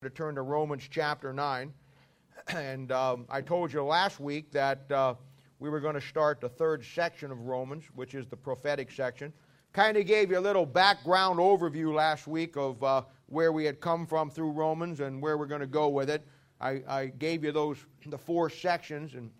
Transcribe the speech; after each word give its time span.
to 0.00 0.10
turn 0.10 0.36
to 0.36 0.42
Romans 0.42 0.86
chapter 0.88 1.32
9. 1.32 1.72
And 2.54 2.92
um, 2.92 3.26
I 3.28 3.42
told 3.42 3.72
you 3.72 3.82
last 3.82 4.20
week 4.20 4.52
that 4.52 4.90
uh, 4.92 5.14
we 5.58 5.68
were 5.68 5.80
going 5.80 5.96
to 5.96 6.00
start 6.00 6.40
the 6.40 6.48
third 6.48 6.84
section 6.84 7.32
of 7.32 7.40
Romans, 7.40 7.84
which 7.94 8.14
is 8.14 8.26
the 8.26 8.36
prophetic 8.36 8.92
section. 8.92 9.32
Kind 9.72 9.96
of 9.96 10.06
gave 10.06 10.30
you 10.30 10.38
a 10.38 10.40
little 10.40 10.64
background 10.64 11.40
overview 11.40 11.92
last 11.92 12.28
week 12.28 12.56
of 12.56 12.82
uh, 12.82 13.02
where 13.26 13.52
we 13.52 13.64
had 13.64 13.80
come 13.80 14.06
from 14.06 14.30
through 14.30 14.52
Romans 14.52 15.00
and 15.00 15.20
where 15.20 15.36
we're 15.36 15.46
going 15.46 15.60
to 15.60 15.66
go 15.66 15.88
with 15.88 16.08
it. 16.08 16.26
I, 16.60 16.80
I 16.88 17.06
gave 17.06 17.42
you 17.42 17.50
those 17.50 17.84
the 18.06 18.16
four 18.16 18.48
sections 18.48 19.14
and 19.14 19.30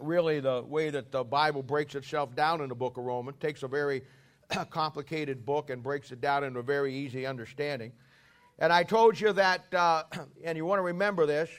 really 0.00 0.40
the 0.40 0.64
way 0.66 0.88
that 0.90 1.12
the 1.12 1.22
Bible 1.22 1.62
breaks 1.62 1.94
itself 1.94 2.34
down 2.34 2.62
in 2.62 2.70
the 2.70 2.74
book 2.74 2.96
of 2.96 3.04
Romans. 3.04 3.36
takes 3.38 3.62
a 3.62 3.68
very 3.68 4.02
complicated 4.70 5.44
book 5.44 5.68
and 5.68 5.82
breaks 5.82 6.10
it 6.10 6.22
down 6.22 6.42
into 6.42 6.60
a 6.60 6.64
very 6.64 6.92
easy 6.92 7.26
understanding. 7.26 7.92
And 8.58 8.72
I 8.72 8.82
told 8.84 9.20
you 9.20 9.32
that, 9.32 9.72
uh, 9.74 10.04
and 10.44 10.56
you 10.56 10.64
want 10.64 10.78
to 10.78 10.84
remember 10.84 11.26
this, 11.26 11.50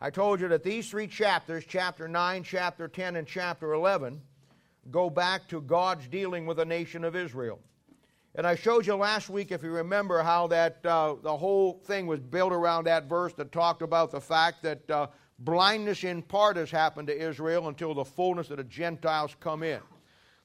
I 0.00 0.10
told 0.10 0.40
you 0.40 0.48
that 0.48 0.62
these 0.62 0.90
three 0.90 1.06
chapters, 1.06 1.64
chapter 1.66 2.06
9, 2.06 2.42
chapter 2.42 2.88
10, 2.88 3.16
and 3.16 3.26
chapter 3.26 3.72
11, 3.72 4.20
go 4.90 5.08
back 5.08 5.48
to 5.48 5.60
God's 5.60 6.06
dealing 6.08 6.46
with 6.46 6.58
the 6.58 6.64
nation 6.64 7.02
of 7.04 7.16
Israel. 7.16 7.60
And 8.34 8.46
I 8.46 8.54
showed 8.54 8.86
you 8.86 8.94
last 8.94 9.30
week, 9.30 9.50
if 9.50 9.62
you 9.62 9.70
remember, 9.70 10.22
how 10.22 10.46
that 10.48 10.84
uh, 10.84 11.14
the 11.22 11.34
whole 11.34 11.80
thing 11.86 12.06
was 12.06 12.20
built 12.20 12.52
around 12.52 12.84
that 12.84 13.08
verse 13.08 13.32
that 13.34 13.50
talked 13.50 13.80
about 13.80 14.10
the 14.10 14.20
fact 14.20 14.62
that 14.62 14.90
uh, 14.90 15.06
blindness 15.38 16.04
in 16.04 16.20
part 16.20 16.58
has 16.58 16.70
happened 16.70 17.08
to 17.08 17.18
Israel 17.18 17.68
until 17.68 17.94
the 17.94 18.04
fullness 18.04 18.50
of 18.50 18.58
the 18.58 18.64
Gentiles 18.64 19.34
come 19.40 19.62
in. 19.62 19.80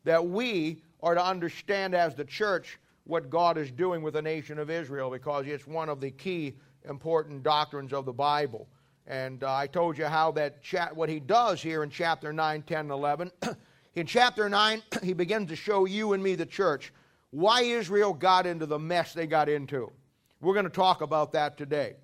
That 0.05 0.25
we 0.25 0.83
are 1.03 1.15
to 1.15 1.23
understand 1.23 1.93
as 1.93 2.15
the 2.15 2.23
church 2.23 2.79
what 3.05 3.29
God 3.29 3.57
is 3.57 3.71
doing 3.71 4.01
with 4.01 4.13
the 4.13 4.21
nation 4.21 4.59
of 4.59 4.69
Israel 4.69 5.09
because 5.09 5.47
it's 5.47 5.67
one 5.67 5.89
of 5.89 5.99
the 5.99 6.11
key 6.11 6.55
important 6.87 7.43
doctrines 7.43 7.93
of 7.93 8.05
the 8.05 8.13
Bible. 8.13 8.67
And 9.07 9.43
uh, 9.43 9.53
I 9.53 9.67
told 9.67 9.97
you 9.97 10.05
how 10.05 10.31
that 10.33 10.61
cha- 10.63 10.91
what 10.93 11.09
he 11.09 11.19
does 11.19 11.61
here 11.61 11.83
in 11.83 11.89
chapter 11.89 12.31
9, 12.31 12.61
10, 12.63 12.79
and 12.79 12.91
11. 12.91 13.31
in 13.95 14.05
chapter 14.05 14.47
9, 14.47 14.81
he 15.03 15.13
begins 15.13 15.49
to 15.49 15.55
show 15.55 15.85
you 15.85 16.13
and 16.13 16.23
me, 16.23 16.35
the 16.35 16.45
church, 16.45 16.93
why 17.31 17.61
Israel 17.61 18.13
got 18.13 18.45
into 18.45 18.65
the 18.65 18.79
mess 18.79 19.13
they 19.13 19.27
got 19.27 19.49
into. 19.49 19.91
We're 20.41 20.53
going 20.53 20.65
to 20.65 20.69
talk 20.69 21.01
about 21.01 21.31
that 21.33 21.57
today. 21.57 21.95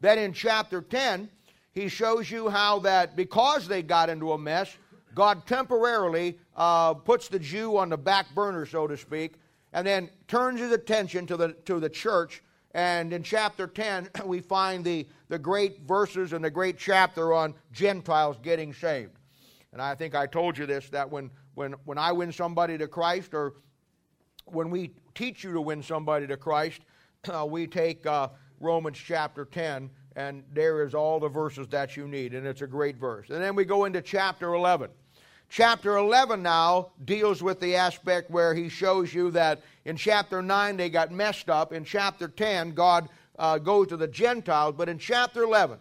Then 0.00 0.18
in 0.18 0.32
chapter 0.32 0.80
10, 0.80 1.28
he 1.72 1.88
shows 1.88 2.30
you 2.30 2.48
how 2.48 2.80
that 2.80 3.16
because 3.16 3.68
they 3.68 3.82
got 3.82 4.08
into 4.08 4.32
a 4.32 4.38
mess, 4.38 4.76
God 5.14 5.46
temporarily 5.46 6.38
uh, 6.56 6.94
puts 6.94 7.28
the 7.28 7.38
Jew 7.38 7.76
on 7.76 7.88
the 7.90 7.98
back 7.98 8.34
burner, 8.34 8.64
so 8.64 8.86
to 8.86 8.96
speak, 8.96 9.34
and 9.72 9.86
then 9.86 10.10
turns 10.28 10.60
his 10.60 10.72
attention 10.72 11.26
to 11.26 11.36
the, 11.36 11.52
to 11.64 11.80
the 11.80 11.88
church. 11.88 12.42
And 12.72 13.12
in 13.12 13.22
chapter 13.22 13.66
10, 13.66 14.10
we 14.24 14.40
find 14.40 14.84
the, 14.84 15.06
the 15.28 15.38
great 15.38 15.80
verses 15.82 16.32
and 16.32 16.44
the 16.44 16.50
great 16.50 16.78
chapter 16.78 17.32
on 17.32 17.54
Gentiles 17.72 18.36
getting 18.42 18.72
saved. 18.72 19.12
And 19.72 19.80
I 19.80 19.94
think 19.94 20.14
I 20.14 20.26
told 20.26 20.58
you 20.58 20.66
this 20.66 20.88
that 20.90 21.08
when, 21.08 21.30
when, 21.54 21.74
when 21.84 21.98
I 21.98 22.12
win 22.12 22.32
somebody 22.32 22.76
to 22.78 22.88
Christ, 22.88 23.34
or 23.34 23.54
when 24.46 24.70
we 24.70 24.92
teach 25.14 25.44
you 25.44 25.52
to 25.52 25.60
win 25.60 25.82
somebody 25.82 26.26
to 26.26 26.36
Christ, 26.36 26.80
uh, 27.32 27.46
we 27.46 27.66
take 27.66 28.04
uh, 28.06 28.28
Romans 28.58 28.98
chapter 28.98 29.44
10, 29.44 29.90
and 30.16 30.42
there 30.52 30.84
is 30.84 30.94
all 30.94 31.20
the 31.20 31.28
verses 31.28 31.68
that 31.68 31.96
you 31.96 32.08
need, 32.08 32.34
and 32.34 32.46
it's 32.46 32.62
a 32.62 32.66
great 32.66 32.96
verse. 32.96 33.30
And 33.30 33.42
then 33.42 33.54
we 33.54 33.64
go 33.64 33.84
into 33.84 34.02
chapter 34.02 34.54
11. 34.54 34.90
Chapter 35.50 35.96
11 35.96 36.44
now 36.44 36.92
deals 37.04 37.42
with 37.42 37.58
the 37.58 37.74
aspect 37.74 38.30
where 38.30 38.54
he 38.54 38.68
shows 38.68 39.12
you 39.12 39.32
that 39.32 39.62
in 39.84 39.96
chapter 39.96 40.40
9 40.40 40.76
they 40.76 40.88
got 40.88 41.10
messed 41.10 41.50
up. 41.50 41.72
In 41.72 41.84
chapter 41.84 42.28
10, 42.28 42.70
God 42.70 43.08
uh, 43.36 43.58
goes 43.58 43.88
to 43.88 43.96
the 43.96 44.06
Gentiles. 44.06 44.76
But 44.78 44.88
in 44.88 44.96
chapter 44.96 45.42
11, 45.42 45.78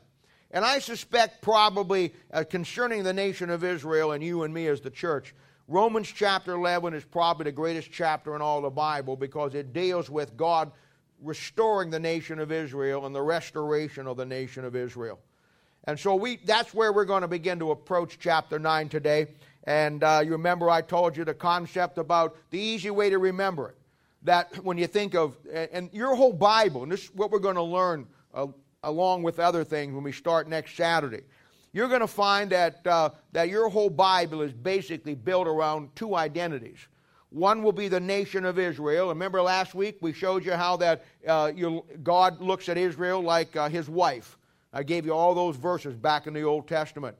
and 0.49 0.65
I 0.65 0.79
suspect 0.79 1.43
probably 1.43 2.15
uh, 2.33 2.45
concerning 2.49 3.03
the 3.03 3.13
nation 3.13 3.51
of 3.51 3.63
Israel 3.63 4.13
and 4.13 4.23
you 4.23 4.41
and 4.41 4.51
me 4.51 4.65
as 4.65 4.81
the 4.81 4.89
church, 4.89 5.35
Romans 5.67 6.11
chapter 6.11 6.53
11 6.55 6.95
is 6.95 7.05
probably 7.05 7.43
the 7.43 7.51
greatest 7.51 7.91
chapter 7.91 8.35
in 8.35 8.41
all 8.41 8.61
the 8.61 8.71
Bible 8.71 9.15
because 9.15 9.53
it 9.53 9.71
deals 9.71 10.09
with 10.09 10.35
God 10.35 10.71
restoring 11.21 11.91
the 11.91 11.99
nation 11.99 12.39
of 12.39 12.51
Israel 12.51 13.05
and 13.05 13.13
the 13.13 13.21
restoration 13.21 14.07
of 14.07 14.17
the 14.17 14.25
nation 14.25 14.65
of 14.65 14.75
Israel. 14.75 15.19
And 15.83 15.99
so 15.99 16.15
we, 16.15 16.37
that's 16.43 16.73
where 16.73 16.91
we're 16.91 17.05
going 17.05 17.21
to 17.21 17.27
begin 17.27 17.59
to 17.59 17.71
approach 17.71 18.17
chapter 18.19 18.57
9 18.57 18.89
today. 18.89 19.27
And 19.69 20.03
uh, 20.03 20.21
you 20.25 20.31
remember 20.31 20.67
I 20.67 20.81
told 20.81 21.15
you 21.15 21.23
the 21.23 21.35
concept 21.35 21.99
about 21.99 22.35
the 22.49 22.59
easy 22.59 22.89
way 22.89 23.11
to 23.11 23.19
remember 23.19 23.69
it. 23.69 23.75
That 24.23 24.51
when 24.65 24.79
you 24.79 24.87
think 24.87 25.13
of, 25.13 25.37
and 25.53 25.91
your 25.93 26.15
whole 26.15 26.33
Bible, 26.33 26.81
and 26.81 26.91
this 26.91 27.03
is 27.03 27.13
what 27.13 27.29
we're 27.29 27.37
going 27.37 27.53
to 27.53 27.61
learn 27.61 28.07
uh, 28.33 28.47
along 28.81 29.21
with 29.21 29.39
other 29.39 29.63
things 29.63 29.93
when 29.93 30.03
we 30.03 30.11
start 30.11 30.49
next 30.49 30.75
Saturday. 30.75 31.21
You're 31.71 31.87
going 31.87 32.01
to 32.01 32.07
find 32.07 32.49
that, 32.49 32.85
uh, 32.87 33.11
that 33.31 33.49
your 33.49 33.69
whole 33.69 33.91
Bible 33.91 34.41
is 34.41 34.51
basically 34.53 35.13
built 35.13 35.47
around 35.47 35.95
two 35.95 36.15
identities. 36.15 36.79
One 37.29 37.61
will 37.61 37.71
be 37.71 37.89
the 37.89 37.99
nation 37.99 38.45
of 38.45 38.57
Israel. 38.57 39.09
Remember 39.09 39.39
last 39.39 39.75
week 39.75 39.99
we 40.01 40.13
showed 40.13 40.43
you 40.43 40.53
how 40.53 40.77
that 40.77 41.05
uh, 41.27 41.51
you, 41.55 41.85
God 42.01 42.41
looks 42.41 42.69
at 42.69 42.77
Israel 42.79 43.21
like 43.21 43.55
uh, 43.55 43.69
his 43.69 43.87
wife. 43.87 44.35
I 44.73 44.81
gave 44.81 45.05
you 45.05 45.13
all 45.13 45.35
those 45.35 45.57
verses 45.57 45.95
back 45.95 46.25
in 46.25 46.33
the 46.33 46.41
Old 46.41 46.67
Testament. 46.67 47.15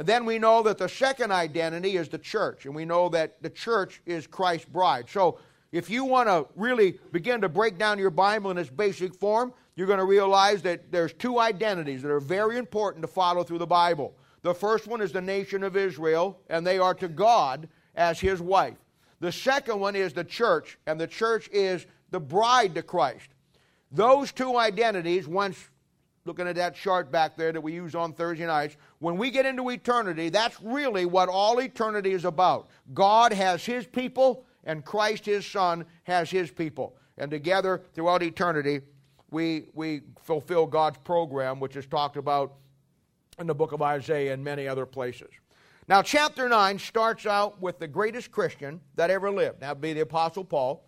And 0.00 0.08
then 0.08 0.24
we 0.24 0.38
know 0.38 0.62
that 0.62 0.78
the 0.78 0.88
second 0.88 1.30
identity 1.30 1.98
is 1.98 2.08
the 2.08 2.16
church, 2.16 2.64
and 2.64 2.74
we 2.74 2.86
know 2.86 3.10
that 3.10 3.42
the 3.42 3.50
church 3.50 4.00
is 4.06 4.26
Christ's 4.26 4.66
bride. 4.66 5.10
So 5.10 5.38
if 5.72 5.90
you 5.90 6.06
want 6.06 6.26
to 6.26 6.46
really 6.56 6.98
begin 7.12 7.42
to 7.42 7.50
break 7.50 7.76
down 7.76 7.98
your 7.98 8.08
Bible 8.08 8.50
in 8.50 8.56
its 8.56 8.70
basic 8.70 9.14
form, 9.14 9.52
you're 9.76 9.86
going 9.86 9.98
to 9.98 10.06
realize 10.06 10.62
that 10.62 10.90
there's 10.90 11.12
two 11.12 11.38
identities 11.38 12.00
that 12.00 12.10
are 12.10 12.18
very 12.18 12.56
important 12.56 13.02
to 13.02 13.08
follow 13.08 13.44
through 13.44 13.58
the 13.58 13.66
Bible. 13.66 14.14
The 14.40 14.54
first 14.54 14.86
one 14.86 15.02
is 15.02 15.12
the 15.12 15.20
nation 15.20 15.62
of 15.62 15.76
Israel, 15.76 16.40
and 16.48 16.66
they 16.66 16.78
are 16.78 16.94
to 16.94 17.06
God 17.06 17.68
as 17.94 18.18
his 18.18 18.40
wife. 18.40 18.78
The 19.20 19.32
second 19.32 19.80
one 19.80 19.96
is 19.96 20.14
the 20.14 20.24
church, 20.24 20.78
and 20.86 20.98
the 20.98 21.06
church 21.06 21.50
is 21.52 21.84
the 22.10 22.20
bride 22.20 22.74
to 22.76 22.82
Christ. 22.82 23.28
Those 23.92 24.32
two 24.32 24.56
identities, 24.56 25.28
once 25.28 25.68
looking 26.24 26.46
at 26.46 26.56
that 26.56 26.74
chart 26.74 27.10
back 27.10 27.36
there 27.36 27.52
that 27.52 27.60
we 27.60 27.72
use 27.72 27.94
on 27.94 28.12
Thursday 28.12 28.46
nights, 28.46 28.76
when 28.98 29.16
we 29.16 29.30
get 29.30 29.46
into 29.46 29.70
eternity, 29.70 30.28
that's 30.28 30.60
really 30.60 31.06
what 31.06 31.28
all 31.28 31.60
eternity 31.60 32.12
is 32.12 32.24
about. 32.24 32.68
God 32.92 33.32
has 33.32 33.64
His 33.64 33.86
people, 33.86 34.44
and 34.64 34.84
Christ, 34.84 35.24
His 35.26 35.46
Son, 35.46 35.84
has 36.04 36.30
His 36.30 36.50
people. 36.50 36.96
And 37.16 37.30
together, 37.30 37.82
throughout 37.94 38.22
eternity, 38.22 38.80
we, 39.30 39.66
we 39.74 40.02
fulfill 40.22 40.66
God's 40.66 40.98
program, 40.98 41.60
which 41.60 41.76
is 41.76 41.86
talked 41.86 42.16
about 42.16 42.54
in 43.38 43.46
the 43.46 43.54
book 43.54 43.72
of 43.72 43.80
Isaiah 43.80 44.34
and 44.34 44.44
many 44.44 44.68
other 44.68 44.86
places. 44.86 45.30
Now, 45.88 46.02
chapter 46.02 46.48
9 46.48 46.78
starts 46.78 47.26
out 47.26 47.60
with 47.60 47.78
the 47.78 47.88
greatest 47.88 48.30
Christian 48.30 48.80
that 48.96 49.10
ever 49.10 49.30
lived. 49.30 49.60
That 49.60 49.76
would 49.76 49.80
be 49.80 49.92
the 49.92 50.00
Apostle 50.00 50.44
Paul, 50.44 50.86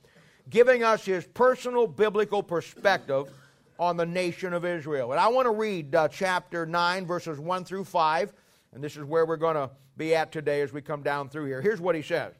giving 0.50 0.84
us 0.84 1.04
his 1.04 1.26
personal 1.26 1.87
biblical 1.87 2.43
perspective 2.43 3.28
on 3.78 3.96
the 3.96 4.06
nation 4.06 4.52
of 4.52 4.64
Israel. 4.64 5.12
And 5.12 5.20
I 5.20 5.28
want 5.28 5.46
to 5.46 5.52
read 5.52 5.94
uh, 5.94 6.08
chapter 6.08 6.66
9, 6.66 7.06
verses 7.06 7.38
1 7.38 7.64
through 7.64 7.84
5, 7.84 8.32
and 8.72 8.82
this 8.82 8.96
is 8.96 9.04
where 9.04 9.26
we're 9.26 9.36
going 9.36 9.56
to 9.56 9.70
be 9.96 10.14
at 10.14 10.32
today 10.32 10.60
as 10.60 10.72
we 10.72 10.80
come 10.80 11.02
down 11.02 11.28
through 11.28 11.46
here. 11.46 11.60
Here's 11.60 11.80
what 11.80 11.94
he 11.94 12.02
says 12.02 12.34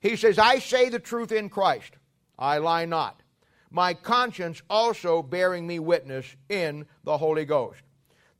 He 0.00 0.16
says, 0.16 0.38
I 0.38 0.58
say 0.58 0.88
the 0.88 0.98
truth 0.98 1.32
in 1.32 1.48
Christ, 1.48 1.94
I 2.38 2.58
lie 2.58 2.84
not. 2.84 3.22
My 3.70 3.94
conscience 3.94 4.62
also 4.70 5.22
bearing 5.22 5.66
me 5.66 5.78
witness 5.78 6.36
in 6.48 6.86
the 7.04 7.18
Holy 7.18 7.44
Ghost, 7.44 7.82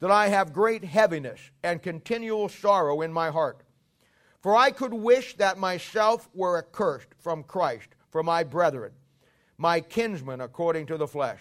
that 0.00 0.10
I 0.10 0.28
have 0.28 0.52
great 0.52 0.84
heaviness 0.84 1.40
and 1.62 1.82
continual 1.82 2.48
sorrow 2.48 3.02
in 3.02 3.12
my 3.12 3.30
heart. 3.30 3.62
For 4.40 4.54
I 4.54 4.70
could 4.70 4.94
wish 4.94 5.36
that 5.36 5.58
myself 5.58 6.28
were 6.32 6.58
accursed 6.58 7.08
from 7.18 7.42
Christ 7.42 7.88
for 8.10 8.22
my 8.22 8.44
brethren, 8.44 8.92
my 9.58 9.80
kinsmen 9.80 10.40
according 10.40 10.86
to 10.86 10.96
the 10.96 11.08
flesh 11.08 11.40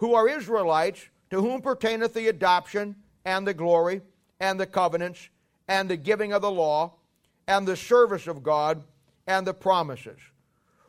who 0.00 0.14
are 0.14 0.28
Israelites, 0.28 1.08
to 1.28 1.40
whom 1.40 1.60
pertaineth 1.60 2.14
the 2.14 2.28
adoption 2.28 2.96
and 3.24 3.46
the 3.46 3.54
glory 3.54 4.00
and 4.40 4.58
the 4.58 4.66
covenants 4.66 5.28
and 5.68 5.88
the 5.88 5.96
giving 5.96 6.32
of 6.32 6.42
the 6.42 6.50
law 6.50 6.94
and 7.46 7.68
the 7.68 7.76
service 7.76 8.26
of 8.26 8.42
God 8.42 8.82
and 9.26 9.46
the 9.46 9.52
promises, 9.54 10.18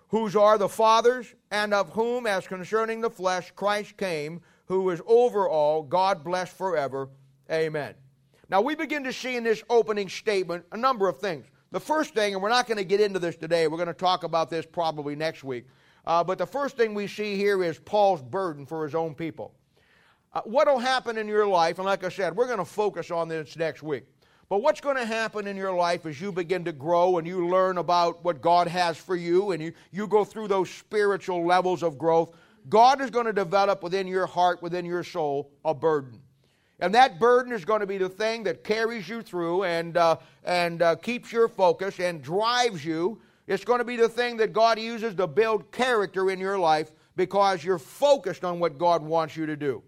whose 0.08 0.36
are 0.36 0.58
the 0.58 0.70
fathers, 0.70 1.36
and 1.52 1.74
of 1.74 1.90
whom, 1.90 2.26
as 2.26 2.48
concerning 2.48 3.02
the 3.02 3.10
flesh, 3.10 3.52
Christ 3.52 3.98
came, 3.98 4.42
who 4.66 4.90
is 4.90 5.02
over 5.06 5.48
all, 5.48 5.84
God 5.84 6.24
blessed 6.24 6.58
forever. 6.58 7.10
Amen. 7.52 7.94
Now 8.50 8.62
we 8.62 8.76
begin 8.76 9.04
to 9.04 9.14
see 9.14 9.36
in 9.36 9.44
this 9.44 9.62
opening 9.70 10.08
statement 10.08 10.64
a 10.72 10.78
number 10.78 11.10
of 11.10 11.20
things. 11.20 11.46
The 11.72 11.82
first 11.82 12.14
thing, 12.14 12.34
and 12.34 12.42
we're 12.42 12.50
not 12.50 12.68
going 12.68 12.78
to 12.78 12.86
get 12.86 13.02
into 13.02 13.20
this 13.20 13.36
today, 13.36 13.68
we're 13.68 13.78
going 13.78 13.88
to 13.88 13.94
talk 13.94 14.24
about 14.24 14.50
this 14.50 14.66
probably 14.66 15.18
next 15.18 15.44
week. 15.44 15.66
Uh, 16.06 16.24
but 16.24 16.38
the 16.38 16.46
first 16.46 16.78
thing 16.78 16.94
we 16.94 17.08
see 17.08 17.36
here 17.36 17.64
is 17.64 17.78
Paul's 17.80 18.22
burden 18.22 18.66
for 18.66 18.84
his 18.84 18.96
own 18.96 19.14
people. 19.14 19.54
Uh, 20.34 20.42
what 20.46 20.68
will 20.68 20.80
happen 20.80 21.18
in 21.18 21.28
your 21.28 21.46
life, 21.46 21.78
and 21.78 21.86
like 21.86 22.04
I 22.04 22.10
said, 22.10 22.36
we're 22.36 22.48
going 22.48 22.58
to 22.58 22.66
focus 22.66 23.12
on 23.12 23.28
this 23.28 23.56
next 23.58 23.84
week. 23.84 24.06
But 24.52 24.62
what's 24.62 24.82
going 24.82 24.98
to 24.98 25.06
happen 25.06 25.48
in 25.48 25.56
your 25.56 25.74
life 25.74 26.06
as 26.06 26.20
you 26.20 26.32
begin 26.32 26.66
to 26.66 26.74
grow 26.74 27.18
and 27.18 27.26
you 27.26 27.48
learn 27.48 27.78
about 27.78 28.24
what 28.24 28.42
God 28.42 28.68
has 28.68 28.98
for 28.98 29.16
you 29.16 29.52
and 29.52 29.64
you, 29.64 29.72
you 29.92 30.08
go 30.08 30.26
through 30.26 30.50
those 30.50 30.70
spiritual 30.70 31.46
levels 31.46 31.84
of 31.84 31.98
growth? 31.98 32.36
God 32.68 33.00
is 33.00 33.10
going 33.10 33.28
to 33.28 33.34
develop 33.34 33.82
within 33.82 34.08
your 34.08 34.26
heart, 34.26 34.62
within 34.62 34.86
your 34.86 35.04
soul, 35.04 35.52
a 35.64 35.74
burden. 35.74 36.20
And 36.82 36.94
that 36.96 37.20
burden 37.20 37.54
is 37.54 37.64
going 37.64 37.80
to 37.80 37.88
be 37.88 37.98
the 37.98 38.10
thing 38.10 38.44
that 38.44 38.64
carries 38.64 39.08
you 39.08 39.22
through 39.22 39.64
and, 39.64 39.96
uh, 39.96 40.18
and 40.44 40.82
uh, 40.82 40.96
keeps 40.98 41.32
your 41.32 41.48
focus 41.48 42.00
and 42.00 42.22
drives 42.22 42.84
you. 42.84 43.22
It's 43.48 43.66
going 43.66 43.80
to 43.80 43.86
be 43.86 43.98
the 43.98 44.10
thing 44.10 44.38
that 44.38 44.54
God 44.54 44.80
uses 44.80 45.16
to 45.16 45.28
build 45.28 45.72
character 45.72 46.30
in 46.30 46.40
your 46.40 46.58
life 46.58 46.92
because 47.16 47.64
you're 47.64 47.80
focused 47.80 48.44
on 48.44 48.60
what 48.60 48.78
God 48.78 49.04
wants 49.04 49.36
you 49.36 49.46
to 49.46 49.56
do. 49.56 49.84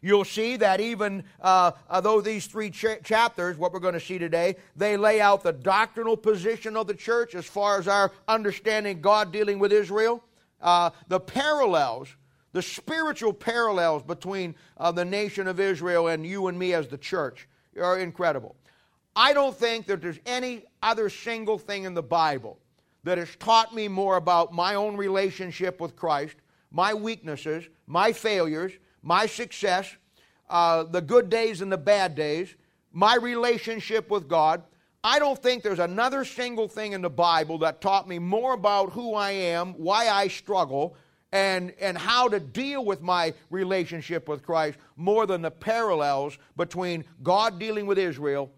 You'll 0.00 0.24
see 0.24 0.56
that 0.56 0.80
even 0.80 1.24
uh, 1.40 1.72
though 2.02 2.20
these 2.20 2.46
three 2.46 2.70
ch- 2.70 3.02
chapters, 3.02 3.56
what 3.56 3.72
we're 3.72 3.80
going 3.80 3.94
to 3.94 4.00
see 4.00 4.18
today, 4.18 4.56
they 4.76 4.98
lay 4.98 5.20
out 5.20 5.42
the 5.42 5.52
doctrinal 5.52 6.16
position 6.16 6.76
of 6.76 6.86
the 6.86 6.94
church 6.94 7.34
as 7.34 7.46
far 7.46 7.78
as 7.78 7.88
our 7.88 8.12
understanding 8.28 9.00
God 9.00 9.32
dealing 9.32 9.58
with 9.58 9.72
Israel, 9.72 10.22
uh, 10.60 10.90
the 11.08 11.20
parallels 11.20 12.08
the 12.54 12.62
spiritual 12.62 13.32
parallels 13.32 14.02
between 14.04 14.54
uh, 14.78 14.90
the 14.92 15.04
nation 15.04 15.46
of 15.48 15.60
Israel 15.60 16.06
and 16.06 16.24
you 16.24 16.46
and 16.46 16.58
me 16.58 16.72
as 16.72 16.86
the 16.86 16.96
church 16.96 17.48
are 17.78 17.98
incredible. 17.98 18.56
I 19.16 19.32
don't 19.32 19.56
think 19.56 19.86
that 19.86 20.02
there's 20.02 20.18
any 20.26 20.64
other 20.82 21.08
single 21.08 21.58
thing 21.58 21.84
in 21.84 21.94
the 21.94 22.02
Bible 22.02 22.58
that 23.04 23.18
has 23.18 23.34
taught 23.36 23.74
me 23.74 23.86
more 23.86 24.16
about 24.16 24.52
my 24.52 24.74
own 24.74 24.96
relationship 24.96 25.80
with 25.80 25.94
Christ, 25.94 26.34
my 26.72 26.94
weaknesses, 26.94 27.64
my 27.86 28.12
failures, 28.12 28.72
my 29.02 29.26
success, 29.26 29.94
uh, 30.50 30.84
the 30.84 31.00
good 31.00 31.30
days 31.30 31.60
and 31.60 31.70
the 31.70 31.78
bad 31.78 32.14
days, 32.14 32.54
my 32.92 33.14
relationship 33.14 34.10
with 34.10 34.26
God. 34.26 34.62
I 35.04 35.18
don't 35.18 35.40
think 35.40 35.62
there's 35.62 35.78
another 35.78 36.24
single 36.24 36.66
thing 36.66 36.92
in 36.92 37.02
the 37.02 37.10
Bible 37.10 37.58
that 37.58 37.80
taught 37.80 38.08
me 38.08 38.18
more 38.18 38.54
about 38.54 38.92
who 38.92 39.14
I 39.14 39.30
am, 39.30 39.74
why 39.74 40.08
I 40.08 40.28
struggle, 40.28 40.96
and, 41.30 41.74
and 41.80 41.98
how 41.98 42.28
to 42.28 42.40
deal 42.40 42.84
with 42.84 43.02
my 43.02 43.34
relationship 43.50 44.28
with 44.28 44.42
Christ 44.42 44.78
more 44.96 45.26
than 45.26 45.42
the 45.42 45.50
parallels 45.50 46.38
between 46.56 47.04
God 47.22 47.58
dealing 47.58 47.86
with 47.86 47.98
Israel 47.98 48.50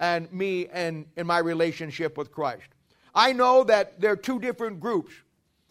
and 0.00 0.32
me 0.32 0.66
and, 0.72 1.06
in 1.16 1.26
my 1.26 1.38
relationship 1.38 2.18
with 2.18 2.32
Christ. 2.32 2.68
I 3.14 3.32
know 3.32 3.62
that 3.64 4.00
there 4.00 4.12
are 4.12 4.16
two 4.16 4.40
different 4.40 4.80
groups 4.80 5.12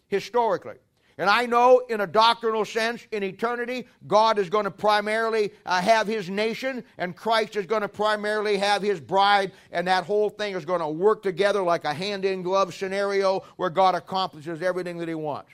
historically. 0.08 0.76
And 1.18 1.28
I 1.28 1.44
know, 1.44 1.82
in 1.90 2.00
a 2.00 2.06
doctrinal 2.06 2.64
sense, 2.64 3.06
in 3.12 3.22
eternity, 3.22 3.86
God 4.06 4.38
is 4.38 4.48
going 4.48 4.64
to 4.64 4.70
primarily 4.70 5.52
uh, 5.66 5.78
have 5.82 6.06
his 6.06 6.30
nation, 6.30 6.82
and 6.96 7.14
Christ 7.14 7.56
is 7.56 7.66
going 7.66 7.82
to 7.82 7.88
primarily 7.88 8.56
have 8.56 8.80
his 8.80 9.00
bride, 9.00 9.52
and 9.70 9.86
that 9.86 10.04
whole 10.04 10.30
thing 10.30 10.54
is 10.54 10.64
going 10.64 10.80
to 10.80 10.88
work 10.88 11.22
together 11.22 11.60
like 11.60 11.84
a 11.84 11.92
hand 11.92 12.24
in 12.24 12.42
glove 12.42 12.72
scenario 12.72 13.40
where 13.56 13.68
God 13.68 13.94
accomplishes 13.94 14.62
everything 14.62 14.96
that 14.96 15.08
he 15.08 15.14
wants. 15.14 15.50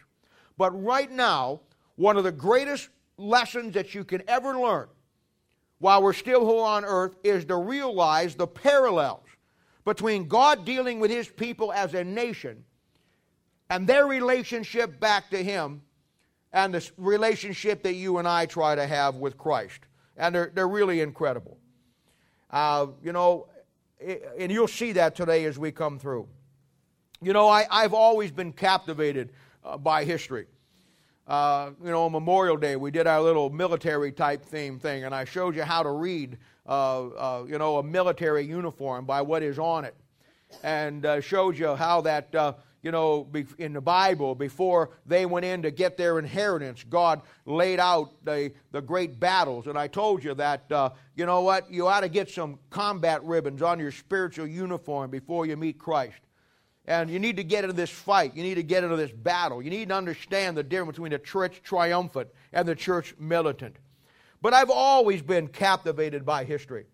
But 0.57 0.71
right 0.85 1.11
now, 1.11 1.63
one 1.97 2.17
of 2.17 2.23
the 2.23 2.31
greatest 2.31 2.89
lessons 3.19 3.75
that 3.75 3.93
you 3.93 4.05
can 4.05 4.23
ever 4.29 4.57
learn 4.57 4.87
while 5.79 6.03
we're 6.03 6.13
still 6.13 6.47
here 6.49 6.65
on 6.65 6.85
earth 6.85 7.15
is 7.23 7.45
to 7.47 7.57
realize 7.57 8.35
the 8.35 8.47
parallels 8.47 9.27
between 9.85 10.27
God 10.27 10.65
dealing 10.65 11.01
with 11.01 11.11
his 11.11 11.29
people 11.29 11.73
as 11.73 11.95
a 11.95 12.03
nation 12.03 12.65
and 13.69 13.87
their 13.87 14.07
relationship 14.07 14.99
back 14.99 15.31
to 15.31 15.43
him 15.43 15.83
and 16.53 16.75
the 16.75 16.91
relationship 16.97 17.83
that 17.83 17.95
you 17.95 18.19
and 18.19 18.27
I 18.27 18.47
try 18.47 18.75
to 18.75 18.87
have 18.87 19.17
with 19.17 19.37
Christ. 19.37 19.81
And 20.17 20.35
they're, 20.35 20.51
they're 20.55 20.69
really 20.69 21.01
incredible. 21.01 21.59
Uh, 22.51 22.87
you 23.03 23.13
know, 23.13 23.49
and 24.39 24.51
you'll 24.51 24.69
see 24.69 24.93
that 24.93 25.15
today 25.15 25.45
as 25.45 25.59
we 25.59 25.73
come 25.73 25.99
through. 25.99 26.29
You 27.21 27.33
know, 27.33 27.49
I, 27.49 27.67
I've 27.71 27.95
always 27.95 28.31
been 28.31 28.53
captivated 28.53 29.31
uh, 29.65 29.77
by 29.77 30.05
history. 30.05 30.47
Uh, 31.27 31.71
you 31.83 31.91
know, 31.91 32.09
Memorial 32.09 32.57
Day, 32.57 32.77
we 32.77 32.93
did 32.93 33.09
our 33.09 33.21
little 33.21 33.51
military 33.51 34.13
type 34.13 34.45
theme 34.45 34.79
thing, 34.79 35.03
and 35.03 35.13
I 35.13 35.25
showed 35.25 35.57
you 35.57 35.65
how 35.65 35.83
to 35.83 35.91
read, 35.91 36.39
uh, 36.69 37.07
uh, 37.09 37.45
you 37.49 37.59
know, 37.59 37.79
a 37.79 37.83
military 37.83 38.45
uniform 38.45 39.07
by 39.07 39.23
what 39.23 39.43
is 39.43 39.59
on 39.59 39.85
it, 39.85 39.97
and 40.63 41.05
uh, 41.05 41.21
showed 41.21 41.59
you 41.59 41.75
how 41.75 42.01
that, 42.03 42.33
uh, 42.33 42.53
you 42.83 42.93
know, 42.93 43.27
in 43.59 43.73
the 43.73 43.81
Bible, 43.81 44.37
before 44.37 44.91
they 45.05 45.27
went 45.27 45.45
in 45.45 45.63
to 45.63 45.73
get 45.73 45.97
their 45.97 46.21
inheritance, 46.21 46.85
God 46.89 47.23
laid 47.45 47.81
out 47.81 48.13
the, 48.25 48.53
the 48.71 48.81
great 48.81 49.19
battles. 49.19 49.67
And 49.67 49.77
I 49.77 49.89
told 49.89 50.23
you 50.23 50.33
that, 50.35 50.71
uh, 50.71 50.91
you 51.17 51.27
know 51.27 51.41
what, 51.41 51.69
you 51.69 51.89
ought 51.89 52.03
to 52.03 52.09
get 52.09 52.31
some 52.31 52.61
combat 52.71 53.25
ribbons 53.25 53.63
on 53.63 53.81
your 53.81 53.91
spiritual 53.91 54.47
uniform 54.47 55.11
before 55.11 55.45
you 55.47 55.57
meet 55.57 55.77
Christ. 55.77 56.21
And 56.87 57.11
you 57.11 57.19
need 57.19 57.37
to 57.37 57.45
get 57.45 57.65
into 57.65 57.75
this 57.75 57.91
fight. 57.91 58.37
You 58.37 58.43
need 58.43 58.55
to 58.55 58.63
get 58.63 58.85
into 58.85 58.97
this 58.97 59.11
battle. 59.11 59.61
You 59.61 59.71
need 59.71 59.89
to 59.89 59.95
understand 59.95 60.57
the 60.57 60.63
difference 60.63 60.93
between 60.93 61.13
the 61.13 61.19
church 61.19 61.61
triumphant 61.65 62.29
and 62.53 62.67
the 62.67 62.77
church 62.77 63.15
militant. 63.19 63.77
But 64.41 64.55
I've 64.55 64.71
always 64.71 65.23
been 65.23 65.49
captivated 65.49 66.25
by 66.25 66.45
history. 66.45 66.87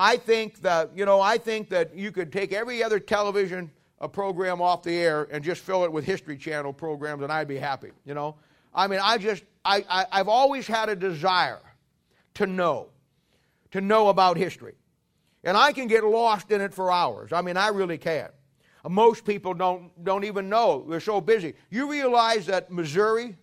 I 0.00 0.16
think 0.16 0.62
that, 0.62 0.96
you 0.96 1.04
know, 1.04 1.20
I 1.20 1.38
think 1.38 1.68
that 1.70 1.94
you 1.94 2.12
could 2.12 2.32
take 2.32 2.52
every 2.52 2.82
other 2.82 3.00
television 3.00 3.70
uh, 4.00 4.08
program 4.08 4.62
off 4.62 4.82
the 4.82 4.94
air 4.94 5.28
and 5.30 5.42
just 5.42 5.60
fill 5.60 5.84
it 5.84 5.92
with 5.92 6.04
History 6.04 6.36
Channel 6.36 6.72
programs 6.72 7.22
and 7.22 7.32
I'd 7.32 7.48
be 7.48 7.58
happy, 7.58 7.90
you 8.06 8.14
know. 8.14 8.36
I 8.74 8.86
mean, 8.86 9.00
I 9.02 9.18
just, 9.18 9.42
I, 9.64 9.84
I, 9.90 10.06
I've 10.12 10.28
always 10.28 10.66
had 10.66 10.88
a 10.88 10.96
desire 10.96 11.60
to 12.34 12.46
know, 12.46 12.88
to 13.72 13.80
know 13.80 14.08
about 14.08 14.36
history. 14.36 14.74
And 15.42 15.56
I 15.56 15.72
can 15.72 15.88
get 15.88 16.04
lost 16.04 16.50
in 16.50 16.60
it 16.60 16.72
for 16.72 16.92
hours. 16.92 17.32
I 17.32 17.42
mean, 17.42 17.56
I 17.56 17.68
really 17.68 17.98
can. 17.98 18.28
Most 18.88 19.24
people 19.24 19.54
don't, 19.54 19.90
don't 20.04 20.24
even 20.24 20.48
know. 20.48 20.84
They're 20.88 21.00
so 21.00 21.20
busy. 21.20 21.54
You 21.70 21.90
realize 21.90 22.46
that 22.46 22.70
Missouri 22.70 23.36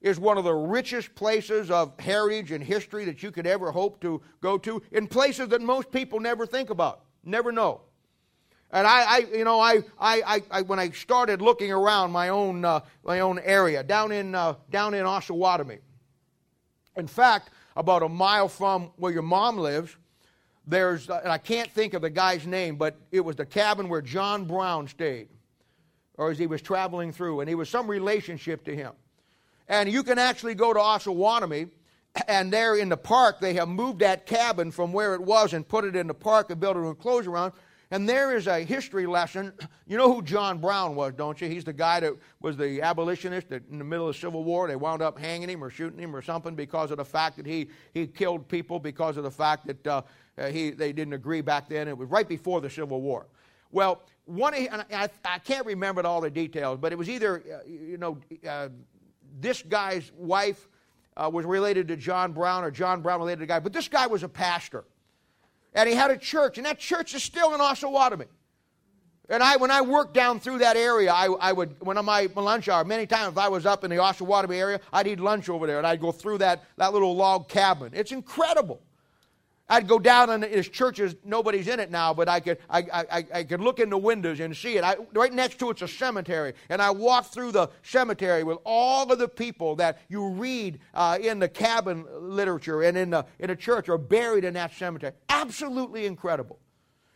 is 0.00 0.18
one 0.18 0.38
of 0.38 0.44
the 0.44 0.54
richest 0.54 1.14
places 1.14 1.70
of 1.70 1.98
heritage 2.00 2.52
and 2.52 2.64
history 2.64 3.04
that 3.04 3.22
you 3.22 3.30
could 3.30 3.46
ever 3.46 3.70
hope 3.70 4.00
to 4.00 4.22
go 4.40 4.56
to, 4.58 4.82
in 4.92 5.06
places 5.06 5.48
that 5.48 5.60
most 5.60 5.90
people 5.90 6.20
never 6.20 6.46
think 6.46 6.70
about, 6.70 7.02
never 7.22 7.52
know. 7.52 7.82
And 8.72 8.86
I, 8.86 9.02
I 9.02 9.18
you 9.34 9.44
know, 9.44 9.60
I, 9.60 9.82
I, 9.98 10.42
I, 10.50 10.62
when 10.62 10.78
I 10.78 10.90
started 10.90 11.42
looking 11.42 11.72
around 11.72 12.12
my 12.12 12.30
own, 12.30 12.64
uh, 12.64 12.80
my 13.04 13.20
own 13.20 13.38
area, 13.40 13.82
down 13.82 14.12
in, 14.12 14.34
uh, 14.34 14.54
down 14.70 14.94
in 14.94 15.04
Osawatomie, 15.04 15.80
in 16.96 17.06
fact, 17.06 17.50
about 17.76 18.02
a 18.02 18.08
mile 18.08 18.48
from 18.48 18.92
where 18.96 19.12
your 19.12 19.22
mom 19.22 19.58
lives, 19.58 19.96
there's, 20.70 21.08
and 21.10 21.28
I 21.28 21.38
can't 21.38 21.70
think 21.70 21.94
of 21.94 22.02
the 22.02 22.10
guy's 22.10 22.46
name, 22.46 22.76
but 22.76 22.96
it 23.10 23.20
was 23.20 23.36
the 23.36 23.46
cabin 23.46 23.88
where 23.88 24.00
John 24.00 24.44
Brown 24.44 24.88
stayed, 24.88 25.28
or 26.16 26.30
as 26.30 26.38
he 26.38 26.46
was 26.46 26.62
traveling 26.62 27.12
through, 27.12 27.40
and 27.40 27.48
he 27.48 27.54
was 27.54 27.68
some 27.68 27.88
relationship 27.88 28.64
to 28.64 28.74
him. 28.74 28.92
And 29.68 29.90
you 29.90 30.02
can 30.02 30.18
actually 30.18 30.54
go 30.54 30.72
to 30.72 30.80
Osawatomie, 30.80 31.70
and 32.26 32.52
there 32.52 32.76
in 32.76 32.88
the 32.88 32.96
park, 32.96 33.40
they 33.40 33.54
have 33.54 33.68
moved 33.68 34.00
that 34.00 34.26
cabin 34.26 34.70
from 34.70 34.92
where 34.92 35.14
it 35.14 35.20
was 35.20 35.52
and 35.52 35.66
put 35.66 35.84
it 35.84 35.94
in 35.94 36.06
the 36.06 36.14
park 36.14 36.50
and 36.50 36.60
built 36.60 36.76
an 36.76 36.84
enclosure 36.84 37.30
around. 37.30 37.52
And 37.92 38.08
there 38.08 38.36
is 38.36 38.46
a 38.46 38.60
history 38.60 39.06
lesson. 39.06 39.52
You 39.86 39.96
know 39.96 40.12
who 40.12 40.22
John 40.22 40.58
Brown 40.58 40.94
was, 40.94 41.14
don't 41.14 41.40
you? 41.40 41.48
He's 41.48 41.64
the 41.64 41.72
guy 41.72 41.98
that 42.00 42.14
was 42.40 42.56
the 42.56 42.80
abolitionist 42.80 43.48
that 43.48 43.68
in 43.68 43.78
the 43.78 43.84
middle 43.84 44.08
of 44.08 44.14
the 44.14 44.20
Civil 44.20 44.44
War. 44.44 44.68
They 44.68 44.76
wound 44.76 45.02
up 45.02 45.18
hanging 45.18 45.48
him 45.48 45.64
or 45.64 45.70
shooting 45.70 45.98
him 45.98 46.14
or 46.14 46.22
something 46.22 46.54
because 46.54 46.92
of 46.92 46.98
the 46.98 47.04
fact 47.04 47.36
that 47.38 47.46
he, 47.46 47.68
he 47.92 48.06
killed 48.06 48.46
people, 48.46 48.78
because 48.78 49.16
of 49.16 49.24
the 49.24 49.30
fact 49.30 49.66
that 49.66 49.86
uh, 49.86 50.02
uh, 50.38 50.46
he, 50.46 50.70
they 50.70 50.92
didn't 50.92 51.14
agree 51.14 51.40
back 51.40 51.68
then. 51.68 51.88
It 51.88 51.98
was 51.98 52.08
right 52.08 52.28
before 52.28 52.60
the 52.60 52.70
Civil 52.70 53.00
War. 53.00 53.26
Well, 53.72 54.02
one, 54.24 54.54
I, 54.54 55.08
I, 55.24 55.38
can't 55.38 55.66
remember 55.66 56.06
all 56.06 56.20
the 56.20 56.30
details, 56.30 56.78
but 56.80 56.92
it 56.92 56.98
was 56.98 57.08
either, 57.08 57.38
uh, 57.38 57.68
you 57.68 57.98
know, 57.98 58.18
uh, 58.48 58.68
this 59.40 59.62
guy's 59.62 60.12
wife 60.16 60.68
uh, 61.16 61.28
was 61.32 61.44
related 61.44 61.88
to 61.88 61.96
John 61.96 62.32
Brown 62.32 62.62
or 62.62 62.70
John 62.70 63.02
Brown 63.02 63.18
related 63.18 63.40
to 63.40 63.42
the 63.42 63.46
guy, 63.48 63.58
but 63.58 63.72
this 63.72 63.88
guy 63.88 64.06
was 64.06 64.22
a 64.22 64.28
pastor. 64.28 64.84
And 65.74 65.88
he 65.88 65.94
had 65.94 66.10
a 66.10 66.16
church, 66.16 66.58
and 66.58 66.66
that 66.66 66.78
church 66.78 67.14
is 67.14 67.22
still 67.22 67.54
in 67.54 67.60
Osawatomie. 67.60 68.26
And 69.28 69.44
I, 69.44 69.56
when 69.56 69.70
I 69.70 69.80
worked 69.80 70.12
down 70.12 70.40
through 70.40 70.58
that 70.58 70.76
area, 70.76 71.12
I, 71.12 71.26
I 71.26 71.52
would, 71.52 71.76
when 71.80 72.04
my 72.04 72.28
lunch 72.34 72.68
hour, 72.68 72.84
many 72.84 73.06
times 73.06 73.32
if 73.32 73.38
I 73.38 73.48
was 73.48 73.64
up 73.64 73.84
in 73.84 73.90
the 73.90 73.96
Osawatomie 73.96 74.56
area, 74.56 74.80
I'd 74.92 75.06
eat 75.06 75.20
lunch 75.20 75.48
over 75.48 75.68
there, 75.68 75.78
and 75.78 75.86
I'd 75.86 76.00
go 76.00 76.10
through 76.10 76.38
that, 76.38 76.64
that 76.76 76.92
little 76.92 77.14
log 77.14 77.48
cabin. 77.48 77.92
It's 77.94 78.10
incredible. 78.10 78.80
I'd 79.70 79.86
go 79.86 80.00
down 80.00 80.30
in 80.30 80.42
his 80.42 80.68
churches. 80.68 81.14
Nobody's 81.24 81.68
in 81.68 81.78
it 81.78 81.92
now, 81.92 82.12
but 82.12 82.28
I 82.28 82.40
could, 82.40 82.58
I, 82.68 82.82
I, 82.92 83.24
I 83.32 83.44
could 83.44 83.60
look 83.60 83.78
in 83.78 83.88
the 83.88 83.96
windows 83.96 84.40
and 84.40 84.54
see 84.54 84.76
it. 84.76 84.82
I, 84.82 84.96
right 85.14 85.32
next 85.32 85.60
to 85.60 85.70
it's 85.70 85.80
a 85.80 85.88
cemetery. 85.88 86.54
And 86.68 86.82
I 86.82 86.90
walked 86.90 87.32
through 87.32 87.52
the 87.52 87.70
cemetery 87.84 88.42
with 88.42 88.58
all 88.64 89.10
of 89.10 89.18
the 89.20 89.28
people 89.28 89.76
that 89.76 90.00
you 90.08 90.28
read 90.30 90.80
uh, 90.92 91.18
in 91.22 91.38
the 91.38 91.48
cabin 91.48 92.04
literature 92.20 92.82
and 92.82 92.98
in 92.98 93.10
the, 93.10 93.24
in 93.38 93.46
the 93.46 93.56
church 93.56 93.88
are 93.88 93.96
buried 93.96 94.44
in 94.44 94.54
that 94.54 94.74
cemetery. 94.74 95.12
Absolutely 95.28 96.04
incredible. 96.04 96.58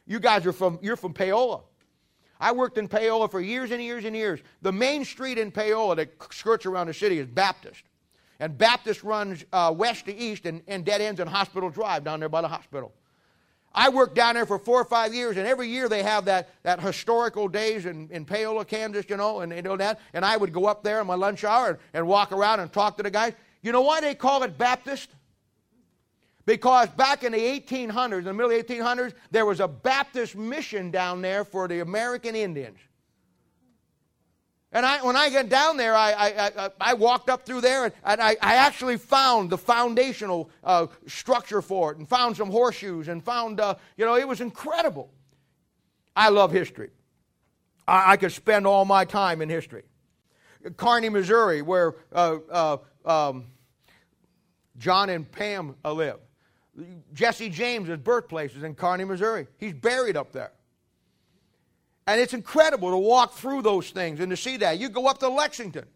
You 0.07 0.21
guys 0.21 0.47
are 0.47 0.53
from, 0.53 0.79
you're 0.81 0.97
from 0.97 1.13
Paola. 1.13 1.63
I 2.39 2.53
worked 2.53 2.79
in 2.79 2.87
Paola 2.87 3.29
for 3.29 3.41
years 3.41 3.73
and 3.73 3.83
years 3.83 4.05
and 4.05 4.15
years. 4.15 4.41
The 4.63 4.73
main 4.73 5.05
street 5.05 5.39
in 5.39 5.51
Paola 5.51 5.97
that 5.97 6.11
skirts 6.31 6.67
around 6.67 6.87
the 6.87 6.95
city 6.95 7.19
is 7.19 7.27
Baptist. 7.27 7.83
And 8.45 8.59
Baptist 8.59 9.03
runs 9.03 9.43
uh, 9.55 9.73
west 9.75 10.05
to 10.05 10.15
east 10.15 10.45
and, 10.45 10.61
and 10.69 10.85
dead 10.85 11.01
ends 11.01 11.19
on 11.19 11.27
Hospital 11.27 11.71
Drive 11.71 12.05
down 12.05 12.21
there 12.21 12.29
by 12.29 12.43
the 12.43 12.49
hospital. 12.49 12.93
I 13.75 13.89
worked 13.89 14.15
down 14.15 14.35
there 14.35 14.45
for 14.45 14.59
four 14.59 14.79
or 14.79 14.85
five 14.85 15.15
years, 15.15 15.39
and 15.39 15.47
every 15.47 15.67
year 15.71 15.89
they 15.89 16.03
have 16.03 16.27
that, 16.27 16.51
that 16.63 16.79
historical 16.79 17.49
days 17.49 17.87
in, 17.87 18.11
in 18.11 18.27
Paola, 18.27 18.67
Kansas, 18.67 19.07
you 19.09 19.17
know, 19.17 19.41
and, 19.41 19.51
you 19.51 19.63
know 19.63 19.79
that. 19.79 19.99
And 20.13 20.27
I 20.27 20.37
would 20.37 20.53
go 20.53 20.67
up 20.67 20.85
there 20.85 21.01
in 21.01 21.07
my 21.07 21.15
lunch 21.15 21.43
hour 21.43 21.71
and, 21.71 21.79
and 21.95 22.07
walk 22.07 22.33
around 22.33 22.61
and 22.61 22.71
talk 22.71 22.99
to 22.99 23.03
the 23.03 23.11
guys. 23.11 23.33
You 23.63 23.73
know 23.73 23.81
why 23.81 24.03
they 24.03 24.15
call 24.15 24.43
it 24.43 24.59
Baptist? 24.59 25.09
Because 26.45 26.91
back 26.91 27.25
in 27.25 27.33
the 27.33 27.39
1800s, 27.39 28.19
in 28.19 28.25
the 28.25 28.35
middle 28.35 28.51
1800s, 28.51 29.15
there 29.31 29.47
was 29.47 29.61
a 29.61 29.69
Baptist 29.69 30.37
mission 30.37 30.91
down 30.91 31.23
there 31.23 31.47
for 31.47 31.67
the 31.67 31.81
American 31.81 32.37
Indians. 32.37 32.77
And 34.75 34.85
I, 34.85 35.01
when 35.05 35.15
I 35.15 35.31
got 35.31 35.49
down 35.49 35.77
there, 35.77 35.95
I, 35.95 36.13
I, 36.13 36.71
I, 36.81 36.95
walked 36.95 37.31
up 37.31 37.47
through 37.47 37.61
there 37.61 37.85
and, 37.85 37.95
and 38.05 38.21
I, 38.21 38.37
I, 38.43 38.57
actually 38.57 38.97
found 38.97 39.49
the 39.49 39.57
foundational 39.57 40.51
uh, 40.65 40.89
structure 41.07 41.63
for 41.63 41.93
it 41.93 41.99
and 41.99 42.09
found 42.09 42.37
some 42.37 42.51
horseshoes 42.51 43.07
and 43.07 43.23
found, 43.23 43.61
uh, 43.61 43.77
you 43.97 44.05
know, 44.05 44.17
it 44.17 44.27
was 44.27 44.41
incredible. 44.41 45.13
I 46.17 46.31
love 46.31 46.51
history. 46.51 46.91
I, 47.87 48.13
I, 48.13 48.17
could 48.17 48.33
spend 48.33 48.67
all 48.67 48.85
my 48.85 49.05
time 49.05 49.43
in 49.43 49.49
history. 49.49 49.85
Kearney, 50.77 51.09
Missouri, 51.09 51.63
where 51.63 51.95
uh, 52.13 52.39
uh 52.51 52.77
um, 53.05 53.45
John 54.77 55.09
and 55.09 55.31
Pam 55.31 55.77
live. 55.85 56.19
Jesse 57.13 57.49
James' 57.49 57.97
birthplace 57.99 58.57
is 58.57 58.65
in 58.65 58.75
Kearney, 58.75 59.05
Missouri. 59.05 59.47
He's 59.59 59.75
buried 59.75 60.17
up 60.17 60.33
there. 60.33 60.51
And 62.07 62.21
it's 62.21 62.35
incredible 62.35 62.91
to 62.91 62.99
walk 62.99 63.35
through 63.35 63.63
those 63.63 63.91
things 63.91 64.21
and 64.21 64.31
to 64.31 64.37
see 64.37 64.59
that. 64.59 64.79
You 64.79 64.89
go 64.89 65.07
up 65.07 65.19
to 65.19 65.29
Lexington, 65.29 65.87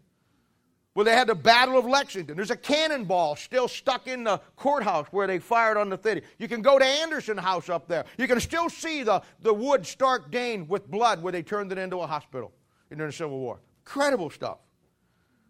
where 0.93 1.05
they 1.05 1.13
had 1.15 1.27
the 1.27 1.35
Battle 1.35 1.77
of 1.77 1.85
Lexington. 1.85 2.35
There's 2.35 2.49
a 2.49 2.57
cannonball 2.57 3.35
still 3.35 3.67
stuck 3.67 4.07
in 4.07 4.23
the 4.23 4.41
courthouse 4.55 5.07
where 5.11 5.27
they 5.27 5.37
fired 5.37 5.77
on 5.77 5.89
the 5.89 5.99
city. 6.01 6.23
You 6.39 6.47
can 6.47 6.61
go 6.61 6.79
to 6.79 6.85
Anderson 6.85 7.37
House 7.37 7.69
up 7.69 7.87
there. 7.87 8.05
You 8.17 8.27
can 8.27 8.39
still 8.39 8.69
see 8.69 9.03
the, 9.03 9.21
the 9.41 9.53
wood 9.53 9.85
Stark 9.85 10.31
Dane 10.31 10.67
with 10.67 10.89
blood 10.89 11.21
where 11.21 11.31
they 11.31 11.43
turned 11.43 11.71
it 11.71 11.77
into 11.77 11.97
a 11.97 12.07
hospital 12.07 12.51
during 12.89 13.11
the 13.11 13.15
Civil 13.15 13.39
War. 13.39 13.59
Incredible 13.85 14.31
stuff. 14.31 14.57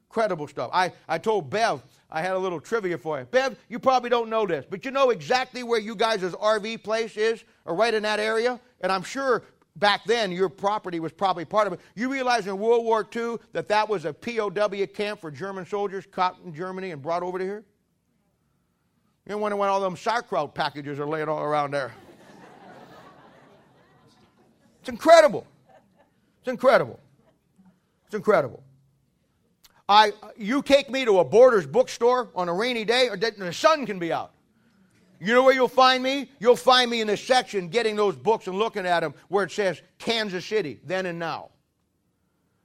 Incredible 0.09 0.47
stuff. 0.47 0.71
I, 0.73 0.91
I 1.07 1.19
told 1.19 1.49
Bev, 1.49 1.83
I 2.09 2.21
had 2.21 2.33
a 2.33 2.37
little 2.37 2.59
trivia 2.59 2.97
for 2.97 3.19
you. 3.19 3.25
Bev, 3.25 3.57
you 3.69 3.79
probably 3.79 4.09
don't 4.09 4.29
know 4.29 4.45
this, 4.45 4.65
but 4.67 4.83
you 4.83 4.91
know 4.91 5.11
exactly 5.11 5.63
where 5.63 5.79
you 5.79 5.95
guys' 5.95 6.21
RV 6.21 6.83
place 6.83 7.15
is, 7.15 7.43
or 7.65 7.75
right 7.75 7.93
in 7.93 8.03
that 8.03 8.19
area? 8.19 8.59
And 8.81 8.91
I'm 8.91 9.03
sure 9.03 9.43
back 9.79 10.03
then 10.05 10.31
your 10.31 10.49
property 10.49 10.99
was 10.99 11.11
probably 11.11 11.45
part 11.45 11.67
of 11.67 11.73
it. 11.73 11.79
You 11.95 12.11
realize 12.11 12.47
in 12.47 12.57
World 12.57 12.85
War 12.85 13.07
II 13.15 13.37
that 13.53 13.67
that 13.69 13.87
was 13.87 14.05
a 14.05 14.13
POW 14.13 14.85
camp 14.87 15.21
for 15.21 15.31
German 15.31 15.65
soldiers 15.65 16.05
caught 16.05 16.37
in 16.43 16.53
Germany 16.53 16.91
and 16.91 17.01
brought 17.01 17.23
over 17.23 17.39
to 17.39 17.43
here? 17.43 17.63
You 19.27 19.37
wonder 19.37 19.55
when 19.55 19.69
all 19.69 19.79
them 19.79 19.95
sauerkraut 19.95 20.55
packages 20.55 20.99
are 20.99 21.05
laying 21.05 21.29
all 21.29 21.43
around 21.43 21.71
there. 21.71 21.93
it's 24.79 24.89
incredible. 24.89 25.45
It's 26.39 26.47
incredible. 26.47 26.99
It's 28.05 28.15
incredible. 28.15 28.63
I, 29.87 30.13
you 30.35 30.61
take 30.61 30.89
me 30.89 31.05
to 31.05 31.19
a 31.19 31.25
Borders 31.25 31.67
bookstore 31.67 32.29
on 32.35 32.49
a 32.49 32.53
rainy 32.53 32.85
day, 32.85 33.09
or 33.09 33.17
the 33.17 33.53
sun 33.53 33.85
can 33.85 33.99
be 33.99 34.11
out. 34.11 34.31
You 35.19 35.33
know 35.33 35.43
where 35.43 35.53
you'll 35.53 35.67
find 35.67 36.01
me? 36.01 36.31
You'll 36.39 36.55
find 36.55 36.89
me 36.89 37.01
in 37.01 37.07
the 37.07 37.17
section 37.17 37.67
getting 37.67 37.95
those 37.95 38.15
books 38.15 38.47
and 38.47 38.57
looking 38.57 38.85
at 38.85 39.01
them 39.01 39.13
where 39.27 39.43
it 39.43 39.51
says 39.51 39.81
Kansas 39.97 40.45
City, 40.45 40.79
then 40.85 41.05
and 41.05 41.19
now. 41.19 41.49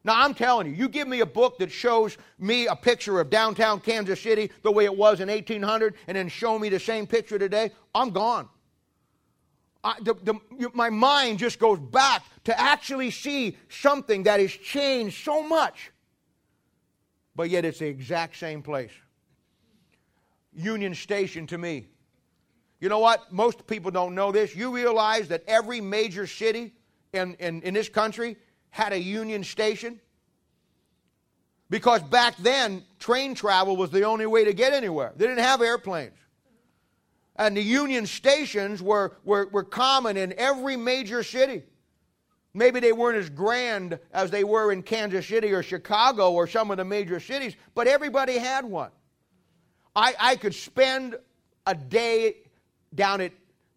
Now, 0.04 0.22
I'm 0.22 0.34
telling 0.34 0.66
you, 0.66 0.74
you 0.74 0.88
give 0.88 1.08
me 1.08 1.20
a 1.20 1.26
book 1.26 1.58
that 1.58 1.72
shows 1.72 2.18
me 2.38 2.66
a 2.66 2.76
picture 2.76 3.20
of 3.20 3.30
downtown 3.30 3.80
Kansas 3.80 4.20
City 4.20 4.50
the 4.62 4.70
way 4.70 4.84
it 4.84 4.94
was 4.94 5.20
in 5.20 5.28
1800 5.28 5.94
and 6.06 6.16
then 6.16 6.28
show 6.28 6.58
me 6.58 6.68
the 6.68 6.78
same 6.78 7.06
picture 7.06 7.38
today, 7.38 7.72
I'm 7.94 8.10
gone. 8.10 8.48
I, 9.82 9.96
the, 10.02 10.14
the, 10.22 10.70
my 10.74 10.90
mind 10.90 11.38
just 11.38 11.58
goes 11.58 11.78
back 11.78 12.22
to 12.44 12.58
actually 12.58 13.10
see 13.10 13.56
something 13.68 14.22
that 14.24 14.40
has 14.40 14.52
changed 14.52 15.24
so 15.24 15.42
much, 15.42 15.90
but 17.34 17.50
yet 17.50 17.64
it's 17.64 17.78
the 17.78 17.86
exact 17.86 18.36
same 18.36 18.62
place. 18.62 18.92
Union 20.54 20.94
Station 20.94 21.46
to 21.48 21.58
me 21.58 21.88
you 22.80 22.88
know 22.88 22.98
what? 22.98 23.32
Most 23.32 23.66
people 23.66 23.90
don't 23.90 24.14
know 24.14 24.32
this. 24.32 24.54
You 24.54 24.74
realize 24.74 25.28
that 25.28 25.44
every 25.46 25.80
major 25.80 26.26
city 26.26 26.74
in, 27.12 27.34
in, 27.34 27.62
in 27.62 27.74
this 27.74 27.88
country 27.88 28.36
had 28.70 28.92
a 28.92 28.98
Union 28.98 29.44
Station? 29.44 30.00
Because 31.70 32.02
back 32.02 32.36
then, 32.38 32.84
train 32.98 33.34
travel 33.34 33.76
was 33.76 33.90
the 33.90 34.02
only 34.02 34.26
way 34.26 34.44
to 34.44 34.52
get 34.52 34.72
anywhere. 34.72 35.12
They 35.16 35.26
didn't 35.26 35.44
have 35.44 35.62
airplanes. 35.62 36.18
And 37.36 37.56
the 37.56 37.62
Union 37.62 38.06
stations 38.06 38.82
were, 38.82 39.16
were, 39.24 39.48
were 39.50 39.64
common 39.64 40.16
in 40.16 40.34
every 40.36 40.76
major 40.76 41.22
city. 41.22 41.64
Maybe 42.52 42.78
they 42.78 42.92
weren't 42.92 43.18
as 43.18 43.28
grand 43.28 43.98
as 44.12 44.30
they 44.30 44.44
were 44.44 44.70
in 44.70 44.82
Kansas 44.82 45.26
City 45.26 45.52
or 45.52 45.62
Chicago 45.62 46.32
or 46.32 46.46
some 46.46 46.70
of 46.70 46.76
the 46.76 46.84
major 46.84 47.18
cities, 47.18 47.56
but 47.74 47.88
everybody 47.88 48.38
had 48.38 48.64
one. 48.64 48.90
I, 49.96 50.14
I 50.20 50.36
could 50.36 50.54
spend 50.54 51.16
a 51.66 51.74
day 51.74 52.36
down 52.94 53.20
at 53.20 53.32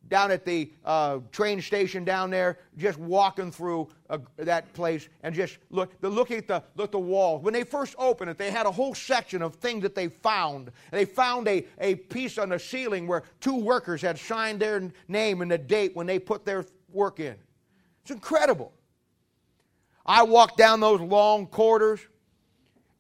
down 0.10 0.32
at 0.32 0.46
the 0.46 0.72
uh, 0.86 1.20
train 1.32 1.62
station 1.62 2.04
down 2.04 2.30
there, 2.30 2.60
just 2.78 2.98
walking 2.98 3.52
through 3.52 3.88
uh, 4.10 4.18
that 4.38 4.72
place 4.74 5.10
and 5.24 5.36
just 5.36 5.58
look, 5.70 6.00
the, 6.02 6.10
looking 6.10 6.38
at 6.38 6.48
the, 6.48 6.64
look 6.76 6.92
the 6.92 7.00
wall. 7.00 7.40
When 7.40 7.54
they 7.54 7.64
first 7.64 7.96
opened 7.98 8.30
it, 8.30 8.38
they 8.38 8.52
had 8.52 8.66
a 8.66 8.72
whole 8.72 8.96
section 8.96 9.42
of 9.42 9.56
things 9.56 9.84
that 9.84 9.96
they 9.96 10.08
found. 10.08 10.72
They 10.92 11.06
found 11.06 11.48
a, 11.48 11.66
a 11.80 11.96
piece 11.96 12.38
on 12.38 12.50
the 12.50 12.60
ceiling 12.60 13.08
where 13.08 13.24
two 13.40 13.58
workers 13.58 14.02
had 14.02 14.18
signed 14.18 14.62
their 14.62 14.92
name 15.08 15.42
and 15.42 15.52
the 15.52 15.58
date 15.58 15.96
when 15.96 16.08
they 16.08 16.20
put 16.20 16.46
their 16.46 16.66
work 16.92 17.20
in. 17.20 17.36
It's 18.04 18.12
incredible. 18.12 18.72
I 20.06 20.24
walked 20.24 20.58
down 20.58 20.80
those 20.80 21.02
long 21.02 21.48
corridors, 21.48 22.00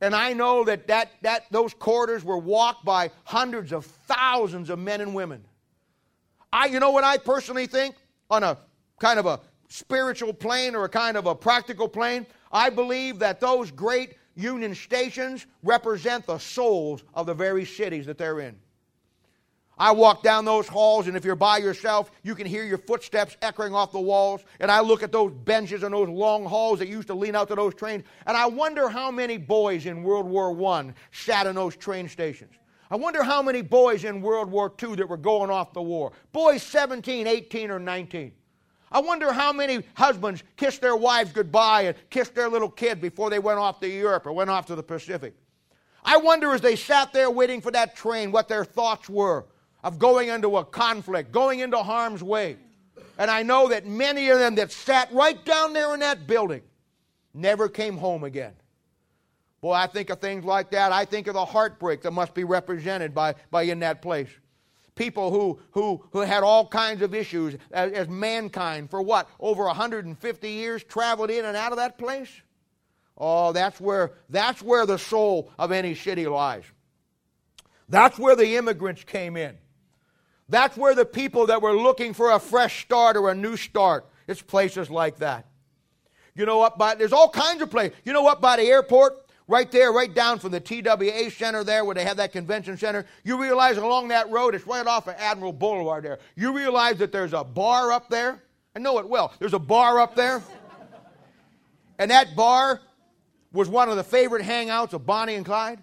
and 0.02 0.14
I 0.14 0.34
know 0.34 0.66
that, 0.66 0.88
that, 0.88 1.12
that 1.22 1.46
those 1.52 1.74
corridors 1.74 2.26
were 2.26 2.38
walked 2.38 2.84
by 2.84 3.12
hundreds 3.24 3.72
of 3.72 3.86
thousands 3.86 4.70
of 4.70 4.78
men 4.78 5.00
and 5.00 5.16
women. 5.16 5.46
I, 6.52 6.68
you 6.68 6.80
know 6.80 6.92
what 6.92 7.04
I 7.04 7.18
personally 7.18 7.68
think 7.68 7.96
on 8.30 8.44
a 8.44 8.58
kind 9.00 9.20
of 9.20 9.26
a 9.26 9.40
spiritual 9.70 10.34
plane 10.34 10.76
or 10.76 10.86
a 10.86 10.90
kind 10.90 11.18
of 11.18 11.26
a 11.26 11.36
practical 11.36 11.88
plane? 11.88 12.26
I 12.52 12.70
believe 12.70 13.20
that 13.20 13.40
those 13.40 13.72
great 13.72 14.16
union 14.36 14.76
stations 14.76 15.46
represent 15.64 16.26
the 16.26 16.38
souls 16.38 17.04
of 17.14 17.26
the 17.26 17.34
very 17.34 17.66
cities 17.66 18.06
that 18.06 18.18
they're 18.18 18.40
in. 18.40 18.58
I 19.80 19.92
walk 19.92 20.24
down 20.24 20.44
those 20.46 20.68
halls, 20.68 21.08
and 21.08 21.16
if 21.16 21.24
you're 21.24 21.36
by 21.36 21.58
yourself, 21.60 22.10
you 22.24 22.34
can 22.34 22.48
hear 22.48 22.64
your 22.64 22.80
footsteps 22.80 23.38
echoing 23.44 23.76
off 23.76 23.92
the 23.92 24.00
walls. 24.00 24.44
And 24.60 24.72
I 24.72 24.80
look 24.80 25.04
at 25.04 25.12
those 25.12 25.32
benches 25.32 25.84
and 25.84 25.94
those 25.94 26.10
long 26.10 26.46
halls 26.46 26.80
that 26.80 26.88
used 26.88 27.08
to 27.10 27.14
lean 27.14 27.36
out 27.36 27.48
to 27.50 27.56
those 27.56 27.76
trains, 27.76 28.04
and 28.26 28.36
I 28.36 28.48
wonder 28.48 28.90
how 28.90 29.12
many 29.12 29.38
boys 29.38 29.86
in 29.86 30.02
World 30.02 30.26
War 30.26 30.74
I 30.74 30.94
sat 31.12 31.46
in 31.46 31.56
those 31.56 31.76
train 31.76 32.10
stations. 32.10 32.54
I 32.90 32.96
wonder 32.96 33.24
how 33.24 33.42
many 33.42 33.62
boys 33.62 34.06
in 34.06 34.22
World 34.22 34.50
War 34.50 34.72
II 34.82 34.96
that 34.96 35.10
were 35.10 35.18
going 35.18 35.50
off 35.50 35.74
the 35.74 35.82
war. 35.82 36.14
Boys 36.32 36.64
17, 36.64 37.28
18, 37.28 37.72
or 37.72 37.80
19. 37.80 38.32
I 38.90 39.00
wonder 39.00 39.34
how 39.34 39.52
many 39.52 39.84
husbands 39.96 40.44
kissed 40.56 40.82
their 40.82 40.96
wives 40.96 41.34
goodbye 41.34 41.84
and 41.84 41.96
kissed 42.10 42.34
their 42.34 42.48
little 42.48 42.70
kid 42.70 43.02
before 43.02 43.30
they 43.30 43.40
went 43.40 43.60
off 43.60 43.82
to 43.82 43.88
Europe 43.88 44.26
or 44.26 44.32
went 44.32 44.50
off 44.50 44.66
to 44.68 44.76
the 44.76 44.84
Pacific. 44.84 45.36
I 46.06 46.16
wonder 46.18 46.54
as 46.54 46.62
they 46.62 46.78
sat 46.78 47.12
there 47.12 47.30
waiting 47.30 47.60
for 47.60 47.72
that 47.72 47.96
train 47.96 48.32
what 48.32 48.48
their 48.48 48.64
thoughts 48.64 49.10
were 49.10 49.46
of 49.84 50.00
going 50.00 50.30
into 50.30 50.56
a 50.58 50.64
conflict, 50.64 51.34
going 51.34 51.60
into 51.60 51.78
harm's 51.78 52.24
way. 52.24 52.56
And 53.18 53.30
I 53.30 53.44
know 53.44 53.68
that 53.68 53.86
many 53.86 54.30
of 54.30 54.40
them 54.40 54.56
that 54.56 54.72
sat 54.72 55.12
right 55.12 55.44
down 55.44 55.74
there 55.74 55.94
in 55.94 56.00
that 56.00 56.26
building 56.26 56.62
never 57.34 57.68
came 57.68 57.98
home 57.98 58.24
again. 58.24 58.54
Boy, 59.68 59.74
I 59.74 59.88
think 59.88 60.10
of 60.10 60.22
things 60.22 60.46
like 60.46 60.72
that. 60.72 60.94
I 60.94 61.04
think 61.04 61.28
of 61.28 61.34
the 61.34 61.44
heartbreak 61.44 62.02
that 62.04 62.12
must 62.12 62.34
be 62.34 62.46
represented 62.46 63.14
by, 63.14 63.36
by 63.52 63.64
in 63.64 63.80
that 63.80 64.02
place. 64.02 64.30
People 64.96 65.30
who, 65.30 65.60
who, 65.72 66.06
who 66.14 66.22
had 66.22 66.42
all 66.42 66.66
kinds 66.66 67.02
of 67.02 67.14
issues 67.14 67.58
as, 67.70 67.92
as 67.92 68.08
mankind 68.08 68.90
for 68.90 69.02
what? 69.02 69.30
Over 69.42 69.66
150 69.66 70.50
years 70.50 70.86
traveled 70.86 71.30
in 71.32 71.44
and 71.44 71.58
out 71.58 71.74
of 71.74 71.80
that 71.80 71.98
place? 71.98 72.30
Oh, 73.18 73.52
that's 73.52 73.82
where, 73.82 74.14
that's 74.30 74.62
where 74.62 74.86
the 74.86 74.98
soul 74.98 75.52
of 75.60 75.74
any 75.74 75.96
city 75.96 76.28
lies. 76.28 76.64
That's 77.90 78.18
where 78.18 78.38
the 78.38 78.56
immigrants 78.56 79.04
came 79.04 79.36
in. 79.36 79.58
That's 80.48 80.78
where 80.78 80.96
the 80.96 81.04
people 81.04 81.48
that 81.48 81.62
were 81.62 81.76
looking 81.76 82.14
for 82.14 82.32
a 82.32 82.40
fresh 82.40 82.86
start 82.86 83.18
or 83.18 83.32
a 83.32 83.36
new 83.36 83.58
start. 83.58 84.08
It's 84.28 84.42
places 84.42 84.90
like 84.90 85.18
that. 85.18 85.46
You 86.36 86.46
know 86.46 86.58
what? 86.58 86.78
By, 86.78 86.96
there's 86.96 87.12
all 87.12 87.28
kinds 87.28 87.62
of 87.62 87.70
places. 87.70 87.98
You 88.06 88.14
know 88.14 88.22
what? 88.22 88.40
By 88.40 88.56
the 88.56 88.64
airport, 88.64 89.27
Right 89.50 89.72
there, 89.72 89.94
right 89.94 90.14
down 90.14 90.40
from 90.40 90.52
the 90.52 90.60
TWA 90.60 91.32
Center 91.32 91.64
there 91.64 91.86
where 91.86 91.96
they 91.96 92.04
have 92.04 92.18
that 92.18 92.34
convention 92.34 92.78
center, 92.78 93.06
you 93.24 93.42
realize 93.42 93.78
along 93.78 94.10
that 94.10 94.30
road, 94.30 94.56
it's 94.56 94.68
right 94.68 94.86
off 94.86 95.08
of 95.08 95.16
Admiral 95.18 95.54
Boulevard 95.54 96.04
there. 96.04 96.20
You 96.36 96.54
realize 96.54 96.98
that 96.98 97.14
there's 97.14 97.32
a 97.32 97.46
bar 97.46 97.94
up 97.94 98.10
there. 98.10 98.44
I 98.76 98.80
know 98.80 99.00
it 99.00 99.08
well. 99.08 99.34
There's 99.40 99.54
a 99.54 99.60
bar 99.60 100.00
up 100.00 100.16
there. 100.16 100.44
and 101.98 102.12
that 102.12 102.36
bar 102.36 102.82
was 103.54 103.70
one 103.70 103.88
of 103.88 103.96
the 103.96 104.04
favorite 104.04 104.44
hangouts 104.44 104.92
of 104.92 105.06
Bonnie 105.06 105.36
and 105.36 105.46
Clyde. 105.46 105.82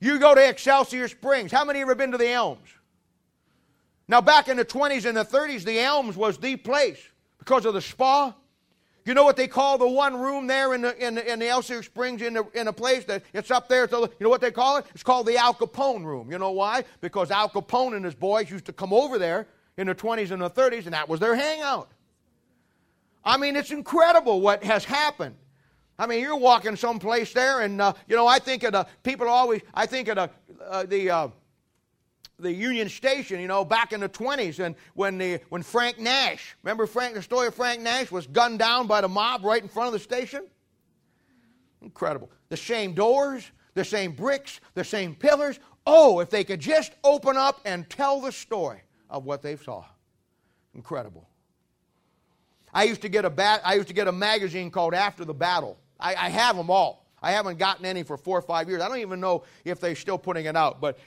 You 0.00 0.18
go 0.18 0.34
to 0.34 0.48
Excelsior 0.48 1.06
Springs. 1.06 1.52
How 1.52 1.64
many 1.64 1.78
have 1.78 1.88
ever 1.88 1.94
been 1.94 2.10
to 2.12 2.18
the 2.18 2.28
Elms? 2.28 2.68
Now, 4.08 4.20
back 4.20 4.48
in 4.48 4.56
the 4.56 4.64
20s 4.64 5.04
and 5.04 5.16
the 5.16 5.24
30s, 5.24 5.64
the 5.64 5.80
Elms 5.80 6.16
was 6.16 6.36
the 6.38 6.56
place 6.56 6.98
because 7.38 7.64
of 7.64 7.74
the 7.74 7.80
spa. 7.80 8.34
You 9.06 9.14
know 9.14 9.22
what 9.22 9.36
they 9.36 9.46
call 9.46 9.78
the 9.78 9.88
one 9.88 10.18
room 10.18 10.48
there 10.48 10.74
in 10.74 10.82
the, 10.82 11.06
in 11.06 11.14
the, 11.14 11.32
in 11.32 11.38
the 11.38 11.82
Springs 11.82 12.22
in, 12.22 12.38
in 12.54 12.66
a 12.66 12.72
place 12.72 13.04
that 13.04 13.22
it's 13.32 13.52
up 13.52 13.68
there? 13.68 13.84
A, 13.84 14.00
you 14.00 14.10
know 14.18 14.28
what 14.28 14.40
they 14.40 14.50
call 14.50 14.78
it? 14.78 14.86
It's 14.94 15.04
called 15.04 15.26
the 15.26 15.36
Al 15.36 15.54
Capone 15.54 16.04
room. 16.04 16.28
You 16.28 16.38
know 16.38 16.50
why? 16.50 16.82
Because 17.00 17.30
Al 17.30 17.48
Capone 17.48 17.94
and 17.94 18.04
his 18.04 18.16
boys 18.16 18.50
used 18.50 18.64
to 18.64 18.72
come 18.72 18.92
over 18.92 19.16
there 19.16 19.46
in 19.76 19.86
the 19.86 19.94
20s 19.94 20.32
and 20.32 20.42
the 20.42 20.50
30s, 20.50 20.86
and 20.86 20.92
that 20.92 21.08
was 21.08 21.20
their 21.20 21.36
hangout. 21.36 21.88
I 23.24 23.36
mean, 23.36 23.54
it's 23.54 23.70
incredible 23.70 24.40
what 24.40 24.64
has 24.64 24.84
happened. 24.84 25.36
I 26.00 26.08
mean, 26.08 26.20
you're 26.20 26.36
walking 26.36 26.74
someplace 26.74 27.32
there, 27.32 27.60
and 27.60 27.80
uh, 27.80 27.92
you 28.08 28.16
know, 28.16 28.26
I 28.26 28.40
think 28.40 28.64
of 28.64 28.72
the 28.72 28.86
people 29.04 29.28
always. 29.28 29.62
I 29.72 29.86
think 29.86 30.08
of 30.08 30.16
the 30.16 30.30
uh, 30.68 30.84
the 30.84 31.10
uh, 31.10 31.28
the 32.38 32.52
Union 32.52 32.88
Station, 32.88 33.40
you 33.40 33.48
know, 33.48 33.64
back 33.64 33.92
in 33.92 34.00
the 34.00 34.08
20s, 34.08 34.58
and 34.58 34.74
when 34.94 35.18
the 35.18 35.40
when 35.48 35.62
Frank 35.62 35.98
Nash, 35.98 36.56
remember 36.62 36.86
Frank, 36.86 37.14
the 37.14 37.22
story 37.22 37.46
of 37.46 37.54
Frank 37.54 37.80
Nash 37.80 38.10
was 38.10 38.26
gunned 38.26 38.58
down 38.58 38.86
by 38.86 39.00
the 39.00 39.08
mob 39.08 39.44
right 39.44 39.62
in 39.62 39.68
front 39.68 39.88
of 39.88 39.92
the 39.92 39.98
station. 39.98 40.46
Incredible. 41.82 42.30
The 42.48 42.56
same 42.56 42.92
doors, 42.92 43.50
the 43.74 43.84
same 43.84 44.12
bricks, 44.12 44.60
the 44.74 44.84
same 44.84 45.14
pillars. 45.14 45.58
Oh, 45.86 46.20
if 46.20 46.30
they 46.30 46.44
could 46.44 46.60
just 46.60 46.92
open 47.04 47.36
up 47.36 47.60
and 47.64 47.88
tell 47.88 48.20
the 48.20 48.32
story 48.32 48.82
of 49.08 49.24
what 49.24 49.42
they 49.42 49.56
saw. 49.56 49.84
Incredible. 50.74 51.28
I 52.74 52.84
used 52.84 53.02
to 53.02 53.08
get 53.08 53.24
a 53.24 53.30
bat, 53.30 53.62
I 53.64 53.74
used 53.74 53.88
to 53.88 53.94
get 53.94 54.08
a 54.08 54.12
magazine 54.12 54.70
called 54.70 54.94
After 54.94 55.24
the 55.24 55.32
Battle. 55.32 55.78
I, 55.98 56.14
I 56.14 56.28
have 56.28 56.56
them 56.56 56.70
all. 56.70 57.06
I 57.22 57.32
haven't 57.32 57.58
gotten 57.58 57.86
any 57.86 58.02
for 58.02 58.16
four 58.16 58.38
or 58.38 58.42
five 58.42 58.68
years. 58.68 58.82
I 58.82 58.88
don't 58.88 58.98
even 58.98 59.20
know 59.20 59.44
if 59.64 59.80
they're 59.80 59.94
still 59.94 60.18
putting 60.18 60.44
it 60.44 60.56
out, 60.56 60.80
but 60.80 60.98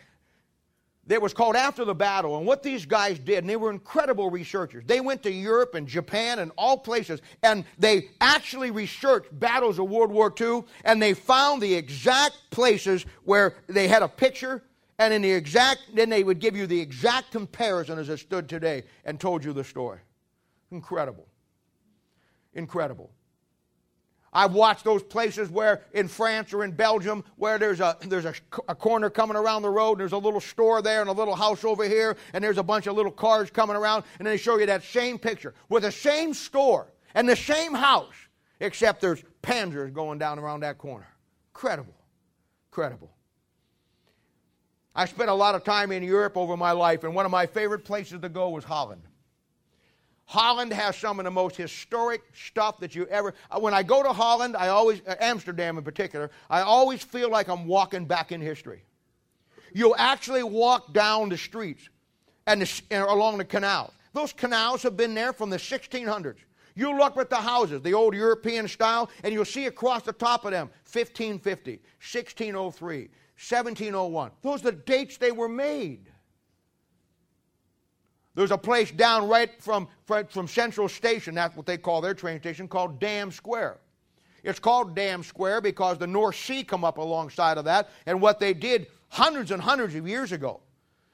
it 1.10 1.22
was 1.22 1.34
called 1.34 1.56
After 1.56 1.84
the 1.84 1.96
Battle. 1.96 2.38
And 2.38 2.46
what 2.46 2.62
these 2.62 2.86
guys 2.86 3.18
did, 3.18 3.40
and 3.40 3.50
they 3.50 3.56
were 3.56 3.72
incredible 3.72 4.30
researchers. 4.30 4.84
They 4.86 5.02
went 5.02 5.24
to 5.24 5.32
Europe 5.32 5.74
and 5.74 5.88
Japan 5.88 6.40
and 6.40 6.52
all 6.58 6.78
places, 6.78 7.22
and 7.42 7.66
they 7.78 8.10
actually 8.22 8.72
researched 8.72 9.38
battles 9.40 9.80
of 9.80 9.90
World 9.90 10.12
War 10.12 10.34
II, 10.40 10.64
and 10.86 11.02
they 11.02 11.14
found 11.14 11.62
the 11.62 11.74
exact 11.74 12.36
places 12.52 13.06
where 13.24 13.56
they 13.68 13.88
had 13.88 14.04
a 14.04 14.08
picture, 14.08 14.64
and 15.00 15.14
in 15.14 15.22
the 15.22 15.32
exact, 15.32 15.80
then 15.96 16.10
they 16.10 16.24
would 16.24 16.40
give 16.40 16.56
you 16.56 16.68
the 16.68 16.80
exact 16.80 17.32
comparison 17.32 17.98
as 17.98 18.10
it 18.10 18.20
stood 18.20 18.48
today 18.48 18.84
and 19.06 19.20
told 19.20 19.44
you 19.44 19.54
the 19.54 19.64
story. 19.64 20.00
Incredible. 20.72 21.26
Incredible. 22.54 23.10
I've 24.32 24.54
watched 24.54 24.84
those 24.84 25.02
places 25.02 25.50
where 25.50 25.82
in 25.94 26.08
France 26.08 26.54
or 26.54 26.64
in 26.64 26.72
Belgium 26.72 27.24
where 27.36 27.58
there's 27.58 27.80
a 27.80 27.98
there's 28.02 28.26
a, 28.26 28.34
a, 28.68 28.76
corner 28.76 29.10
coming 29.10 29.36
around 29.36 29.64
the 29.64 29.70
road 29.70 29.94
and 29.94 30.02
there's 30.02 30.12
a 30.12 30.18
little 30.18 30.40
store 30.40 30.82
there 30.82 31.02
and 31.02 31.10
a 31.10 31.14
little 31.14 31.36
house 31.36 31.64
over 31.64 31.84
here 31.84 32.16
and 32.34 32.44
there's 32.44 32.58
a 32.58 32.64
bunch 32.64 32.88
of 32.88 32.96
little 32.96 33.12
cars 33.12 33.50
coming 33.50 33.76
around 33.76 34.04
and 34.20 34.28
they 34.28 34.38
show 34.38 34.58
you 34.58 34.66
that 34.68 34.84
same 34.84 35.18
picture 35.18 35.54
with 35.68 35.84
the 35.84 35.92
same 35.92 36.34
store 36.34 36.94
and 37.16 37.28
the 37.28 37.36
same 37.36 37.74
house 37.74 38.14
except 38.60 39.02
there's 39.02 39.24
panzers 39.42 39.92
going 39.92 40.20
down 40.20 40.38
around 40.38 40.60
that 40.60 40.78
corner. 40.78 41.08
Incredible. 41.54 41.96
Incredible. 42.72 43.12
I 44.94 45.06
spent 45.06 45.30
a 45.30 45.34
lot 45.34 45.56
of 45.56 45.64
time 45.64 45.92
in 45.92 46.04
Europe 46.04 46.38
over 46.38 46.56
my 46.56 46.72
life 46.72 47.04
and 47.04 47.16
one 47.16 47.26
of 47.26 47.32
my 47.32 47.48
favorite 47.48 47.84
places 47.84 48.22
to 48.22 48.30
go 48.30 48.50
was 48.50 48.64
Holland. 48.64 49.02
Holland 50.30 50.72
has 50.72 50.96
some 50.96 51.20
of 51.20 51.24
the 51.24 51.32
most 51.32 51.56
historic 51.56 52.22
stuff 52.36 52.80
that 52.82 52.94
you 52.94 53.08
ever. 53.08 53.34
Uh, 53.50 53.60
when 53.60 53.74
I 53.74 53.82
go 53.82 54.04
to 54.04 54.14
Holland, 54.14 54.56
I 54.56 54.68
always, 54.68 55.02
uh, 55.08 55.16
Amsterdam 55.20 55.80
in 55.80 55.84
particular, 55.84 56.30
I 56.52 56.62
always 56.62 57.02
feel 57.02 57.32
like 57.32 57.48
I'm 57.48 57.66
walking 57.66 58.06
back 58.06 58.32
in 58.32 58.40
history. 58.40 58.84
You'll 59.74 59.96
actually 59.98 60.44
walk 60.44 60.94
down 60.94 61.30
the 61.30 61.38
streets 61.38 61.90
and, 62.46 62.62
the, 62.62 62.82
and 62.92 63.06
along 63.06 63.40
the 63.40 63.44
canals. 63.44 63.92
Those 64.14 64.32
canals 64.32 64.84
have 64.84 64.96
been 64.96 65.16
there 65.16 65.34
from 65.34 65.50
the 65.50 65.58
1600s. 65.58 66.38
You 66.76 66.96
look 66.96 67.18
at 67.18 67.32
the 67.32 67.36
houses, 67.36 67.82
the 67.82 67.96
old 67.96 68.14
European 68.14 68.68
style, 68.68 69.10
and 69.24 69.34
you'll 69.34 69.46
see 69.46 69.66
across 69.66 70.04
the 70.04 70.14
top 70.14 70.46
of 70.46 70.52
them 70.52 70.68
1550, 70.94 71.72
1603, 71.72 72.98
1701. 73.00 74.32
Those 74.44 74.62
are 74.62 74.66
the 74.66 74.74
dates 74.74 75.18
they 75.18 75.32
were 75.32 75.50
made. 75.50 76.12
There's 78.36 78.52
a 78.52 78.58
place 78.58 78.92
down 78.92 79.28
right 79.28 79.50
from, 79.62 79.88
from 80.06 80.48
Central 80.48 80.88
Station, 80.88 81.36
that's 81.36 81.56
what 81.56 81.66
they 81.66 81.78
call 81.78 82.02
their 82.02 82.14
train 82.14 82.40
station, 82.40 82.68
called 82.68 83.00
Dam 83.00 83.32
Square. 83.32 83.78
It's 84.44 84.60
called 84.60 84.96
Dam 84.96 85.24
Square 85.24 85.62
because 85.62 85.98
the 85.98 86.08
North 86.08 86.36
Sea 86.36 86.64
come 86.64 86.84
up 86.84 86.98
alongside 86.98 87.58
of 87.58 87.66
that, 87.66 87.90
and 88.06 88.22
what 88.22 88.40
they 88.40 88.54
did 88.54 88.88
hundreds 89.10 89.52
and 89.52 89.62
hundreds 89.62 89.96
of 89.96 90.08
years 90.08 90.32
ago, 90.32 90.62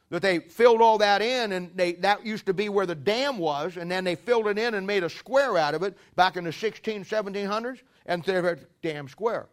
that 0.10 0.22
they 0.22 0.40
filled 0.40 0.82
all 0.82 0.98
that 1.00 1.22
in, 1.22 1.54
and 1.54 1.72
they, 1.76 1.94
that 1.94 2.26
used 2.26 2.46
to 2.46 2.54
be 2.54 2.70
where 2.70 2.86
the 2.86 2.96
dam 2.96 3.38
was, 3.38 3.78
and 3.78 3.90
then 3.90 4.04
they 4.04 4.16
filled 4.16 4.48
it 4.48 4.60
in 4.60 4.76
and 4.76 4.86
made 4.86 5.04
a 5.04 5.10
square 5.10 5.58
out 5.58 5.74
of 5.74 5.82
it 5.82 5.98
back 6.16 6.38
in 6.38 6.44
the 6.44 6.54
16, 6.54 7.04
1700s, 7.04 7.80
and 8.06 8.24
they're 8.24 8.60
Dam 8.84 9.08
Square. 9.08 9.48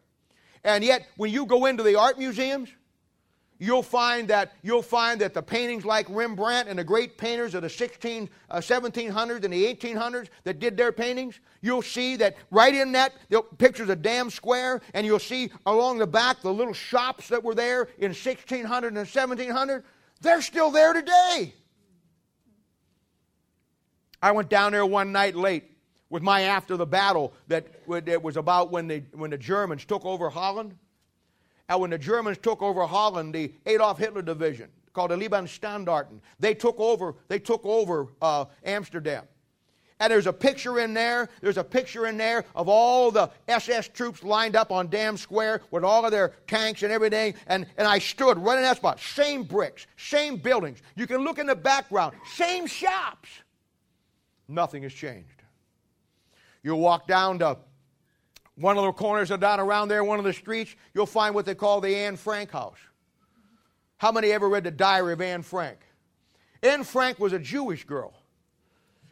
And 0.65 0.85
yet, 0.85 1.07
when 1.17 1.33
you 1.33 1.47
go 1.47 1.67
into 1.67 1.83
the 1.83 1.97
art 1.97 2.19
museums, 2.19 2.69
you'll 3.63 3.83
find 3.83 4.27
that 4.27 4.55
you'll 4.63 4.83
find 4.83 5.21
that 5.21 5.33
the 5.35 5.43
paintings 5.43 5.85
like 5.85 6.05
Rembrandt 6.11 6.69
and 6.69 6.77
the 6.77 6.83
great 6.83 7.17
painters 7.17 7.55
of 7.55 7.63
the 7.63 7.71
16, 7.71 8.29
uh, 8.51 8.57
1700s 8.57 9.45
and 9.45 9.53
the 9.53 9.75
1800s 9.75 10.31
that 10.43 10.59
did 10.59 10.77
their 10.77 10.91
paintings, 10.91 11.39
you'll 11.61 11.81
see 11.81 12.17
that 12.17 12.37
right 12.51 12.75
in 12.75 12.91
that 12.93 13.13
pictures 13.59 13.89
of 13.89 14.03
Dam 14.03 14.31
Square, 14.31 14.81
and 14.95 15.07
you'll 15.07 15.21
see 15.21 15.49
along 15.65 15.99
the 15.99 16.07
back 16.09 16.43
the 16.43 16.53
little 16.53 16.73
shops 16.73 17.29
that 17.29 17.45
were 17.45 17.55
there 17.55 17.83
in 17.99 18.09
1600 18.11 18.89
and 18.89 18.97
1700. 18.97 19.85
They're 20.21 20.43
still 20.43 20.73
there 20.73 20.93
today. 20.93 21.55
I 24.21 24.33
went 24.33 24.49
down 24.49 24.73
there 24.73 24.87
one 24.87 25.13
night 25.13 25.37
late 25.37 25.71
with 26.11 26.25
my 26.25 26.43
after 26.43 26.77
the 26.77 26.87
battle 26.87 27.33
that 27.47 27.69
it 27.89 28.21
was 28.21 28.37
about 28.37 28.73
when 28.73 28.89
the, 28.89 29.05
when 29.13 29.31
the 29.31 29.39
Germans 29.39 29.85
took 29.85 30.05
over 30.05 30.31
Holland. 30.31 30.75
And 31.73 31.81
when 31.81 31.89
the 31.89 31.97
Germans 31.97 32.37
took 32.37 32.61
over 32.61 32.85
Holland, 32.85 33.35
the 33.35 33.51
Adolf 33.65 33.97
Hitler 33.97 34.21
division 34.21 34.69
called 34.93 35.11
the 35.11 35.17
Liebenstandarte, 35.17 36.09
they 36.39 36.53
took 36.53 36.79
over, 36.79 37.15
they 37.29 37.39
took 37.39 37.65
over 37.65 38.09
uh, 38.21 38.45
Amsterdam. 38.63 39.25
And 39.99 40.11
there's 40.11 40.27
a 40.27 40.35
picture 40.35 40.81
in 40.81 40.93
there, 40.93 41.31
there's 41.41 41.57
a 41.57 41.65
picture 41.65 42.09
in 42.09 42.19
there 42.19 42.45
of 42.55 42.69
all 42.69 43.11
the 43.11 43.31
SS 43.49 43.89
troops 43.89 44.23
lined 44.23 44.55
up 44.55 44.71
on 44.71 44.89
Dam 44.89 45.17
Square 45.17 45.63
with 45.71 45.83
all 45.83 46.05
of 46.05 46.11
their 46.11 46.35
tanks 46.47 46.83
and 46.83 46.93
everything. 46.93 47.33
And, 47.47 47.65
and 47.79 47.89
I 47.89 48.01
stood 48.01 48.37
right 48.37 48.59
in 48.59 48.65
that 48.65 48.77
spot. 48.77 49.01
Same 49.01 49.43
bricks, 49.43 49.87
same 49.97 50.37
buildings. 50.37 50.83
You 50.95 51.07
can 51.07 51.25
look 51.25 51.39
in 51.39 51.47
the 51.47 51.57
background, 51.57 52.15
same 52.35 52.67
shops. 52.67 53.31
Nothing 54.47 54.83
has 54.83 54.93
changed. 54.93 55.43
You 56.63 56.77
walk 56.77 57.07
down 57.09 57.39
to 57.39 57.57
one 58.57 58.77
of 58.77 58.85
the 58.85 58.93
corners 58.93 59.31
are 59.31 59.39
down 59.39 59.61
around 59.61 59.89
there, 59.89 60.05
one 60.05 60.19
of 60.19 60.25
the 60.25 60.33
streets, 60.33 60.75
you'll 60.95 61.07
find 61.07 61.35
what 61.35 61.47
they 61.47 61.55
call 61.55 61.81
the 61.81 61.95
Anne 61.95 62.17
Frank 62.17 62.51
house. 62.51 62.79
How 63.97 64.13
many 64.13 64.33
ever 64.33 64.49
read 64.49 64.65
the 64.65 64.71
diary 64.71 65.13
of 65.13 65.21
Anne 65.21 65.43
Frank? 65.43 65.79
Anne 66.63 66.85
Frank 66.85 67.19
was 67.19 67.33
a 67.33 67.39
Jewish 67.39 67.85
girl. 67.85 68.15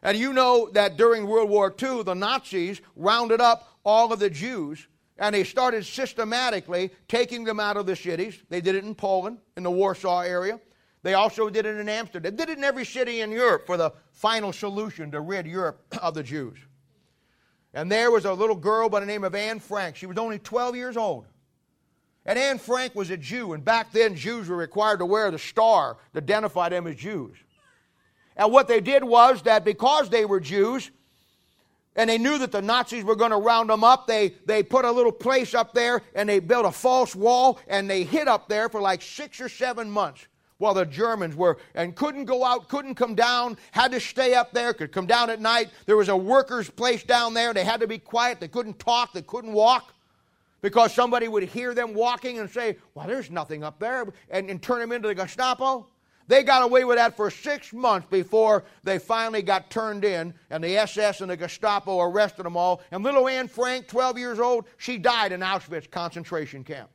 And 0.03 0.17
you 0.17 0.33
know 0.33 0.71
that 0.73 0.97
during 0.97 1.27
World 1.27 1.51
War 1.51 1.75
II, 1.81 2.03
the 2.03 2.15
Nazis 2.15 2.81
rounded 2.97 3.41
up 3.41 3.69
all 3.85 4.13
of 4.13 4.19
the 4.19 4.31
Jews 4.31 4.87
and 5.19 5.35
they 5.35 5.45
started 5.45 5.85
systematically 5.85 6.91
taking 7.07 7.45
them 7.45 7.61
out 7.61 7.77
of 7.77 7.87
the 7.87 7.95
cities. 7.95 8.43
They 8.49 8.63
did 8.63 8.75
it 8.75 8.85
in 8.85 8.95
Poland, 8.95 9.39
in 9.57 9.63
the 9.63 9.71
Warsaw 9.71 10.21
area. 10.21 10.59
They 11.03 11.15
also 11.15 11.51
did 11.51 11.67
it 11.67 11.77
in 11.77 11.89
Amsterdam. 11.89 12.35
They 12.35 12.45
did 12.45 12.53
it 12.53 12.59
in 12.59 12.65
every 12.65 12.87
city 12.87 13.21
in 13.21 13.31
Europe 13.31 13.67
for 13.67 13.77
the 13.77 13.93
final 14.13 14.53
solution 14.53 15.11
to 15.11 15.21
rid 15.21 15.47
Europe 15.47 15.83
of 16.01 16.15
the 16.15 16.23
Jews. 16.23 16.59
And 17.73 17.91
there 17.91 18.11
was 18.11 18.25
a 18.25 18.33
little 18.33 18.57
girl 18.57 18.89
by 18.89 19.01
the 19.01 19.07
name 19.07 19.25
of 19.25 19.35
Anne 19.35 19.61
Frank. 19.61 19.97
She 19.97 20.07
was 20.07 20.19
only 20.19 20.39
12 20.39 20.77
years 20.77 20.97
old. 20.97 21.27
And 22.27 22.39
Anne 22.39 22.59
Frank 22.59 22.95
was 22.95 23.11
a 23.11 23.17
Jew, 23.17 23.55
and 23.55 23.65
back 23.65 23.93
then 23.93 24.15
Jews 24.15 24.49
were 24.49 24.57
required 24.57 24.99
to 24.99 25.07
wear 25.07 25.31
the 25.31 25.39
star 25.39 25.97
to 26.13 26.19
identify 26.19 26.69
them 26.69 26.87
as 26.87 26.97
Jews. 26.97 27.37
And 28.37 28.53
what 28.53 28.69
they 28.69 28.81
did 28.81 29.03
was 29.03 29.43
that 29.43 29.65
because 29.65 30.11
they 30.11 30.25
were 30.25 30.41
Jews, 30.41 30.91
and 31.97 32.09
they 32.09 32.19
knew 32.19 32.39
that 32.39 32.53
the 32.53 32.63
Nazis 32.63 33.05
were 33.05 33.17
going 33.17 33.31
to 33.31 33.37
round 33.37 33.71
them 33.71 33.85
up, 33.85 34.07
they, 34.07 34.35
they 34.47 34.63
put 34.63 34.85
a 34.85 34.91
little 34.91 35.13
place 35.13 35.55
up 35.55 35.75
there 35.75 36.03
and 36.15 36.29
they 36.29 36.39
built 36.39 36.65
a 36.65 36.71
false 36.71 37.17
wall 37.17 37.59
and 37.67 37.91
they 37.91 38.05
hid 38.05 38.29
up 38.29 38.49
there 38.49 38.69
for 38.69 38.81
like 38.81 39.03
six 39.03 39.41
or 39.41 39.49
seven 39.49 39.91
months 39.91 40.27
while 40.61 40.75
the 40.75 40.85
Germans 40.85 41.35
were 41.35 41.57
and 41.75 41.97
couldn't 41.97 42.27
go 42.27 42.45
out, 42.45 42.69
couldn't 42.69 42.95
come 42.95 43.15
down, 43.15 43.57
had 43.73 43.91
to 43.93 43.99
stay 43.99 44.35
up 44.35 44.53
there, 44.53 44.73
could 44.75 44.93
come 44.93 45.07
down 45.07 45.31
at 45.31 45.41
night. 45.41 45.71
There 45.87 45.97
was 45.97 46.11
a 46.11 46.17
workers' 46.17 46.71
place 46.71 47.03
down 47.03 47.35
there. 47.35 47.53
They 47.55 47.65
had 47.65 47.81
to 47.81 47.87
be 47.87 47.99
quiet. 47.99 48.41
They 48.41 48.49
couldn't 48.49 48.79
talk. 48.79 49.15
They 49.15 49.23
couldn't 49.23 49.53
walk 49.53 49.95
because 50.61 50.93
somebody 50.93 51.29
would 51.29 51.45
hear 51.45 51.75
them 51.75 51.95
walking 51.95 52.39
and 52.39 52.49
say, 52.49 52.77
Well, 52.95 53.07
there's 53.07 53.31
nothing 53.31 53.65
up 53.65 53.79
there, 53.79 54.07
and, 54.29 54.51
and 54.51 54.63
turn 54.63 54.81
them 54.81 54.93
into 54.93 55.09
the 55.09 55.15
Gestapo. 55.15 55.87
They 56.29 56.45
got 56.45 56.63
away 56.63 56.85
with 56.85 56.99
that 56.99 57.17
for 57.17 57.29
six 57.29 57.73
months 57.73 58.07
before 58.09 58.65
they 58.85 58.99
finally 59.01 59.43
got 59.43 59.69
turned 59.71 60.05
in, 60.05 60.33
and 60.51 60.63
the 60.63 60.77
SS 60.77 61.23
and 61.23 61.31
the 61.31 61.37
Gestapo 61.37 62.01
arrested 62.01 62.45
them 62.45 62.57
all. 62.57 62.83
And 62.93 63.03
little 63.03 63.27
Anne 63.27 63.49
Frank, 63.49 63.89
12 63.89 64.19
years 64.19 64.39
old, 64.39 64.67
she 64.77 64.99
died 64.99 65.33
in 65.33 65.41
Auschwitz 65.41 65.91
concentration 65.91 66.63
camp. 66.63 66.91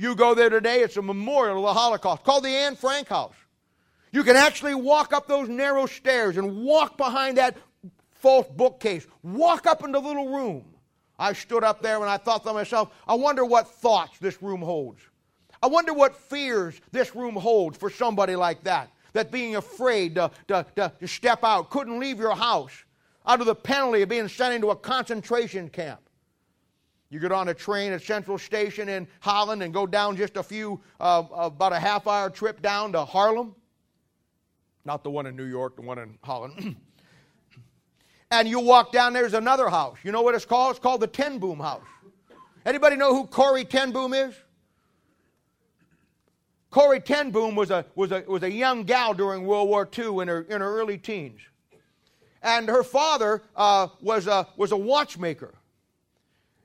You 0.00 0.14
go 0.14 0.32
there 0.32 0.48
today, 0.48 0.80
it's 0.82 0.96
a 0.96 1.02
memorial 1.02 1.58
of 1.58 1.64
the 1.64 1.78
Holocaust 1.78 2.22
called 2.22 2.44
the 2.44 2.50
Anne 2.50 2.76
Frank 2.76 3.08
House. 3.08 3.34
You 4.12 4.22
can 4.22 4.36
actually 4.36 4.76
walk 4.76 5.12
up 5.12 5.26
those 5.26 5.48
narrow 5.48 5.86
stairs 5.86 6.36
and 6.36 6.62
walk 6.64 6.96
behind 6.96 7.36
that 7.36 7.56
false 8.12 8.46
bookcase, 8.46 9.06
walk 9.24 9.66
up 9.66 9.82
into 9.84 9.98
the 9.98 10.06
little 10.06 10.28
room. 10.28 10.64
I 11.18 11.32
stood 11.32 11.64
up 11.64 11.82
there 11.82 11.96
and 11.96 12.08
I 12.08 12.16
thought 12.16 12.44
to 12.44 12.52
myself, 12.52 12.94
I 13.08 13.14
wonder 13.14 13.44
what 13.44 13.68
thoughts 13.68 14.18
this 14.20 14.40
room 14.40 14.62
holds. 14.62 15.02
I 15.60 15.66
wonder 15.66 15.92
what 15.92 16.14
fears 16.14 16.80
this 16.92 17.16
room 17.16 17.34
holds 17.34 17.76
for 17.76 17.90
somebody 17.90 18.36
like 18.36 18.62
that. 18.62 18.92
That 19.14 19.32
being 19.32 19.56
afraid 19.56 20.14
to, 20.14 20.30
to, 20.46 20.64
to, 20.76 20.92
to 21.00 21.08
step 21.08 21.42
out, 21.42 21.70
couldn't 21.70 21.98
leave 21.98 22.20
your 22.20 22.36
house 22.36 22.84
out 23.26 23.40
of 23.40 23.46
the 23.46 23.54
penalty 23.54 24.02
of 24.02 24.08
being 24.08 24.28
sent 24.28 24.54
into 24.54 24.70
a 24.70 24.76
concentration 24.76 25.68
camp. 25.68 26.00
You 27.10 27.18
get 27.20 27.32
on 27.32 27.48
a 27.48 27.54
train 27.54 27.92
at 27.92 28.02
Central 28.02 28.36
Station 28.36 28.88
in 28.88 29.08
Holland 29.20 29.62
and 29.62 29.72
go 29.72 29.86
down 29.86 30.16
just 30.16 30.36
a 30.36 30.42
few, 30.42 30.80
uh, 31.00 31.22
about 31.32 31.72
a 31.72 31.78
half 31.78 32.06
hour 32.06 32.28
trip 32.28 32.60
down 32.60 32.92
to 32.92 33.04
Haarlem. 33.04 33.54
Not 34.84 35.02
the 35.04 35.10
one 35.10 35.26
in 35.26 35.34
New 35.34 35.44
York, 35.46 35.76
the 35.76 35.82
one 35.82 35.98
in 35.98 36.18
Holland. 36.22 36.76
and 38.30 38.48
you 38.48 38.60
walk 38.60 38.92
down, 38.92 39.14
there's 39.14 39.34
another 39.34 39.68
house. 39.68 39.96
You 40.02 40.12
know 40.12 40.22
what 40.22 40.34
it's 40.34 40.44
called? 40.44 40.72
It's 40.72 40.78
called 40.80 41.00
the 41.00 41.06
Ten 41.06 41.38
Boom 41.38 41.60
House. 41.60 41.86
Anybody 42.66 42.96
know 42.96 43.14
who 43.14 43.26
Corrie 43.26 43.64
Ten 43.64 43.90
Boom 43.90 44.12
is? 44.12 44.34
Corrie 46.70 47.00
Ten 47.00 47.30
Boom 47.30 47.54
was 47.54 47.70
a, 47.70 47.86
was, 47.94 48.12
a, 48.12 48.22
was 48.26 48.42
a 48.42 48.50
young 48.50 48.84
gal 48.84 49.14
during 49.14 49.46
World 49.46 49.68
War 49.70 49.88
II 49.96 50.18
in 50.18 50.28
her, 50.28 50.42
in 50.42 50.60
her 50.60 50.78
early 50.78 50.98
teens. 50.98 51.40
And 52.42 52.68
her 52.68 52.84
father 52.84 53.42
uh, 53.56 53.88
was, 54.02 54.26
a, 54.26 54.46
was 54.56 54.72
a 54.72 54.76
watchmaker. 54.76 55.54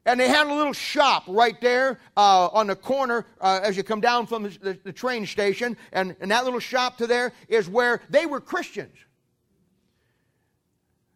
And 0.06 0.20
they 0.20 0.28
had 0.28 0.48
a 0.48 0.54
little 0.54 0.74
shop 0.74 1.24
right 1.28 1.60
there 1.62 2.00
uh, 2.18 2.48
on 2.48 2.68
the 2.68 2.76
corner 2.76 3.26
uh, 3.40 3.62
as 3.64 3.78
you 3.78 3.84
come 3.84 4.02
down 4.02 4.28
from 4.28 4.44
the, 4.44 4.78
the, 4.84 4.92
train 4.92 5.26
station. 5.26 5.78
And, 5.94 6.16
and 6.20 6.30
that 6.32 6.44
little 6.44 6.60
shop 6.60 6.98
to 6.98 7.08
there 7.08 7.32
is 7.48 7.70
where 7.70 8.02
they 8.10 8.26
were 8.26 8.42
Christians. 8.42 8.96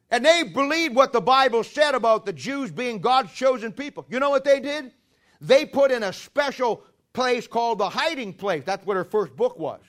And 0.10 0.24
they 0.24 0.44
believed 0.44 0.96
what 0.96 1.12
the 1.12 1.20
Bible 1.20 1.66
said 1.66 1.96
about 1.96 2.26
the 2.26 2.32
Jews 2.32 2.72
being 2.72 3.00
God's 3.00 3.34
chosen 3.34 3.74
people. 3.74 4.06
You 4.10 4.22
know 4.22 4.30
what 4.30 4.46
they 4.46 4.62
did? 4.62 4.94
They 5.42 5.66
put 5.66 5.92
in 5.92 6.04
a 6.04 6.14
special 6.14 6.82
place 7.12 7.46
called 7.46 7.80
the 7.80 7.90
hiding 7.90 8.34
place. 8.34 8.64
That's 8.66 8.86
what 8.86 8.96
her 8.96 9.04
first 9.04 9.36
book 9.36 9.60
was. 9.60 9.82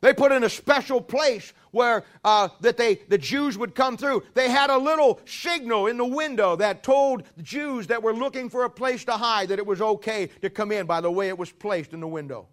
They 0.00 0.14
put 0.14 0.32
in 0.32 0.42
a 0.44 0.48
special 0.48 1.02
place 1.02 1.52
where 1.70 2.04
uh, 2.24 2.48
that 2.60 2.76
they 2.76 2.96
the 3.08 3.18
Jews 3.18 3.56
would 3.58 3.74
come 3.74 3.96
through. 3.96 4.22
They 4.34 4.50
had 4.50 4.70
a 4.70 4.78
little 4.78 5.20
signal 5.24 5.86
in 5.86 5.96
the 5.96 6.04
window 6.04 6.56
that 6.56 6.82
told 6.82 7.24
Jews 7.42 7.86
that 7.88 8.02
were 8.02 8.14
looking 8.14 8.48
for 8.48 8.64
a 8.64 8.70
place 8.70 9.04
to 9.04 9.12
hide 9.12 9.48
that 9.48 9.58
it 9.58 9.66
was 9.66 9.80
okay 9.80 10.28
to 10.42 10.50
come 10.50 10.72
in 10.72 10.86
by 10.86 11.00
the 11.00 11.10
way 11.10 11.28
it 11.28 11.38
was 11.38 11.50
placed 11.50 11.92
in 11.92 12.00
the 12.00 12.08
window. 12.08 12.48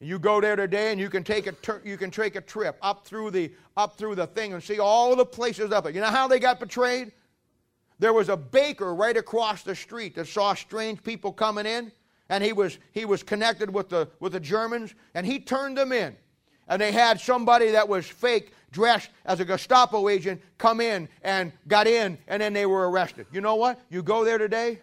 You 0.00 0.18
go 0.18 0.40
there 0.40 0.56
today 0.56 0.90
and 0.90 1.00
you 1.00 1.08
can 1.08 1.24
take 1.24 1.46
a 1.46 1.54
you 1.84 1.96
can 1.96 2.10
take 2.10 2.36
a 2.36 2.40
trip 2.40 2.76
up 2.82 3.06
through 3.06 3.30
the 3.30 3.52
up 3.76 3.96
through 3.96 4.16
the 4.16 4.26
thing 4.26 4.52
and 4.52 4.62
see 4.62 4.78
all 4.78 5.16
the 5.16 5.26
places 5.26 5.72
up 5.72 5.86
it. 5.86 5.94
You 5.94 6.00
know 6.00 6.08
how 6.08 6.28
they 6.28 6.38
got 6.38 6.60
betrayed? 6.60 7.12
There 7.98 8.12
was 8.12 8.28
a 8.28 8.36
baker 8.36 8.94
right 8.94 9.16
across 9.16 9.62
the 9.62 9.74
street 9.74 10.16
that 10.16 10.26
saw 10.26 10.52
strange 10.54 11.02
people 11.02 11.32
coming 11.32 11.64
in 11.64 11.92
and 12.28 12.42
he 12.42 12.52
was, 12.52 12.78
he 12.92 13.04
was 13.04 13.22
connected 13.22 13.72
with 13.72 13.88
the, 13.88 14.08
with 14.20 14.32
the 14.32 14.40
Germans, 14.40 14.94
and 15.14 15.26
he 15.26 15.38
turned 15.38 15.76
them 15.76 15.92
in. 15.92 16.16
And 16.68 16.80
they 16.80 16.92
had 16.92 17.20
somebody 17.20 17.70
that 17.72 17.88
was 17.88 18.06
fake, 18.06 18.52
dressed 18.70 19.10
as 19.24 19.40
a 19.40 19.44
Gestapo 19.44 20.08
agent, 20.08 20.40
come 20.58 20.80
in 20.80 21.08
and 21.22 21.52
got 21.68 21.86
in, 21.86 22.18
and 22.26 22.42
then 22.42 22.52
they 22.52 22.66
were 22.66 22.90
arrested. 22.90 23.26
You 23.32 23.40
know 23.40 23.54
what? 23.56 23.80
You 23.90 24.02
go 24.02 24.24
there 24.24 24.38
today, 24.38 24.80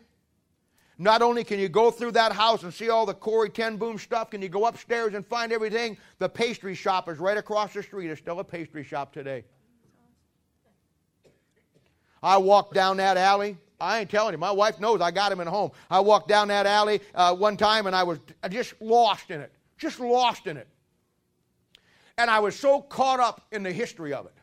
not 0.98 1.22
only 1.22 1.44
can 1.44 1.60
you 1.60 1.68
go 1.68 1.90
through 1.90 2.12
that 2.12 2.32
house 2.32 2.64
and 2.64 2.74
see 2.74 2.90
all 2.90 3.06
the 3.06 3.14
Corrie 3.14 3.50
Ten 3.50 3.78
Boom 3.78 3.98
stuff, 3.98 4.30
can 4.30 4.42
you 4.42 4.50
go 4.50 4.66
upstairs 4.68 5.16
and 5.16 5.26
find 5.26 5.52
everything? 5.52 5.98
The 6.20 6.30
pastry 6.30 6.76
shop 6.76 7.10
is 7.10 7.18
right 7.18 7.38
across 7.38 7.74
the 7.74 7.82
street. 7.82 8.12
It's 8.12 8.22
still 8.22 8.40
a 8.40 8.44
pastry 8.44 8.84
shop 8.84 9.12
today. 9.12 9.44
I 12.22 12.38
walked 12.38 12.76
down 12.76 12.98
that 12.98 13.18
alley 13.18 13.58
I 13.82 14.00
ain't 14.00 14.10
telling 14.10 14.34
you. 14.34 14.38
My 14.38 14.52
wife 14.52 14.80
knows 14.80 15.02
I 15.02 15.12
got 15.12 15.32
him 15.32 15.42
at 15.42 15.48
home. 15.48 15.72
I 15.90 16.00
walked 16.00 16.28
down 16.28 16.48
that 16.50 16.66
alley 16.66 17.02
uh, 17.16 17.36
one 17.36 17.58
time 17.58 17.88
and 17.88 17.96
I 17.96 18.04
was 18.04 18.20
just 18.50 18.80
lost 18.80 19.32
in 19.32 19.42
it. 19.42 19.52
Just 19.78 20.00
lost 20.00 20.46
in 20.48 20.56
it. 20.56 20.68
And 22.22 22.30
I 22.30 22.38
was 22.38 22.56
so 22.56 22.82
caught 22.82 23.20
up 23.20 23.42
in 23.52 23.64
the 23.64 23.72
history 23.72 24.14
of 24.14 24.28
it. 24.28 24.34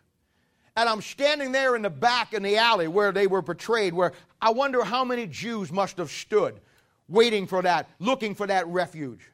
And 0.77 0.89
I'm 0.89 1.01
standing 1.01 1.53
there 1.53 1.77
in 1.77 1.83
the 1.83 1.91
back 1.91 2.35
in 2.35 2.43
the 2.43 2.57
alley 2.57 2.89
where 2.89 3.13
they 3.13 3.29
were 3.29 3.41
portrayed, 3.41 3.95
where 3.95 4.15
I 4.43 4.51
wonder 4.51 4.83
how 4.83 5.05
many 5.05 5.29
Jews 5.29 5.71
must 5.71 5.97
have 5.99 6.11
stood 6.11 6.59
waiting 7.09 7.47
for 7.47 7.63
that, 7.63 7.89
looking 8.01 8.35
for 8.35 8.49
that 8.49 8.67
refuge. 8.67 9.31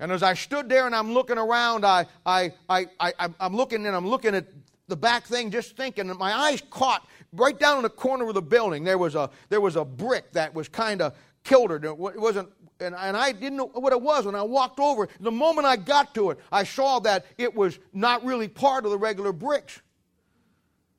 And 0.00 0.10
as 0.10 0.24
I 0.24 0.34
stood 0.34 0.68
there 0.68 0.86
and 0.86 0.96
I'm 0.96 1.12
looking 1.12 1.38
around, 1.38 1.86
I, 1.86 2.06
I, 2.26 2.52
I, 2.68 2.86
I, 2.98 3.28
I'm 3.38 3.54
looking 3.54 3.86
and 3.86 3.94
I'm 3.94 4.08
looking 4.08 4.34
at 4.34 4.48
the 4.88 4.96
back 4.96 5.24
thing, 5.24 5.52
just 5.52 5.76
thinking, 5.76 6.10
and 6.10 6.18
my 6.18 6.34
eyes 6.34 6.60
caught 6.70 7.06
right 7.32 7.56
down 7.56 7.76
in 7.76 7.82
the 7.84 7.88
corner 7.88 8.26
of 8.26 8.34
the 8.34 8.42
building. 8.42 8.82
There 8.82 8.98
was 8.98 9.14
a 9.14 9.30
there 9.48 9.60
was 9.60 9.76
a 9.76 9.84
brick 9.84 10.32
that 10.32 10.52
was 10.52 10.68
kind 10.68 11.00
of 11.00 11.14
kildered. 11.44 11.84
It 11.84 11.96
wasn't, 11.96 12.48
and, 12.80 12.94
and 12.94 13.16
I 13.16 13.32
didn't 13.32 13.56
know 13.56 13.66
what 13.66 13.92
it 13.92 14.00
was. 14.00 14.26
When 14.26 14.34
I 14.34 14.42
walked 14.42 14.80
over, 14.80 15.08
the 15.20 15.30
moment 15.30 15.66
I 15.66 15.76
got 15.76 16.14
to 16.14 16.30
it, 16.30 16.38
I 16.50 16.64
saw 16.64 16.98
that 17.00 17.26
it 17.38 17.54
was 17.54 17.78
not 17.92 18.24
really 18.24 18.48
part 18.48 18.84
of 18.84 18.90
the 18.90 18.98
regular 18.98 19.32
bricks. 19.32 19.80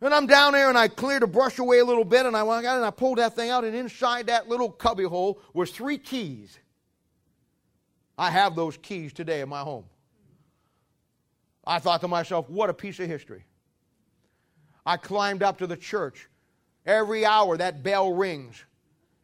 And 0.01 0.13
I'm 0.13 0.27
down 0.27 0.51
there 0.51 0.67
and 0.67 0.77
I 0.77 0.89
cleared 0.89 1.21
the 1.21 1.27
brush 1.27 1.59
away 1.59 1.79
a 1.79 1.85
little 1.85 2.03
bit 2.03 2.25
and 2.25 2.35
I 2.35 2.43
went 2.43 2.65
and 2.65 2.83
I 2.83 2.89
pulled 2.89 3.19
that 3.19 3.35
thing 3.37 3.49
out 3.49 3.63
and 3.63 3.73
inside 3.73 4.27
that 4.27 4.49
little 4.49 4.69
cubby 4.69 5.05
hole 5.05 5.39
was 5.53 5.71
three 5.71 5.97
keys. 5.97 6.59
I 8.17 8.29
have 8.29 8.53
those 8.53 8.75
keys 8.75 9.13
today 9.13 9.39
in 9.39 9.47
my 9.47 9.61
home. 9.61 9.85
I 11.65 11.79
thought 11.79 12.01
to 12.01 12.09
myself, 12.09 12.49
what 12.49 12.69
a 12.69 12.73
piece 12.73 12.99
of 12.99 13.07
history. 13.07 13.45
I 14.85 14.97
climbed 14.97 15.41
up 15.41 15.59
to 15.59 15.67
the 15.67 15.77
church. 15.77 16.27
Every 16.85 17.25
hour 17.25 17.55
that 17.55 17.81
bell 17.81 18.13
rings. 18.13 18.61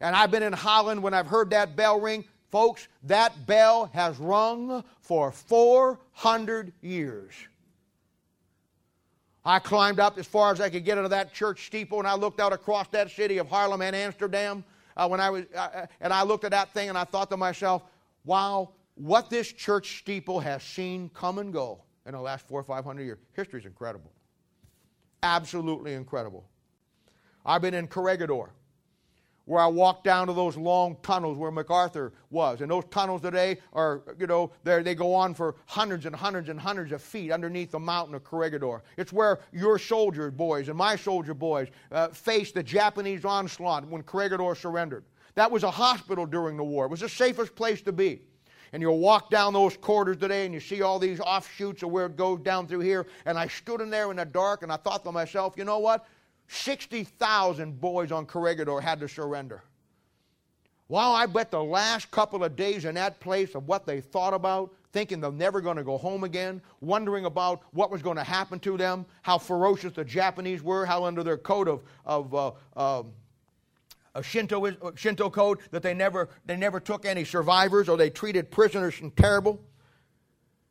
And 0.00 0.16
I've 0.16 0.30
been 0.30 0.42
in 0.42 0.52
Holland 0.52 1.02
when 1.02 1.14
I've 1.14 1.26
heard 1.26 1.50
that 1.50 1.76
bell 1.76 2.00
ring. 2.00 2.24
Folks, 2.50 2.88
that 3.04 3.46
bell 3.46 3.90
has 3.92 4.18
rung 4.18 4.82
for 5.00 5.30
400 5.30 6.72
years. 6.80 7.32
I 9.44 9.58
climbed 9.58 10.00
up 10.00 10.18
as 10.18 10.26
far 10.26 10.52
as 10.52 10.60
I 10.60 10.68
could 10.68 10.84
get 10.84 10.98
into 10.98 11.08
that 11.10 11.32
church 11.32 11.66
steeple, 11.66 11.98
and 11.98 12.08
I 12.08 12.14
looked 12.14 12.40
out 12.40 12.52
across 12.52 12.88
that 12.88 13.10
city 13.10 13.38
of 13.38 13.48
Haarlem 13.48 13.82
and 13.82 13.96
Amsterdam. 13.96 14.64
Uh, 14.96 15.08
when 15.08 15.20
I 15.20 15.30
was, 15.30 15.44
uh, 15.54 15.58
uh 15.58 15.86
and 16.00 16.12
I 16.12 16.22
looked 16.22 16.44
at 16.44 16.50
that 16.50 16.72
thing, 16.74 16.88
and 16.88 16.98
I 16.98 17.04
thought 17.04 17.30
to 17.30 17.36
myself, 17.36 17.82
"Wow, 18.24 18.72
what 18.96 19.30
this 19.30 19.50
church 19.52 20.00
steeple 20.00 20.40
has 20.40 20.62
seen 20.62 21.08
come 21.14 21.38
and 21.38 21.52
go 21.52 21.82
in 22.04 22.12
the 22.12 22.20
last 22.20 22.46
four 22.46 22.60
or 22.60 22.64
five 22.64 22.84
hundred 22.84 23.04
years. 23.04 23.18
History 23.32 23.60
is 23.60 23.66
incredible." 23.66 24.12
Absolutely 25.22 25.94
incredible. 25.94 26.44
I've 27.44 27.62
been 27.62 27.74
in 27.74 27.88
Corregidor, 27.88 28.52
where 29.50 29.60
I 29.60 29.66
walked 29.66 30.04
down 30.04 30.28
to 30.28 30.32
those 30.32 30.56
long 30.56 30.96
tunnels 31.02 31.36
where 31.36 31.50
MacArthur 31.50 32.12
was. 32.30 32.60
And 32.60 32.70
those 32.70 32.84
tunnels 32.84 33.20
today 33.20 33.58
are, 33.72 34.02
you 34.16 34.28
know, 34.28 34.52
they 34.62 34.94
go 34.94 35.12
on 35.12 35.34
for 35.34 35.56
hundreds 35.66 36.06
and 36.06 36.14
hundreds 36.14 36.48
and 36.48 36.60
hundreds 36.60 36.92
of 36.92 37.02
feet 37.02 37.32
underneath 37.32 37.72
the 37.72 37.80
mountain 37.80 38.14
of 38.14 38.22
Corregidor. 38.22 38.84
It's 38.96 39.12
where 39.12 39.40
your 39.52 39.76
soldier 39.76 40.30
boys 40.30 40.68
and 40.68 40.78
my 40.78 40.94
soldier 40.94 41.34
boys 41.34 41.66
uh, 41.90 42.10
faced 42.10 42.54
the 42.54 42.62
Japanese 42.62 43.24
onslaught 43.24 43.88
when 43.88 44.04
Corregidor 44.04 44.54
surrendered. 44.54 45.02
That 45.34 45.50
was 45.50 45.64
a 45.64 45.70
hospital 45.70 46.26
during 46.26 46.56
the 46.56 46.62
war. 46.62 46.84
It 46.84 46.90
was 46.92 47.00
the 47.00 47.08
safest 47.08 47.56
place 47.56 47.82
to 47.82 47.92
be 47.92 48.22
and 48.72 48.80
you'll 48.80 49.00
walk 49.00 49.30
down 49.30 49.52
those 49.52 49.76
corridors 49.76 50.18
today 50.18 50.44
and 50.44 50.54
you 50.54 50.60
see 50.60 50.80
all 50.80 51.00
these 51.00 51.18
offshoots 51.18 51.82
of 51.82 51.90
where 51.90 52.06
it 52.06 52.14
goes 52.14 52.38
down 52.38 52.68
through 52.68 52.78
here. 52.78 53.08
And 53.26 53.36
I 53.36 53.48
stood 53.48 53.80
in 53.80 53.90
there 53.90 54.12
in 54.12 54.18
the 54.18 54.24
dark 54.24 54.62
and 54.62 54.70
I 54.70 54.76
thought 54.76 55.02
to 55.04 55.10
myself, 55.10 55.54
you 55.56 55.64
know 55.64 55.80
what? 55.80 56.06
60,000 56.52 57.80
boys 57.80 58.10
on 58.10 58.26
Corregidor 58.26 58.80
had 58.80 58.98
to 59.00 59.08
surrender. 59.08 59.62
Well, 60.88 61.12
I 61.12 61.26
bet 61.26 61.52
the 61.52 61.62
last 61.62 62.10
couple 62.10 62.42
of 62.42 62.56
days 62.56 62.84
in 62.84 62.96
that 62.96 63.20
place 63.20 63.54
of 63.54 63.68
what 63.68 63.86
they 63.86 64.00
thought 64.00 64.34
about, 64.34 64.74
thinking 64.92 65.20
they're 65.20 65.30
never 65.30 65.60
going 65.60 65.76
to 65.76 65.84
go 65.84 65.96
home 65.96 66.24
again, 66.24 66.60
wondering 66.80 67.24
about 67.24 67.62
what 67.70 67.92
was 67.92 68.02
going 68.02 68.16
to 68.16 68.24
happen 68.24 68.58
to 68.60 68.76
them, 68.76 69.06
how 69.22 69.38
ferocious 69.38 69.92
the 69.92 70.04
Japanese 70.04 70.60
were, 70.60 70.84
how 70.84 71.04
under 71.04 71.22
their 71.22 71.38
code 71.38 71.68
of, 71.68 71.84
of 72.04 72.34
uh, 72.34 72.50
um, 72.76 73.12
a 74.16 74.22
Shinto, 74.24 74.96
Shinto 74.96 75.30
code 75.30 75.60
that 75.70 75.84
they 75.84 75.94
never, 75.94 76.28
they 76.46 76.56
never 76.56 76.80
took 76.80 77.06
any 77.06 77.24
survivors 77.24 77.88
or 77.88 77.96
they 77.96 78.10
treated 78.10 78.50
prisoners 78.50 79.00
terrible. 79.14 79.60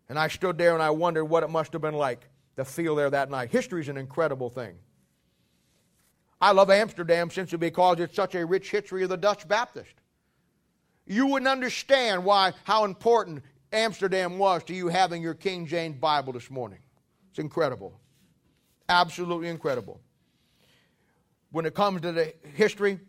And 0.10 0.20
I 0.20 0.28
stood 0.28 0.58
there 0.58 0.74
and 0.74 0.84
I 0.84 0.90
wondered 0.90 1.24
what 1.24 1.44
it 1.44 1.50
must 1.50 1.72
have 1.72 1.82
been 1.82 1.94
like 1.94 2.28
to 2.58 2.66
feel 2.66 2.96
there 2.96 3.10
that 3.10 3.30
night. 3.30 3.50
History 3.50 3.80
is 3.80 3.88
an 3.88 3.96
incredible 3.96 4.50
thing. 4.50 4.76
I 6.42 6.52
love 6.52 6.70
Amsterdam 6.70 7.30
simply 7.30 7.58
because 7.58 8.00
it's 8.00 8.16
such 8.16 8.36
a 8.36 8.46
rich 8.46 8.72
history 8.72 9.04
of 9.04 9.10
the 9.10 9.18
Dutch 9.18 9.48
Baptist. 9.48 9.94
You 11.06 11.28
wouldn't 11.28 11.50
understand 11.50 12.24
why 12.24 12.54
how 12.64 12.86
important 12.86 13.44
Amsterdam 13.74 14.38
was 14.38 14.64
to 14.66 14.74
you 14.74 14.88
having 14.88 15.22
your 15.22 15.34
King 15.34 15.66
James 15.66 15.98
Bible 15.98 16.34
this 16.34 16.50
morning. 16.50 16.80
It's 17.30 17.40
incredible. 17.40 18.00
Absolutely 18.88 19.50
incredible. 19.50 20.00
When 21.52 21.66
it 21.66 21.74
comes 21.74 22.02
to 22.02 22.12
the 22.12 22.34
history, 22.56 23.00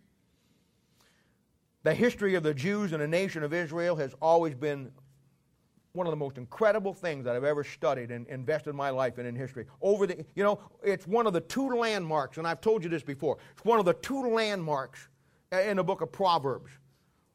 the 1.83 1.95
history 1.95 2.35
of 2.35 2.43
the 2.43 2.55
Jews 2.55 2.93
and 2.93 3.01
the 3.01 3.09
nation 3.09 3.43
of 3.43 3.55
Israel 3.55 3.97
has 3.97 4.14
always 4.21 4.55
been 4.55 4.93
one 5.92 6.07
of 6.07 6.12
the 6.12 6.16
most 6.16 6.38
incredible 6.38 6.94
things 6.94 7.24
that 7.24 7.35
I've 7.35 7.44
ever 7.44 7.64
studied 7.64 8.11
and 8.11 8.26
invested 8.29 8.74
my 8.74 8.90
life 8.90 9.18
in 9.18 9.26
in 9.26 9.35
history. 9.35 9.66
Over 9.83 10.07
the, 10.07 10.24
you 10.35 10.44
know, 10.44 10.61
it's 10.83 11.07
one 11.07 11.26
of 11.26 11.33
the 11.33 11.40
two 11.40 11.74
landmarks, 11.74 12.38
and 12.38 12.46
I've 12.46 12.61
told 12.61 12.85
you 12.85 12.90
this 12.90 13.03
before. 13.03 13.38
It's 13.53 13.64
one 13.64 13.79
of 13.81 13.85
the 13.85 13.94
two 13.94 14.33
landmarks 14.33 15.09
in 15.53 15.79
the 15.79 15.85
book 15.85 16.00
of 16.00 16.12
Proverbs. 16.12 16.70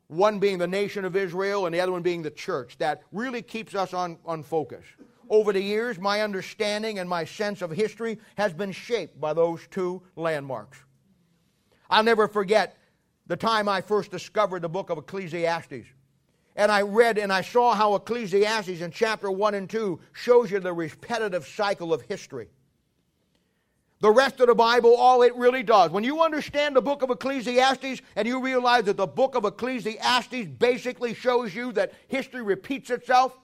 One 0.07 0.39
being 0.39 0.57
the 0.57 0.67
nation 0.67 1.03
of 1.03 1.15
Israel, 1.15 1.65
and 1.65 1.73
the 1.73 1.81
other 1.81 1.91
one 1.91 2.03
being 2.03 2.21
the 2.21 2.31
church, 2.31 2.77
that 2.77 3.01
really 3.11 3.41
keeps 3.41 3.75
us 3.75 3.93
on, 3.93 4.19
on 4.25 4.43
focus. 4.43 4.85
Over 5.29 5.51
the 5.51 5.61
years, 5.61 5.97
my 5.97 6.21
understanding 6.21 6.99
and 6.99 7.09
my 7.09 7.25
sense 7.25 7.63
of 7.63 7.71
history 7.71 8.19
has 8.37 8.53
been 8.53 8.71
shaped 8.71 9.19
by 9.19 9.33
those 9.33 9.67
two 9.71 10.03
landmarks. 10.15 10.77
I'll 11.89 12.03
never 12.03 12.27
forget 12.27 12.77
the 13.27 13.35
time 13.35 13.67
I 13.67 13.81
first 13.81 14.11
discovered 14.11 14.61
the 14.61 14.69
book 14.69 14.91
of 14.91 14.99
Ecclesiastes. 14.99 15.87
And 16.55 16.71
I 16.71 16.81
read 16.81 17.17
and 17.17 17.33
I 17.33 17.41
saw 17.41 17.73
how 17.73 17.95
Ecclesiastes 17.95 18.81
in 18.81 18.91
chapter 18.91 19.29
1 19.29 19.55
and 19.55 19.69
2 19.69 19.99
shows 20.13 20.51
you 20.51 20.59
the 20.59 20.73
repetitive 20.73 21.45
cycle 21.45 21.93
of 21.93 22.01
history. 22.03 22.47
The 24.01 24.11
rest 24.11 24.39
of 24.39 24.47
the 24.47 24.55
Bible, 24.55 24.95
all 24.95 25.21
it 25.21 25.35
really 25.35 25.63
does. 25.63 25.91
When 25.91 26.03
you 26.03 26.21
understand 26.21 26.75
the 26.75 26.81
book 26.81 27.01
of 27.01 27.09
Ecclesiastes 27.09 28.01
and 28.15 28.27
you 28.27 28.41
realize 28.41 28.83
that 28.85 28.97
the 28.97 29.07
book 29.07 29.35
of 29.35 29.45
Ecclesiastes 29.45 30.47
basically 30.59 31.13
shows 31.13 31.55
you 31.55 31.71
that 31.73 31.93
history 32.07 32.41
repeats 32.41 32.89
itself, 32.89 33.37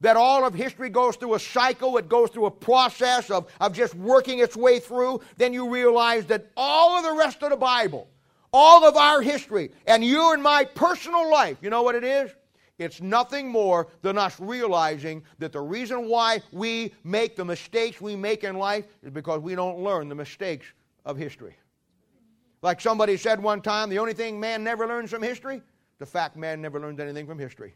that 0.00 0.16
all 0.16 0.44
of 0.44 0.54
history 0.54 0.88
goes 0.88 1.16
through 1.16 1.34
a 1.34 1.40
cycle, 1.40 1.98
it 1.98 2.08
goes 2.08 2.30
through 2.30 2.46
a 2.46 2.50
process 2.50 3.30
of, 3.30 3.50
of 3.60 3.72
just 3.72 3.94
working 3.96 4.38
its 4.38 4.56
way 4.56 4.78
through, 4.78 5.20
then 5.36 5.52
you 5.52 5.68
realize 5.68 6.26
that 6.26 6.46
all 6.56 6.96
of 6.96 7.04
the 7.04 7.12
rest 7.12 7.42
of 7.42 7.50
the 7.50 7.56
Bible, 7.56 8.08
all 8.52 8.84
of 8.84 8.96
our 8.96 9.20
history, 9.22 9.70
and 9.86 10.04
you 10.04 10.32
and 10.32 10.42
my 10.42 10.64
personal 10.64 11.30
life, 11.30 11.58
you 11.60 11.70
know 11.70 11.82
what 11.82 11.94
it 11.94 12.04
is? 12.04 12.30
It's 12.78 13.00
nothing 13.00 13.48
more 13.48 13.88
than 14.02 14.16
us 14.16 14.38
realizing 14.38 15.24
that 15.38 15.52
the 15.52 15.60
reason 15.60 16.08
why 16.08 16.40
we 16.52 16.94
make 17.02 17.34
the 17.34 17.44
mistakes 17.44 18.00
we 18.00 18.14
make 18.14 18.44
in 18.44 18.56
life 18.56 18.86
is 19.02 19.10
because 19.10 19.40
we 19.40 19.56
don't 19.56 19.80
learn 19.80 20.08
the 20.08 20.14
mistakes 20.14 20.66
of 21.04 21.16
history. 21.16 21.56
Like 22.62 22.80
somebody 22.80 23.16
said 23.16 23.42
one 23.42 23.62
time, 23.62 23.88
the 23.88 23.98
only 23.98 24.14
thing 24.14 24.38
man 24.38 24.62
never 24.62 24.86
learns 24.86 25.10
from 25.10 25.22
history, 25.22 25.60
the 25.98 26.06
fact 26.06 26.36
man 26.36 26.62
never 26.62 26.78
learns 26.78 27.00
anything 27.00 27.26
from 27.26 27.38
history. 27.38 27.74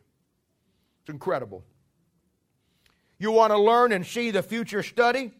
It's 1.03 1.11
incredible. 1.11 1.65
You 3.19 3.33
want 3.33 3.53
to 3.53 3.59
learn 3.59 3.93
and 3.93 4.07
see 4.07 4.31
the 4.31 4.43
future, 4.43 4.83
study. 4.83 5.33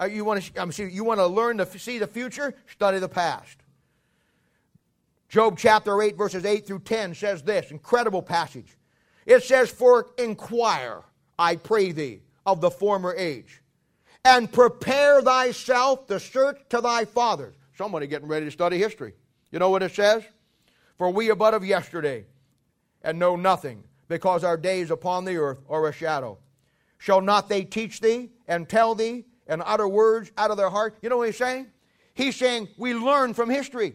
Uh, 0.00 0.04
you 0.04 0.24
want 0.24 0.42
to 0.42 0.72
see, 0.72 0.88
you 0.88 1.04
want 1.04 1.18
to 1.18 1.26
learn 1.26 1.58
to 1.58 1.78
see 1.78 1.98
the 1.98 2.06
future, 2.06 2.54
study 2.66 2.98
the 2.98 3.08
past. 3.08 3.58
Job 5.30 5.56
chapter 5.56 6.02
8 6.02 6.16
verses 6.16 6.44
8 6.44 6.66
through 6.66 6.80
10 6.80 7.14
says 7.14 7.42
this 7.42 7.70
incredible 7.70 8.20
passage. 8.20 8.76
It 9.24 9.44
says 9.44 9.70
for 9.70 10.08
inquire, 10.18 11.02
I 11.38 11.54
pray 11.54 11.92
thee, 11.92 12.22
of 12.44 12.60
the 12.60 12.70
former 12.70 13.14
age, 13.16 13.62
and 14.24 14.52
prepare 14.52 15.22
thyself 15.22 16.08
to 16.08 16.18
search 16.18 16.58
to 16.70 16.80
thy 16.80 17.04
fathers. 17.04 17.54
Somebody 17.78 18.08
getting 18.08 18.26
ready 18.26 18.46
to 18.46 18.50
study 18.50 18.76
history. 18.76 19.14
You 19.52 19.60
know 19.60 19.70
what 19.70 19.84
it 19.84 19.94
says? 19.94 20.24
For 20.98 21.10
we 21.10 21.30
are 21.30 21.36
but 21.36 21.54
of 21.54 21.64
yesterday, 21.64 22.26
and 23.02 23.18
know 23.18 23.36
nothing, 23.36 23.84
because 24.08 24.42
our 24.42 24.56
days 24.56 24.90
upon 24.90 25.24
the 25.24 25.36
earth 25.36 25.60
are 25.68 25.88
a 25.88 25.92
shadow. 25.92 26.38
Shall 26.98 27.20
not 27.20 27.48
they 27.48 27.62
teach 27.62 28.00
thee 28.00 28.30
and 28.48 28.68
tell 28.68 28.96
thee 28.96 29.26
and 29.46 29.62
utter 29.64 29.86
words 29.86 30.32
out 30.36 30.50
of 30.50 30.56
their 30.56 30.70
heart? 30.70 30.98
You 31.02 31.08
know 31.08 31.18
what 31.18 31.28
he's 31.28 31.36
saying? 31.36 31.68
He's 32.14 32.34
saying 32.34 32.68
we 32.76 32.94
learn 32.94 33.32
from 33.32 33.48
history. 33.48 33.94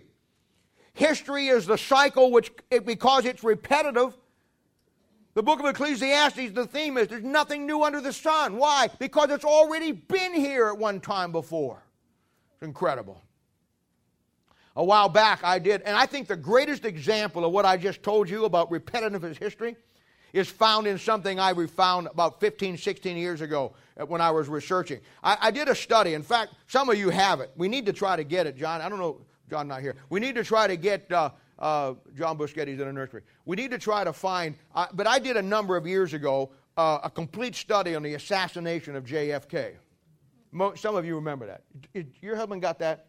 History 0.96 1.48
is 1.48 1.66
the 1.66 1.78
cycle 1.78 2.32
which, 2.32 2.52
because 2.70 3.26
it's 3.26 3.44
repetitive, 3.44 4.18
the 5.34 5.44
book 5.44 5.60
of 5.60 5.66
Ecclesiastes, 5.66 6.54
the 6.54 6.66
theme 6.66 6.98
is 6.98 7.10
there's 7.10 7.22
nothing 7.22 7.68
new 7.68 7.84
under 7.84 8.00
the 8.00 8.14
sun. 8.14 8.56
Why? 8.56 8.90
Because 8.98 9.30
it's 9.30 9.44
already 9.44 9.92
been 9.92 10.34
here 10.34 10.68
at 10.68 10.78
one 10.78 11.02
time 11.02 11.34
before. 11.34 11.84
It's 12.54 12.64
incredible. 12.64 13.22
A 14.78 14.84
while 14.84 15.10
back, 15.10 15.44
I 15.44 15.60
did, 15.60 15.82
and 15.82 15.98
I 15.98 16.06
think 16.06 16.30
the 16.30 16.38
greatest 16.38 16.86
example 16.86 17.44
of 17.44 17.52
what 17.52 17.66
I 17.66 17.76
just 17.76 18.02
told 18.02 18.30
you 18.30 18.46
about 18.46 18.72
repetitive 18.72 19.38
history 19.38 19.76
is 20.32 20.50
found 20.50 20.88
in 20.88 20.98
something 20.98 21.42
I 21.42 21.54
found 21.68 22.08
about 22.08 22.40
15, 22.40 22.78
16 22.78 23.18
years 23.18 23.42
ago 23.42 23.74
when 24.08 24.22
I 24.22 24.32
was 24.32 24.48
researching. 24.48 25.02
I, 25.22 25.38
I, 25.42 25.52
did 25.52 25.68
a 25.68 25.76
study. 25.76 26.14
In 26.14 26.24
fact, 26.24 26.54
some 26.68 26.90
of 26.90 26.98
you 26.98 27.10
have 27.10 27.40
it. 27.42 27.52
We 27.56 27.68
need 27.68 27.86
to 27.86 27.94
try 27.94 28.16
to 28.16 28.24
get 28.24 28.48
it, 28.48 28.58
John. 28.58 28.82
I 28.82 28.90
don't 28.90 29.00
know, 29.00 29.22
John 29.50 29.68
not 29.68 29.82
here. 29.82 29.96
We 30.10 30.20
need 30.20 30.36
to 30.36 30.44
try 30.44 30.68
to 30.68 30.76
get 30.76 31.12
uh, 31.12 31.30
uh, 31.60 31.94
John 32.16 32.38
Busquetti's 32.38 32.80
in 32.80 32.88
a 32.88 32.94
nursery. 32.94 33.22
We 33.46 33.56
need 33.56 33.72
to 33.72 33.78
try 33.78 34.04
to 34.04 34.14
find, 34.14 34.56
uh, 34.74 34.88
but 34.94 35.08
I 35.08 35.20
did 35.20 35.38
a 35.38 35.42
number 35.42 35.78
of 35.78 35.86
years 35.88 36.14
ago 36.14 36.52
uh, 36.78 37.00
a 37.04 37.10
complete 37.10 37.56
study 37.56 37.96
on 37.96 38.04
the 38.04 38.16
assassination 38.16 38.96
of 38.96 39.06
JFK. 39.06 39.76
Mo- 40.52 40.76
some 40.76 40.96
of 40.96 41.06
you 41.06 41.16
remember 41.16 41.48
that. 41.48 41.64
Your 42.22 42.36
husband 42.36 42.62
got 42.62 42.80
that? 42.80 43.08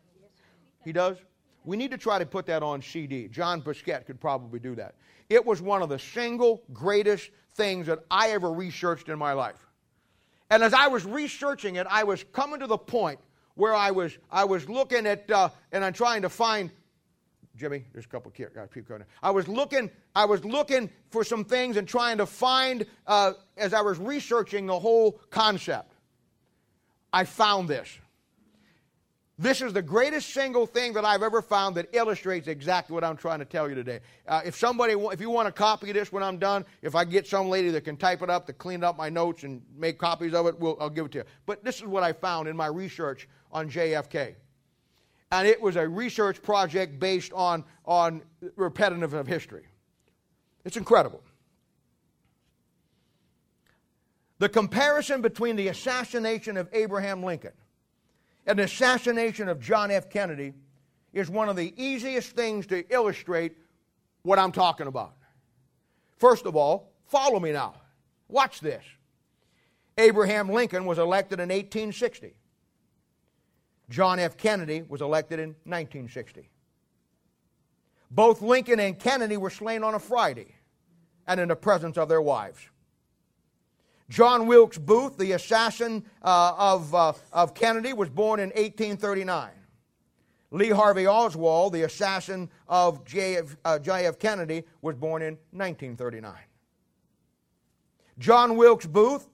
He 0.85 0.93
does? 0.93 1.17
We 1.65 1.77
need 1.77 1.91
to 1.91 1.99
try 1.99 2.19
to 2.19 2.27
put 2.27 2.47
that 2.47 2.63
on 2.63 2.81
CD. 2.81 3.27
John 3.29 3.61
Busquet 3.61 4.07
could 4.07 4.21
probably 4.21 4.61
do 4.61 4.77
that. 4.77 4.95
It 5.29 5.45
was 5.45 5.61
one 5.61 5.83
of 5.83 5.89
the 5.89 5.99
single 5.99 6.63
greatest 6.73 7.31
things 7.55 7.89
that 7.89 8.05
I 8.11 8.31
ever 8.31 8.53
researched 8.53 9.09
in 9.09 9.19
my 9.19 9.33
life. 9.33 9.67
And 10.51 10.63
as 10.63 10.73
I 10.73 10.87
was 10.87 11.05
researching 11.05 11.75
it, 11.75 11.89
I 11.91 12.05
was 12.05 12.23
coming 12.33 12.61
to 12.61 12.69
the 12.69 12.79
point 12.79 13.19
where 13.57 13.75
I 13.75 13.91
was, 13.91 14.17
I 14.31 14.45
was 14.45 14.69
looking 14.69 15.07
at, 15.07 15.29
uh, 15.31 15.49
and 15.73 15.85
I'm 15.85 15.93
trying 15.93 16.23
to 16.23 16.29
find, 16.29 16.71
Jimmy, 17.57 17.85
there's 17.93 18.05
a 18.05 18.09
couple 18.09 18.29
of 18.31 18.71
people 18.71 18.99
I 19.23 19.31
was 19.31 19.49
looking, 19.49 19.91
I 20.15 20.27
was 20.27 20.45
looking 20.45 20.91
for 21.11 21.25
some 21.25 21.45
things 21.45 21.77
and 21.77 21.89
trying 21.89 22.19
to 22.19 22.27
find, 22.27 22.87
uh, 23.07 23.33
as 23.57 23.75
I 23.75 23.81
was 23.81 23.99
researching 23.99 24.67
the 24.67 24.79
whole 24.79 25.13
concept. 25.31 25.93
I 27.13 27.25
found 27.25 27.69
this. 27.69 27.99
This 29.39 29.61
is 29.61 29.75
the 29.75 29.83
greatest 29.83 30.33
single 30.33 30.65
thing 30.65 30.95
that 30.95 31.05
I've 31.05 31.23
ever 31.23 31.43
found 31.43 31.77
that 31.77 31.89
illustrates 31.93 32.49
exactly 32.49 32.95
what 32.95 33.05
I'm 33.05 33.19
trying 33.19 33.39
to 33.41 33.45
tell 33.45 33.69
you 33.69 33.75
today. 33.75 34.01
Uh, 34.27 34.41
if 34.47 34.57
somebody, 34.57 34.95
if 34.95 35.21
you 35.21 35.29
want 35.29 35.47
a 35.47 35.53
copy 35.53 35.93
this 35.93 36.11
when 36.11 36.23
I'm 36.23 36.39
done, 36.39 36.65
if 36.81 36.95
I 36.95 37.05
get 37.05 37.27
some 37.27 37.51
lady 37.51 37.69
that 37.71 37.83
can 37.83 37.99
type 37.99 38.23
it 38.23 38.31
up 38.31 38.47
to 38.47 38.55
clean 38.55 38.83
up 38.83 38.97
my 38.97 39.11
notes 39.11 39.43
and 39.43 39.61
make 39.77 39.99
copies 39.99 40.33
of 40.33 40.47
it, 40.47 40.59
we'll, 40.59 40.79
I'll 40.81 40.89
give 40.89 41.07
it 41.07 41.13
to 41.13 41.19
you. 41.19 41.25
But 41.45 41.65
this 41.65 41.77
is 41.77 41.85
what 41.85 42.03
I 42.03 42.15
found 42.15 42.49
in 42.49 42.57
my 42.57 42.69
research 42.69 43.29
on 43.53 43.71
JFK. 43.71 44.35
And 45.33 45.47
it 45.47 45.61
was 45.61 45.77
a 45.77 45.89
research 45.89 46.43
project 46.43 47.01
based 47.01 47.33
on, 47.33 47.65
on 47.85 48.23
repetitive 48.55 49.15
of 49.15 49.27
history. 49.27 49.67
It's 50.65 50.77
incredible. 50.77 51.23
The 54.39 54.49
comparison 54.49 55.23
between 55.23 55.57
the 55.57 55.69
assassination 55.69 56.57
of 56.57 56.69
Abraham 56.73 57.23
Lincoln 57.23 57.53
and 58.47 58.59
the 58.59 58.65
assassination 58.65 59.49
of 59.49 59.61
John 59.61 59.91
F. 59.91 60.11
Kennedy 60.11 60.53
is 61.13 61.31
one 61.31 61.49
of 61.49 61.57
the 61.57 61.73
easiest 61.83 62.33
things 62.33 62.67
to 62.67 62.85
illustrate 62.93 63.57
what 64.23 64.39
I'm 64.39 64.53
talking 64.53 64.87
about. 64.87 65.15
First 66.19 66.47
of 66.47 66.57
all, 66.57 66.93
follow 67.07 67.41
me 67.41 67.53
now. 67.53 67.75
Watch 68.29 68.61
this. 68.61 68.85
Abraham 69.99 70.51
Lincoln 70.51 70.85
was 70.85 70.99
elected 70.99 71.41
in 71.41 71.49
1860. 71.49 72.35
John 73.89 74.19
F. 74.19 74.37
Kennedy 74.37 74.83
was 74.89 75.01
elected 75.01 75.39
in 75.39 75.51
1960. 75.65 76.49
Both 78.11 78.43
Lincoln 78.43 78.81
and 78.81 78.99
Kennedy 78.99 79.37
were 79.37 79.51
slain 79.51 79.83
on 79.83 79.95
a 79.95 79.99
Friday 79.99 80.55
and 81.27 81.41
in 81.41 81.49
the 81.49 81.57
presence 81.57 81.99
of 81.99 82.09
their 82.09 82.23
wives. 82.23 82.61
John 84.09 84.47
Wilkes 84.47 84.79
Booth, 84.79 85.19
the 85.19 85.33
assassin 85.33 86.05
uh, 86.23 86.55
of, 86.57 86.95
uh, 86.95 87.13
of 87.33 87.55
Kennedy, 87.55 87.93
was 87.93 88.09
born 88.09 88.39
in 88.39 88.51
1839. 88.51 89.51
Lee 90.53 90.71
Harvey 90.71 91.09
Oswald, 91.09 91.73
the 91.73 91.83
assassin 91.83 92.49
of 92.69 93.05
J.F. 93.05 93.57
Uh. 93.65 94.13
Kennedy, 94.19 94.63
was 94.81 94.95
born 94.95 95.23
in 95.23 95.35
1939. 95.51 96.35
John 98.19 98.57
Wilkes 98.57 98.87
Booth 98.87 99.29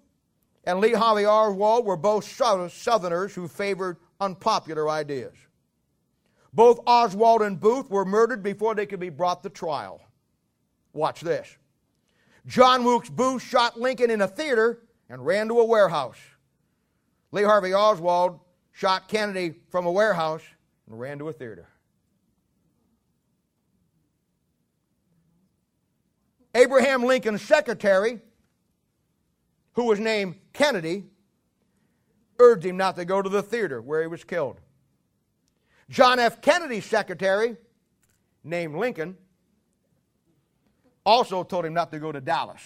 and 0.64 0.80
Lee 0.80 0.94
Harvey 0.94 1.26
Oswald 1.26 1.84
were 1.84 1.96
both 1.96 2.24
Southerners 2.24 3.34
who 3.34 3.46
favored 3.46 3.98
unpopular 4.20 4.88
ideas. 4.88 5.34
Both 6.52 6.80
Oswald 6.86 7.42
and 7.42 7.58
Booth 7.58 7.90
were 7.90 8.04
murdered 8.04 8.42
before 8.42 8.74
they 8.74 8.86
could 8.86 9.00
be 9.00 9.08
brought 9.08 9.42
to 9.42 9.48
trial. 9.48 10.00
Watch 10.92 11.20
this. 11.20 11.56
John 12.46 12.84
Wilkes 12.84 13.08
Booth 13.08 13.42
shot 13.42 13.80
Lincoln 13.80 14.10
in 14.10 14.20
a 14.20 14.28
theater 14.28 14.80
and 15.08 15.24
ran 15.24 15.48
to 15.48 15.60
a 15.60 15.64
warehouse. 15.64 16.18
Lee 17.30 17.44
Harvey 17.44 17.72
Oswald 17.72 18.40
shot 18.72 19.08
Kennedy 19.08 19.54
from 19.70 19.86
a 19.86 19.92
warehouse 19.92 20.42
and 20.86 20.98
ran 20.98 21.18
to 21.18 21.28
a 21.28 21.32
theater. 21.32 21.68
Abraham 26.54 27.04
Lincoln's 27.04 27.40
secretary, 27.40 28.20
who 29.72 29.84
was 29.84 29.98
named 29.98 30.36
Kennedy, 30.52 31.04
urged 32.42 32.66
him 32.66 32.76
not 32.76 32.96
to 32.96 33.04
go 33.04 33.22
to 33.22 33.28
the 33.28 33.42
theater 33.42 33.80
where 33.80 34.02
he 34.02 34.08
was 34.08 34.24
killed. 34.24 34.60
John 35.88 36.18
F. 36.18 36.42
Kennedy's 36.42 36.84
secretary, 36.84 37.56
named 38.42 38.74
Lincoln, 38.74 39.16
also 41.04 41.44
told 41.44 41.64
him 41.64 41.74
not 41.74 41.90
to 41.92 41.98
go 41.98 42.12
to 42.12 42.20
Dallas. 42.20 42.62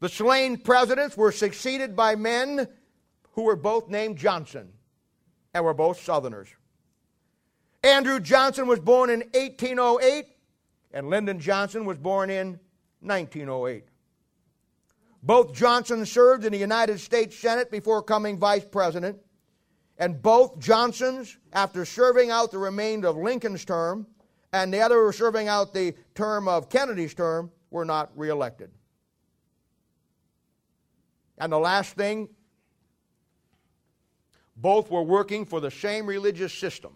The 0.00 0.08
slain 0.08 0.56
presidents 0.56 1.16
were 1.16 1.32
succeeded 1.32 1.94
by 1.94 2.16
men 2.16 2.66
who 3.32 3.42
were 3.42 3.56
both 3.56 3.88
named 3.88 4.18
Johnson 4.18 4.72
and 5.54 5.64
were 5.64 5.74
both 5.74 6.00
Southerners. 6.00 6.48
Andrew 7.84 8.20
Johnson 8.20 8.66
was 8.66 8.80
born 8.80 9.10
in 9.10 9.20
1808, 9.32 10.26
and 10.92 11.08
Lyndon 11.08 11.40
Johnson 11.40 11.84
was 11.84 11.98
born 11.98 12.30
in 12.30 12.58
1908. 13.00 13.84
Both 15.22 15.52
Johnson 15.52 16.04
served 16.04 16.44
in 16.44 16.52
the 16.52 16.58
United 16.58 16.98
States 16.98 17.38
Senate 17.38 17.70
before 17.70 18.02
coming 18.02 18.38
vice 18.38 18.64
president, 18.64 19.18
and 19.98 20.20
both 20.20 20.58
Johnsons, 20.58 21.38
after 21.52 21.84
serving 21.84 22.30
out 22.30 22.50
the 22.50 22.58
remainder 22.58 23.08
of 23.08 23.16
Lincoln's 23.16 23.64
term, 23.64 24.06
and 24.52 24.74
the 24.74 24.80
other 24.80 25.12
serving 25.12 25.48
out 25.48 25.72
the 25.72 25.94
term 26.14 26.48
of 26.48 26.68
Kennedy's 26.68 27.14
term, 27.14 27.52
were 27.70 27.84
not 27.84 28.10
reelected. 28.16 28.70
And 31.38 31.52
the 31.52 31.58
last 31.58 31.94
thing, 31.94 32.28
both 34.56 34.90
were 34.90 35.02
working 35.02 35.46
for 35.46 35.60
the 35.60 35.70
same 35.70 36.06
religious 36.06 36.52
system 36.52 36.94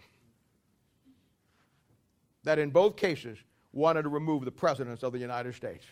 that 2.45 2.59
in 2.59 2.71
both 2.71 2.97
cases 2.97 3.39
wanted 3.73 4.03
to 4.03 4.09
remove 4.09 4.45
the 4.45 4.53
presidents 4.53 5.03
of 5.03 5.13
the 5.13 5.19
United 5.19 5.55
States. 5.55 5.85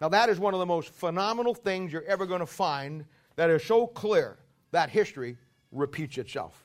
Now, 0.00 0.08
that 0.10 0.28
is 0.28 0.38
one 0.38 0.54
of 0.54 0.60
the 0.60 0.66
most 0.66 0.90
phenomenal 0.90 1.54
things 1.54 1.92
you're 1.92 2.04
ever 2.04 2.24
going 2.26 2.40
to 2.40 2.46
find 2.46 3.04
that 3.36 3.50
is 3.50 3.64
so 3.64 3.86
clear 3.86 4.38
that 4.70 4.90
history 4.90 5.36
repeats 5.72 6.18
itself. 6.18 6.64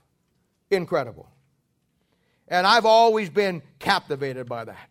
Incredible. 0.70 1.30
And 2.48 2.68
I've 2.68 2.86
always 2.86 3.30
been 3.30 3.62
captivated 3.80 4.48
by 4.48 4.66
that. 4.66 4.90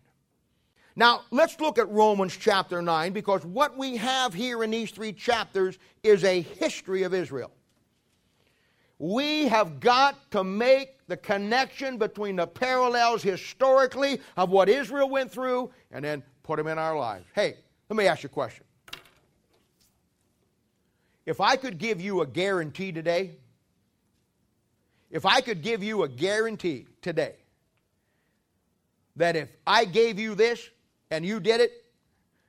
Now, 0.95 1.21
let's 1.31 1.59
look 1.59 1.79
at 1.79 1.89
Romans 1.89 2.37
chapter 2.37 2.81
9 2.81 3.13
because 3.13 3.45
what 3.45 3.77
we 3.77 3.97
have 3.97 4.33
here 4.33 4.63
in 4.63 4.71
these 4.71 4.91
three 4.91 5.13
chapters 5.13 5.79
is 6.03 6.23
a 6.23 6.41
history 6.41 7.03
of 7.03 7.13
Israel. 7.13 7.51
We 8.99 9.47
have 9.47 9.79
got 9.79 10.31
to 10.31 10.43
make 10.43 10.99
the 11.07 11.17
connection 11.17 11.97
between 11.97 12.35
the 12.35 12.47
parallels 12.47 13.23
historically 13.23 14.21
of 14.37 14.49
what 14.49 14.69
Israel 14.69 15.09
went 15.09 15.31
through 15.31 15.71
and 15.91 16.05
then 16.05 16.23
put 16.43 16.57
them 16.57 16.67
in 16.67 16.77
our 16.77 16.97
lives. 16.97 17.25
Hey, 17.33 17.57
let 17.93 17.97
me 17.97 18.07
ask 18.07 18.23
you 18.23 18.27
a 18.27 18.31
question. 18.31 18.65
If 21.27 21.39
I 21.39 21.57
could 21.57 21.77
give 21.77 22.01
you 22.01 22.21
a 22.21 22.25
guarantee 22.25 22.91
today, 22.91 23.35
if 25.11 25.27
I 25.27 25.41
could 25.41 25.61
give 25.61 25.83
you 25.83 26.01
a 26.01 26.09
guarantee 26.09 26.87
today 27.03 27.35
that 29.15 29.35
if 29.35 29.55
I 29.67 29.85
gave 29.85 30.17
you 30.17 30.33
this 30.33 30.67
and 31.11 31.23
you 31.23 31.39
did 31.39 31.61
it, 31.61 31.71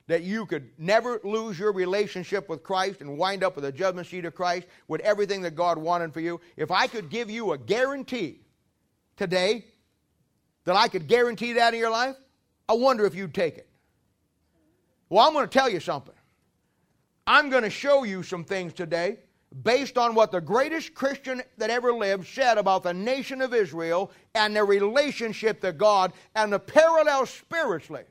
that 0.07 0.22
you 0.22 0.46
could 0.46 0.70
never 0.78 1.20
lose 1.24 1.59
your 1.59 1.72
relationship 1.72 2.48
with 2.48 2.62
Christ 2.62 3.02
and 3.02 3.18
wind 3.18 3.44
up 3.44 3.54
with 3.54 3.64
the 3.64 3.72
judgment 3.72 4.07
seat 4.07 4.24
of 4.24 4.35
Christ 4.35 4.66
with 4.88 5.02
everything 5.02 5.42
that 5.42 5.54
God 5.54 5.76
wanted 5.76 6.14
for 6.14 6.20
you, 6.20 6.40
if 6.57 6.70
I 6.70 6.87
could 6.87 7.11
give 7.11 7.28
you 7.28 7.52
a 7.52 7.59
guarantee 7.59 8.40
today 9.18 9.66
that 10.64 10.74
I 10.74 10.88
could 10.88 11.07
guarantee 11.07 11.52
that 11.52 11.74
in 11.74 11.80
your 11.80 11.90
life, 11.90 12.16
I 12.66 12.72
wonder 12.72 13.04
if 13.04 13.14
you'd 13.14 13.35
take 13.35 13.59
it. 13.59 13.63
Well, 15.14 15.24
I'm 15.24 15.33
going 15.33 15.48
to 15.48 15.59
tell 15.59 15.70
you 15.70 15.79
something. 15.79 16.16
I'm 17.24 17.48
going 17.48 17.62
to 17.62 17.70
show 17.70 18.03
you 18.03 18.24
some 18.24 18.42
things 18.42 18.72
today 18.72 19.18
based 19.62 19.96
on 19.96 20.16
what 20.16 20.33
the 20.33 20.40
greatest 20.40 20.92
Christian 20.92 21.40
that 21.57 21.70
ever 21.70 21.92
lived 21.92 22.27
said 22.27 22.59
about 22.59 22.83
the 22.83 22.92
nation 22.92 23.40
of 23.40 23.55
Israel 23.55 24.11
and 24.35 24.57
their 24.57 24.64
relationship 24.64 25.61
to 25.61 25.70
God 25.70 26.12
and 26.35 26.53
the 26.53 26.59
parallel 26.59 27.27
spiritually 27.27 28.03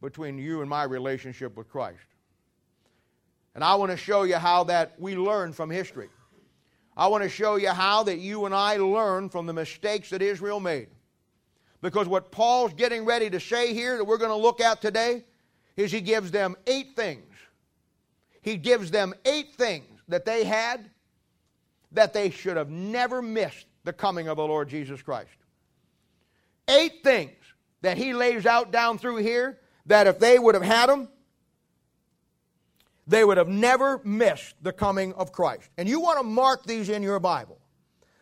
between 0.00 0.38
you 0.38 0.62
and 0.62 0.70
my 0.70 0.84
relationship 0.84 1.54
with 1.58 1.68
Christ. 1.68 2.06
And 3.54 3.62
I 3.62 3.74
want 3.74 3.90
to 3.90 3.98
show 3.98 4.22
you 4.22 4.36
how 4.36 4.64
that 4.64 4.94
we 4.98 5.14
learn 5.14 5.52
from 5.52 5.68
history. 5.68 6.08
I 6.96 7.08
want 7.08 7.22
to 7.22 7.28
show 7.28 7.56
you 7.56 7.68
how 7.68 8.04
that 8.04 8.18
you 8.18 8.46
and 8.46 8.54
I 8.54 8.78
learn 8.78 9.28
from 9.28 9.44
the 9.44 9.52
mistakes 9.52 10.08
that 10.08 10.22
Israel 10.22 10.58
made. 10.58 10.88
Because 11.82 12.08
what 12.08 12.32
Paul's 12.32 12.72
getting 12.72 13.04
ready 13.04 13.28
to 13.28 13.38
say 13.38 13.74
here 13.74 13.98
that 13.98 14.04
we're 14.04 14.16
going 14.16 14.30
to 14.30 14.36
look 14.36 14.62
at 14.62 14.80
today 14.80 15.24
is 15.78 15.92
he 15.92 16.00
gives 16.00 16.30
them 16.30 16.56
eight 16.66 16.96
things. 16.96 17.24
He 18.42 18.56
gives 18.56 18.90
them 18.90 19.14
eight 19.24 19.54
things 19.54 20.00
that 20.08 20.24
they 20.24 20.44
had 20.44 20.90
that 21.92 22.12
they 22.12 22.30
should 22.30 22.56
have 22.56 22.68
never 22.68 23.22
missed 23.22 23.66
the 23.84 23.92
coming 23.92 24.28
of 24.28 24.36
the 24.36 24.46
Lord 24.46 24.68
Jesus 24.68 25.00
Christ. 25.00 25.30
Eight 26.66 27.02
things 27.02 27.36
that 27.80 27.96
he 27.96 28.12
lays 28.12 28.44
out 28.44 28.72
down 28.72 28.98
through 28.98 29.18
here 29.18 29.60
that 29.86 30.06
if 30.06 30.18
they 30.18 30.38
would 30.38 30.54
have 30.54 30.64
had 30.64 30.88
them, 30.88 31.08
they 33.06 33.24
would 33.24 33.38
have 33.38 33.48
never 33.48 34.00
missed 34.04 34.54
the 34.60 34.72
coming 34.72 35.14
of 35.14 35.32
Christ. 35.32 35.70
And 35.78 35.88
you 35.88 36.00
want 36.00 36.18
to 36.18 36.24
mark 36.24 36.64
these 36.66 36.88
in 36.88 37.02
your 37.02 37.20
Bible 37.20 37.58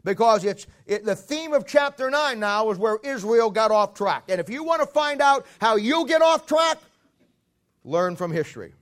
because 0.04 0.44
it's 0.44 0.66
it, 0.86 1.04
the 1.04 1.16
theme 1.16 1.54
of 1.54 1.66
chapter 1.66 2.10
9 2.10 2.38
now 2.38 2.70
is 2.70 2.78
where 2.78 2.98
Israel 3.02 3.50
got 3.50 3.70
off 3.70 3.94
track. 3.94 4.24
And 4.28 4.40
if 4.40 4.50
you 4.50 4.62
want 4.62 4.82
to 4.82 4.86
find 4.86 5.20
out 5.20 5.46
how 5.60 5.74
you 5.74 6.06
get 6.06 6.22
off 6.22 6.46
track, 6.46 6.78
Learn 7.86 8.16
from 8.16 8.32
history. 8.32 8.74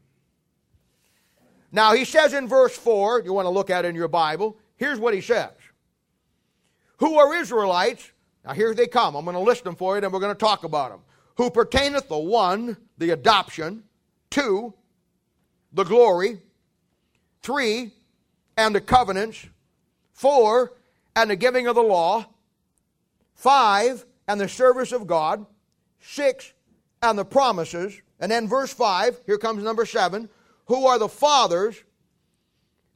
Now, 1.70 1.92
he 1.92 2.06
says 2.06 2.32
in 2.32 2.48
verse 2.48 2.74
4, 2.74 3.20
you 3.20 3.34
want 3.34 3.44
to 3.44 3.50
look 3.50 3.68
at 3.68 3.84
it 3.84 3.88
in 3.88 3.94
your 3.94 4.08
Bible, 4.08 4.56
here's 4.76 4.98
what 4.98 5.12
he 5.12 5.20
says 5.20 5.52
Who 6.96 7.18
are 7.18 7.34
Israelites? 7.34 8.10
Now, 8.44 8.54
here 8.54 8.74
they 8.74 8.86
come. 8.86 9.14
I'm 9.14 9.24
going 9.24 9.36
to 9.36 9.40
list 9.40 9.64
them 9.64 9.76
for 9.76 9.96
you, 9.96 10.02
and 10.02 10.12
we're 10.12 10.20
going 10.20 10.34
to 10.34 10.38
talk 10.38 10.64
about 10.64 10.90
them. 10.90 11.00
Who 11.36 11.50
pertaineth 11.50 12.08
the 12.08 12.18
one, 12.18 12.78
the 12.96 13.10
adoption, 13.10 13.84
two, 14.30 14.72
the 15.72 15.84
glory, 15.84 16.38
three, 17.42 17.92
and 18.56 18.74
the 18.74 18.80
covenants, 18.80 19.46
four, 20.12 20.72
and 21.14 21.30
the 21.30 21.36
giving 21.36 21.66
of 21.66 21.74
the 21.74 21.82
law, 21.82 22.26
five, 23.34 24.06
and 24.26 24.40
the 24.40 24.48
service 24.48 24.92
of 24.92 25.06
God, 25.06 25.44
six, 26.00 26.52
and 27.02 27.18
the 27.18 27.24
promises, 27.24 28.00
and 28.20 28.30
then 28.30 28.48
verse 28.48 28.72
5, 28.72 29.20
here 29.26 29.38
comes 29.38 29.62
number 29.62 29.86
7, 29.86 30.28
who 30.66 30.86
are 30.86 30.98
the 30.98 31.08
fathers 31.08 31.76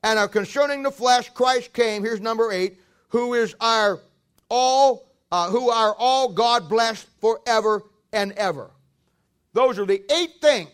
and 0.02 0.18
are 0.18 0.28
concerning 0.28 0.82
the 0.82 0.90
flesh, 0.90 1.30
Christ 1.30 1.72
came, 1.72 2.02
here's 2.02 2.20
number 2.20 2.52
8, 2.52 2.78
who 3.08 3.34
is 3.34 3.54
our 3.60 4.00
all, 4.48 5.10
uh, 5.30 5.50
who 5.50 5.70
are 5.70 5.94
all 5.98 6.30
God 6.32 6.68
blessed 6.68 7.06
forever 7.20 7.82
and 8.12 8.32
ever. 8.32 8.70
Those 9.52 9.78
are 9.78 9.86
the 9.86 10.02
eight 10.12 10.40
things 10.40 10.70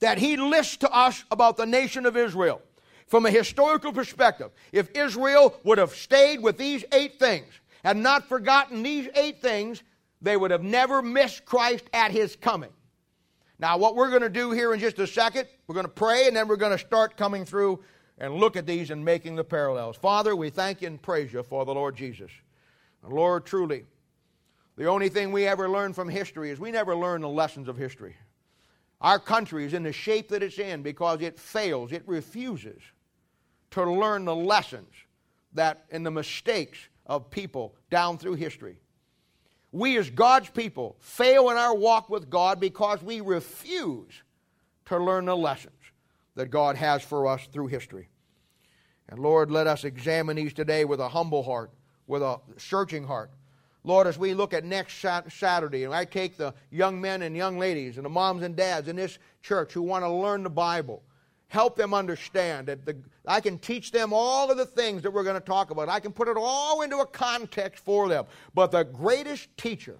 that 0.00 0.18
he 0.18 0.36
lists 0.36 0.76
to 0.78 0.90
us 0.90 1.24
about 1.30 1.56
the 1.56 1.66
nation 1.66 2.06
of 2.06 2.16
Israel 2.16 2.60
from 3.06 3.26
a 3.26 3.30
historical 3.30 3.92
perspective. 3.92 4.50
If 4.72 4.90
Israel 4.94 5.58
would 5.64 5.78
have 5.78 5.94
stayed 5.94 6.42
with 6.42 6.58
these 6.58 6.84
eight 6.92 7.18
things 7.18 7.48
and 7.82 8.02
not 8.02 8.28
forgotten 8.28 8.82
these 8.82 9.08
eight 9.14 9.40
things, 9.40 9.82
they 10.20 10.36
would 10.36 10.50
have 10.50 10.62
never 10.62 11.02
missed 11.02 11.44
Christ 11.44 11.84
at 11.92 12.10
his 12.10 12.36
coming. 12.36 12.70
Now, 13.64 13.78
what 13.78 13.96
we're 13.96 14.10
going 14.10 14.20
to 14.20 14.28
do 14.28 14.50
here 14.50 14.74
in 14.74 14.78
just 14.78 14.98
a 14.98 15.06
second, 15.06 15.48
we're 15.66 15.74
going 15.74 15.86
to 15.86 15.90
pray 15.90 16.26
and 16.26 16.36
then 16.36 16.48
we're 16.48 16.56
going 16.56 16.76
to 16.76 16.78
start 16.78 17.16
coming 17.16 17.46
through 17.46 17.82
and 18.18 18.34
look 18.34 18.56
at 18.56 18.66
these 18.66 18.90
and 18.90 19.02
making 19.02 19.36
the 19.36 19.42
parallels. 19.42 19.96
Father, 19.96 20.36
we 20.36 20.50
thank 20.50 20.82
you 20.82 20.88
and 20.88 21.00
praise 21.00 21.32
you 21.32 21.42
for 21.42 21.64
the 21.64 21.72
Lord 21.72 21.96
Jesus. 21.96 22.30
Lord, 23.02 23.46
truly, 23.46 23.86
the 24.76 24.84
only 24.84 25.08
thing 25.08 25.32
we 25.32 25.46
ever 25.46 25.70
learn 25.70 25.94
from 25.94 26.10
history 26.10 26.50
is 26.50 26.60
we 26.60 26.72
never 26.72 26.94
learn 26.94 27.22
the 27.22 27.28
lessons 27.30 27.66
of 27.66 27.78
history. 27.78 28.14
Our 29.00 29.18
country 29.18 29.64
is 29.64 29.72
in 29.72 29.82
the 29.82 29.94
shape 29.94 30.28
that 30.28 30.42
it's 30.42 30.58
in 30.58 30.82
because 30.82 31.22
it 31.22 31.38
fails, 31.38 31.90
it 31.90 32.02
refuses 32.04 32.82
to 33.70 33.90
learn 33.90 34.26
the 34.26 34.36
lessons 34.36 34.92
that 35.54 35.86
and 35.90 36.04
the 36.04 36.10
mistakes 36.10 36.76
of 37.06 37.30
people 37.30 37.76
down 37.88 38.18
through 38.18 38.34
history. 38.34 38.76
We, 39.74 39.98
as 39.98 40.08
God's 40.08 40.50
people, 40.50 40.94
fail 41.00 41.50
in 41.50 41.56
our 41.56 41.74
walk 41.74 42.08
with 42.08 42.30
God 42.30 42.60
because 42.60 43.02
we 43.02 43.20
refuse 43.20 44.22
to 44.84 44.96
learn 44.96 45.24
the 45.24 45.36
lessons 45.36 45.74
that 46.36 46.46
God 46.46 46.76
has 46.76 47.02
for 47.02 47.26
us 47.26 47.48
through 47.52 47.66
history. 47.66 48.08
And 49.08 49.18
Lord, 49.18 49.50
let 49.50 49.66
us 49.66 49.82
examine 49.82 50.36
these 50.36 50.54
today 50.54 50.84
with 50.84 51.00
a 51.00 51.08
humble 51.08 51.42
heart, 51.42 51.72
with 52.06 52.22
a 52.22 52.38
searching 52.56 53.04
heart. 53.04 53.32
Lord, 53.82 54.06
as 54.06 54.16
we 54.16 54.32
look 54.32 54.54
at 54.54 54.64
next 54.64 55.04
Saturday, 55.28 55.82
and 55.82 55.92
I 55.92 56.04
take 56.04 56.36
the 56.36 56.54
young 56.70 57.00
men 57.00 57.22
and 57.22 57.36
young 57.36 57.58
ladies 57.58 57.96
and 57.96 58.04
the 58.04 58.10
moms 58.10 58.44
and 58.44 58.54
dads 58.54 58.86
in 58.86 58.94
this 58.94 59.18
church 59.42 59.72
who 59.72 59.82
want 59.82 60.04
to 60.04 60.08
learn 60.08 60.44
the 60.44 60.50
Bible, 60.50 61.02
help 61.54 61.76
them 61.76 61.94
understand 61.94 62.66
that 62.66 62.84
the, 62.84 62.96
I 63.26 63.40
can 63.40 63.58
teach 63.58 63.92
them 63.92 64.12
all 64.12 64.50
of 64.50 64.58
the 64.58 64.66
things 64.66 65.02
that 65.02 65.12
we're 65.12 65.22
going 65.22 65.40
to 65.40 65.46
talk 65.46 65.70
about. 65.70 65.88
I 65.88 66.00
can 66.00 66.12
put 66.12 66.26
it 66.26 66.36
all 66.36 66.82
into 66.82 66.98
a 66.98 67.06
context 67.06 67.84
for 67.84 68.08
them. 68.08 68.26
But 68.54 68.72
the 68.72 68.82
greatest 68.82 69.56
teacher 69.56 69.96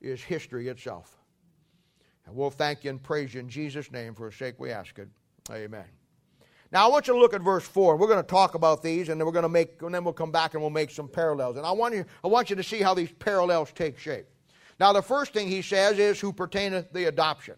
is 0.00 0.22
history 0.22 0.68
itself. 0.68 1.16
And 2.26 2.34
we'll 2.34 2.50
thank 2.50 2.82
you 2.82 2.90
and 2.90 3.02
praise 3.02 3.34
you 3.34 3.40
in 3.40 3.48
Jesus' 3.48 3.92
name. 3.92 4.14
For 4.14 4.30
his 4.30 4.38
sake, 4.38 4.54
we 4.58 4.70
ask 4.70 4.98
it. 4.98 5.08
Amen. 5.50 5.84
Now, 6.72 6.86
I 6.86 6.88
want 6.90 7.06
you 7.06 7.14
to 7.14 7.20
look 7.20 7.34
at 7.34 7.42
verse 7.42 7.66
4. 7.66 7.96
We're 7.96 8.06
going 8.06 8.22
to 8.22 8.26
talk 8.26 8.54
about 8.54 8.82
these, 8.82 9.10
and 9.10 9.20
then 9.20 9.26
we're 9.26 9.32
going 9.32 9.42
to 9.42 9.48
make, 9.50 9.80
and 9.82 9.94
then 9.94 10.02
we'll 10.02 10.12
come 10.12 10.32
back 10.32 10.54
and 10.54 10.62
we'll 10.62 10.70
make 10.70 10.90
some 10.90 11.08
parallels. 11.08 11.56
And 11.56 11.66
I 11.66 11.72
want 11.72 11.94
you, 11.94 12.04
I 12.24 12.28
want 12.28 12.50
you 12.50 12.56
to 12.56 12.62
see 12.62 12.80
how 12.80 12.94
these 12.94 13.12
parallels 13.12 13.72
take 13.72 13.98
shape. 13.98 14.26
Now, 14.80 14.92
the 14.92 15.02
first 15.02 15.32
thing 15.32 15.48
he 15.48 15.62
says 15.62 15.98
is, 15.98 16.20
who 16.20 16.32
pertaineth 16.32 16.92
the 16.92 17.04
adoption. 17.04 17.54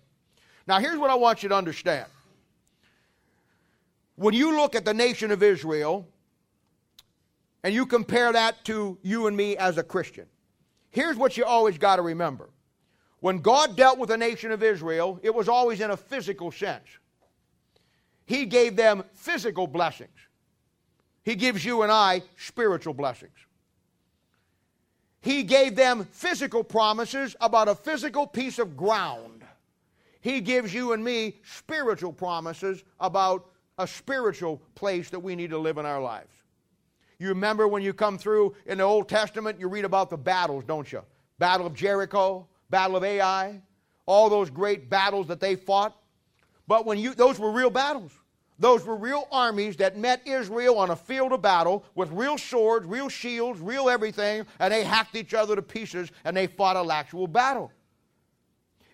Now, 0.66 0.78
here's 0.78 0.99
what 0.99 1.11
I 1.11 1.16
want 1.16 1.43
you 1.43 1.49
to 1.51 1.57
understand. 1.57 2.07
When 4.21 4.35
you 4.35 4.55
look 4.55 4.75
at 4.75 4.85
the 4.85 4.93
nation 4.93 5.31
of 5.31 5.43
Israel 5.43 6.07
and 7.62 7.73
you 7.73 7.87
compare 7.87 8.31
that 8.31 8.62
to 8.66 8.99
you 9.01 9.29
and 9.29 9.35
me 9.35 9.57
as 9.57 9.79
a 9.79 9.83
Christian, 9.83 10.27
here's 10.91 11.16
what 11.16 11.39
you 11.39 11.47
always 11.47 11.79
got 11.79 11.97
to 11.97 12.03
remember. 12.03 12.51
When 13.21 13.39
God 13.39 13.79
dealt 13.79 13.99
with 13.99 14.11
the 14.11 14.18
nation 14.18 14.53
of 14.53 14.62
Israel, 14.62 15.18
it 15.23 15.35
was 15.35 15.49
always 15.49 15.81
in 15.81 15.91
a 15.91 15.97
physical 15.97 16.53
sense. 16.53 16.85
He 18.27 18.45
gave 18.45 18.77
them 18.77 19.05
physical 19.14 19.66
blessings. 19.66 20.11
He 21.23 21.35
gives 21.35 21.64
you 21.64 21.81
and 21.81 21.91
I 21.91 22.21
spiritual 22.37 22.93
blessings. 22.93 23.39
He 25.23 25.45
gave 25.45 25.77
them 25.77 26.07
physical 26.12 26.62
promises 26.62 27.37
about 27.41 27.68
a 27.68 27.75
physical 27.75 28.27
piece 28.27 28.59
of 28.59 28.77
ground. 28.77 29.47
He 30.21 30.43
gives 30.43 30.75
you 30.75 30.93
and 30.93 31.03
me 31.03 31.37
spiritual 31.43 32.12
promises 32.12 32.85
about 33.01 33.47
a 33.81 33.87
spiritual 33.87 34.61
place 34.74 35.11
that 35.11 35.20
we 35.20 35.35
need 35.35 35.51
to 35.51 35.59
live 35.59 35.78
in 35.78 35.87
our 35.87 36.01
lives. 36.01 36.33
You 37.18 37.28
remember 37.28 37.66
when 37.66 37.83
you 37.83 37.93
come 37.93 38.18
through 38.18 38.55
in 38.66 38.78
the 38.78 38.85
Old 38.85 39.09
Testament, 39.09 39.59
you 39.59 39.68
read 39.68 39.85
about 39.85 40.11
the 40.11 40.16
battles, 40.16 40.64
don't 40.64 40.91
you? 40.91 41.03
Battle 41.39 41.66
of 41.66 41.74
Jericho, 41.74 42.47
Battle 42.70 42.97
of 42.97 43.05
Ai, 43.05 43.61
all 44.07 44.31
those 44.31 44.51
great 44.51 44.89
battles 44.89 45.26
that 45.28 45.41
they 45.41 45.57
fought. 45.57 45.97
But 46.66 46.87
when 46.87 46.99
you 46.99 47.14
those 47.14 47.39
were 47.39 47.51
real 47.51 47.70
battles. 47.70 48.12
Those 48.59 48.85
were 48.85 48.95
real 48.95 49.26
armies 49.33 49.76
that 49.78 49.97
met 49.97 50.20
Israel 50.26 50.78
on 50.78 50.91
a 50.91 50.97
field 50.97 51.33
of 51.33 51.41
battle 51.41 51.83
with 51.95 52.11
real 52.11 52.37
swords, 52.37 52.87
real 52.87 53.09
shields, 53.09 53.59
real 53.59 53.89
everything, 53.89 54.45
and 54.59 54.70
they 54.70 54.85
hacked 54.85 55.16
each 55.16 55.33
other 55.33 55.57
to 55.57 55.62
pieces 55.62 56.12
and 56.24 56.37
they 56.37 56.47
fought 56.47 56.76
an 56.76 56.91
actual 56.91 57.26
battle. 57.26 57.72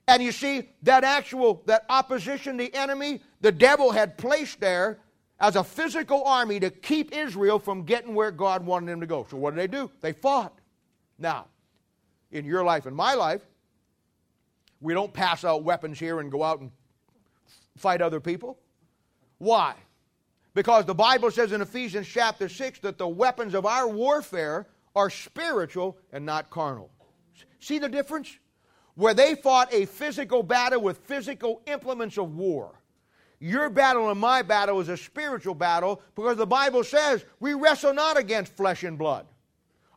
And 0.09 0.23
you 0.23 0.33
see, 0.33 0.69
that 0.83 1.03
actual, 1.03 1.63
that 1.67 1.85
opposition, 1.89 2.57
the 2.57 2.73
enemy, 2.75 3.21
the 3.41 3.51
devil 3.51 3.91
had 3.91 4.17
placed 4.17 4.61
there 4.61 4.99
as 5.41 5.57
a 5.57 5.65
physical 5.65 6.25
army 6.25 6.61
to 6.61 6.71
keep 6.71 7.15
Israel 7.15 7.59
from 7.59 7.83
getting 7.85 8.15
where 8.15 8.31
God 8.31 8.65
wanted 8.65 8.87
them 8.87 9.01
to 9.01 9.07
go. 9.07 9.27
So 9.31 9.37
what 9.37 9.55
did 9.55 9.61
they 9.61 9.67
do? 9.67 9.91
They 10.01 10.13
fought. 10.13 10.59
Now, 11.19 11.47
in 12.31 12.45
your 12.45 12.65
life 12.65 12.87
and 12.87 12.95
my 12.95 13.15
life, 13.15 13.43
we 14.81 14.95
don't 14.95 15.13
pass 15.13 15.45
out 15.45 15.65
weapons 15.65 15.99
here 15.99 16.21
and 16.21 16.31
go 16.31 16.43
out 16.43 16.61
and 16.61 16.71
fight 17.77 18.01
other 18.01 18.21
people. 18.21 18.59
Why? 19.39 19.75
Because 20.55 20.87
the 20.87 20.95
Bible 20.95 21.31
says 21.31 21.53
in 21.53 21.61
Ephesians 21.61 22.07
chapter 22.07 22.49
6 22.49 22.79
that 22.81 22.97
the 22.97 23.09
weapons 23.09 23.55
of 23.55 23.67
our 23.67 23.89
warfare 23.89 24.67
are 24.95 25.11
spiritual 25.11 25.99
and 26.13 26.25
not 26.25 26.49
carnal. 26.49 26.91
See 27.61 27.79
the 27.79 27.89
difference? 27.89 28.39
Where 28.97 29.15
they 29.15 29.35
fought 29.35 29.73
a 29.73 29.87
physical 29.87 30.43
battle 30.43 30.81
with 30.81 30.99
physical 30.99 31.63
implements 31.67 32.19
of 32.19 32.35
war. 32.35 32.81
Your 33.39 33.69
battle 33.69 34.11
and 34.11 34.19
my 34.19 34.43
battle 34.43 34.81
is 34.81 34.89
a 34.89 34.97
spiritual 34.97 35.55
battle 35.55 36.01
because 36.15 36.37
the 36.39 36.47
Bible 36.47 36.83
says 36.83 37.25
we 37.39 37.55
wrestle 37.55 37.93
not 37.93 38.17
against 38.17 38.57
flesh 38.57 38.83
and 38.83 38.99
blood. 38.99 39.27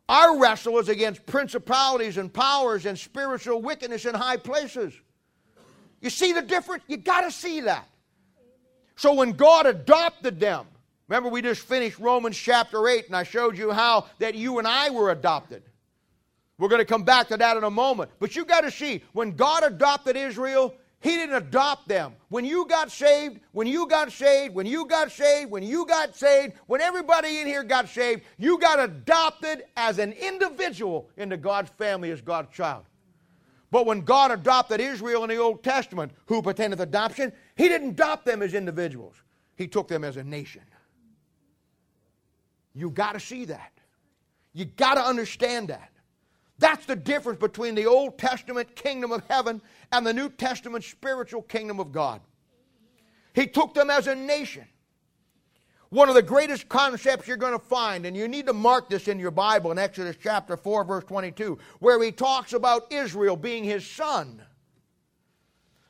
Our 0.10 0.39
wrestle 0.39 0.80
is 0.80 0.89
against 0.89 1.26
principalities 1.26 2.18
and 2.18 2.34
powers 2.34 2.86
and 2.86 2.97
spiritual 2.97 3.62
wickedness 3.62 4.06
in 4.06 4.16
high 4.16 4.38
places. 4.38 4.93
You 6.02 6.10
see 6.10 6.34
the 6.34 6.41
difference? 6.41 6.84
You 6.88 6.97
got 6.97 7.22
to 7.22 7.32
see 7.32 7.62
that. 7.62 7.88
So 8.95 9.14
when 9.14 9.32
God 9.32 9.66
adopted 9.66 10.39
them, 10.39 10.66
remember 11.08 11.30
we 11.30 11.41
just 11.41 11.62
finished 11.62 12.00
Romans 12.00 12.36
chapter 12.36 12.88
8 12.88 13.08
and 13.08 13.16
I 13.16 13.24
showed 13.24 13.58
you 13.58 13.72
how 13.72 14.08
that 14.18 14.36
you 14.36 14.58
and 14.58 14.68
I 14.68 14.89
were 14.89 15.12
adopted. 15.12 15.64
We're 16.60 16.68
going 16.68 16.80
to 16.80 16.86
come 16.86 17.03
back 17.03 17.30
to 17.30 17.38
that 17.38 17.57
in 17.57 17.64
a 17.64 17.72
moment. 17.72 18.12
But 18.20 18.36
you 18.36 18.45
got 18.45 18.62
to 18.62 18.72
see, 18.72 19.01
when 19.14 19.36
God 19.36 19.64
adopted 19.64 20.18
Israel, 20.18 20.76
He 20.99 21.12
didn't 21.12 21.36
adopt 21.36 21.88
them. 21.88 22.14
When 22.28 22.43
you 22.43 22.68
got 22.68 22.91
saved, 22.91 23.39
when 23.53 23.66
you 23.66 23.88
got 23.88 24.12
saved, 24.12 24.53
when 24.53 24.66
you 24.66 24.86
got 24.86 25.10
saved, 25.10 25.49
when 25.49 25.64
you 25.64 25.86
got 25.86 26.18
saved, 26.18 26.53
when 26.68 26.82
everybody 26.82 27.39
in 27.39 27.47
here 27.47 27.64
got 27.64 27.88
saved, 27.88 28.24
you 28.38 28.60
got 28.60 28.78
adopted 28.78 29.64
as 29.78 29.99
an 29.99 30.12
individual 30.12 31.10
into 31.16 31.38
God's 31.38 31.70
family 31.72 32.12
as 32.12 32.20
God's 32.20 32.53
child. 32.53 32.84
But 33.72 33.86
when 33.86 34.01
God 34.01 34.32
adopted 34.32 34.82
Israel 34.82 35.24
in 35.24 35.30
the 35.30 35.38
Old 35.38 35.64
Testament, 35.64 36.12
who 36.26 36.41
pertained 36.41 36.76
to 36.76 36.84
adoption, 36.84 37.32
He 37.55 37.70
didn't 37.70 37.91
adopt 37.91 38.26
them 38.26 38.41
as 38.41 38.53
individuals, 38.53 39.16
He 39.55 39.66
took 39.66 39.88
them 39.88 40.03
as 40.03 40.18
a 40.18 40.24
nation. 40.26 40.64
You 42.76 42.89
got 42.89 43.14
to 43.14 43.20
see 43.20 43.45
that. 43.45 43.72
You 44.53 44.66
got 44.66 44.95
to 44.95 45.01
understand 45.01 45.70
that. 45.70 45.91
That's 46.60 46.86
the 46.86 46.95
difference 46.95 47.39
between 47.39 47.74
the 47.74 47.86
Old 47.86 48.18
Testament 48.18 48.76
kingdom 48.76 49.12
of 49.12 49.24
heaven 49.30 49.62
and 49.91 50.05
the 50.05 50.14
New 50.14 50.30
Testament 50.30 50.84
spiritual 50.84 51.41
kingdom 51.41 51.80
of 51.80 51.91
God. 51.91 52.22
He 53.34 53.47
took 53.47 53.74
them 53.74 53.89
as 53.89 54.07
a 54.07 54.16
nation. 54.16 54.66
One 55.89 56.10
of 56.10 56.16
the 56.16 56.22
greatest 56.22 56.70
concepts 56.70 57.28
you're 57.28 57.38
going 57.38 57.57
to 57.57 57.66
find, 57.66 58.05
and 58.05 58.16
you 58.16 58.28
need 58.28 58.45
to 58.45 58.53
mark 58.53 58.89
this 58.89 59.07
in 59.07 59.18
your 59.18 59.32
Bible 59.32 59.72
in 59.72 59.80
Exodus 59.80 60.18
chapter 60.22 60.55
4, 60.55 60.84
verse 60.84 61.03
22, 61.05 61.57
where 61.80 62.01
he 62.03 62.12
talks 62.12 62.53
about 62.53 62.91
Israel 62.91 63.36
being 63.36 63.64
his 63.64 63.89
son. 63.89 64.41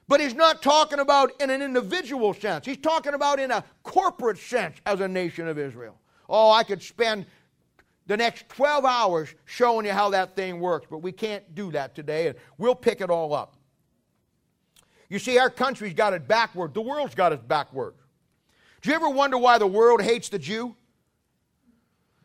But 0.07 0.21
he's 0.21 0.35
not 0.35 0.61
talking 0.61 0.99
about 0.99 1.31
in 1.41 1.49
an 1.49 1.61
individual 1.61 2.33
sense, 2.33 2.65
he's 2.65 2.77
talking 2.77 3.13
about 3.13 3.39
in 3.39 3.51
a 3.51 3.63
corporate 3.83 4.37
sense 4.37 4.77
as 4.85 5.01
a 5.01 5.07
nation 5.07 5.47
of 5.47 5.57
Israel. 5.57 5.99
Oh, 6.29 6.51
I 6.51 6.63
could 6.63 6.81
spend 6.81 7.25
the 8.09 8.17
next 8.17 8.49
12 8.49 8.85
hours 8.85 9.35
showing 9.45 9.85
you 9.85 9.91
how 9.91 10.09
that 10.09 10.35
thing 10.35 10.59
works, 10.59 10.87
but 10.89 10.97
we 10.97 11.11
can't 11.11 11.53
do 11.53 11.71
that 11.71 11.93
today, 11.93 12.25
and 12.25 12.35
we'll 12.57 12.73
pick 12.73 13.01
it 13.01 13.11
all 13.11 13.35
up. 13.35 13.55
You 15.09 15.19
see, 15.19 15.37
our 15.37 15.51
country's 15.51 15.93
got 15.93 16.13
it 16.13 16.27
backward, 16.27 16.73
the 16.73 16.81
world's 16.81 17.13
got 17.13 17.33
it 17.33 17.47
backward. 17.47 17.93
Do 18.81 18.89
you 18.89 18.95
ever 18.95 19.09
wonder 19.09 19.37
why 19.37 19.59
the 19.59 19.67
world 19.67 20.01
hates 20.01 20.29
the 20.29 20.39
Jew? 20.39 20.75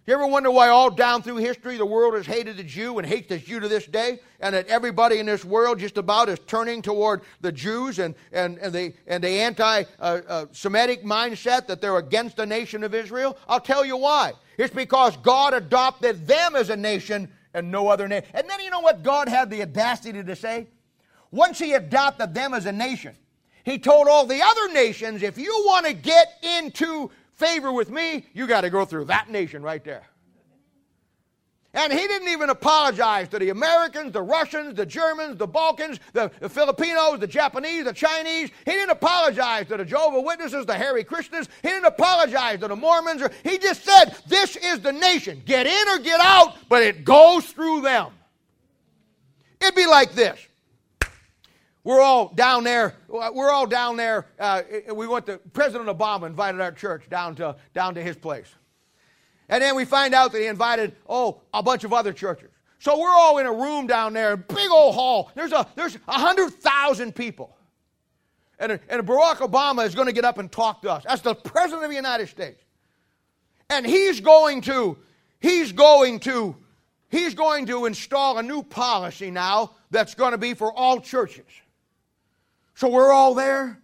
Do 0.07 0.13
you 0.13 0.15
ever 0.15 0.27
wonder 0.27 0.51
why 0.51 0.69
all 0.69 0.91
down 0.91 1.21
through 1.21 1.37
history 1.37 1.77
the 1.77 1.85
world 1.85 2.15
has 2.15 2.25
hated 2.25 2.57
the 2.57 2.65
Jew 2.65 2.97
and 2.99 3.07
hates 3.07 3.29
the 3.29 3.39
Jew 3.39 3.61
to 3.61 3.69
this 3.69 3.87
day? 3.87 4.21
And 4.41 4.55
that 4.55 4.67
everybody 4.69 5.19
in 5.19 5.27
this 5.27 5.45
world 5.45 5.81
just 5.81 5.99
about 5.99 6.31
is 6.31 6.39
turning 6.47 6.81
toward 6.81 7.23
the 7.43 7.53
Jews 7.53 7.99
and, 7.99 8.15
and, 8.33 8.57
and 8.59 8.73
the, 8.73 8.95
and 9.07 9.23
the 9.23 9.29
anti 9.29 9.85
uh, 9.99 10.21
uh, 10.29 10.47
Semitic 10.53 11.05
mindset 11.05 11.67
that 11.67 11.81
they're 11.83 11.99
against 11.99 12.37
the 12.37 12.47
nation 12.47 12.85
of 12.85 12.95
Israel? 12.95 13.37
I'll 13.49 13.61
tell 13.61 13.85
you 13.85 13.97
why. 13.99 14.33
It's 14.59 14.75
because 14.75 15.17
God 15.19 15.55
adopted 15.55 16.27
them 16.27 16.57
as 16.57 16.71
a 16.71 16.77
nation 16.77 17.29
and 17.53 17.71
no 17.71 17.89
other 17.89 18.09
nation. 18.09 18.29
And 18.35 18.49
then 18.49 18.61
you 18.61 18.71
know 18.71 18.81
what 18.81 19.03
God 19.03 19.29
had 19.29 19.51
the 19.51 19.63
audacity 19.63 20.23
to 20.23 20.37
say? 20.37 20.69
Once 21.31 21.59
He 21.59 21.73
adopted 21.73 22.35
them 22.35 22.55
as 22.55 22.67
a 22.67 22.73
nation, 22.73 23.17
he 23.65 23.79
told 23.79 24.09
all 24.09 24.27
the 24.27 24.43
other 24.43 24.73
nations, 24.73 25.23
if 25.23 25.39
you 25.39 25.51
want 25.67 25.87
to 25.87 25.95
get 25.95 26.39
into 26.43 27.11
favor 27.33 27.73
with 27.73 27.91
me, 27.91 28.27
you 28.35 28.47
got 28.47 28.61
to 28.61 28.71
go 28.71 28.85
through 28.85 29.07
that 29.07 29.31
nation 29.31 29.63
right 29.63 29.83
there. 29.83 30.07
And 31.75 31.93
he 31.93 31.99
didn't 31.99 32.29
even 32.29 32.51
apologize 32.51 33.29
to 33.31 33.39
the 33.39 33.51
Americans, 33.51 34.13
the 34.13 34.23
Russians, 34.23 34.75
the 34.75 34.87
Germans, 34.87 35.37
the 35.37 35.47
Balkans, 35.47 36.01
the, 36.13 36.31
the, 36.41 36.49
Filipinos, 36.49 37.19
the 37.19 37.27
Japanese, 37.27 37.85
the 37.85 37.93
Chinese. 37.93 38.51
He 38.65 38.71
didn't 38.71 38.91
apologize 38.91 39.67
to 39.69 39.77
the 39.77 39.85
Jehovah 39.85 40.21
Witnesses, 40.21 40.65
the 40.67 40.75
Hare 40.75 41.03
Krishnas. 41.03 41.49
He 41.63 41.69
didn't 41.69 41.87
apologize 41.87 42.61
to 42.61 42.69
the 42.69 42.77
Mormons. 42.77 43.23
He 43.43 43.59
just 43.59 43.85
said, 43.85 44.17
This 44.27 44.57
is 44.57 44.81
the 44.81 44.93
nation. 44.93 45.43
Get 45.45 45.67
in 45.67 45.89
or 45.89 45.99
get 45.99 46.21
out, 46.21 46.57
but 46.69 46.83
it 46.83 47.05
goes 47.05 47.45
through 47.47 47.81
them. 47.81 48.13
It'd 49.61 49.75
be 49.75 49.87
like 49.87 50.13
this 50.13 50.39
we're 51.85 52.01
all 52.01 52.33
down 52.35 52.65
there. 52.65 52.95
We're 53.09 53.51
all 53.51 53.67
down 53.67 53.97
there. 53.97 54.27
Uh, 54.41 54.63
we 54.95 55.07
went 55.07 55.27
to 55.27 55.39
President 55.53 55.89
Obama 55.89 56.27
invited 56.27 56.61
our 56.61 56.73
church 56.73 57.09
down 57.11 57.37
to 57.37 57.57
down 57.75 57.95
to 57.95 58.03
his 58.03 58.17
place, 58.17 58.53
and 59.55 59.63
then 59.63 59.77
we 59.77 59.85
find 59.85 60.15
out 60.15 60.33
that 60.33 60.41
he 60.41 60.49
invited 60.49 60.97
oh 61.09 61.41
a 61.53 61.63
bunch 61.63 61.85
of 61.85 61.93
other 61.93 62.13
churches. 62.13 62.51
So 62.81 62.99
we're 62.99 63.09
all 63.09 63.39
in 63.39 63.47
a 63.47 63.53
room 63.53 63.87
down 63.87 64.13
there, 64.13 64.37
big 64.37 64.69
old 64.69 64.97
hall. 64.97 65.31
There's 65.37 65.53
a 65.53 65.65
there's 65.77 65.97
a 66.09 66.19
hundred 66.19 66.55
thousand 66.55 67.15
people, 67.15 67.57
and 68.59 68.81
and 68.89 69.07
Barack 69.07 69.37
Obama 69.37 69.87
is 69.87 69.95
going 69.95 70.09
to 70.09 70.13
get 70.13 70.25
up 70.25 70.39
and 70.39 70.51
talk 70.51 70.83
to 70.83 70.91
us. 70.91 71.05
That's 71.05 71.23
the 71.23 71.37
president 71.37 71.85
of 71.85 71.91
the 71.91 71.95
United 71.95 72.29
States, 72.31 72.65
and 73.71 73.87
he's 73.87 74.19
going 74.19 74.61
to 74.63 74.99
he's 75.39 75.71
going 75.71 76.19
to 76.21 76.57
he's 77.09 77.35
going 77.35 77.67
to 77.67 77.87
install 77.87 78.39
a 78.39 78.43
new 78.43 78.65
policy 78.65 79.31
now 79.31 79.71
that's 79.93 80.17
going 80.17 80.33
to 80.33 80.39
be 80.39 80.55
for 80.55 80.73
all 80.73 81.01
churches. 81.01 81.47
So 82.75 82.89
we're 82.89 83.13
all 83.13 83.35
there. 83.35 83.81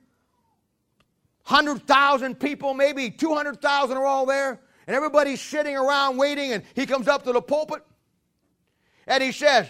100,000 1.46 2.40
people, 2.40 2.74
maybe 2.74 3.08
200,000 3.08 3.96
are 3.96 4.04
all 4.04 4.26
there. 4.26 4.60
And 4.90 4.96
everybody's 4.96 5.40
sitting 5.40 5.76
around 5.76 6.16
waiting. 6.16 6.52
And 6.52 6.64
he 6.74 6.84
comes 6.84 7.06
up 7.06 7.22
to 7.22 7.32
the 7.32 7.40
pulpit 7.40 7.84
and 9.06 9.22
he 9.22 9.30
says, 9.30 9.68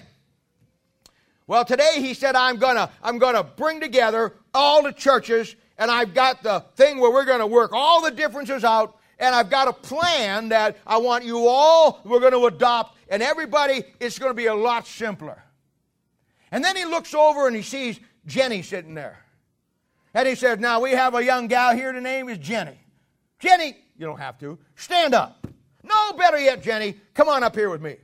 Well, 1.47 1.63
today 1.63 1.97
he 1.97 2.15
said, 2.15 2.35
I'm 2.35 2.57
to 2.77 2.89
I'm 3.03 3.19
to 3.35 3.45
bring 3.45 3.83
together 3.83 4.33
all 4.55 4.83
the 4.83 4.93
churches 4.93 5.57
and 5.77 5.91
I've 5.91 6.15
got 6.15 6.43
the 6.43 6.61
thing 6.75 7.01
where 7.01 7.11
we're 7.11 7.27
to 7.41 7.47
work 7.47 7.73
all 7.75 8.01
the 8.01 8.11
differences 8.11 8.65
out 8.65 8.99
and 9.19 9.35
I've 9.35 9.51
got 9.51 9.69
a 9.69 9.75
plan 9.75 10.49
that 10.49 10.79
I 10.87 10.97
want 10.97 11.27
you 11.27 11.47
all, 11.47 12.01
we're 12.03 12.21
to 12.33 12.47
adopt, 12.47 12.97
and 13.11 13.23
everybody, 13.23 13.85
it's 14.01 14.19
to 14.31 14.35
be 14.35 14.47
a 14.47 14.55
lot 14.55 14.87
simpler. 14.87 15.45
And 16.51 16.65
then 16.65 16.77
he 16.77 16.87
looks 16.87 17.13
over 17.13 17.47
and 17.47 17.55
he 17.55 17.61
sees 17.61 18.01
Jenny 18.25 18.63
sitting 18.63 18.95
there. 18.95 19.23
And 20.15 20.27
he 20.27 20.35
says, 20.35 20.61
Now 20.61 20.81
we 20.81 20.93
have 20.93 21.15
a 21.15 21.23
young 21.23 21.47
gal 21.47 21.77
here. 21.77 21.93
The 21.93 22.01
name 22.01 22.31
is 22.31 22.39
Jenny. 22.39 22.79
Jenny, 23.39 23.77
you 24.01 24.07
don't 24.07 24.19
have 24.19 24.39
to. 24.39 24.59
Stand 24.77 25.15
up. 25.15 25.47
No, 25.85 26.13
better 26.15 26.41
yet, 26.41 26.63
Jenny, 26.63 26.97
come 27.15 27.29
on 27.29 27.45
up 27.45 27.55
here 27.55 27.69
with 27.69 27.83
me. 27.83 27.97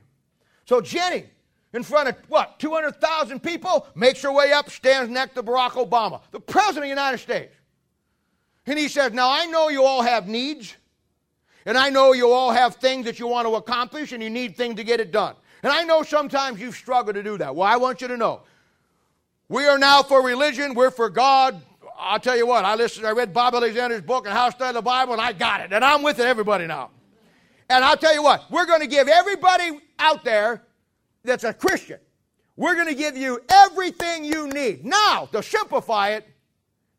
So 0.65 0.79
Jenny, 0.79 1.25
in 1.73 1.81
front 1.81 2.09
of 2.09 2.15
what, 2.27 2.59
200,000 2.59 3.41
people, 3.41 3.87
makes 3.95 4.21
her 4.21 4.31
way 4.31 4.51
up, 4.51 4.69
stands 4.69 5.09
next 5.09 5.33
to 5.33 5.43
Barack 5.43 5.71
Obama, 5.71 6.21
the 6.31 6.39
President 6.39 6.77
of 6.77 6.83
the 6.83 6.89
United 6.89 7.17
States. 7.17 7.53
And 8.67 8.77
he 8.77 8.87
says, 8.87 9.11
Now 9.11 9.31
I 9.31 9.45
know 9.47 9.69
you 9.69 9.83
all 9.83 10.03
have 10.03 10.27
needs, 10.27 10.75
and 11.65 11.77
I 11.77 11.89
know 11.89 12.13
you 12.13 12.31
all 12.31 12.51
have 12.51 12.75
things 12.75 13.05
that 13.05 13.19
you 13.19 13.27
want 13.27 13.47
to 13.47 13.55
accomplish, 13.55 14.11
and 14.11 14.21
you 14.21 14.29
need 14.29 14.55
things 14.55 14.75
to 14.75 14.83
get 14.83 14.99
it 14.99 15.11
done. 15.11 15.35
And 15.63 15.71
I 15.71 15.83
know 15.83 16.03
sometimes 16.03 16.59
you've 16.59 16.75
struggled 16.75 17.15
to 17.15 17.23
do 17.23 17.37
that. 17.39 17.55
Well, 17.55 17.67
I 17.67 17.77
want 17.77 18.01
you 18.01 18.07
to 18.07 18.17
know 18.17 18.41
we 19.49 19.65
are 19.65 19.79
now 19.79 20.03
for 20.03 20.21
religion, 20.21 20.75
we're 20.75 20.91
for 20.91 21.09
God. 21.09 21.59
I'll 21.97 22.19
tell 22.19 22.37
you 22.37 22.45
what, 22.45 22.63
I 22.63 22.75
listened, 22.75 23.07
I 23.07 23.11
read 23.11 23.33
Bob 23.33 23.55
Alexander's 23.55 24.01
book 24.01 24.25
and 24.25 24.33
how 24.33 24.49
to 24.49 24.51
study 24.51 24.73
the 24.73 24.81
Bible, 24.81 25.13
and 25.13 25.21
I 25.21 25.33
got 25.33 25.61
it. 25.61 25.73
And 25.73 25.83
I'm 25.83 26.03
with 26.03 26.19
it, 26.19 26.25
everybody 26.25 26.67
now. 26.67 26.91
And 27.69 27.83
I'll 27.83 27.97
tell 27.97 28.13
you 28.13 28.21
what, 28.21 28.49
we're 28.51 28.65
going 28.65 28.81
to 28.81 28.87
give 28.87 29.07
everybody 29.07 29.81
out 29.97 30.23
there 30.23 30.61
that's 31.23 31.43
a 31.43 31.53
Christian, 31.53 31.99
we're 32.55 32.75
going 32.75 32.87
to 32.87 32.95
give 32.95 33.17
you 33.17 33.39
everything 33.49 34.23
you 34.23 34.47
need. 34.47 34.85
Now, 34.85 35.27
to 35.31 35.43
simplify 35.43 36.11
it, 36.11 36.27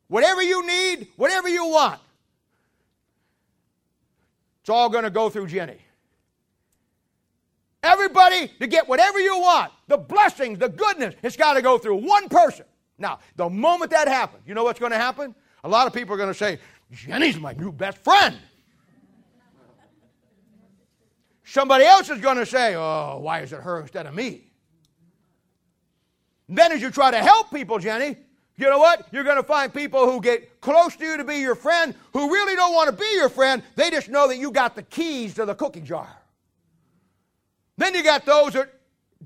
whatever 0.09 0.43
you 0.43 0.67
need, 0.67 1.09
whatever 1.17 1.49
you 1.49 1.67
want, 1.67 2.01
it's 4.61 4.69
all 4.69 4.91
going 4.91 5.05
to 5.05 5.11
go 5.11 5.31
through 5.31 5.47
Jenny. 5.47 5.79
Everybody 7.83 8.49
to 8.59 8.67
get 8.67 8.89
whatever 8.89 9.19
you 9.19 9.39
want, 9.39 9.73
the 9.87 9.97
blessings, 9.97 10.59
the 10.59 10.69
goodness, 10.69 11.15
it's 11.23 11.37
got 11.37 11.55
to 11.55 11.63
go 11.63 11.79
through 11.79 11.97
one 11.97 12.29
person. 12.29 12.67
Now, 12.99 13.21
the 13.37 13.49
moment 13.49 13.93
that 13.93 14.09
happens, 14.09 14.43
you 14.47 14.55
know 14.55 14.65
what's 14.65 14.81
going 14.81 14.93
to 14.93 14.99
happen? 14.99 15.35
A 15.65 15.69
lot 15.69 15.87
of 15.87 15.93
people 15.93 16.15
are 16.15 16.19
going 16.19 16.31
to 16.31 16.35
say, 16.35 16.59
Jenny's 16.91 17.39
my 17.39 17.53
new 17.53 17.73
best 17.73 17.99
friend. 17.99 18.37
Somebody 21.45 21.85
else 21.85 22.11
is 22.11 22.21
going 22.21 22.37
to 22.37 22.47
say, 22.47 22.75
Oh, 22.75 23.21
why 23.23 23.41
is 23.41 23.53
it 23.53 23.61
her 23.61 23.81
instead 23.81 24.07
of 24.07 24.15
me? 24.15 24.45
then, 26.49 26.73
as 26.73 26.81
you 26.81 26.91
try 26.91 27.11
to 27.11 27.19
help 27.19 27.51
people, 27.51 27.79
Jenny, 27.79 28.17
you 28.57 28.69
know 28.69 28.79
what? 28.79 29.07
You're 29.13 29.25
going 29.25 29.37
to 29.37 29.43
find 29.43 29.73
people 29.73 30.11
who 30.11 30.21
get 30.21 30.61
close 30.61 30.97
to 30.97 31.05
you 31.05 31.17
to 31.19 31.25
be 31.25 31.37
your 31.37 31.55
friend 31.55 31.95
who 32.13 32.33
really 32.33 32.57
don't 32.57 32.75
want 32.75 32.91
to 32.91 32.97
be 32.97 33.09
your 33.15 33.29
friend. 33.29 33.63
They 33.77 33.91
just 33.91 34.09
know 34.09 34.27
that 34.29 34.37
you 34.39 34.51
got 34.51 34.75
the 34.75 34.83
keys 34.83 35.35
to 35.35 35.45
the 35.45 35.55
cookie 35.55 35.81
jar. 35.81 36.09
Then 37.77 37.95
you 37.95 38.03
got 38.03 38.27
those 38.27 38.55
that 38.55 38.73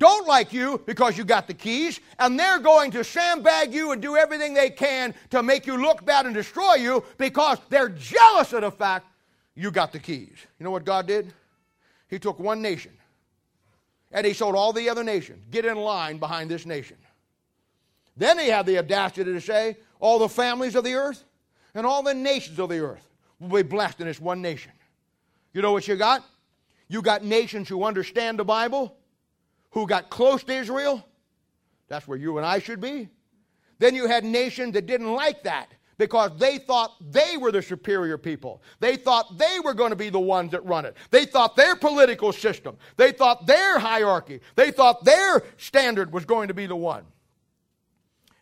don't 0.03 0.27
like 0.27 0.53
you 0.53 0.83
because 0.85 1.17
you 1.17 1.25
got 1.25 1.47
the 1.47 1.55
keys, 1.55 2.01
and 2.19 2.39
they're 2.39 2.59
going 2.59 2.91
to 2.91 3.05
sandbag 3.05 3.73
you 3.73 3.93
and 3.93 4.03
do 4.03 4.17
everything 4.17 4.53
they 4.53 4.69
can 4.69 5.15
to 5.31 5.43
make 5.43 5.67
you 5.67 5.81
look 5.81 6.05
bad 6.05 6.27
and 6.27 6.35
destroy 6.35 6.75
you 6.75 7.05
because 7.19 7.59
they're 7.69 7.89
jealous 7.89 8.53
of 8.53 8.63
the 8.63 8.71
fact 8.71 9.07
you 9.55 9.71
got 9.71 9.93
the 9.93 10.01
keys. 10.01 10.37
You 10.59 10.65
know 10.65 10.71
what 10.71 10.85
God 10.85 11.07
did? 11.07 11.33
He 12.09 12.19
took 12.19 12.39
one 12.39 12.61
nation 12.61 12.93
and 14.11 14.27
he 14.27 14.35
told 14.35 14.57
all 14.57 14.73
the 14.73 14.91
other 14.91 15.05
nations, 15.05 15.45
get 15.51 15.65
in 15.65 15.77
line 15.77 16.19
behind 16.19 16.51
this 16.51 16.67
nation. 16.67 16.97
Then 18.17 18.39
he 18.39 18.49
had 18.49 18.67
the 18.67 18.79
audacity 18.79 19.33
to 19.33 19.41
say, 19.41 19.77
all 20.01 20.19
the 20.19 20.29
families 20.29 20.75
of 20.75 20.85
the 20.85 20.95
earth 20.95 21.25
and 21.75 21.87
all 21.87 22.03
the 22.03 22.13
nations 22.13 22.59
of 22.59 22.69
the 22.69 22.81
earth 22.81 23.09
will 23.39 23.49
be 23.49 23.63
blessed 23.63 24.01
in 24.01 24.07
this 24.07 24.21
one 24.21 24.43
nation. 24.43 24.73
You 25.55 25.63
know 25.63 25.73
what 25.73 25.87
you 25.87 25.97
got? 25.97 26.25
You 26.89 27.03
got 27.03 27.25
nations 27.25 27.69
who 27.69 27.85
understand 27.85 28.39
the 28.39 28.45
Bible, 28.45 28.97
who 29.73 29.87
got 29.87 30.11
close 30.11 30.45
to 30.45 30.55
Israel. 30.55 31.07
That's 31.89 32.07
where 32.07 32.19
you 32.19 32.39
and 32.39 32.47
I 32.47 32.59
should 32.59 32.81
be. 32.81 33.09
Then 33.79 33.95
you 33.95 34.07
had 34.07 34.25
nations 34.25 34.75
that 34.75 34.87
didn't 34.87 35.13
like 35.13 35.43
that 35.43 35.73
because 35.99 36.31
they 36.39 36.59
thought 36.59 36.95
they 37.13 37.37
were 37.37 37.53
the 37.53 37.63
superior 37.63 38.17
people. 38.17 38.63
They 38.81 38.97
thought 38.97 39.39
they 39.39 39.59
were 39.65 39.75
going 39.75 39.91
to 39.91 39.97
be 39.97 40.09
the 40.09 40.21
ones 40.21 40.53
that 40.53 40.65
run 40.65 40.85
it. 40.85 40.97
They 41.11 41.27
thought 41.27 41.57
their 41.57 41.77
political 41.77 42.33
system, 42.33 42.77
they 42.97 43.13
thought 43.13 43.47
their 43.47 43.79
hierarchy, 43.79 44.41
they 44.55 44.71
thought 44.71 45.05
their 45.05 45.43
standard 45.57 46.13
was 46.13 46.25
going 46.25 46.49
to 46.49 46.55
be 46.55 46.67
the 46.67 46.77
one. 46.77 47.05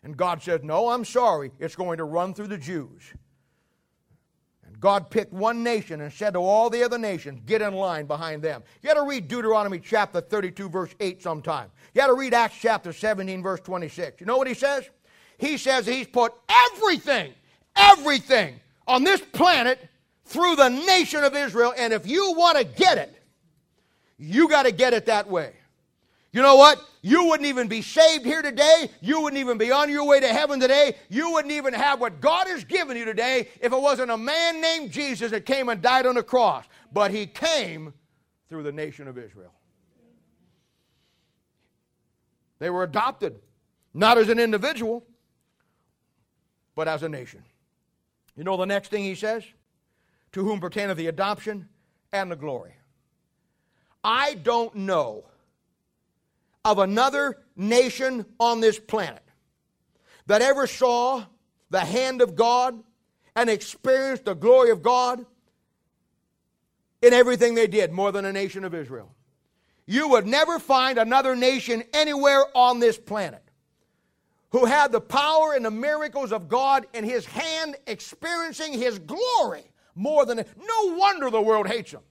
And 0.03 0.17
God 0.17 0.41
said, 0.41 0.63
No, 0.63 0.89
I'm 0.89 1.05
sorry, 1.05 1.51
it's 1.59 1.75
going 1.75 1.97
to 1.97 2.03
run 2.03 2.33
through 2.33 2.47
the 2.47 2.57
Jews. 2.57 3.13
God 4.81 5.11
picked 5.11 5.31
one 5.31 5.63
nation 5.63 6.01
and 6.01 6.11
said 6.11 6.33
to 6.33 6.39
all 6.39 6.69
the 6.71 6.83
other 6.83 6.97
nations, 6.97 7.39
get 7.45 7.61
in 7.61 7.75
line 7.75 8.07
behind 8.07 8.41
them. 8.41 8.63
You 8.81 8.89
got 8.89 8.95
to 8.95 9.07
read 9.07 9.27
Deuteronomy 9.27 9.79
chapter 9.79 10.19
32, 10.19 10.69
verse 10.69 10.95
8 10.99 11.21
sometime. 11.21 11.69
You 11.93 12.01
got 12.01 12.07
to 12.07 12.15
read 12.15 12.33
Acts 12.33 12.57
chapter 12.59 12.91
17, 12.91 13.43
verse 13.43 13.59
26. 13.59 14.19
You 14.19 14.25
know 14.25 14.37
what 14.37 14.47
he 14.47 14.55
says? 14.55 14.89
He 15.37 15.57
says 15.57 15.85
he's 15.85 16.07
put 16.07 16.33
everything, 16.49 17.33
everything 17.75 18.59
on 18.87 19.03
this 19.03 19.21
planet 19.21 19.87
through 20.25 20.55
the 20.55 20.69
nation 20.69 21.23
of 21.23 21.35
Israel, 21.35 21.73
and 21.77 21.93
if 21.93 22.07
you 22.07 22.33
want 22.33 22.57
to 22.57 22.63
get 22.63 22.97
it, 22.97 23.21
you 24.17 24.49
got 24.49 24.63
to 24.63 24.71
get 24.71 24.93
it 24.93 25.05
that 25.05 25.27
way. 25.27 25.53
You 26.33 26.41
know 26.41 26.55
what? 26.55 26.81
You 27.01 27.25
wouldn't 27.25 27.47
even 27.47 27.67
be 27.67 27.81
saved 27.81 28.25
here 28.25 28.41
today. 28.41 28.89
You 29.01 29.21
wouldn't 29.21 29.39
even 29.39 29.57
be 29.57 29.71
on 29.71 29.89
your 29.89 30.05
way 30.05 30.19
to 30.19 30.27
heaven 30.27 30.59
today. 30.59 30.95
You 31.09 31.31
wouldn't 31.31 31.51
even 31.51 31.73
have 31.73 31.99
what 31.99 32.21
God 32.21 32.47
has 32.47 32.63
given 32.63 32.95
you 32.95 33.05
today 33.05 33.49
if 33.59 33.73
it 33.73 33.81
wasn't 33.81 34.11
a 34.11 34.17
man 34.17 34.61
named 34.61 34.91
Jesus 34.91 35.31
that 35.31 35.45
came 35.45 35.67
and 35.67 35.81
died 35.81 36.05
on 36.05 36.15
the 36.15 36.23
cross. 36.23 36.65
But 36.93 37.11
he 37.11 37.25
came 37.25 37.93
through 38.47 38.63
the 38.63 38.71
nation 38.71 39.07
of 39.07 39.17
Israel. 39.17 39.53
They 42.59 42.69
were 42.69 42.83
adopted, 42.83 43.39
not 43.93 44.17
as 44.17 44.29
an 44.29 44.39
individual, 44.39 45.03
but 46.75 46.87
as 46.87 47.03
a 47.03 47.09
nation. 47.09 47.43
You 48.37 48.43
know 48.43 48.55
the 48.55 48.65
next 48.65 48.89
thing 48.89 49.03
he 49.03 49.15
says? 49.15 49.43
To 50.33 50.43
whom 50.45 50.61
pertaineth 50.61 50.95
the 50.95 51.07
adoption 51.07 51.67
and 52.13 52.31
the 52.31 52.35
glory. 52.35 52.73
I 54.03 54.35
don't 54.35 54.73
know 54.75 55.25
of 56.63 56.79
another 56.79 57.39
nation 57.55 58.25
on 58.39 58.59
this 58.59 58.79
planet 58.79 59.23
that 60.27 60.41
ever 60.41 60.67
saw 60.67 61.23
the 61.69 61.79
hand 61.79 62.21
of 62.21 62.35
God 62.35 62.81
and 63.35 63.49
experienced 63.49 64.25
the 64.25 64.33
glory 64.33 64.71
of 64.71 64.83
God 64.83 65.25
in 67.01 67.13
everything 67.13 67.55
they 67.55 67.67
did 67.67 67.91
more 67.91 68.11
than 68.11 68.25
a 68.25 68.33
nation 68.33 68.63
of 68.63 68.75
Israel. 68.75 69.13
You 69.85 70.09
would 70.09 70.27
never 70.27 70.59
find 70.59 70.97
another 70.97 71.35
nation 71.35 71.83
anywhere 71.93 72.45
on 72.55 72.79
this 72.79 72.97
planet 72.97 73.41
who 74.51 74.65
had 74.65 74.91
the 74.91 75.01
power 75.01 75.53
and 75.53 75.65
the 75.65 75.71
miracles 75.71 76.31
of 76.31 76.47
God 76.47 76.85
in 76.93 77.03
his 77.03 77.25
hand 77.25 77.75
experiencing 77.87 78.73
his 78.73 78.99
glory 78.99 79.63
more 79.95 80.25
than 80.25 80.37
no 80.37 80.95
wonder 80.95 81.29
the 81.29 81.41
world 81.41 81.67
hates 81.67 81.91
them. 81.91 82.01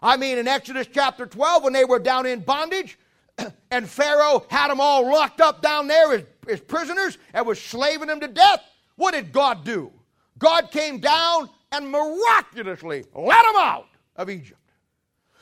I 0.00 0.16
mean 0.16 0.38
in 0.38 0.48
Exodus 0.48 0.86
chapter 0.92 1.26
12 1.26 1.64
when 1.64 1.72
they 1.72 1.84
were 1.84 1.98
down 1.98 2.26
in 2.26 2.40
bondage 2.40 2.98
and 3.70 3.88
Pharaoh 3.88 4.46
had 4.48 4.68
them 4.68 4.80
all 4.80 5.04
locked 5.10 5.40
up 5.40 5.62
down 5.62 5.86
there 5.86 6.12
as, 6.14 6.24
as 6.48 6.60
prisoners 6.60 7.18
and 7.32 7.46
was 7.46 7.60
slaving 7.60 8.08
them 8.08 8.20
to 8.20 8.28
death. 8.28 8.60
What 8.96 9.14
did 9.14 9.32
God 9.32 9.64
do? 9.64 9.92
God 10.38 10.70
came 10.70 10.98
down 10.98 11.48
and 11.70 11.90
miraculously 11.90 13.04
let 13.14 13.44
them 13.44 13.56
out 13.56 13.88
of 14.16 14.28
Egypt. 14.28 14.58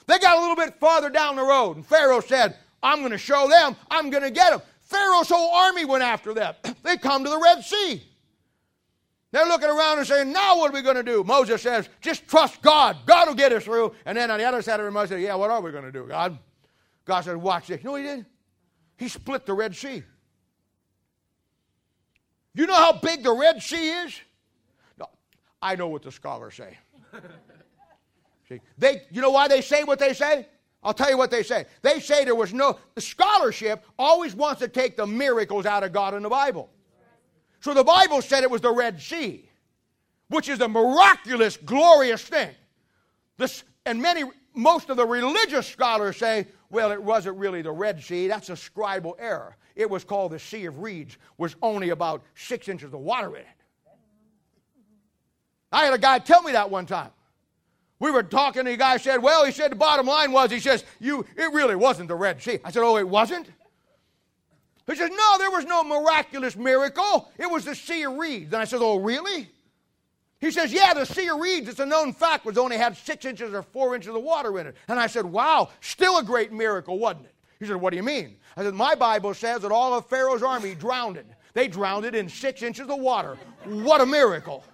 They 0.06 0.18
got 0.18 0.38
a 0.38 0.40
little 0.40 0.56
bit 0.56 0.78
farther 0.80 1.10
down 1.10 1.36
the 1.36 1.42
road, 1.42 1.76
and 1.76 1.86
Pharaoh 1.86 2.20
said, 2.20 2.56
I'm 2.82 2.98
going 3.00 3.12
to 3.12 3.18
show 3.18 3.48
them, 3.48 3.76
I'm 3.90 4.10
going 4.10 4.22
to 4.22 4.30
get 4.30 4.50
them. 4.50 4.60
Pharaoh's 4.80 5.28
whole 5.28 5.54
army 5.54 5.84
went 5.84 6.02
after 6.02 6.34
them. 6.34 6.54
they 6.82 6.96
come 6.96 7.22
to 7.24 7.30
the 7.30 7.38
Red 7.38 7.62
Sea. 7.62 8.02
They're 9.32 9.46
looking 9.46 9.68
around 9.68 9.98
and 9.98 10.06
saying, 10.06 10.32
Now 10.32 10.58
what 10.58 10.70
are 10.70 10.74
we 10.74 10.82
going 10.82 10.96
to 10.96 11.04
do? 11.04 11.22
Moses 11.22 11.62
says, 11.62 11.88
Just 12.00 12.26
trust 12.26 12.60
God. 12.62 12.96
God 13.06 13.28
will 13.28 13.36
get 13.36 13.52
us 13.52 13.64
through. 13.64 13.94
And 14.04 14.18
then 14.18 14.30
on 14.30 14.38
the 14.38 14.44
other 14.44 14.60
side 14.62 14.80
of 14.80 14.86
the 14.86 14.90
Moses 14.90 15.10
said, 15.10 15.22
Yeah, 15.22 15.36
what 15.36 15.50
are 15.50 15.60
we 15.60 15.70
going 15.70 15.84
to 15.84 15.92
do, 15.92 16.06
God? 16.06 16.36
God 17.04 17.22
said, 17.22 17.36
Watch 17.36 17.68
this. 17.68 17.78
You 17.78 17.84
know 17.84 17.92
what 17.92 18.02
he 18.02 18.06
did? 18.06 18.26
He 18.96 19.08
split 19.08 19.46
the 19.46 19.54
Red 19.54 19.74
Sea. 19.74 20.02
You 22.54 22.66
know 22.66 22.74
how 22.74 22.92
big 22.92 23.22
the 23.22 23.32
Red 23.32 23.62
Sea 23.62 23.90
is? 23.90 24.18
No, 24.98 25.06
I 25.62 25.76
know 25.76 25.88
what 25.88 26.02
the 26.02 26.12
scholars 26.12 26.54
say. 26.54 26.76
See, 28.48 28.60
they, 28.76 29.02
you 29.10 29.20
know 29.22 29.30
why 29.30 29.46
they 29.48 29.60
say 29.60 29.84
what 29.84 29.98
they 29.98 30.12
say? 30.12 30.46
I'll 30.82 30.94
tell 30.94 31.10
you 31.10 31.18
what 31.18 31.30
they 31.30 31.42
say. 31.42 31.66
They 31.82 32.00
say 32.00 32.24
there 32.24 32.34
was 32.34 32.52
no, 32.52 32.78
the 32.94 33.00
scholarship 33.00 33.84
always 33.98 34.34
wants 34.34 34.60
to 34.60 34.68
take 34.68 34.96
the 34.96 35.06
miracles 35.06 35.66
out 35.66 35.84
of 35.84 35.92
God 35.92 36.14
in 36.14 36.22
the 36.22 36.28
Bible. 36.28 36.70
So 37.60 37.74
the 37.74 37.84
Bible 37.84 38.22
said 38.22 38.42
it 38.42 38.50
was 38.50 38.62
the 38.62 38.72
Red 38.72 39.00
Sea, 39.00 39.48
which 40.28 40.48
is 40.48 40.60
a 40.60 40.68
miraculous, 40.68 41.58
glorious 41.58 42.22
thing. 42.22 42.50
This, 43.36 43.62
and 43.84 44.00
many, 44.00 44.24
most 44.54 44.88
of 44.88 44.96
the 44.96 45.06
religious 45.06 45.66
scholars 45.66 46.16
say, 46.16 46.46
well, 46.70 46.92
it 46.92 47.02
wasn't 47.02 47.36
really 47.36 47.62
the 47.62 47.72
Red 47.72 48.02
Sea. 48.02 48.28
That's 48.28 48.48
a 48.48 48.54
scribal 48.54 49.14
error. 49.18 49.56
It 49.74 49.90
was 49.90 50.04
called 50.04 50.32
the 50.32 50.38
Sea 50.38 50.66
of 50.66 50.78
Reeds, 50.78 51.18
was 51.36 51.56
only 51.62 51.90
about 51.90 52.22
six 52.34 52.68
inches 52.68 52.92
of 52.92 53.00
water 53.00 53.36
in 53.36 53.42
it. 53.42 53.46
I 55.72 55.84
had 55.84 55.94
a 55.94 55.98
guy 55.98 56.18
tell 56.18 56.42
me 56.42 56.52
that 56.52 56.70
one 56.70 56.86
time. 56.86 57.10
We 57.98 58.10
were 58.10 58.22
talking, 58.22 58.60
and 58.60 58.68
the 58.68 58.76
guy 58.76 58.96
said, 58.96 59.22
Well, 59.22 59.44
he 59.44 59.52
said 59.52 59.72
the 59.72 59.76
bottom 59.76 60.06
line 60.06 60.32
was, 60.32 60.50
he 60.50 60.58
says, 60.58 60.84
you, 61.00 61.24
it 61.36 61.52
really 61.52 61.76
wasn't 61.76 62.08
the 62.08 62.14
Red 62.14 62.42
Sea. 62.42 62.58
I 62.64 62.70
said, 62.70 62.82
Oh, 62.82 62.96
it 62.96 63.08
wasn't? 63.08 63.48
He 64.86 64.96
says, 64.96 65.10
No, 65.10 65.38
there 65.38 65.50
was 65.50 65.66
no 65.66 65.84
miraculous 65.84 66.56
miracle. 66.56 67.30
It 67.36 67.48
was 67.48 67.64
the 67.64 67.74
sea 67.74 68.02
of 68.04 68.14
reeds. 68.14 68.52
And 68.52 68.62
I 68.62 68.64
said, 68.64 68.80
Oh, 68.80 68.96
really? 68.96 69.50
He 70.40 70.50
says, 70.50 70.72
Yeah, 70.72 70.94
the 70.94 71.04
Sea 71.04 71.28
of 71.28 71.38
Reeds, 71.38 71.68
it's 71.68 71.80
a 71.80 71.86
known 71.86 72.12
fact, 72.12 72.44
was 72.44 72.56
only 72.56 72.76
had 72.76 72.96
six 72.96 73.24
inches 73.24 73.52
or 73.52 73.62
four 73.62 73.94
inches 73.94 74.14
of 74.14 74.22
water 74.22 74.58
in 74.58 74.66
it. 74.66 74.76
And 74.88 74.98
I 74.98 75.06
said, 75.06 75.26
Wow, 75.26 75.68
still 75.80 76.18
a 76.18 76.22
great 76.22 76.52
miracle, 76.52 76.98
wasn't 76.98 77.26
it? 77.26 77.34
He 77.58 77.66
said, 77.66 77.76
What 77.76 77.90
do 77.90 77.96
you 77.96 78.02
mean? 78.02 78.36
I 78.56 78.64
said, 78.64 78.74
My 78.74 78.94
Bible 78.94 79.34
says 79.34 79.62
that 79.62 79.72
all 79.72 79.94
of 79.94 80.06
Pharaoh's 80.06 80.42
army 80.42 80.74
drowned. 80.74 81.18
It. 81.18 81.26
They 81.52 81.68
drowned 81.68 82.06
it 82.06 82.14
in 82.14 82.28
six 82.28 82.62
inches 82.62 82.88
of 82.88 82.98
water. 82.98 83.36
What 83.64 84.00
a 84.00 84.06
miracle. 84.06 84.64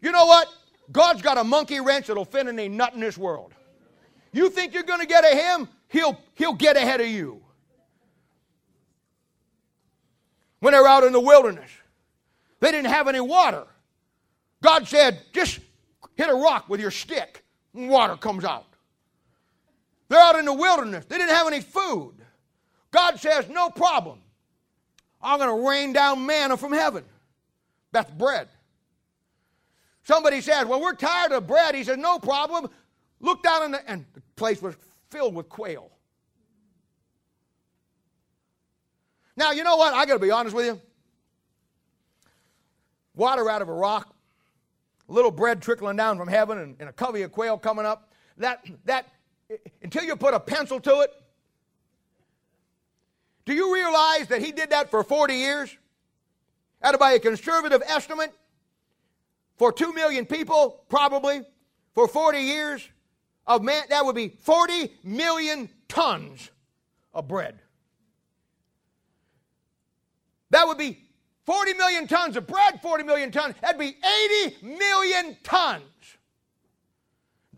You 0.00 0.12
know 0.12 0.24
what? 0.24 0.48
God's 0.90 1.20
got 1.20 1.36
a 1.36 1.44
monkey 1.44 1.80
wrench 1.80 2.06
that'll 2.06 2.24
fit 2.24 2.46
in 2.46 2.58
a 2.58 2.68
nut 2.68 2.94
in 2.94 3.00
this 3.00 3.18
world. 3.18 3.52
You 4.32 4.48
think 4.48 4.72
you're 4.72 4.82
going 4.82 5.00
to 5.00 5.06
get 5.06 5.24
of 5.24 5.32
him? 5.32 5.68
He'll, 5.88 6.18
he'll 6.34 6.54
get 6.54 6.76
ahead 6.76 7.00
of 7.00 7.08
you. 7.08 7.42
When 10.60 10.72
they're 10.72 10.86
out 10.86 11.04
in 11.04 11.12
the 11.12 11.20
wilderness, 11.20 11.70
they 12.60 12.70
didn't 12.70 12.90
have 12.90 13.08
any 13.08 13.20
water. 13.20 13.64
God 14.62 14.86
said, 14.86 15.20
just 15.32 15.58
hit 16.14 16.28
a 16.28 16.34
rock 16.34 16.68
with 16.68 16.80
your 16.80 16.90
stick, 16.90 17.42
and 17.74 17.88
water 17.88 18.16
comes 18.16 18.44
out. 18.44 18.66
They're 20.08 20.20
out 20.20 20.38
in 20.38 20.44
the 20.44 20.52
wilderness. 20.52 21.06
They 21.06 21.16
didn't 21.16 21.34
have 21.34 21.46
any 21.46 21.60
food. 21.60 22.14
God 22.90 23.18
says, 23.18 23.48
no 23.48 23.70
problem. 23.70 24.18
I'm 25.22 25.38
going 25.38 25.62
to 25.62 25.68
rain 25.68 25.92
down 25.92 26.26
manna 26.26 26.56
from 26.56 26.72
heaven. 26.72 27.04
That's 27.92 28.10
bread. 28.10 28.48
Somebody 30.02 30.40
says, 30.40 30.66
well, 30.66 30.80
we're 30.80 30.94
tired 30.94 31.32
of 31.32 31.46
bread. 31.46 31.74
He 31.74 31.84
says, 31.84 31.96
no 31.96 32.18
problem. 32.18 32.68
Look 33.20 33.42
down 33.42 33.70
the, 33.70 33.88
and 33.88 34.04
the 34.14 34.22
place 34.34 34.60
was 34.60 34.74
filled 35.10 35.34
with 35.34 35.48
quail. 35.48 35.90
Now, 39.36 39.52
you 39.52 39.62
know 39.62 39.76
what? 39.76 39.94
I 39.94 40.04
got 40.06 40.14
to 40.14 40.18
be 40.18 40.30
honest 40.30 40.54
with 40.56 40.66
you 40.66 40.80
water 43.20 43.50
out 43.50 43.60
of 43.60 43.68
a 43.68 43.72
rock, 43.72 44.12
a 45.08 45.12
little 45.12 45.30
bread 45.30 45.60
trickling 45.60 45.96
down 45.96 46.16
from 46.16 46.26
heaven, 46.26 46.58
and, 46.58 46.76
and 46.80 46.88
a 46.88 46.92
covey 46.92 47.22
of 47.22 47.30
quail 47.30 47.58
coming 47.58 47.84
up. 47.84 48.10
That, 48.38 48.64
that, 48.86 49.06
until 49.82 50.02
you 50.04 50.16
put 50.16 50.32
a 50.32 50.40
pencil 50.40 50.80
to 50.80 51.00
it, 51.00 51.12
do 53.44 53.54
you 53.54 53.74
realize 53.74 54.28
that 54.28 54.40
he 54.40 54.52
did 54.52 54.70
that 54.70 54.90
for 54.90 55.04
40 55.04 55.34
years? 55.34 55.76
Out 56.82 56.94
of 56.94 57.00
by 57.00 57.12
a 57.12 57.18
conservative 57.18 57.82
estimate, 57.86 58.32
for 59.58 59.70
2 59.70 59.92
million 59.92 60.24
people, 60.24 60.82
probably, 60.88 61.42
for 61.94 62.08
40 62.08 62.38
years 62.38 62.88
of 63.46 63.62
man, 63.62 63.82
that 63.90 64.06
would 64.06 64.16
be 64.16 64.28
40 64.28 64.90
million 65.04 65.68
tons 65.86 66.50
of 67.12 67.28
bread. 67.28 67.58
That 70.48 70.66
would 70.66 70.78
be 70.78 71.09
40 71.46 71.74
million 71.74 72.06
tons 72.06 72.36
of 72.36 72.46
bread, 72.46 72.80
40 72.80 73.04
million 73.04 73.30
tons. 73.30 73.54
That'd 73.60 73.78
be 73.78 73.96
80 74.44 74.66
million 74.66 75.36
tons. 75.42 75.82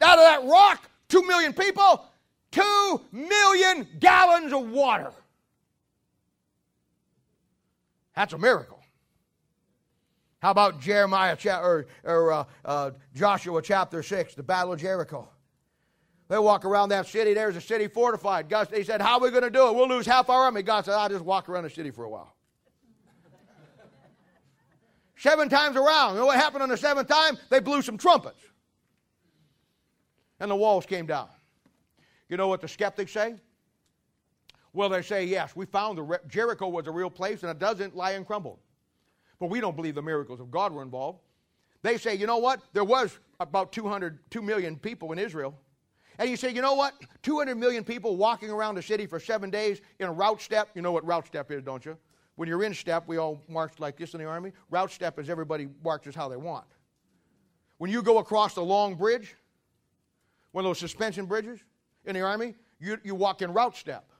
Out 0.01 0.19
of 0.19 0.25
that 0.25 0.45
rock, 0.45 0.89
2 1.09 1.23
million 1.23 1.53
people, 1.53 2.07
2 2.53 3.01
million 3.13 3.87
gallons 3.99 4.53
of 4.53 4.69
water. 4.71 5.13
That's 8.15 8.33
a 8.33 8.39
miracle. 8.39 8.81
How 10.41 10.51
about 10.51 10.81
Jeremiah 10.81 11.37
or, 11.47 11.87
or 12.03 12.33
uh, 12.33 12.45
uh, 12.65 12.91
Joshua 13.15 13.63
chapter 13.63 14.03
6, 14.03 14.35
the 14.35 14.43
Battle 14.43 14.73
of 14.73 14.81
Jericho? 14.81 15.29
They 16.29 16.39
walk 16.39 16.65
around 16.65 16.89
that 16.89 17.07
city. 17.07 17.35
There's 17.35 17.57
a 17.57 17.61
city 17.61 17.87
fortified. 17.87 18.49
God, 18.49 18.69
they 18.71 18.83
said, 18.83 19.01
How 19.01 19.19
are 19.19 19.21
we 19.21 19.31
going 19.31 19.43
to 19.43 19.51
do 19.51 19.69
it? 19.69 19.75
We'll 19.75 19.89
lose 19.89 20.07
half 20.07 20.31
our 20.31 20.45
army. 20.45 20.63
God 20.63 20.85
said, 20.85 20.95
I'll 20.95 21.09
just 21.09 21.25
walk 21.25 21.49
around 21.49 21.65
the 21.65 21.71
city 21.71 21.91
for 21.91 22.05
a 22.05 22.11
while. 22.11 22.35
Seven 25.23 25.49
times 25.49 25.77
around. 25.77 26.15
You 26.15 26.19
know 26.19 26.27
what 26.27 26.37
happened 26.37 26.65
on 26.65 26.69
the 26.69 26.77
seventh 26.77 27.07
time? 27.07 27.39
They 27.49 27.61
blew 27.61 27.81
some 27.81 27.97
trumpets. 27.97 28.41
And 30.41 30.51
the 30.51 30.57
walls 30.57 30.85
came 30.85 31.07
down. 31.07 31.29
You 32.29 32.37
know 32.37 32.49
what 32.49 32.61
the 32.61 32.67
skeptics 32.67 33.13
say? 33.13 33.37
Well, 34.73 34.89
they 34.89 35.01
say, 35.01 35.25
yes, 35.25 35.55
we 35.55 35.65
found 35.65 35.97
the 35.97 36.21
Jericho 36.27 36.67
was 36.67 36.89
a 36.89 36.91
real 36.91 37.09
place 37.09 37.43
and 37.43 37.51
it 37.53 37.61
doesn't 37.61 37.95
lie 37.95 38.13
and 38.13 38.27
crumble. 38.27 38.59
But 39.39 39.49
we 39.49 39.61
don't 39.61 39.77
believe 39.77 39.95
the 39.95 40.03
miracles 40.03 40.41
of 40.41 40.51
God 40.51 40.73
were 40.73 40.83
involved. 40.83 41.21
They 41.83 41.99
say, 41.99 42.17
you 42.17 42.27
know 42.27 42.39
what? 42.39 42.61
There 42.73 42.83
was 42.83 43.17
about 43.39 43.71
200, 43.71 44.19
2 44.33 44.43
million 44.43 44.77
people 44.77 45.13
in 45.13 45.21
Israel. 45.21 45.55
And 46.19 46.29
you 46.29 46.37
say, 46.37 46.51
you 46.51 46.63
know 46.63 46.75
what? 46.75 46.95
200 47.23 47.55
million 47.55 47.85
people 47.85 48.17
walking 48.17 48.51
around 48.51 48.75
the 48.75 48.83
city 48.83 49.07
for 49.07 49.21
seven 49.21 49.51
days 49.51 49.83
in 50.01 50.09
a 50.09 50.13
route 50.13 50.43
step. 50.43 50.71
You 50.75 50.83
know 50.83 50.91
what 50.91 51.07
route 51.07 51.29
step 51.29 51.53
is, 51.53 51.63
don't 51.63 51.85
you? 51.85 51.97
When 52.37 52.49
you're 52.49 52.65
in 52.65 52.75
step, 52.75 53.05
we 53.07 53.19
all 53.19 53.43
march 53.49 53.75
like 53.79 53.97
this 53.97 54.15
in 54.15 54.21
the 54.21 54.27
Army. 54.27 54.53
Route 54.71 54.91
step 54.91 55.19
is 55.19 55.29
everybody 55.29 55.69
marches 55.85 56.15
how 56.15 56.29
they 56.29 56.37
want. 56.37 56.65
When 57.79 57.91
you 57.91 58.03
go 58.03 58.19
across 58.19 58.55
the 58.55 58.63
long 58.63 58.95
bridge, 58.95 59.35
one 60.53 60.65
of 60.65 60.69
those 60.69 60.79
suspension 60.79 61.27
bridges 61.27 61.61
in 62.05 62.15
the 62.15 62.23
Army, 62.23 62.55
you, 62.81 62.99
you 63.05 63.15
walk 63.15 63.43
in 63.43 63.53
route 63.53 63.77
step. 63.77 64.11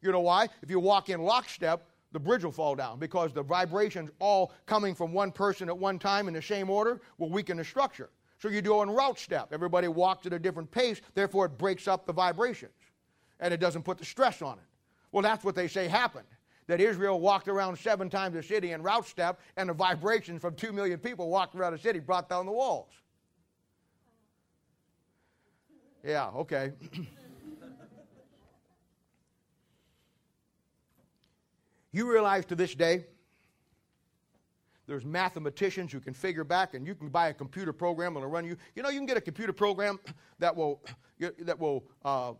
You 0.00 0.10
know 0.10 0.20
why? 0.20 0.48
If 0.62 0.70
you 0.70 0.80
walk 0.80 1.08
in 1.08 1.22
lockstep, 1.22 1.86
the 2.10 2.18
bridge 2.18 2.44
will 2.44 2.52
fall 2.52 2.74
down 2.74 2.98
because 2.98 3.32
the 3.32 3.42
vibrations 3.42 4.10
all 4.18 4.52
coming 4.66 4.94
from 4.94 5.12
one 5.12 5.30
person 5.30 5.68
at 5.68 5.78
one 5.78 5.98
time 5.98 6.28
in 6.28 6.34
the 6.34 6.42
same 6.42 6.68
order 6.68 7.00
will 7.18 7.30
weaken 7.30 7.56
the 7.56 7.64
structure. 7.64 8.10
So 8.38 8.48
you 8.48 8.60
do 8.60 8.82
in 8.82 8.90
route 8.90 9.18
step. 9.18 9.52
Everybody 9.52 9.86
walks 9.88 10.26
at 10.26 10.32
a 10.32 10.38
different 10.38 10.70
pace, 10.70 11.00
therefore 11.14 11.46
it 11.46 11.56
breaks 11.56 11.86
up 11.86 12.06
the 12.06 12.12
vibrations 12.12 12.72
and 13.38 13.54
it 13.54 13.60
doesn't 13.60 13.84
put 13.84 13.98
the 13.98 14.04
stress 14.04 14.42
on 14.42 14.58
it. 14.58 14.64
Well, 15.12 15.22
that's 15.22 15.44
what 15.44 15.54
they 15.54 15.68
say 15.68 15.86
happened 15.86 16.26
that 16.72 16.80
Israel 16.80 17.20
walked 17.20 17.48
around 17.48 17.78
seven 17.78 18.08
times 18.08 18.34
the 18.34 18.42
city 18.42 18.72
in 18.72 18.82
route 18.82 19.06
step, 19.06 19.38
and 19.58 19.68
the 19.68 19.74
vibrations 19.74 20.40
from 20.40 20.54
two 20.54 20.72
million 20.72 20.98
people 20.98 21.28
walking 21.28 21.60
around 21.60 21.74
the 21.74 21.78
city 21.78 21.98
brought 21.98 22.30
down 22.30 22.46
the 22.46 22.52
walls. 22.52 22.88
Yeah, 26.02 26.28
okay. 26.28 26.72
you 31.92 32.10
realize 32.10 32.46
to 32.46 32.54
this 32.54 32.74
day, 32.74 33.04
there's 34.86 35.04
mathematicians 35.04 35.92
who 35.92 36.00
can 36.00 36.14
figure 36.14 36.42
back, 36.42 36.72
and 36.72 36.86
you 36.86 36.94
can 36.94 37.10
buy 37.10 37.28
a 37.28 37.34
computer 37.34 37.74
program 37.74 38.14
that'll 38.14 38.30
run 38.30 38.46
you. 38.46 38.56
You 38.74 38.82
know, 38.82 38.88
you 38.88 38.98
can 38.98 39.04
get 39.04 39.18
a 39.18 39.20
computer 39.20 39.52
program 39.52 40.00
that 40.38 40.56
will 40.56 40.82
that 41.40 41.58
will 41.58 41.84
uh, 42.02 42.32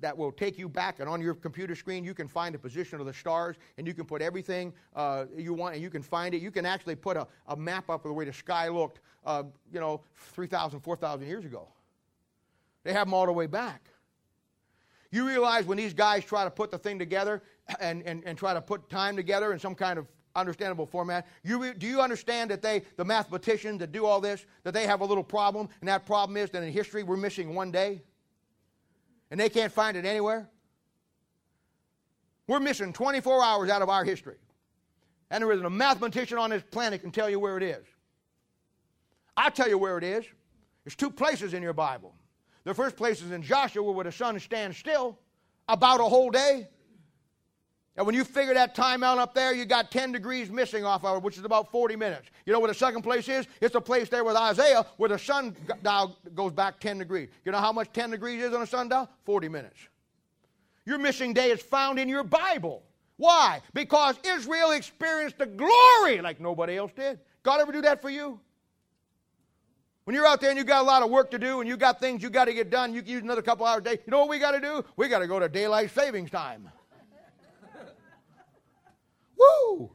that 0.00 0.16
will 0.16 0.32
take 0.32 0.58
you 0.58 0.68
back, 0.68 1.00
and 1.00 1.08
on 1.08 1.20
your 1.20 1.34
computer 1.34 1.74
screen, 1.74 2.04
you 2.04 2.14
can 2.14 2.28
find 2.28 2.54
the 2.54 2.58
position 2.58 3.00
of 3.00 3.06
the 3.06 3.12
stars, 3.12 3.56
and 3.78 3.86
you 3.86 3.94
can 3.94 4.04
put 4.04 4.22
everything 4.22 4.72
uh, 4.96 5.26
you 5.36 5.54
want, 5.54 5.74
and 5.74 5.82
you 5.82 5.90
can 5.90 6.02
find 6.02 6.34
it. 6.34 6.42
You 6.42 6.50
can 6.50 6.66
actually 6.66 6.96
put 6.96 7.16
a, 7.16 7.26
a 7.48 7.56
map 7.56 7.90
up 7.90 8.04
of 8.04 8.08
the 8.08 8.14
way 8.14 8.24
the 8.24 8.32
sky 8.32 8.68
looked, 8.68 9.00
uh, 9.24 9.44
you 9.72 9.80
know, 9.80 10.00
3,000, 10.32 10.80
4,000 10.80 11.26
years 11.26 11.44
ago. 11.44 11.68
They 12.84 12.92
have 12.92 13.06
them 13.06 13.14
all 13.14 13.26
the 13.26 13.32
way 13.32 13.46
back. 13.46 13.90
You 15.12 15.26
realize 15.26 15.66
when 15.66 15.76
these 15.76 15.92
guys 15.92 16.24
try 16.24 16.44
to 16.44 16.50
put 16.50 16.70
the 16.70 16.78
thing 16.78 16.98
together 16.98 17.42
and, 17.80 18.02
and, 18.04 18.22
and 18.24 18.38
try 18.38 18.54
to 18.54 18.60
put 18.60 18.88
time 18.88 19.16
together 19.16 19.52
in 19.52 19.58
some 19.58 19.74
kind 19.74 19.98
of 19.98 20.06
understandable 20.36 20.86
format. 20.86 21.26
You, 21.42 21.74
do 21.74 21.86
you 21.86 22.00
understand 22.00 22.50
that 22.50 22.62
they, 22.62 22.82
the 22.96 23.04
mathematicians 23.04 23.80
that 23.80 23.90
do 23.90 24.06
all 24.06 24.20
this, 24.20 24.46
that 24.62 24.72
they 24.72 24.86
have 24.86 25.00
a 25.00 25.04
little 25.04 25.24
problem, 25.24 25.68
and 25.80 25.88
that 25.88 26.06
problem 26.06 26.36
is 26.36 26.50
that 26.50 26.62
in 26.62 26.72
history 26.72 27.02
we're 27.02 27.16
missing 27.16 27.54
one 27.54 27.72
day? 27.72 28.02
And 29.30 29.38
they 29.38 29.48
can't 29.48 29.72
find 29.72 29.96
it 29.96 30.04
anywhere? 30.04 30.48
We're 32.46 32.60
missing 32.60 32.92
24 32.92 33.44
hours 33.44 33.70
out 33.70 33.82
of 33.82 33.88
our 33.88 34.04
history. 34.04 34.36
And 35.30 35.42
there 35.42 35.52
isn't 35.52 35.64
a 35.64 35.70
mathematician 35.70 36.36
on 36.38 36.50
this 36.50 36.64
planet 36.70 37.00
can 37.00 37.12
tell 37.12 37.30
you 37.30 37.38
where 37.38 37.56
it 37.56 37.62
is. 37.62 37.86
I'll 39.36 39.50
tell 39.50 39.68
you 39.68 39.78
where 39.78 39.96
it 39.98 40.04
is. 40.04 40.24
There's 40.84 40.96
two 40.96 41.10
places 41.10 41.54
in 41.54 41.62
your 41.62 41.72
Bible. 41.72 42.14
The 42.64 42.74
first 42.74 42.96
place 42.96 43.22
is 43.22 43.30
in 43.30 43.42
Joshua 43.42 43.90
where 43.92 44.04
the 44.04 44.12
sun 44.12 44.38
stands 44.40 44.76
still 44.76 45.18
about 45.68 46.00
a 46.00 46.04
whole 46.04 46.30
day. 46.30 46.68
And 47.96 48.06
when 48.06 48.14
you 48.14 48.24
figure 48.24 48.54
that 48.54 48.74
time 48.74 49.02
out 49.02 49.18
up 49.18 49.34
there, 49.34 49.52
you 49.52 49.64
got 49.64 49.90
10 49.90 50.12
degrees 50.12 50.50
missing 50.50 50.84
off 50.84 51.04
of 51.04 51.18
it, 51.18 51.22
which 51.22 51.36
is 51.36 51.44
about 51.44 51.70
40 51.70 51.96
minutes. 51.96 52.30
You 52.46 52.52
know 52.52 52.60
where 52.60 52.68
the 52.68 52.74
second 52.74 53.02
place 53.02 53.28
is? 53.28 53.46
It's 53.60 53.72
the 53.72 53.80
place 53.80 54.08
there 54.08 54.24
with 54.24 54.36
Isaiah 54.36 54.86
where 54.96 55.08
the 55.08 55.18
sundial 55.18 56.16
goes 56.34 56.52
back 56.52 56.78
10 56.80 56.98
degrees. 56.98 57.28
You 57.44 57.52
know 57.52 57.58
how 57.58 57.72
much 57.72 57.92
10 57.92 58.10
degrees 58.10 58.42
is 58.42 58.54
on 58.54 58.62
a 58.62 58.66
sundial? 58.66 59.08
40 59.24 59.48
minutes. 59.48 59.78
Your 60.86 60.98
missing 60.98 61.34
day 61.34 61.50
is 61.50 61.60
found 61.60 61.98
in 61.98 62.08
your 62.08 62.24
Bible. 62.24 62.82
Why? 63.16 63.60
Because 63.74 64.16
Israel 64.24 64.70
experienced 64.70 65.38
the 65.38 65.46
glory 65.46 66.22
like 66.22 66.40
nobody 66.40 66.78
else 66.78 66.92
did. 66.96 67.18
God 67.42 67.60
ever 67.60 67.72
do 67.72 67.82
that 67.82 68.00
for 68.00 68.08
you? 68.08 68.40
When 70.04 70.16
you're 70.16 70.26
out 70.26 70.40
there 70.40 70.50
and 70.50 70.58
you 70.58 70.64
got 70.64 70.80
a 70.80 70.86
lot 70.86 71.02
of 71.02 71.10
work 71.10 71.30
to 71.32 71.38
do 71.38 71.60
and 71.60 71.68
you 71.68 71.76
got 71.76 72.00
things 72.00 72.22
you 72.22 72.30
got 72.30 72.46
to 72.46 72.54
get 72.54 72.70
done, 72.70 72.94
you 72.94 73.02
can 73.02 73.10
use 73.10 73.22
another 73.22 73.42
couple 73.42 73.66
hours 73.66 73.80
a 73.80 73.84
day. 73.84 73.98
You 74.06 74.10
know 74.10 74.20
what 74.20 74.28
we 74.28 74.38
got 74.38 74.52
to 74.52 74.60
do? 74.60 74.84
We 74.96 75.08
got 75.08 75.18
to 75.18 75.26
go 75.26 75.38
to 75.38 75.48
daylight 75.48 75.90
savings 75.94 76.30
time. 76.30 76.70
Woo! 79.40 79.90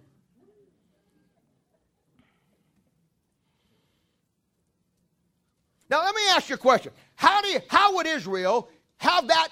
Now 5.90 6.04
let 6.04 6.16
me 6.16 6.22
ask 6.32 6.50
you 6.50 6.56
a 6.56 6.58
question. 6.58 6.92
How 7.16 7.42
do 7.42 7.48
you, 7.48 7.60
how 7.70 7.96
would 7.96 8.08
Israel 8.08 8.68
have 8.98 9.28
that 9.28 9.50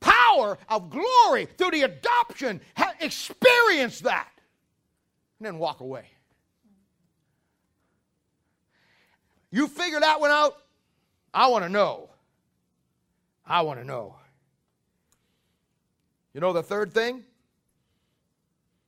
power 0.00 0.58
of 0.68 0.90
glory 0.90 1.46
through 1.56 1.70
the 1.70 1.82
adoption. 1.82 2.60
Ha- 2.76 2.94
experience 3.00 4.00
that. 4.00 4.28
And 5.38 5.46
then 5.46 5.58
walk 5.58 5.80
away. 5.80 6.06
You 9.50 9.68
figure 9.68 10.00
that 10.00 10.20
one 10.20 10.30
out? 10.30 10.56
I 11.32 11.48
want 11.48 11.64
to 11.64 11.68
know. 11.68 12.10
I 13.46 13.62
want 13.62 13.80
to 13.80 13.86
know. 13.86 14.16
You 16.34 16.40
know 16.40 16.52
the 16.52 16.62
third 16.62 16.94
thing? 16.94 17.24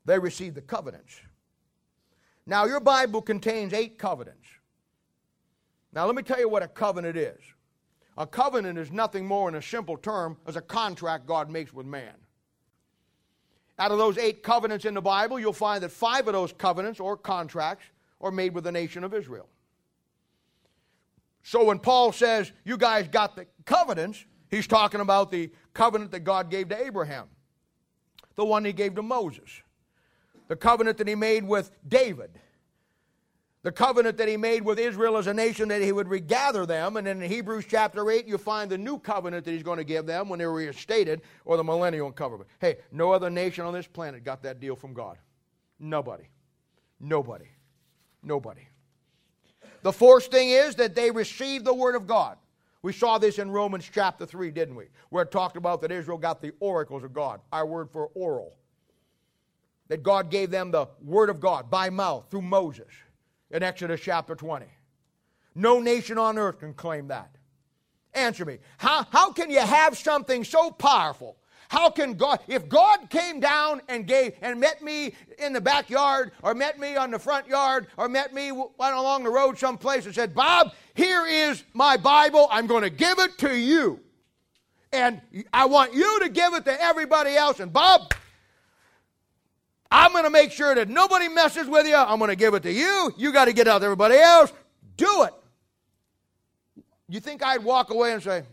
They 0.05 0.19
received 0.19 0.57
the 0.57 0.63
covenants. 0.63 1.21
Now, 2.47 2.65
your 2.65 2.81
Bible 2.81 3.23
contains 3.23 3.73
eight 3.73 3.99
covenants. 3.99 4.49
Now, 5.93 6.07
let 6.07 6.15
me 6.15 6.23
tell 6.23 6.41
you 6.41 6.49
what 6.49 6.63
a 6.63 6.69
covenant 6.69 7.17
is. 7.17 7.39
A 8.19 8.27
covenant 8.27 8.79
is 8.79 8.91
nothing 8.91 9.27
more 9.27 9.49
in 9.49 9.55
a 9.55 9.63
simple 9.63 9.97
term 9.97 10.37
as 10.47 10.57
a 10.57 10.61
contract 10.61 11.27
God 11.27 11.51
makes 11.51 11.73
with 11.73 11.87
man. 11.87 12.15
Out 13.79 13.91
of 13.91 13.99
those 13.99 14.19
eight 14.19 14.43
covenants 14.43 14.85
in 14.85 14.95
the 14.95 15.01
Bible, 15.01 15.39
you'll 15.39 15.53
find 15.53 15.83
that 15.83 15.91
five 15.91 16.27
of 16.27 16.35
those 16.35 16.53
covenants 16.53 17.01
or 17.01 17.17
contracts 17.17 17.87
are 18.21 18.31
made 18.31 18.55
with 18.55 18.65
the 18.65 18.73
nation 18.73 19.03
of 19.03 19.15
Israel. 19.15 19.49
So 21.43 21.65
when 21.65 21.79
Paul 21.79 22.13
says, 22.13 22.53
You 22.65 22.77
guys 22.77 23.09
got 23.09 23.35
the 23.35 23.47
covenants, 23.65 24.25
he's 24.51 24.67
talking 24.67 25.01
about 25.01 25.31
the 25.31 25.51
covenant 25.75 26.11
that 26.13 26.21
God 26.21 26.51
gave 26.51 26.69
to 26.69 26.81
Abraham, 26.85 27.27
the 28.37 28.45
one 28.45 28.65
he 28.65 28.73
gave 28.73 28.95
to 28.95 29.03
Moses, 29.03 29.63
the 30.53 30.57
covenant 30.57 30.99
that 30.99 31.09
he 31.09 31.15
made 31.15 31.49
with 31.49 31.71
David, 31.89 32.39
the 33.63 33.73
covenant 33.73 34.19
that 34.19 34.29
he 34.29 34.37
made 34.37 34.63
with 34.63 34.79
Israel 34.79 35.17
as 35.17 35.27
a 35.27 35.33
nation 35.33 35.69
that 35.69 35.81
he 35.81 35.93
would 35.93 36.09
regather 36.09 36.67
them. 36.67 36.99
And 36.99 37.09
in 37.09 37.23
Hebrews 37.23 37.65
chapter 37.67 38.11
8, 38.11 38.27
you 38.27 38.37
find 38.37 38.71
the 38.71 38.77
new 38.77 38.99
covenant 38.99 39.47
that 39.47 39.53
he's 39.53 39.63
going 39.63 39.79
to 39.79 39.85
give 39.85 40.05
them 40.05 40.29
when 40.29 40.39
they're 40.39 40.53
reinstated, 40.53 41.23
or 41.47 41.57
the 41.57 41.65
millennial 41.65 42.13
covenant. 42.13 42.51
Hey, 42.61 42.77
no 42.91 43.13
other 43.13 43.31
nation 43.31 43.65
on 43.65 43.73
this 43.73 43.87
planet 43.87 44.25
got 44.25 44.43
that 44.43 44.61
deal 44.61 44.77
from 44.77 44.93
God. 44.93 45.17
Nobody. 45.81 46.25
Nobody. 47.01 47.49
Nobody. 48.23 48.69
The 49.81 49.93
fourth 49.95 50.27
thing 50.27 50.51
is 50.51 50.75
that 50.75 50.95
they 50.95 51.11
received 51.11 51.65
the 51.65 51.73
word 51.73 51.95
of 51.95 52.07
God. 52.07 52.37
We 52.83 52.93
saw 52.93 53.17
this 53.17 53.39
in 53.39 53.51
Romans 53.51 53.89
chapter 53.91 54.27
3, 54.27 54.51
didn't 54.51 54.75
we? 54.75 54.89
Where 55.09 55.23
it 55.23 55.31
talked 55.31 55.57
about 55.57 55.81
that 55.81 55.91
Israel 55.91 56.19
got 56.19 56.43
the 56.43 56.53
oracles 56.61 57.05
of 57.05 57.15
God, 57.15 57.41
our 57.55 57.65
word 57.65 57.89
for 57.91 58.09
oral. 58.09 58.59
That 59.93 60.03
God 60.03 60.31
gave 60.31 60.51
them 60.51 60.71
the 60.71 60.87
word 61.03 61.29
of 61.29 61.39
God 61.39 61.69
by 61.69 61.91
mouth 61.91 62.25
through 62.31 62.41
Moses 62.41 62.89
in 63.51 63.63
Exodus 63.63 64.01
chapter 64.01 64.35
20. 64.35 64.65
No 65.55 65.81
nation 65.81 66.17
on 66.17 66.39
earth 66.39 66.61
can 66.61 66.73
claim 66.73 67.09
that. 67.09 67.37
Answer 68.15 68.47
me. 68.47 68.57
How, 68.79 69.07
how 69.11 69.33
can 69.33 69.51
you 69.51 69.61
have 69.61 69.99
something 69.99 70.45
so 70.45 70.71
powerful 70.71 71.37
how 71.69 71.91
can 71.91 72.15
God, 72.15 72.41
if 72.49 72.71
God 72.71 73.11
came 73.11 73.39
down 73.39 73.83
and 73.87 74.07
gave 74.07 74.33
and 74.41 74.59
met 74.59 74.83
me 74.83 75.13
in 75.39 75.53
the 75.53 75.61
backyard 75.61 76.33
or 76.43 76.55
met 76.55 76.79
me 76.79 76.97
on 76.97 77.11
the 77.11 77.19
front 77.19 77.47
yard 77.47 77.87
or 77.99 78.09
met 78.09 78.33
me 78.33 78.49
along 78.49 79.25
the 79.25 79.31
road 79.31 79.59
someplace 79.59 80.07
and 80.07 80.15
said, 80.15 80.35
Bob, 80.35 80.73
here 80.95 81.27
is 81.27 81.65
my 81.75 81.99
Bible, 81.99 82.49
I'm 82.51 82.67
going 82.67 82.83
to 82.83 82.91
give 82.91 83.19
it 83.19 83.37
to 83.39 83.55
you. 83.55 84.01
And 84.91 85.21
I 85.53 85.67
want 85.67 85.93
you 85.93 86.21
to 86.21 86.31
give 86.31 86.55
it 86.55 86.65
to 86.65 86.83
everybody 86.83 87.37
else. 87.37 87.61
And 87.61 87.71
Bob, 87.71 88.13
I'm 89.93 90.13
going 90.13 90.25
to 90.25 90.31
make 90.31 90.51
sure 90.51 90.75
that 90.75 90.89
nobody 90.89 91.29
messes 91.29 91.69
with 91.69 91.87
you. 91.87 91.95
I'm 91.95 92.19
going 92.19 92.31
to 92.31 92.37
give 92.37 92.55
it 92.55 92.63
to 92.65 92.73
you. 92.73 93.13
You 93.17 93.33
got 93.33 93.45
to 93.45 93.53
get 93.53 93.69
out 93.69 93.81
to 93.81 93.85
everybody 93.85 94.17
else. 94.17 94.53
Do 94.97 95.25
it. 95.25 95.35
You 97.09 97.21
think 97.21 97.43
I'd 97.43 97.63
walk 97.63 97.91
away 97.91 98.13
and 98.13 98.23
say, 98.23 98.45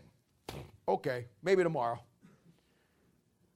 okay, 0.86 1.24
maybe 1.42 1.62
tomorrow? 1.62 1.98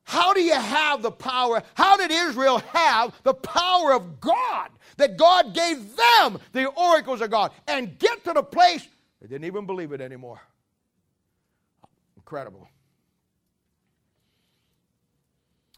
How 0.05 0.32
do 0.32 0.41
you 0.41 0.55
have 0.55 1.03
the 1.03 1.11
power? 1.11 1.62
How 1.74 1.97
did 1.97 2.11
Israel 2.11 2.59
have 2.72 3.14
the 3.22 3.35
power 3.35 3.93
of 3.93 4.20
God? 4.20 4.70
That 4.97 5.16
God 5.16 5.55
gave 5.55 5.97
them 5.97 6.39
the 6.53 6.66
oracles 6.66 7.20
of 7.20 7.30
God 7.30 7.53
and 7.66 7.99
get 7.99 8.24
to 8.24 8.32
the 8.32 8.43
place 8.43 8.87
they 9.24 9.28
didn't 9.28 9.47
even 9.47 9.64
believe 9.64 9.93
it 9.93 10.03
anymore. 10.03 10.39
Incredible. 12.14 12.68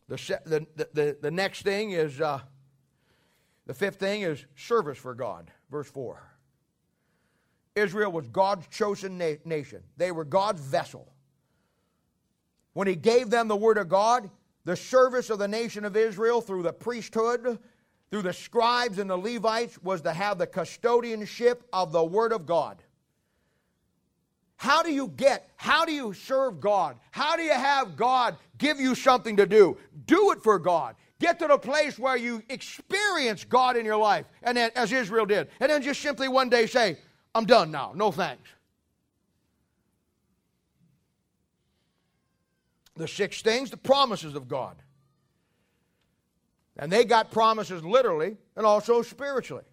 The, 0.09 0.67
the, 0.77 0.89
the, 0.95 1.17
the 1.21 1.31
next 1.31 1.63
thing 1.63 1.91
is, 1.93 2.21
uh, 2.21 2.41
the 3.67 3.75
fifth 3.75 3.97
thing 3.97 4.23
is 4.23 4.45
service 4.55 4.99
for 4.99 5.15
God. 5.15 5.51
Verse 5.71 5.89
4. 5.89 6.23
Israel 7.75 8.13
was 8.13 8.27
God's 8.29 8.67
chosen 8.69 9.19
na- 9.19 9.35
nation, 9.45 9.83
they 9.97 10.13
were 10.13 10.25
God's 10.25 10.61
vessel 10.61 11.13
when 12.77 12.87
he 12.87 12.95
gave 12.95 13.31
them 13.31 13.49
the 13.49 13.57
word 13.57 13.79
of 13.79 13.89
God, 13.89 14.29
the 14.67 14.77
service 14.77 15.31
of 15.31 15.39
the 15.39 15.49
nation 15.49 15.87
of 15.87 15.97
Israel 15.97 16.43
through 16.43 16.63
the 16.63 16.75
priesthood, 16.75 17.59
through 18.11 18.21
the 18.21 18.35
scribes 18.35 18.99
and 18.99 19.09
the 19.09 19.17
Levites, 19.17 19.79
was 19.83 20.03
to 20.03 20.13
have 20.13 20.37
the 20.37 20.47
custodianship 20.47 21.63
of 21.73 21.91
the 21.91 22.05
word 22.05 22.35
of 22.35 22.45
God. 22.45 22.83
How 24.57 24.83
do 24.83 24.93
you 24.93 25.09
get, 25.09 25.51
how 25.57 25.85
do 25.85 25.93
you 25.93 26.13
serve 26.13 26.61
God? 26.61 26.97
How 27.11 27.37
do 27.37 27.43
you 27.43 27.53
have 27.53 27.97
God 27.97 28.37
give 28.59 28.81
you 28.81 28.95
something 28.95 29.37
to 29.37 29.47
do? 29.47 29.77
Do 30.07 30.33
it 30.33 30.43
for 30.43 30.59
God. 30.59 30.97
Get 31.19 31.39
to 31.39 31.47
the 31.47 31.59
place 31.59 31.99
where 31.99 32.17
you 32.17 32.43
experience 32.49 33.45
God 33.45 33.77
in 33.77 33.87
your 33.87 33.97
life, 33.97 34.27
and 34.43 34.57
then, 34.57 34.71
as 34.75 34.93
Israel 34.93 35.27
did. 35.27 35.49
And 35.61 35.71
then 35.71 35.83
just 35.83 36.01
simply 36.01 36.29
one 36.29 36.51
day 36.51 36.67
say, 36.67 36.99
I'm 37.35 37.45
done 37.45 37.71
now. 37.71 37.93
No 37.95 38.11
thanks. 38.11 38.49
The 42.97 43.09
six 43.09 43.43
things, 43.43 43.71
the 43.71 43.77
promises 43.77 44.35
of 44.35 44.49
God. 44.49 44.77
And 46.79 46.91
they 46.91 47.05
got 47.05 47.31
promises 47.31 47.83
literally 47.85 48.37
and 48.55 48.67
also 48.67 49.03
spiritually. 49.03 49.65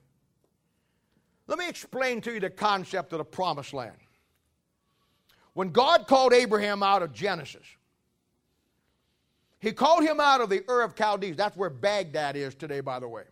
Let 1.47 1.57
me 1.57 1.67
explain 1.67 2.21
to 2.21 2.33
you 2.33 2.39
the 2.39 2.49
concept 2.49 3.11
of 3.13 3.17
the 3.17 3.25
promised 3.25 3.73
land. 3.73 3.97
When 5.53 5.69
God 5.69 6.07
called 6.07 6.33
Abraham 6.33 6.83
out 6.83 7.03
of 7.03 7.13
Genesis, 7.13 7.65
he 9.59 9.71
called 9.71 10.03
him 10.03 10.19
out 10.19 10.41
of 10.41 10.49
the 10.49 10.63
Ur 10.69 10.81
of 10.81 10.95
Chaldees. 10.97 11.37
That's 11.37 11.55
where 11.55 11.69
Baghdad 11.69 12.35
is 12.35 12.55
today, 12.55 12.81
by 12.81 12.99
the 12.99 13.07
way. 13.07 13.23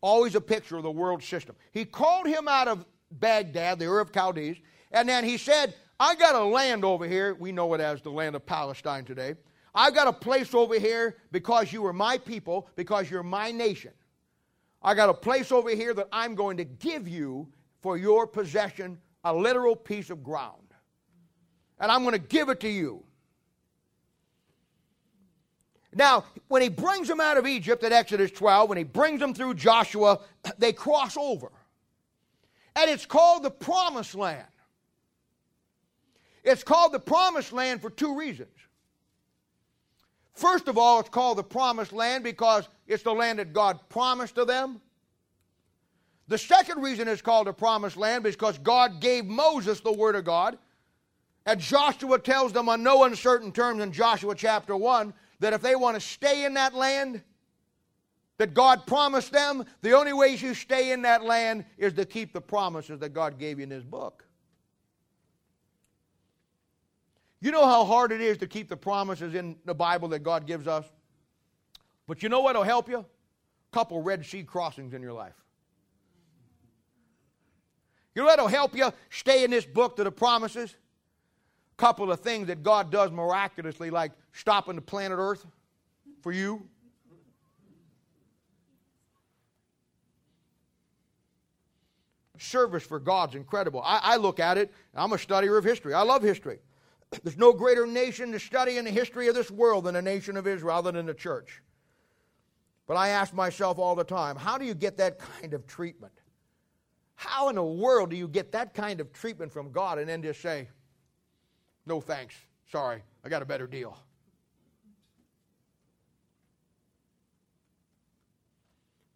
Always 0.00 0.34
a 0.34 0.40
picture 0.40 0.76
of 0.76 0.82
the 0.82 0.90
world 0.90 1.22
system. 1.22 1.56
He 1.72 1.84
called 1.84 2.26
him 2.26 2.48
out 2.48 2.68
of 2.68 2.84
Baghdad, 3.10 3.78
the 3.78 3.86
Ur 3.86 4.00
of 4.00 4.12
Chaldees, 4.12 4.56
and 4.92 5.08
then 5.08 5.24
he 5.24 5.36
said, 5.36 5.74
I 5.98 6.14
got 6.14 6.34
a 6.34 6.44
land 6.44 6.84
over 6.84 7.06
here. 7.06 7.34
We 7.34 7.52
know 7.52 7.72
it 7.74 7.80
as 7.80 8.02
the 8.02 8.10
land 8.10 8.36
of 8.36 8.44
Palestine 8.44 9.04
today. 9.04 9.34
I've 9.74 9.94
got 9.94 10.08
a 10.08 10.12
place 10.12 10.54
over 10.54 10.78
here 10.78 11.16
because 11.32 11.72
you 11.72 11.84
are 11.86 11.92
my 11.92 12.18
people, 12.18 12.68
because 12.76 13.10
you're 13.10 13.22
my 13.22 13.50
nation. 13.50 13.92
I 14.82 14.94
got 14.94 15.08
a 15.08 15.14
place 15.14 15.52
over 15.52 15.70
here 15.70 15.94
that 15.94 16.08
I'm 16.12 16.34
going 16.34 16.56
to 16.56 16.64
give 16.64 17.08
you 17.08 17.48
for 17.82 17.96
your 17.96 18.26
possession, 18.26 18.98
a 19.26 19.34
literal 19.34 19.74
piece 19.74 20.10
of 20.10 20.22
ground. 20.22 20.62
And 21.80 21.90
I'm 21.90 22.02
going 22.02 22.12
to 22.12 22.18
give 22.18 22.48
it 22.48 22.60
to 22.60 22.68
you. 22.68 23.02
Now, 25.92 26.24
when 26.46 26.62
he 26.62 26.68
brings 26.68 27.08
them 27.08 27.20
out 27.20 27.36
of 27.36 27.44
Egypt 27.44 27.82
at 27.82 27.90
Exodus 27.90 28.30
12, 28.30 28.68
when 28.68 28.78
he 28.78 28.84
brings 28.84 29.18
them 29.18 29.34
through 29.34 29.54
Joshua, 29.54 30.20
they 30.58 30.72
cross 30.72 31.16
over. 31.16 31.50
And 32.76 32.88
it's 32.88 33.04
called 33.04 33.42
the 33.42 33.50
promised 33.50 34.14
land. 34.14 34.46
It's 36.44 36.62
called 36.62 36.92
the 36.92 37.00
promised 37.00 37.52
land 37.52 37.82
for 37.82 37.90
two 37.90 38.16
reasons. 38.16 38.50
First 40.34 40.68
of 40.68 40.78
all, 40.78 41.00
it's 41.00 41.08
called 41.08 41.38
the 41.38 41.42
promised 41.42 41.92
land 41.92 42.22
because 42.22 42.68
it's 42.86 43.02
the 43.02 43.12
land 43.12 43.40
that 43.40 43.52
God 43.52 43.80
promised 43.88 44.36
to 44.36 44.44
them. 44.44 44.80
The 46.28 46.38
second 46.38 46.82
reason 46.82 47.06
it's 47.06 47.22
called 47.22 47.46
the 47.46 47.52
promised 47.52 47.96
land 47.96 48.24
because 48.24 48.58
God 48.58 49.00
gave 49.00 49.26
Moses 49.26 49.80
the 49.80 49.92
word 49.92 50.16
of 50.16 50.24
God. 50.24 50.58
And 51.44 51.60
Joshua 51.60 52.18
tells 52.18 52.52
them 52.52 52.68
on 52.68 52.82
no 52.82 53.04
uncertain 53.04 53.52
terms 53.52 53.80
in 53.80 53.92
Joshua 53.92 54.34
chapter 54.34 54.76
1 54.76 55.14
that 55.38 55.52
if 55.52 55.62
they 55.62 55.76
want 55.76 55.94
to 55.94 56.00
stay 56.00 56.44
in 56.44 56.54
that 56.54 56.74
land 56.74 57.22
that 58.38 58.52
God 58.52 58.86
promised 58.86 59.32
them, 59.32 59.64
the 59.80 59.92
only 59.92 60.12
ways 60.12 60.42
you 60.42 60.54
stay 60.54 60.90
in 60.90 61.02
that 61.02 61.24
land 61.24 61.64
is 61.78 61.92
to 61.94 62.04
keep 62.04 62.32
the 62.32 62.40
promises 62.40 62.98
that 62.98 63.10
God 63.10 63.38
gave 63.38 63.58
you 63.58 63.64
in 63.64 63.70
His 63.70 63.84
book. 63.84 64.24
You 67.40 67.52
know 67.52 67.64
how 67.64 67.84
hard 67.84 68.12
it 68.12 68.20
is 68.20 68.38
to 68.38 68.46
keep 68.46 68.68
the 68.68 68.76
promises 68.76 69.34
in 69.34 69.56
the 69.64 69.74
Bible 69.74 70.08
that 70.08 70.20
God 70.20 70.46
gives 70.46 70.66
us? 70.66 70.84
But 72.08 72.22
you 72.22 72.28
know 72.28 72.40
what 72.40 72.56
will 72.56 72.64
help 72.64 72.88
you? 72.88 72.98
A 72.98 73.04
couple 73.72 74.02
Red 74.02 74.26
Sea 74.26 74.42
crossings 74.42 74.94
in 74.94 75.02
your 75.02 75.12
life. 75.12 75.34
You 78.16 78.22
know 78.22 78.28
what 78.28 78.40
will 78.40 78.48
help 78.48 78.74
you 78.74 78.90
stay 79.10 79.44
in 79.44 79.50
this 79.50 79.66
book 79.66 79.96
to 79.96 80.04
the 80.04 80.10
promises? 80.10 80.74
A 81.72 81.76
couple 81.76 82.10
of 82.10 82.20
things 82.20 82.46
that 82.46 82.62
God 82.62 82.90
does 82.90 83.12
miraculously, 83.12 83.90
like 83.90 84.12
stopping 84.32 84.74
the 84.74 84.80
planet 84.80 85.18
Earth 85.20 85.44
for 86.22 86.32
you. 86.32 86.66
Service 92.38 92.84
for 92.84 92.98
God's 92.98 93.34
incredible. 93.34 93.82
I, 93.84 94.00
I 94.02 94.16
look 94.16 94.40
at 94.40 94.56
it, 94.56 94.72
I'm 94.94 95.12
a 95.12 95.16
studier 95.16 95.58
of 95.58 95.64
history. 95.64 95.92
I 95.92 96.02
love 96.02 96.22
history. 96.22 96.58
There's 97.22 97.36
no 97.36 97.52
greater 97.52 97.86
nation 97.86 98.32
to 98.32 98.40
study 98.40 98.78
in 98.78 98.86
the 98.86 98.90
history 98.90 99.28
of 99.28 99.34
this 99.34 99.50
world 99.50 99.84
than 99.84 99.94
the 99.94 100.02
nation 100.02 100.38
of 100.38 100.46
Israel, 100.46 100.76
other 100.76 100.92
than 100.92 101.04
the 101.04 101.14
church. 101.14 101.62
But 102.86 102.96
I 102.96 103.08
ask 103.08 103.34
myself 103.34 103.78
all 103.78 103.94
the 103.94 104.04
time 104.04 104.36
how 104.36 104.56
do 104.56 104.64
you 104.64 104.74
get 104.74 104.96
that 104.96 105.18
kind 105.18 105.52
of 105.52 105.66
treatment? 105.66 106.14
How 107.16 107.48
in 107.48 107.56
the 107.56 107.64
world 107.64 108.10
do 108.10 108.16
you 108.16 108.28
get 108.28 108.52
that 108.52 108.74
kind 108.74 109.00
of 109.00 109.12
treatment 109.12 109.50
from 109.52 109.72
God 109.72 109.98
and 109.98 110.08
then 110.08 110.22
just 110.22 110.40
say, 110.40 110.68
no 111.86 112.00
thanks, 112.00 112.34
sorry, 112.70 113.02
I 113.24 113.28
got 113.28 113.42
a 113.42 113.46
better 113.46 113.66
deal? 113.66 113.98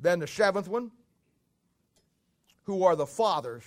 Then 0.01 0.19
the 0.19 0.27
seventh 0.27 0.67
one, 0.67 0.91
who 2.65 2.85
are 2.85 2.97
the 2.97 3.07
fathers. 3.07 3.65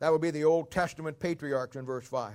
That 0.00 0.10
would 0.10 0.20
be 0.20 0.30
the 0.30 0.44
Old 0.44 0.70
Testament 0.70 1.18
patriarchs 1.18 1.76
in 1.76 1.84
verse 1.84 2.06
5. 2.06 2.34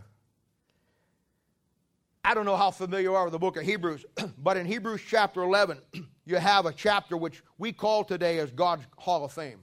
I 2.24 2.34
don't 2.34 2.46
know 2.46 2.56
how 2.56 2.72
familiar 2.72 3.12
you 3.12 3.16
are 3.16 3.26
with 3.26 3.34
the 3.34 3.40
book 3.40 3.58
of 3.58 3.64
Hebrews, 3.64 4.06
but 4.38 4.58
in 4.58 4.66
Hebrews 4.66 5.02
chapter 5.08 5.44
11, 5.44 5.80
you 6.26 6.38
have 6.38 6.66
a 6.66 6.74
chapter 6.74 7.18
which 7.18 7.44
we 7.58 7.72
call 7.72 8.04
today 8.04 8.40
as 8.40 8.52
God's 8.52 8.86
Hall 8.98 9.26
of 9.26 9.32
Fame. 9.32 9.60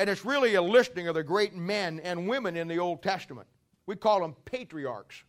And 0.00 0.08
it's 0.08 0.24
really 0.24 0.54
a 0.54 0.62
listing 0.62 1.08
of 1.08 1.14
the 1.14 1.22
great 1.22 1.54
men 1.54 2.00
and 2.00 2.26
women 2.26 2.56
in 2.56 2.68
the 2.68 2.78
Old 2.78 3.02
Testament. 3.02 3.46
We 3.84 3.96
call 3.96 4.20
them 4.20 4.34
patriarchs. 4.46 5.24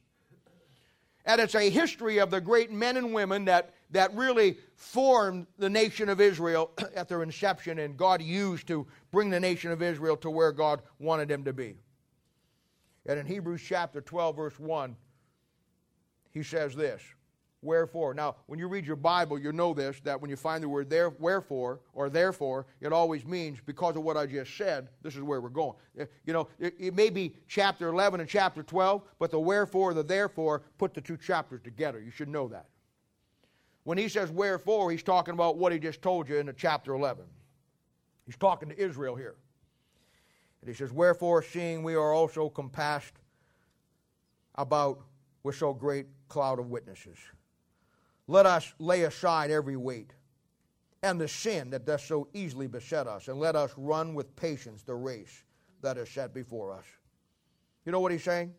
And 1.26 1.42
it's 1.42 1.56
a 1.56 1.70
history 1.70 2.20
of 2.20 2.32
the 2.32 2.40
great 2.40 2.72
men 2.72 2.96
and 2.96 3.14
women 3.14 3.44
that, 3.46 3.74
that 3.90 4.16
really 4.16 4.58
formed 4.78 5.48
the 5.58 5.70
nation 5.70 6.08
of 6.08 6.22
Israel 6.22 6.72
at 6.96 7.10
their 7.10 7.22
inception 7.22 7.80
and 7.80 7.98
God 7.98 8.22
used 8.22 8.66
to 8.68 8.88
bring 9.12 9.30
the 9.30 9.42
nation 9.42 9.74
of 9.74 9.82
Israel 9.82 10.16
to 10.16 10.30
where 10.30 10.54
God 10.54 10.82
wanted 11.00 11.28
them 11.28 11.44
to 11.44 11.52
be. 11.52 11.76
And 13.06 13.20
in 13.20 13.26
Hebrews 13.26 13.62
chapter 13.62 14.00
12, 14.00 14.38
verse 14.38 14.58
1, 14.58 14.96
he 16.32 16.44
says 16.44 16.76
this 16.76 17.02
Wherefore. 17.64 18.14
Now, 18.14 18.38
when 18.48 18.58
you 18.58 18.68
read 18.68 18.88
your 18.88 18.96
Bible, 18.96 19.38
you 19.38 19.52
know 19.52 19.74
this 19.74 20.00
that 20.02 20.20
when 20.20 20.30
you 20.30 20.36
find 20.36 20.64
the 20.64 20.70
word 20.70 20.90
there, 20.90 21.10
wherefore 21.10 21.80
or 21.94 22.10
therefore, 22.10 22.66
it 22.80 22.92
always 22.92 23.26
means 23.26 23.60
because 23.64 23.96
of 23.96 24.04
what 24.04 24.18
I 24.18 24.26
just 24.26 24.58
said, 24.58 24.90
this 25.04 25.16
is 25.16 25.22
where 25.22 25.42
we're 25.42 25.50
going. 25.50 25.76
Eh, 26.00 26.06
you 26.26 26.34
know, 26.34 26.48
it, 26.60 26.74
it 26.80 26.96
may 26.96 27.12
be 27.12 27.36
chapter 27.48 27.90
11 27.90 28.20
and 28.20 28.28
chapter 28.28 28.64
12, 28.64 29.04
but 29.20 29.30
the 29.30 29.40
wherefore, 29.40 29.94
the 29.94 30.04
therefore 30.04 30.64
put 30.80 30.94
the 30.94 31.02
two 31.02 31.18
chapters 31.18 31.62
together. 31.64 32.02
You 32.02 32.12
should 32.12 32.30
know 32.30 32.48
that. 32.48 32.66
When 33.84 33.98
he 33.98 34.08
says 34.08 34.32
wherefore, 34.32 34.92
he's 34.92 35.04
talking 35.04 35.34
about 35.34 35.58
what 35.58 35.72
he 35.72 35.80
just 35.80 36.02
told 36.02 36.30
you 36.30 36.38
in 36.38 36.48
the 36.48 36.54
chapter 36.54 36.94
11. 36.94 37.26
He's 38.26 38.38
talking 38.38 38.70
to 38.70 38.80
Israel 38.80 39.16
here. 39.16 39.36
And 40.62 40.70
he 40.70 40.76
says, 40.76 40.92
Wherefore, 40.92 41.42
seeing 41.42 41.84
we 41.84 41.96
are 41.96 42.14
also 42.14 42.50
compassed 42.50 43.16
about 44.56 45.02
with 45.44 45.56
so 45.56 45.74
great 45.74 46.06
cloud 46.28 46.60
of 46.60 46.68
witnesses. 46.68 47.18
Let 48.32 48.46
us 48.46 48.74
lay 48.80 49.04
aside 49.04 49.52
every 49.52 49.76
weight 49.76 50.14
and 51.04 51.20
the 51.20 51.28
sin 51.28 51.70
that 51.72 51.86
does 51.86 52.02
so 52.02 52.30
easily 52.34 52.66
beset 52.66 53.06
us, 53.06 53.28
and 53.28 53.38
let 53.38 53.58
us 53.58 53.74
run 53.76 54.14
with 54.14 54.34
patience 54.38 54.84
the 54.84 54.96
race 54.96 55.44
that 55.82 55.98
is 55.98 56.08
set 56.10 56.34
before 56.34 56.72
us. 56.72 56.86
You 57.86 57.92
know 57.92 58.00
what 58.00 58.14
he's 58.14 58.24
saying? 58.24 58.54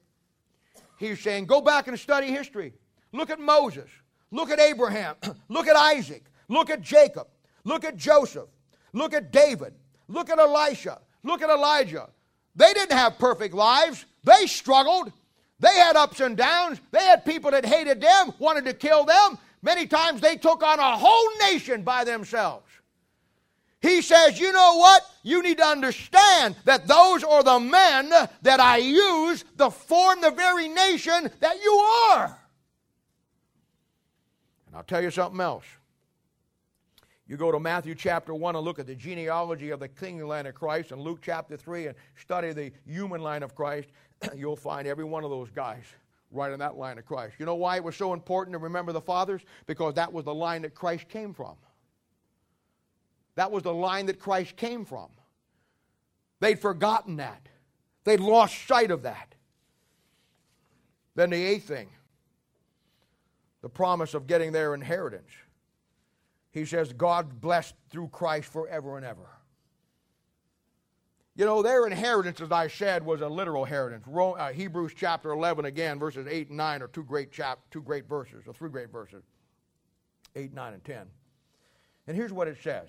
He's 0.98 1.20
saying, 1.20 1.46
go 1.46 1.62
back 1.62 1.88
and 1.88 1.98
study 1.98 2.26
history. 2.26 2.74
Look 3.12 3.30
at 3.30 3.40
Moses. 3.40 3.88
Look 4.30 4.50
at 4.50 4.60
Abraham. 4.60 5.16
look 5.48 5.66
at 5.66 5.76
Isaac. 5.76 6.26
Look 6.48 6.68
at 6.68 6.82
Jacob. 6.82 7.28
Look 7.64 7.86
at 7.86 7.96
Joseph. 7.96 8.50
Look 8.92 9.14
at 9.14 9.32
David. 9.32 9.72
Look 10.06 10.28
at 10.28 10.38
Elisha. 10.38 11.00
Look 11.22 11.40
at 11.40 11.48
Elijah. 11.48 12.10
They 12.54 12.74
didn't 12.74 12.92
have 12.92 13.18
perfect 13.18 13.54
lives. 13.54 14.04
They 14.22 14.44
struggled. 14.44 15.12
They 15.60 15.74
had 15.76 15.96
ups 15.96 16.20
and 16.20 16.36
downs. 16.36 16.78
They 16.90 17.02
had 17.02 17.24
people 17.24 17.52
that 17.52 17.64
hated 17.64 18.02
them, 18.02 18.34
wanted 18.38 18.66
to 18.66 18.74
kill 18.74 19.06
them. 19.06 19.38
Many 19.62 19.86
times 19.86 20.20
they 20.20 20.36
took 20.36 20.62
on 20.62 20.78
a 20.80 20.96
whole 20.96 21.30
nation 21.50 21.82
by 21.82 22.04
themselves. 22.04 22.66
He 23.80 24.02
says, 24.02 24.38
You 24.38 24.52
know 24.52 24.76
what? 24.76 25.02
You 25.22 25.42
need 25.42 25.58
to 25.58 25.64
understand 25.64 26.56
that 26.64 26.86
those 26.86 27.22
are 27.22 27.42
the 27.42 27.60
men 27.60 28.10
that 28.42 28.60
I 28.60 28.78
use 28.78 29.44
to 29.58 29.70
form 29.70 30.20
the 30.20 30.32
very 30.32 30.68
nation 30.68 31.30
that 31.40 31.62
you 31.62 31.72
are. 31.72 32.38
And 34.66 34.76
I'll 34.76 34.82
tell 34.82 35.02
you 35.02 35.10
something 35.10 35.40
else. 35.40 35.64
You 37.28 37.36
go 37.36 37.52
to 37.52 37.60
Matthew 37.60 37.94
chapter 37.94 38.34
1 38.34 38.56
and 38.56 38.64
look 38.64 38.78
at 38.78 38.86
the 38.86 38.94
genealogy 38.94 39.70
of 39.70 39.80
the 39.80 39.88
kingly 39.88 40.24
line 40.24 40.46
of 40.46 40.54
Christ, 40.54 40.90
and 40.90 41.00
Luke 41.00 41.20
chapter 41.22 41.56
3 41.56 41.86
and 41.86 41.96
study 42.16 42.52
the 42.52 42.72
human 42.84 43.20
line 43.20 43.42
of 43.42 43.54
Christ. 43.54 43.88
you'll 44.36 44.56
find 44.56 44.86
every 44.86 45.04
one 45.04 45.24
of 45.24 45.30
those 45.30 45.50
guys 45.50 45.84
right 46.32 46.52
in 46.52 46.58
that 46.60 46.76
line 46.76 46.98
of 46.98 47.04
Christ. 47.04 47.34
You 47.38 47.46
know 47.46 47.54
why 47.54 47.76
it 47.76 47.84
was 47.84 47.96
so 47.96 48.12
important 48.12 48.54
to 48.54 48.58
remember 48.58 48.92
the 48.92 49.00
fathers? 49.00 49.42
Because 49.66 49.94
that 49.94 50.12
was 50.12 50.24
the 50.24 50.34
line 50.34 50.62
that 50.62 50.74
Christ 50.74 51.08
came 51.08 51.34
from. 51.34 51.56
That 53.34 53.50
was 53.50 53.62
the 53.62 53.72
line 53.72 54.06
that 54.06 54.18
Christ 54.18 54.56
came 54.56 54.84
from. 54.84 55.08
They'd 56.40 56.58
forgotten 56.58 57.16
that, 57.16 57.48
they'd 58.04 58.20
lost 58.20 58.66
sight 58.66 58.90
of 58.90 59.02
that. 59.02 59.34
Then 61.14 61.30
the 61.30 61.44
eighth 61.44 61.68
thing 61.68 61.90
the 63.62 63.68
promise 63.68 64.12
of 64.12 64.26
getting 64.26 64.52
their 64.52 64.74
inheritance. 64.74 65.30
He 66.50 66.66
says, 66.66 66.92
God 66.92 67.40
blessed 67.40 67.74
through 67.90 68.08
Christ 68.08 68.52
forever 68.52 68.96
and 68.96 69.06
ever. 69.06 69.28
You 71.34 71.46
know, 71.46 71.62
their 71.62 71.86
inheritance, 71.86 72.42
as 72.42 72.52
I 72.52 72.68
said, 72.68 73.04
was 73.04 73.22
a 73.22 73.28
literal 73.28 73.64
inheritance. 73.64 74.04
Uh, 74.06 74.52
Hebrews 74.52 74.92
chapter 74.94 75.30
11, 75.30 75.64
again, 75.64 75.98
verses 75.98 76.26
8 76.28 76.48
and 76.48 76.58
9 76.58 76.82
are 76.82 76.88
two 76.88 77.04
great, 77.04 77.32
chap- 77.32 77.60
two 77.70 77.80
great 77.80 78.06
verses, 78.06 78.44
or 78.46 78.52
three 78.52 78.68
great 78.68 78.90
verses 78.92 79.22
8, 80.36 80.52
9, 80.52 80.74
and 80.74 80.84
10. 80.84 81.06
And 82.06 82.16
here's 82.16 82.32
what 82.32 82.48
it 82.48 82.58
says 82.62 82.88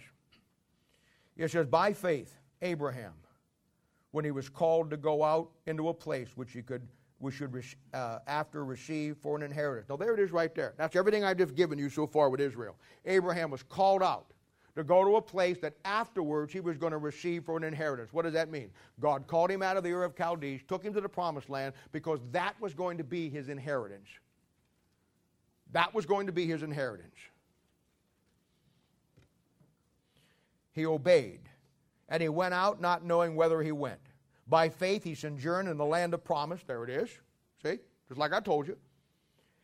it 1.37 1.51
says, 1.51 1.67
By 1.67 1.93
faith, 1.93 2.37
Abraham, 2.61 3.13
when 4.11 4.25
he 4.25 4.31
was 4.31 4.49
called 4.49 4.89
to 4.89 4.97
go 4.97 5.23
out 5.23 5.49
into 5.65 5.87
a 5.87 5.93
place 5.93 6.35
which 6.35 6.51
he 6.51 6.61
could 6.61 6.85
we 7.19 7.31
should 7.31 7.63
uh, 7.93 8.19
after 8.27 8.65
receive 8.65 9.15
for 9.15 9.37
an 9.37 9.43
inheritance. 9.43 9.87
Now, 9.87 9.95
there 9.95 10.13
it 10.13 10.19
is 10.19 10.33
right 10.33 10.53
there. 10.53 10.73
That's 10.77 10.93
everything 10.97 11.23
I've 11.23 11.37
just 11.37 11.55
given 11.55 11.79
you 11.79 11.89
so 11.89 12.05
far 12.05 12.29
with 12.29 12.41
Israel. 12.41 12.75
Abraham 13.05 13.49
was 13.49 13.63
called 13.63 14.03
out 14.03 14.32
to 14.75 14.83
go 14.83 15.03
to 15.03 15.17
a 15.17 15.21
place 15.21 15.57
that 15.59 15.75
afterwards 15.85 16.51
he 16.51 16.59
was 16.59 16.77
going 16.77 16.91
to 16.91 16.97
receive 16.97 17.45
for 17.45 17.57
an 17.57 17.63
inheritance. 17.63 18.11
What 18.11 18.23
does 18.23 18.33
that 18.33 18.49
mean? 18.49 18.71
God 18.99 19.27
called 19.27 19.51
him 19.51 19.61
out 19.61 19.77
of 19.77 19.83
the 19.83 19.91
Ur 19.91 20.03
of 20.03 20.15
Chaldees, 20.17 20.61
took 20.67 20.83
him 20.83 20.93
to 20.93 21.01
the 21.01 21.09
promised 21.09 21.49
land 21.49 21.73
because 21.91 22.19
that 22.31 22.59
was 22.59 22.73
going 22.73 22.97
to 22.97 23.03
be 23.03 23.29
his 23.29 23.49
inheritance. 23.49 24.07
That 25.71 25.93
was 25.93 26.05
going 26.05 26.27
to 26.27 26.33
be 26.33 26.45
his 26.45 26.63
inheritance. 26.63 27.15
He 30.71 30.85
obeyed, 30.87 31.41
and 32.09 32.21
he 32.21 32.29
went 32.29 32.55
out 32.55 32.81
not 32.81 33.05
knowing 33.05 33.35
whether 33.35 33.61
he 33.61 33.71
went. 33.71 33.99
By 34.47 34.69
faith 34.69 35.03
he 35.03 35.13
sojourned 35.13 35.69
in 35.69 35.77
the 35.77 35.85
land 35.85 36.13
of 36.13 36.23
promise. 36.23 36.61
There 36.65 36.83
it 36.83 36.89
is. 36.89 37.09
See? 37.63 37.77
Just 38.07 38.19
like 38.19 38.33
I 38.33 38.39
told 38.39 38.67
you. 38.67 38.77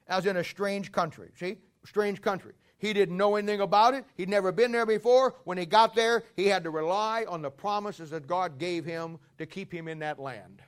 As 0.07 0.25
in 0.25 0.37
a 0.37 0.43
strange 0.43 0.91
country. 0.91 1.29
See? 1.35 1.57
Strange 1.85 2.21
country. 2.21 2.53
He 2.79 2.93
didn't 2.93 3.17
know 3.17 3.35
anything 3.35 3.59
about 3.59 3.93
it. 3.93 4.05
He'd 4.15 4.29
never 4.29 4.51
been 4.51 4.71
there 4.71 4.85
before. 4.85 5.35
When 5.43 5.57
he 5.57 5.65
got 5.65 5.93
there, 5.93 6.23
he 6.35 6.47
had 6.47 6.63
to 6.63 6.69
rely 6.69 7.25
on 7.27 7.41
the 7.41 7.51
promises 7.51 8.09
that 8.11 8.25
God 8.25 8.57
gave 8.57 8.85
him 8.85 9.19
to 9.37 9.45
keep 9.45 9.71
him 9.71 9.87
in 9.89 9.99
that 9.99 10.17
land. 10.17 10.61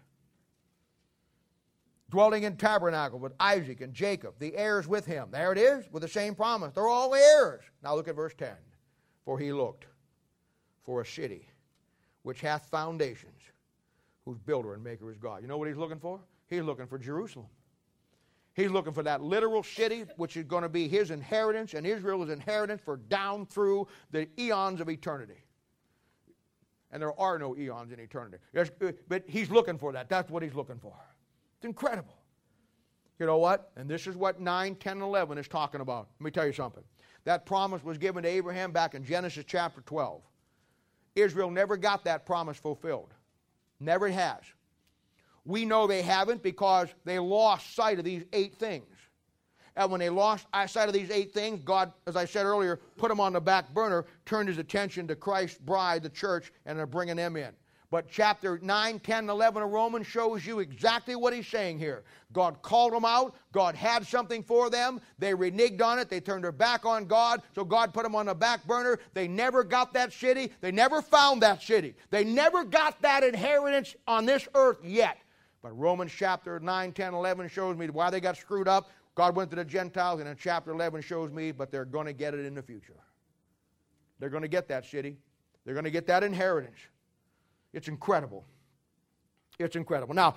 Dwelling 2.09 2.43
in 2.43 2.57
tabernacle 2.57 3.19
with 3.19 3.31
Isaac 3.39 3.79
and 3.79 3.93
Jacob, 3.93 4.33
the 4.39 4.55
heirs 4.57 4.85
with 4.85 5.05
him. 5.05 5.29
There 5.31 5.53
it 5.53 5.57
is, 5.57 5.85
with 5.93 6.01
the 6.01 6.09
same 6.09 6.35
promise. 6.35 6.73
They're 6.73 6.89
all 6.89 7.15
heirs. 7.15 7.63
Now 7.81 7.95
look 7.95 8.09
at 8.09 8.15
verse 8.15 8.33
10. 8.37 8.49
For 9.23 9.39
he 9.39 9.53
looked 9.53 9.85
for 10.83 10.99
a 10.99 11.05
city 11.05 11.47
which 12.23 12.41
hath 12.41 12.65
foundations, 12.65 13.41
whose 14.25 14.37
builder 14.37 14.73
and 14.73 14.83
maker 14.83 15.09
is 15.09 15.17
God. 15.17 15.41
You 15.41 15.47
know 15.47 15.57
what 15.57 15.69
he's 15.69 15.77
looking 15.77 15.99
for? 15.99 16.19
He's 16.49 16.63
looking 16.63 16.87
for 16.87 16.97
Jerusalem. 16.97 17.47
He's 18.53 18.69
looking 18.69 18.93
for 18.93 19.03
that 19.03 19.21
literal 19.21 19.63
city, 19.63 20.05
which 20.17 20.35
is 20.35 20.43
going 20.43 20.63
to 20.63 20.69
be 20.69 20.87
his 20.87 21.09
inheritance 21.11 21.73
and 21.73 21.87
Israel's 21.87 22.29
inheritance 22.29 22.81
for 22.83 22.97
down 22.97 23.45
through 23.45 23.87
the 24.11 24.27
eons 24.37 24.81
of 24.81 24.89
eternity. 24.89 25.43
And 26.91 27.01
there 27.01 27.17
are 27.17 27.39
no 27.39 27.55
eons 27.55 27.93
in 27.93 27.99
eternity. 27.99 28.37
But 29.07 29.23
he's 29.27 29.49
looking 29.49 29.77
for 29.77 29.93
that. 29.93 30.09
That's 30.09 30.29
what 30.29 30.43
he's 30.43 30.53
looking 30.53 30.79
for. 30.79 30.93
It's 31.57 31.65
incredible. 31.65 32.17
You 33.19 33.25
know 33.25 33.37
what? 33.37 33.71
And 33.77 33.89
this 33.89 34.07
is 34.07 34.17
what 34.17 34.41
9, 34.41 34.75
10, 34.75 34.93
and 34.93 35.01
11 35.01 35.37
is 35.37 35.47
talking 35.47 35.79
about. 35.79 36.09
Let 36.19 36.25
me 36.25 36.31
tell 36.31 36.45
you 36.45 36.53
something. 36.53 36.83
That 37.23 37.45
promise 37.45 37.83
was 37.83 37.97
given 37.97 38.23
to 38.23 38.29
Abraham 38.29 38.71
back 38.71 38.95
in 38.95 39.05
Genesis 39.05 39.45
chapter 39.47 39.81
12. 39.81 40.21
Israel 41.15 41.51
never 41.51 41.77
got 41.77 42.03
that 42.05 42.25
promise 42.25 42.57
fulfilled. 42.57 43.13
Never 43.79 44.09
has. 44.09 44.41
We 45.45 45.65
know 45.65 45.87
they 45.87 46.01
haven't 46.01 46.43
because 46.43 46.89
they 47.03 47.19
lost 47.19 47.75
sight 47.75 47.97
of 47.97 48.05
these 48.05 48.23
eight 48.33 48.55
things. 48.55 48.85
And 49.75 49.89
when 49.89 49.99
they 49.99 50.09
lost 50.09 50.45
sight 50.67 50.87
of 50.87 50.93
these 50.93 51.09
eight 51.09 51.33
things, 51.33 51.61
God, 51.63 51.93
as 52.05 52.15
I 52.15 52.25
said 52.25 52.45
earlier, 52.45 52.81
put 52.97 53.09
them 53.09 53.19
on 53.19 53.33
the 53.33 53.41
back 53.41 53.73
burner, 53.73 54.05
turned 54.25 54.49
his 54.49 54.57
attention 54.57 55.07
to 55.07 55.15
Christ's 55.15 55.57
bride, 55.59 56.03
the 56.03 56.09
church, 56.09 56.51
and 56.65 56.77
they're 56.77 56.85
bringing 56.85 57.15
them 57.15 57.37
in. 57.37 57.51
But 57.89 58.07
chapter 58.09 58.57
9, 58.61 58.99
10, 58.99 59.29
11 59.29 59.63
of 59.63 59.69
Romans 59.69 60.07
shows 60.07 60.45
you 60.45 60.59
exactly 60.59 61.13
what 61.13 61.33
he's 61.33 61.47
saying 61.47 61.77
here. 61.77 62.03
God 62.31 62.61
called 62.61 62.93
them 62.93 63.03
out. 63.03 63.35
God 63.51 63.75
had 63.75 64.07
something 64.07 64.43
for 64.43 64.69
them. 64.69 65.01
They 65.19 65.33
reneged 65.33 65.81
on 65.81 65.99
it. 65.99 66.09
They 66.09 66.21
turned 66.21 66.45
their 66.45 66.53
back 66.53 66.85
on 66.85 67.05
God. 67.05 67.41
So 67.53 67.65
God 67.65 67.93
put 67.93 68.03
them 68.03 68.15
on 68.15 68.27
the 68.27 68.35
back 68.35 68.65
burner. 68.65 68.97
They 69.13 69.27
never 69.27 69.65
got 69.65 69.93
that 69.93 70.13
city. 70.13 70.53
They 70.61 70.71
never 70.71 71.01
found 71.01 71.41
that 71.41 71.61
city. 71.61 71.95
They 72.11 72.23
never 72.23 72.63
got 72.63 73.01
that 73.01 73.25
inheritance 73.25 73.93
on 74.07 74.25
this 74.25 74.47
earth 74.55 74.77
yet. 74.85 75.17
But 75.61 75.77
Romans 75.77 76.11
chapter 76.15 76.59
9, 76.59 76.91
10, 76.91 77.13
11 77.13 77.49
shows 77.49 77.77
me 77.77 77.87
why 77.87 78.09
they 78.09 78.19
got 78.19 78.37
screwed 78.37 78.67
up. 78.67 78.89
God 79.15 79.35
went 79.35 79.49
to 79.51 79.55
the 79.55 79.65
Gentiles, 79.65 80.19
and 80.19 80.29
in 80.29 80.35
chapter 80.35 80.71
11 80.71 81.01
shows 81.01 81.31
me, 81.31 81.51
but 81.51 81.71
they're 81.71 81.85
going 81.85 82.07
to 82.07 82.13
get 82.13 82.33
it 82.33 82.45
in 82.45 82.55
the 82.55 82.63
future. 82.63 82.97
They're 84.19 84.29
going 84.29 84.43
to 84.43 84.47
get 84.47 84.67
that 84.69 84.85
city. 84.85 85.17
They're 85.65 85.73
going 85.73 85.83
to 85.83 85.91
get 85.91 86.07
that 86.07 86.23
inheritance. 86.23 86.79
It's 87.73 87.87
incredible. 87.87 88.45
It's 89.59 89.75
incredible. 89.75 90.13
Now, 90.15 90.35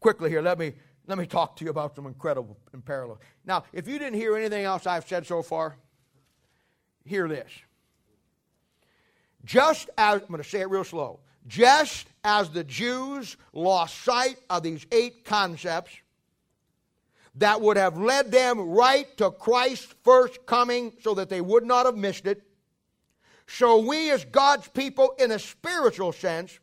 quickly 0.00 0.28
here, 0.28 0.42
let 0.42 0.58
me 0.58 0.74
let 1.06 1.18
me 1.18 1.26
talk 1.26 1.56
to 1.56 1.64
you 1.64 1.70
about 1.70 1.96
some 1.96 2.06
incredible 2.06 2.56
and 2.72 2.84
parallel. 2.84 3.20
Now, 3.44 3.64
if 3.72 3.88
you 3.88 3.98
didn't 3.98 4.14
hear 4.14 4.36
anything 4.36 4.64
else 4.64 4.86
I've 4.86 5.08
said 5.08 5.26
so 5.26 5.42
far, 5.42 5.76
hear 7.04 7.26
this. 7.26 7.50
Just 9.44 9.90
as 9.98 10.20
I'm 10.20 10.28
going 10.28 10.42
to 10.42 10.48
say 10.48 10.60
it 10.60 10.70
real 10.70 10.84
slow. 10.84 11.20
Just 11.46 12.06
as 12.22 12.50
the 12.50 12.64
Jews 12.64 13.36
lost 13.52 14.02
sight 14.02 14.36
of 14.48 14.62
these 14.62 14.86
eight 14.92 15.24
concepts 15.24 15.92
that 17.36 17.60
would 17.60 17.76
have 17.76 17.96
led 17.96 18.30
them 18.30 18.60
right 18.60 19.16
to 19.16 19.30
Christ's 19.30 19.94
first 20.02 20.44
coming 20.46 20.92
so 21.00 21.14
that 21.14 21.28
they 21.28 21.40
would 21.40 21.64
not 21.64 21.86
have 21.86 21.96
missed 21.96 22.26
it, 22.26 22.42
so 23.46 23.78
we, 23.78 24.10
as 24.12 24.24
God's 24.26 24.68
people, 24.68 25.14
in 25.18 25.32
a 25.32 25.38
spiritual 25.38 26.12
sense, 26.12 26.60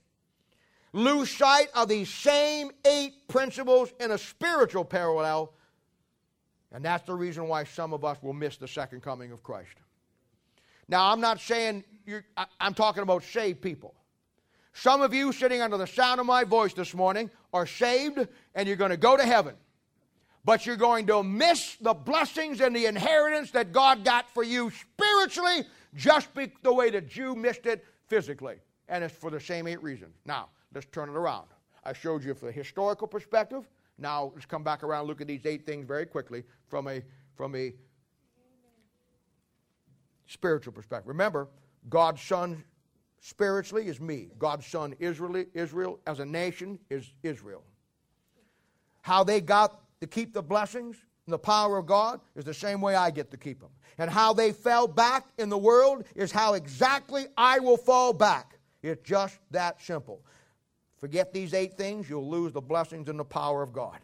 lose 0.93 1.29
sight 1.29 1.67
of 1.75 1.89
these 1.89 2.09
same 2.09 2.71
eight 2.85 3.27
principles 3.27 3.91
in 3.99 4.11
a 4.11 4.17
spiritual 4.17 4.85
parallel. 4.85 5.53
And 6.71 6.83
that's 6.83 7.05
the 7.05 7.13
reason 7.13 7.47
why 7.49 7.65
some 7.65 7.93
of 7.93 8.05
us 8.05 8.17
will 8.21 8.33
miss 8.33 8.55
the 8.55 8.69
second 8.69 9.01
coming 9.01 9.31
of 9.31 9.43
Christ. 9.43 9.75
Now, 10.87 11.11
I'm 11.11 11.19
not 11.19 11.41
saying, 11.41 11.83
you 12.05 12.21
I'm 12.59 12.73
talking 12.73 13.03
about 13.03 13.23
saved 13.23 13.61
people. 13.61 13.93
Some 14.79 15.01
of 15.01 15.11
you 15.11 15.31
sitting 15.31 15.59
under 15.59 15.75
the 15.75 15.87
sound 15.87 16.19
of 16.19 16.27
my 16.27 16.43
voice 16.43 16.71
this 16.71 16.93
morning 16.93 17.31
are 17.51 17.65
saved 17.65 18.27
and 18.53 18.67
you're 18.67 18.77
going 18.77 18.91
to 18.91 18.97
go 18.97 19.17
to 19.17 19.25
heaven. 19.25 19.55
But 20.45 20.67
you're 20.67 20.75
going 20.75 21.07
to 21.07 21.23
miss 21.23 21.77
the 21.81 21.95
blessings 21.95 22.61
and 22.61 22.75
the 22.75 22.85
inheritance 22.85 23.49
that 23.51 23.71
God 23.71 24.05
got 24.05 24.29
for 24.29 24.43
you 24.43 24.69
spiritually 24.69 25.63
just 25.95 26.29
the 26.61 26.71
way 26.71 26.91
the 26.91 27.01
Jew 27.01 27.35
missed 27.35 27.65
it 27.65 27.83
physically. 28.05 28.57
And 28.87 29.03
it's 29.03 29.15
for 29.15 29.31
the 29.31 29.39
same 29.39 29.65
eight 29.67 29.81
reasons. 29.81 30.13
Now, 30.27 30.49
let's 30.75 30.85
turn 30.91 31.09
it 31.09 31.15
around. 31.15 31.47
I 31.83 31.93
showed 31.93 32.23
you 32.23 32.35
from 32.35 32.49
a 32.49 32.51
historical 32.51 33.07
perspective. 33.07 33.67
Now, 33.97 34.31
let's 34.35 34.45
come 34.45 34.63
back 34.63 34.83
around 34.83 35.01
and 35.01 35.07
look 35.07 35.21
at 35.21 35.27
these 35.27 35.45
eight 35.47 35.65
things 35.65 35.87
very 35.87 36.05
quickly 36.05 36.43
from 36.67 36.87
a, 36.87 37.01
from 37.35 37.55
a 37.55 37.73
spiritual 40.27 40.71
perspective. 40.71 41.07
Remember, 41.07 41.47
God's 41.89 42.21
Son 42.21 42.63
spiritually 43.19 43.87
is 43.87 43.99
me. 43.99 44.29
God's 44.37 44.65
Son 44.65 44.95
Israel, 44.99 45.43
Israel 45.53 45.99
as 46.05 46.19
a 46.19 46.25
nation 46.25 46.79
is 46.89 47.13
Israel. 47.23 47.63
How 49.01 49.23
they 49.23 49.41
got 49.41 49.79
to 50.01 50.07
keep 50.07 50.33
the 50.33 50.43
blessings 50.43 50.97
and 51.25 51.33
the 51.33 51.39
power 51.39 51.77
of 51.77 51.85
God 51.85 52.21
is 52.35 52.45
the 52.45 52.53
same 52.53 52.81
way 52.81 52.95
I 52.95 53.11
get 53.11 53.31
to 53.31 53.37
keep 53.37 53.59
them. 53.59 53.69
And 53.97 54.09
how 54.09 54.33
they 54.33 54.51
fell 54.51 54.87
back 54.87 55.27
in 55.37 55.49
the 55.49 55.57
world 55.57 56.05
is 56.15 56.31
how 56.31 56.53
exactly 56.53 57.25
I 57.37 57.59
will 57.59 57.77
fall 57.77 58.13
back. 58.13 58.59
It's 58.81 59.07
just 59.07 59.39
that 59.51 59.81
simple. 59.81 60.21
Forget 60.97 61.33
these 61.33 61.53
eight 61.53 61.73
things, 61.73 62.09
you'll 62.09 62.29
lose 62.29 62.53
the 62.53 62.61
blessings 62.61 63.09
and 63.09 63.19
the 63.19 63.25
power 63.25 63.61
of 63.61 63.73
God. 63.73 63.99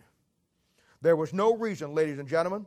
There 1.01 1.15
was 1.15 1.33
no 1.33 1.55
reason, 1.55 1.93
ladies 1.93 2.19
and 2.19 2.27
gentlemen, 2.27 2.65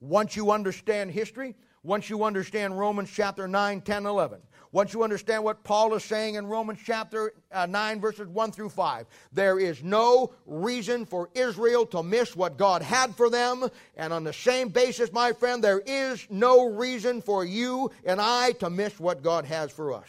once 0.00 0.36
you 0.36 0.50
understand 0.50 1.10
history, 1.10 1.54
once 1.82 2.10
you 2.10 2.24
understand 2.24 2.78
Romans 2.78 3.10
chapter 3.12 3.48
9, 3.48 3.80
10, 3.80 4.06
11, 4.06 4.40
once 4.76 4.92
you 4.92 5.02
understand 5.02 5.42
what 5.42 5.64
Paul 5.64 5.94
is 5.94 6.04
saying 6.04 6.34
in 6.34 6.46
Romans 6.46 6.80
chapter 6.84 7.32
uh, 7.50 7.64
9, 7.64 7.98
verses 7.98 8.28
1 8.28 8.52
through 8.52 8.68
5, 8.68 9.06
there 9.32 9.58
is 9.58 9.82
no 9.82 10.34
reason 10.44 11.06
for 11.06 11.30
Israel 11.34 11.86
to 11.86 12.02
miss 12.02 12.36
what 12.36 12.58
God 12.58 12.82
had 12.82 13.14
for 13.14 13.30
them. 13.30 13.70
And 13.96 14.12
on 14.12 14.22
the 14.22 14.34
same 14.34 14.68
basis, 14.68 15.10
my 15.14 15.32
friend, 15.32 15.64
there 15.64 15.80
is 15.86 16.26
no 16.28 16.66
reason 16.66 17.22
for 17.22 17.42
you 17.42 17.90
and 18.04 18.20
I 18.20 18.52
to 18.60 18.68
miss 18.68 19.00
what 19.00 19.22
God 19.22 19.46
has 19.46 19.72
for 19.72 19.94
us. 19.94 20.08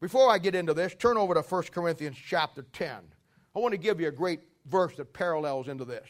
Before 0.00 0.28
I 0.28 0.38
get 0.38 0.56
into 0.56 0.74
this, 0.74 0.92
turn 0.92 1.16
over 1.16 1.32
to 1.32 1.42
1 1.42 1.62
Corinthians 1.70 2.16
chapter 2.16 2.62
10. 2.72 2.90
I 3.54 3.58
want 3.60 3.70
to 3.70 3.78
give 3.78 4.00
you 4.00 4.08
a 4.08 4.10
great 4.10 4.40
verse 4.66 4.96
that 4.96 5.12
parallels 5.12 5.68
into 5.68 5.84
this. 5.84 6.08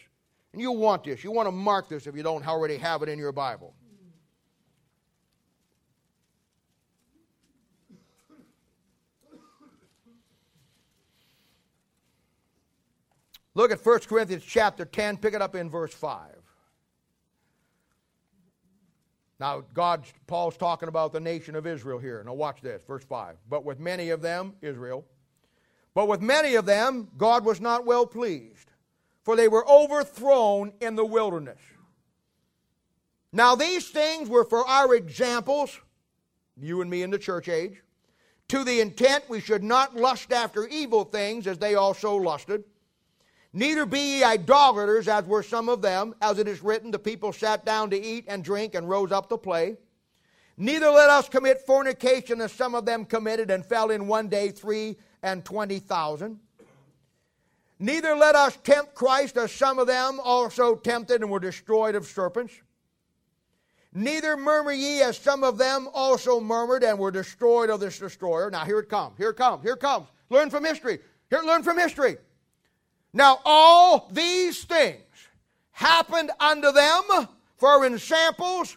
And 0.54 0.62
you'll 0.62 0.78
want 0.78 1.04
this. 1.04 1.22
You 1.22 1.30
want 1.30 1.46
to 1.46 1.52
mark 1.52 1.90
this 1.90 2.06
if 2.06 2.16
you 2.16 2.22
don't 2.22 2.48
already 2.48 2.78
have 2.78 3.02
it 3.02 3.10
in 3.10 3.18
your 3.18 3.32
Bible. 3.32 3.74
Look 13.55 13.70
at 13.70 13.84
1 13.84 14.00
Corinthians 14.00 14.44
chapter 14.44 14.84
10, 14.84 15.18
pick 15.18 15.34
it 15.34 15.42
up 15.42 15.55
in 15.55 15.68
verse 15.68 15.92
5. 15.92 16.36
Now, 19.38 19.64
God, 19.74 20.05
Paul's 20.26 20.57
talking 20.57 20.88
about 20.88 21.12
the 21.12 21.20
nation 21.20 21.57
of 21.57 21.66
Israel 21.66 21.98
here. 21.98 22.22
Now, 22.24 22.32
watch 22.32 22.61
this, 22.62 22.82
verse 22.86 23.05
5. 23.05 23.36
But 23.50 23.64
with 23.64 23.80
many 23.80 24.11
of 24.11 24.22
them, 24.22 24.55
Israel, 24.62 25.05
but 25.94 26.09
with 26.09 26.22
many 26.22 26.55
of 26.55 26.64
them, 26.64 27.09
God 27.18 27.44
was 27.44 27.61
not 27.61 27.84
well 27.84 28.07
pleased, 28.07 28.70
for 29.24 29.36
they 29.36 29.48
were 29.48 29.68
overthrown 29.68 30.72
in 30.80 30.96
the 30.96 31.05
wilderness. 31.05 31.59
Now, 33.32 33.55
these 33.55 33.88
things 33.88 34.28
were 34.28 34.44
for 34.44 34.66
our 34.66 34.94
examples, 34.94 35.78
you 36.57 36.80
and 36.80 36.90
me 36.90 37.03
in 37.03 37.11
the 37.11 37.18
church 37.18 37.48
age, 37.48 37.82
to 38.48 38.64
the 38.64 38.80
intent 38.80 39.28
we 39.28 39.40
should 39.40 39.64
not 39.64 39.96
lust 39.96 40.32
after 40.32 40.66
evil 40.66 41.05
things 41.05 41.46
as 41.46 41.59
they 41.59 41.74
also 41.74 42.14
lusted. 42.14 42.64
Neither 43.53 43.84
be 43.84 44.18
ye 44.18 44.24
idolaters, 44.24 45.09
as 45.09 45.26
were 45.26 45.42
some 45.42 45.68
of 45.68 45.82
them, 45.82 46.14
as 46.22 46.38
it 46.38 46.48
is 46.48 46.62
written, 46.62 46.90
the 46.90 46.98
people 46.98 47.32
sat 47.32 47.66
down 47.66 47.90
to 47.90 48.00
eat 48.00 48.24
and 48.26 48.42
drink 48.42 48.74
and 48.74 48.88
rose 48.88 49.12
up 49.12 49.28
to 49.28 49.36
play. 49.36 49.76
Neither 50.57 50.90
let 50.90 51.11
us 51.11 51.28
commit 51.28 51.61
fornication, 51.61 52.40
as 52.40 52.53
some 52.53 52.74
of 52.74 52.86
them 52.86 53.05
committed 53.05 53.50
and 53.50 53.64
fell 53.64 53.90
in 53.90 54.07
one 54.07 54.28
day 54.28 54.50
three 54.50 54.96
and 55.22 55.44
twenty 55.44 55.78
thousand. 55.78 56.40
Neither 57.78 58.14
let 58.14 58.36
us 58.36 58.57
tempt 58.62 58.94
Christ, 58.94 59.36
as 59.36 59.53
some 59.53 59.78
of 59.78 59.86
them 59.86 60.20
also 60.22 60.76
tempted 60.76 61.20
and 61.20 61.30
were 61.30 61.40
destroyed 61.40 61.94
of 61.94 62.07
serpents. 62.07 62.55
Neither 63.92 64.36
murmur 64.36 64.72
ye, 64.72 65.03
as 65.03 65.18
some 65.18 65.44
of 65.44 65.59
them 65.59 65.88
also 65.92 66.40
murmured 66.40 66.84
and 66.84 66.98
were 66.98 67.11
destroyed 67.11 67.68
of 67.68 67.80
this 67.80 67.98
destroyer. 67.98 68.50
Now 68.50 68.64
here 68.64 68.78
it 68.78 68.88
comes. 68.88 69.18
Here 69.18 69.30
it 69.30 69.36
comes. 69.36 69.62
Here 69.62 69.74
it 69.74 69.80
comes. 69.80 70.07
Learn 70.30 70.48
from 70.48 70.64
history. 70.64 71.00
Here, 71.28 71.42
learn 71.42 71.62
from 71.62 71.78
history. 71.78 72.16
Now, 73.12 73.40
all 73.44 74.08
these 74.10 74.64
things 74.64 75.02
happened 75.72 76.30
unto 76.40 76.72
them 76.72 77.02
for 77.56 77.84
ensamples, 77.84 78.76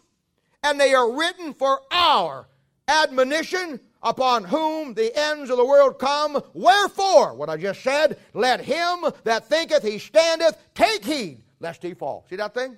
and 0.63 0.79
they 0.79 0.93
are 0.93 1.11
written 1.11 1.53
for 1.53 1.81
our 1.91 2.47
admonition 2.87 3.79
upon 4.03 4.43
whom 4.43 4.93
the 4.93 5.11
ends 5.17 5.49
of 5.49 5.57
the 5.57 5.65
world 5.65 5.97
come. 5.97 6.41
Wherefore, 6.53 7.33
what 7.33 7.49
I 7.49 7.57
just 7.57 7.81
said, 7.81 8.19
let 8.33 8.59
him 8.61 9.05
that 9.23 9.47
thinketh 9.47 9.83
he 9.83 9.97
standeth 9.99 10.57
take 10.75 11.03
heed 11.03 11.41
lest 11.59 11.81
he 11.81 11.93
fall. 11.93 12.25
See 12.29 12.35
that 12.35 12.53
thing? 12.53 12.77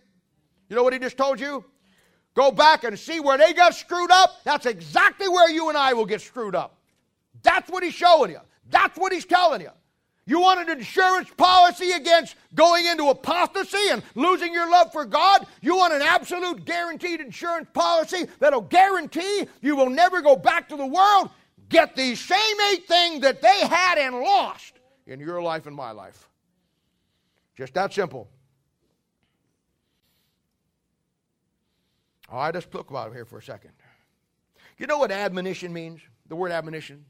You 0.70 0.76
know 0.76 0.84
what 0.84 0.94
he 0.94 1.00
just 1.00 1.18
told 1.18 1.40
you? 1.40 1.66
Go 2.34 2.52
back 2.52 2.84
and 2.84 2.98
see 2.98 3.20
where 3.20 3.38
they 3.38 3.52
got 3.54 3.74
screwed 3.74 4.12
up. 4.12 4.36
That's 4.44 4.66
exactly 4.66 5.28
where 5.28 5.50
you 5.50 5.70
and 5.70 5.78
I 5.78 5.94
will 5.94 6.06
get 6.06 6.22
screwed 6.22 6.56
up. 6.56 6.78
That's 7.42 7.70
what 7.70 7.84
he's 7.84 7.94
showing 7.94 8.32
you. 8.32 8.40
That's 8.70 8.98
what 8.98 9.12
he's 9.12 9.26
telling 9.26 9.62
you. 9.62 9.72
You 10.28 10.42
want 10.42 10.60
an 10.60 10.78
insurance 10.78 11.30
policy 11.38 11.94
against 11.94 12.36
going 12.54 12.86
into 12.86 13.08
apostasy 13.08 13.90
and 13.92 14.04
losing 14.14 14.54
your 14.54 14.70
love 14.70 14.92
for 14.92 15.06
God? 15.06 15.48
You 15.62 15.78
want 15.78 15.94
an 15.94 16.02
absolute 16.02 16.66
guaranteed 16.66 17.22
insurance 17.22 17.70
policy 17.74 18.28
that'll 18.40 18.62
guarantee 18.62 19.48
you 19.62 19.78
will 19.78 19.90
never 19.90 20.22
go 20.22 20.36
back 20.36 20.68
to 20.68 20.76
the 20.76 20.86
world? 20.86 21.30
Get 21.70 21.96
the 21.96 22.14
same 22.16 22.58
eight 22.74 22.86
things 22.90 23.22
that 23.22 23.42
they 23.42 23.68
had 23.68 23.98
and 23.98 24.20
lost 24.20 24.74
in 25.08 25.22
your 25.22 25.42
life 25.42 25.66
and 25.66 25.76
my 25.76 25.92
life. 25.92 26.28
Just 27.56 27.74
that 27.76 27.94
simple. 27.94 28.28
All 32.30 32.40
right, 32.40 32.54
let's 32.54 32.68
talk 32.68 32.90
about 32.90 33.12
it 33.12 33.14
here 33.14 33.24
for 33.24 33.38
a 33.38 33.44
second. 33.44 33.72
You 34.78 34.88
know 34.88 34.98
what 34.98 35.10
admonition 35.10 35.72
means? 35.72 36.02
The 36.28 36.36
word 36.36 36.52
admonition? 36.52 37.06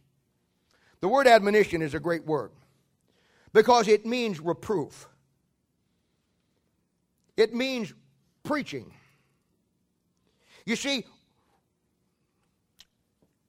The 1.01 1.07
word 1.07 1.25
admonition 1.25 1.81
is 1.81 1.95
a 1.95 1.99
great 1.99 2.23
word 2.23 2.51
because 3.57 3.87
it 3.87 4.05
means 4.05 4.39
reproof, 4.39 5.09
it 7.35 7.55
means 7.55 7.91
preaching. 8.43 8.93
You 10.63 10.75
see, 10.75 11.05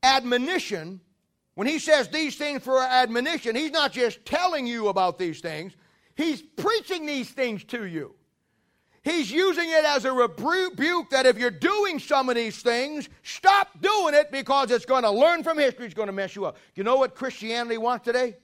admonition, 0.02 1.02
when 1.56 1.66
he 1.66 1.78
says 1.78 2.08
these 2.08 2.36
things 2.36 2.62
for 2.62 2.80
admonition, 2.80 3.54
he's 3.54 3.70
not 3.70 3.92
just 3.92 4.24
telling 4.24 4.66
you 4.66 4.88
about 4.88 5.18
these 5.18 5.40
things, 5.40 5.74
he's 6.14 6.40
preaching 6.40 7.04
these 7.04 7.28
things 7.28 7.62
to 7.64 7.84
you. 7.84 8.14
He's 9.02 9.30
using 9.30 9.68
it 9.68 9.84
as 9.84 10.06
a 10.06 10.12
rebuke 10.12 11.10
that 11.10 11.26
if 11.26 11.36
you're 11.36 11.50
doing 11.50 11.98
some 11.98 12.30
of 12.30 12.34
these 12.34 12.62
things, 12.62 13.10
stop 13.22 13.78
doing 13.82 14.14
it 14.14 14.32
because 14.32 14.70
it's 14.70 14.86
going 14.86 15.02
to 15.02 15.10
learn 15.10 15.42
from 15.42 15.58
history, 15.58 15.84
it's 15.84 15.94
going 15.94 16.06
to 16.06 16.14
mess 16.14 16.34
you 16.34 16.46
up. 16.46 16.56
You 16.76 16.82
know 16.82 16.96
what 16.96 17.14
Christianity 17.14 17.76
wants 17.76 18.06
today? 18.06 18.36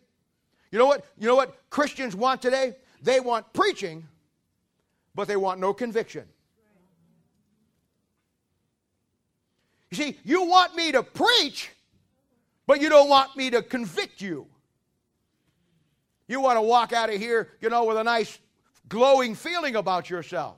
You 0.74 0.80
know 0.80 0.86
what? 0.86 1.04
You 1.20 1.28
know 1.28 1.36
what 1.36 1.56
Christians 1.70 2.16
want 2.16 2.42
today? 2.42 2.74
They 3.00 3.20
want 3.20 3.52
preaching, 3.52 4.08
but 5.14 5.28
they 5.28 5.36
want 5.36 5.60
no 5.60 5.72
conviction. 5.72 6.24
You 9.92 9.96
see, 9.96 10.18
you 10.24 10.42
want 10.42 10.74
me 10.74 10.90
to 10.90 11.04
preach, 11.04 11.70
but 12.66 12.80
you 12.80 12.88
don't 12.88 13.08
want 13.08 13.36
me 13.36 13.50
to 13.50 13.62
convict 13.62 14.20
you. 14.20 14.48
You 16.26 16.40
want 16.40 16.56
to 16.56 16.62
walk 16.62 16.92
out 16.92 17.08
of 17.08 17.20
here, 17.20 17.50
you 17.60 17.70
know, 17.70 17.84
with 17.84 17.96
a 17.96 18.02
nice 18.02 18.36
glowing 18.88 19.36
feeling 19.36 19.76
about 19.76 20.10
yourself. 20.10 20.56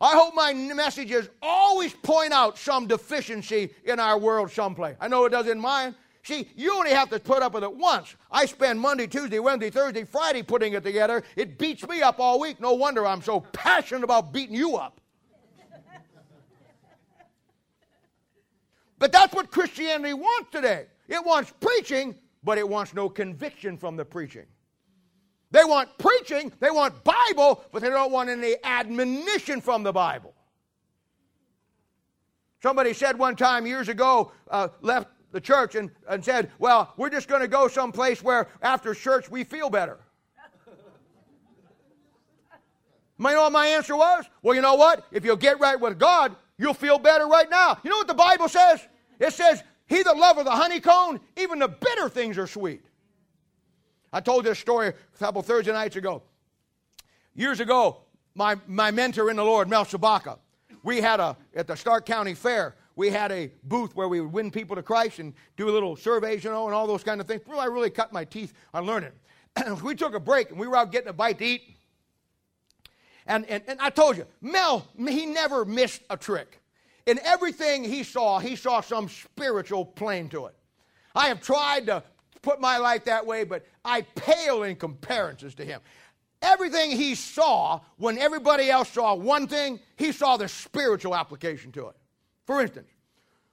I 0.00 0.12
hope 0.12 0.36
my 0.36 0.54
messages 0.54 1.28
always 1.42 1.92
point 1.94 2.32
out 2.32 2.56
some 2.56 2.86
deficiency 2.86 3.70
in 3.82 3.98
our 3.98 4.16
world 4.16 4.52
someplace. 4.52 4.94
I 5.00 5.08
know 5.08 5.24
it 5.24 5.30
does 5.30 5.48
in 5.48 5.58
mine. 5.58 5.96
See, 6.22 6.48
you 6.54 6.74
only 6.74 6.90
have 6.90 7.08
to 7.10 7.18
put 7.18 7.42
up 7.42 7.54
with 7.54 7.64
it 7.64 7.74
once. 7.74 8.14
I 8.30 8.44
spend 8.46 8.78
Monday, 8.78 9.06
Tuesday, 9.06 9.38
Wednesday, 9.38 9.70
Thursday, 9.70 10.04
Friday 10.04 10.42
putting 10.42 10.74
it 10.74 10.82
together. 10.82 11.22
It 11.34 11.56
beats 11.56 11.86
me 11.88 12.02
up 12.02 12.20
all 12.20 12.38
week. 12.38 12.60
No 12.60 12.74
wonder 12.74 13.06
I'm 13.06 13.22
so 13.22 13.40
passionate 13.52 14.04
about 14.04 14.32
beating 14.32 14.54
you 14.54 14.76
up. 14.76 15.00
but 18.98 19.12
that's 19.12 19.34
what 19.34 19.50
Christianity 19.50 20.12
wants 20.12 20.50
today. 20.50 20.86
It 21.08 21.24
wants 21.24 21.52
preaching, 21.58 22.14
but 22.44 22.58
it 22.58 22.68
wants 22.68 22.92
no 22.92 23.08
conviction 23.08 23.78
from 23.78 23.96
the 23.96 24.04
preaching. 24.04 24.46
They 25.52 25.64
want 25.64 25.88
preaching, 25.98 26.52
they 26.60 26.70
want 26.70 27.02
Bible, 27.02 27.64
but 27.72 27.82
they 27.82 27.88
don't 27.88 28.12
want 28.12 28.28
any 28.28 28.54
admonition 28.62 29.60
from 29.60 29.82
the 29.82 29.92
Bible. 29.92 30.34
Somebody 32.62 32.92
said 32.92 33.18
one 33.18 33.36
time 33.36 33.66
years 33.66 33.88
ago, 33.88 34.32
uh, 34.48 34.68
left 34.80 35.08
the 35.32 35.40
church 35.40 35.74
and, 35.74 35.90
and 36.08 36.24
said, 36.24 36.50
Well, 36.58 36.92
we're 36.96 37.10
just 37.10 37.28
going 37.28 37.40
to 37.40 37.48
go 37.48 37.68
someplace 37.68 38.22
where 38.22 38.48
after 38.62 38.94
church 38.94 39.30
we 39.30 39.44
feel 39.44 39.70
better. 39.70 39.98
you 43.18 43.24
know 43.24 43.42
what 43.42 43.52
my 43.52 43.66
answer 43.66 43.96
was? 43.96 44.24
Well, 44.42 44.54
you 44.54 44.60
know 44.60 44.74
what? 44.74 45.06
If 45.12 45.24
you'll 45.24 45.36
get 45.36 45.60
right 45.60 45.78
with 45.78 45.98
God, 45.98 46.34
you'll 46.58 46.74
feel 46.74 46.98
better 46.98 47.26
right 47.26 47.48
now. 47.50 47.78
You 47.82 47.90
know 47.90 47.96
what 47.96 48.08
the 48.08 48.14
Bible 48.14 48.48
says? 48.48 48.80
It 49.18 49.32
says, 49.32 49.62
He 49.86 50.02
that 50.02 50.16
loveth 50.16 50.44
the 50.44 50.50
honeycomb, 50.50 51.20
even 51.36 51.58
the 51.58 51.68
bitter 51.68 52.08
things 52.08 52.38
are 52.38 52.46
sweet. 52.46 52.82
I 54.12 54.20
told 54.20 54.44
this 54.44 54.58
story 54.58 54.88
a 54.88 55.18
couple 55.18 55.42
Thursday 55.42 55.72
nights 55.72 55.96
ago. 55.96 56.22
Years 57.34 57.60
ago, 57.60 57.98
my, 58.34 58.56
my 58.66 58.90
mentor 58.90 59.30
in 59.30 59.36
the 59.36 59.44
Lord, 59.44 59.68
Mel 59.68 59.84
Sabaka, 59.84 60.38
we 60.82 61.00
had 61.00 61.20
a, 61.20 61.36
at 61.54 61.66
the 61.66 61.76
Stark 61.76 62.06
County 62.06 62.34
Fair, 62.34 62.74
we 63.00 63.08
had 63.08 63.32
a 63.32 63.50
booth 63.64 63.96
where 63.96 64.08
we 64.08 64.20
would 64.20 64.30
win 64.30 64.50
people 64.50 64.76
to 64.76 64.82
Christ 64.82 65.20
and 65.20 65.32
do 65.56 65.70
little 65.70 65.96
surveys, 65.96 66.44
you 66.44 66.50
know, 66.50 66.66
and 66.66 66.74
all 66.74 66.86
those 66.86 67.02
kind 67.02 67.18
of 67.18 67.26
things. 67.26 67.40
Well, 67.46 67.58
I 67.58 67.64
really 67.64 67.88
cut 67.88 68.12
my 68.12 68.26
teeth 68.26 68.52
on 68.74 68.84
learning. 68.84 69.12
we 69.82 69.94
took 69.94 70.12
a 70.14 70.20
break 70.20 70.50
and 70.50 70.60
we 70.60 70.66
were 70.66 70.76
out 70.76 70.92
getting 70.92 71.08
a 71.08 71.14
bite 71.14 71.38
to 71.38 71.46
eat. 71.46 71.62
And, 73.26 73.46
and, 73.46 73.62
and 73.66 73.80
I 73.80 73.88
told 73.88 74.18
you, 74.18 74.26
Mel, 74.42 74.86
he 74.98 75.24
never 75.24 75.64
missed 75.64 76.02
a 76.10 76.16
trick. 76.18 76.60
In 77.06 77.18
everything 77.24 77.84
he 77.84 78.02
saw, 78.02 78.38
he 78.38 78.54
saw 78.54 78.82
some 78.82 79.08
spiritual 79.08 79.86
plane 79.86 80.28
to 80.28 80.44
it. 80.44 80.54
I 81.14 81.28
have 81.28 81.40
tried 81.40 81.86
to 81.86 82.02
put 82.42 82.60
my 82.60 82.76
life 82.76 83.06
that 83.06 83.24
way, 83.24 83.44
but 83.44 83.64
I 83.82 84.02
pale 84.02 84.62
in 84.64 84.76
comparisons 84.76 85.54
to 85.54 85.64
him. 85.64 85.80
Everything 86.42 86.90
he 86.90 87.14
saw, 87.14 87.80
when 87.96 88.18
everybody 88.18 88.68
else 88.68 88.90
saw 88.90 89.14
one 89.14 89.46
thing, 89.46 89.80
he 89.96 90.12
saw 90.12 90.36
the 90.36 90.48
spiritual 90.48 91.16
application 91.16 91.72
to 91.72 91.88
it. 91.88 91.96
For 92.50 92.60
instance, 92.60 92.88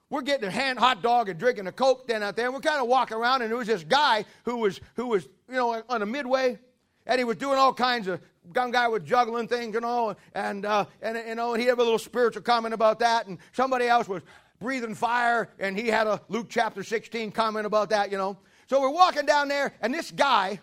we're 0.10 0.24
getting 0.24 0.48
a 0.48 0.52
hand 0.52 0.80
hot 0.80 1.04
dog 1.04 1.30
and 1.30 1.40
drinking 1.40 1.68
a 1.68 1.72
Coke 1.72 2.08
then 2.08 2.24
out 2.24 2.36
there, 2.36 2.46
and 2.46 2.56
we're 2.56 2.62
kind 2.62 2.82
of 2.82 2.88
walking 2.88 3.16
around, 3.16 3.44
and 3.44 3.52
there 3.52 3.58
was 3.60 3.68
this 3.68 3.84
guy 3.84 4.26
who 4.44 4.58
was, 4.58 4.82
who 4.96 5.06
was 5.06 5.26
you 5.48 5.54
know, 5.54 5.84
on 5.88 6.02
a 6.02 6.06
midway, 6.08 6.58
and 7.06 7.20
he 7.20 7.24
was 7.24 7.38
doing 7.38 7.60
all 7.60 7.76
kinds 7.76 8.08
of 8.08 8.20
young 8.56 8.72
guy 8.72 8.88
was 8.88 9.04
juggling 9.04 9.48
things, 9.48 9.76
you 9.76 9.82
know, 9.82 10.16
and, 10.34 10.66
uh, 10.66 10.84
and, 11.04 11.16
you 11.28 11.36
know, 11.36 11.54
and 11.54 11.62
he 11.62 11.68
had 11.68 11.78
a 11.78 11.84
little 11.84 12.00
spiritual 12.00 12.42
comment 12.42 12.74
about 12.74 12.98
that, 12.98 13.28
and 13.28 13.38
somebody 13.52 13.86
else 13.86 14.08
was 14.08 14.24
breathing 14.60 14.96
fire, 14.96 15.48
and 15.60 15.78
he 15.78 15.90
had 15.90 16.08
a 16.08 16.20
Luke 16.28 16.48
chapter 16.50 16.84
16 16.84 17.32
comment 17.32 17.68
about 17.68 17.92
that, 17.92 18.12
you 18.12 18.18
know. 18.18 18.36
So 18.66 18.82
we're 18.82 18.90
walking 18.90 19.28
down 19.28 19.48
there, 19.48 19.76
and 19.80 19.94
this 19.94 20.10
guy 20.10 20.60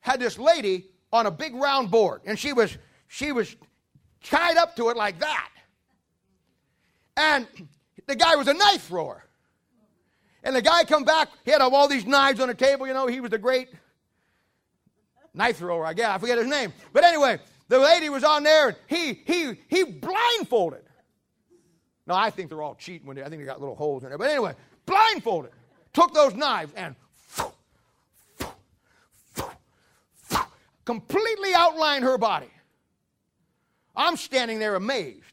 had 0.00 0.20
this 0.20 0.38
lady 0.38 0.90
on 1.10 1.24
a 1.24 1.30
big 1.30 1.54
round 1.54 1.90
board, 1.90 2.20
and 2.26 2.38
she 2.38 2.52
was 2.52 2.76
she 3.06 3.32
was 3.32 3.56
tied 4.22 4.58
up 4.58 4.76
to 4.76 4.90
it 4.90 4.96
like 4.98 5.20
that. 5.20 5.48
And 7.18 7.48
the 8.08 8.16
guy 8.16 8.34
was 8.34 8.48
a 8.48 8.54
knife 8.54 8.88
thrower. 8.88 9.22
And 10.42 10.56
the 10.56 10.62
guy 10.62 10.84
come 10.84 11.04
back, 11.04 11.28
he 11.44 11.50
had 11.50 11.60
all 11.60 11.88
these 11.88 12.06
knives 12.06 12.40
on 12.40 12.48
the 12.48 12.54
table, 12.54 12.86
you 12.86 12.94
know, 12.94 13.06
he 13.06 13.20
was 13.20 13.30
the 13.30 13.38
great 13.38 13.68
knife 15.34 15.58
thrower, 15.58 15.84
I 15.84 15.92
guess. 15.92 16.08
I 16.08 16.18
forget 16.18 16.38
his 16.38 16.46
name. 16.46 16.72
But 16.92 17.04
anyway, 17.04 17.38
the 17.68 17.78
lady 17.78 18.08
was 18.08 18.24
on 18.24 18.42
there, 18.42 18.68
and 18.68 18.76
he 18.86 19.12
he 19.26 19.58
he 19.68 19.84
blindfolded. 19.84 20.82
No, 22.06 22.14
I 22.14 22.30
think 22.30 22.48
they're 22.48 22.62
all 22.62 22.74
cheating 22.74 23.06
when 23.06 23.16
they, 23.16 23.22
I 23.22 23.28
think 23.28 23.42
they 23.42 23.46
got 23.46 23.60
little 23.60 23.74
holes 23.74 24.02
in 24.02 24.08
there. 24.08 24.16
But 24.16 24.30
anyway, 24.30 24.54
blindfolded. 24.86 25.50
Took 25.92 26.14
those 26.14 26.34
knives 26.34 26.72
and 26.74 26.96
completely 30.86 31.54
outline 31.54 32.02
her 32.02 32.16
body. 32.16 32.50
I'm 33.94 34.16
standing 34.16 34.58
there 34.58 34.76
amazed 34.76 35.27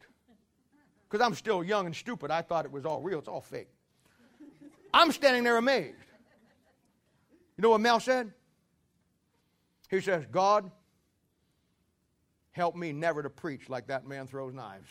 because 1.15 1.25
I'm 1.25 1.35
still 1.35 1.63
young 1.63 1.85
and 1.85 1.95
stupid. 1.95 2.29
I 2.29 2.41
thought 2.41 2.65
it 2.65 2.71
was 2.73 2.83
all 2.83 2.99
real, 2.99 3.19
it's 3.19 3.29
all 3.29 3.39
fake. 3.39 3.69
I'm 4.93 5.13
standing 5.13 5.45
there 5.45 5.55
amazed. 5.55 5.95
You 7.55 7.61
know 7.61 7.69
what 7.69 7.79
Mel 7.79 8.01
said? 8.01 8.33
He 9.89 10.01
says, 10.01 10.25
God, 10.29 10.69
help 12.51 12.75
me 12.75 12.91
never 12.91 13.23
to 13.23 13.29
preach 13.29 13.69
like 13.69 13.87
that 13.87 14.05
man 14.05 14.27
throws 14.27 14.53
knives. 14.53 14.89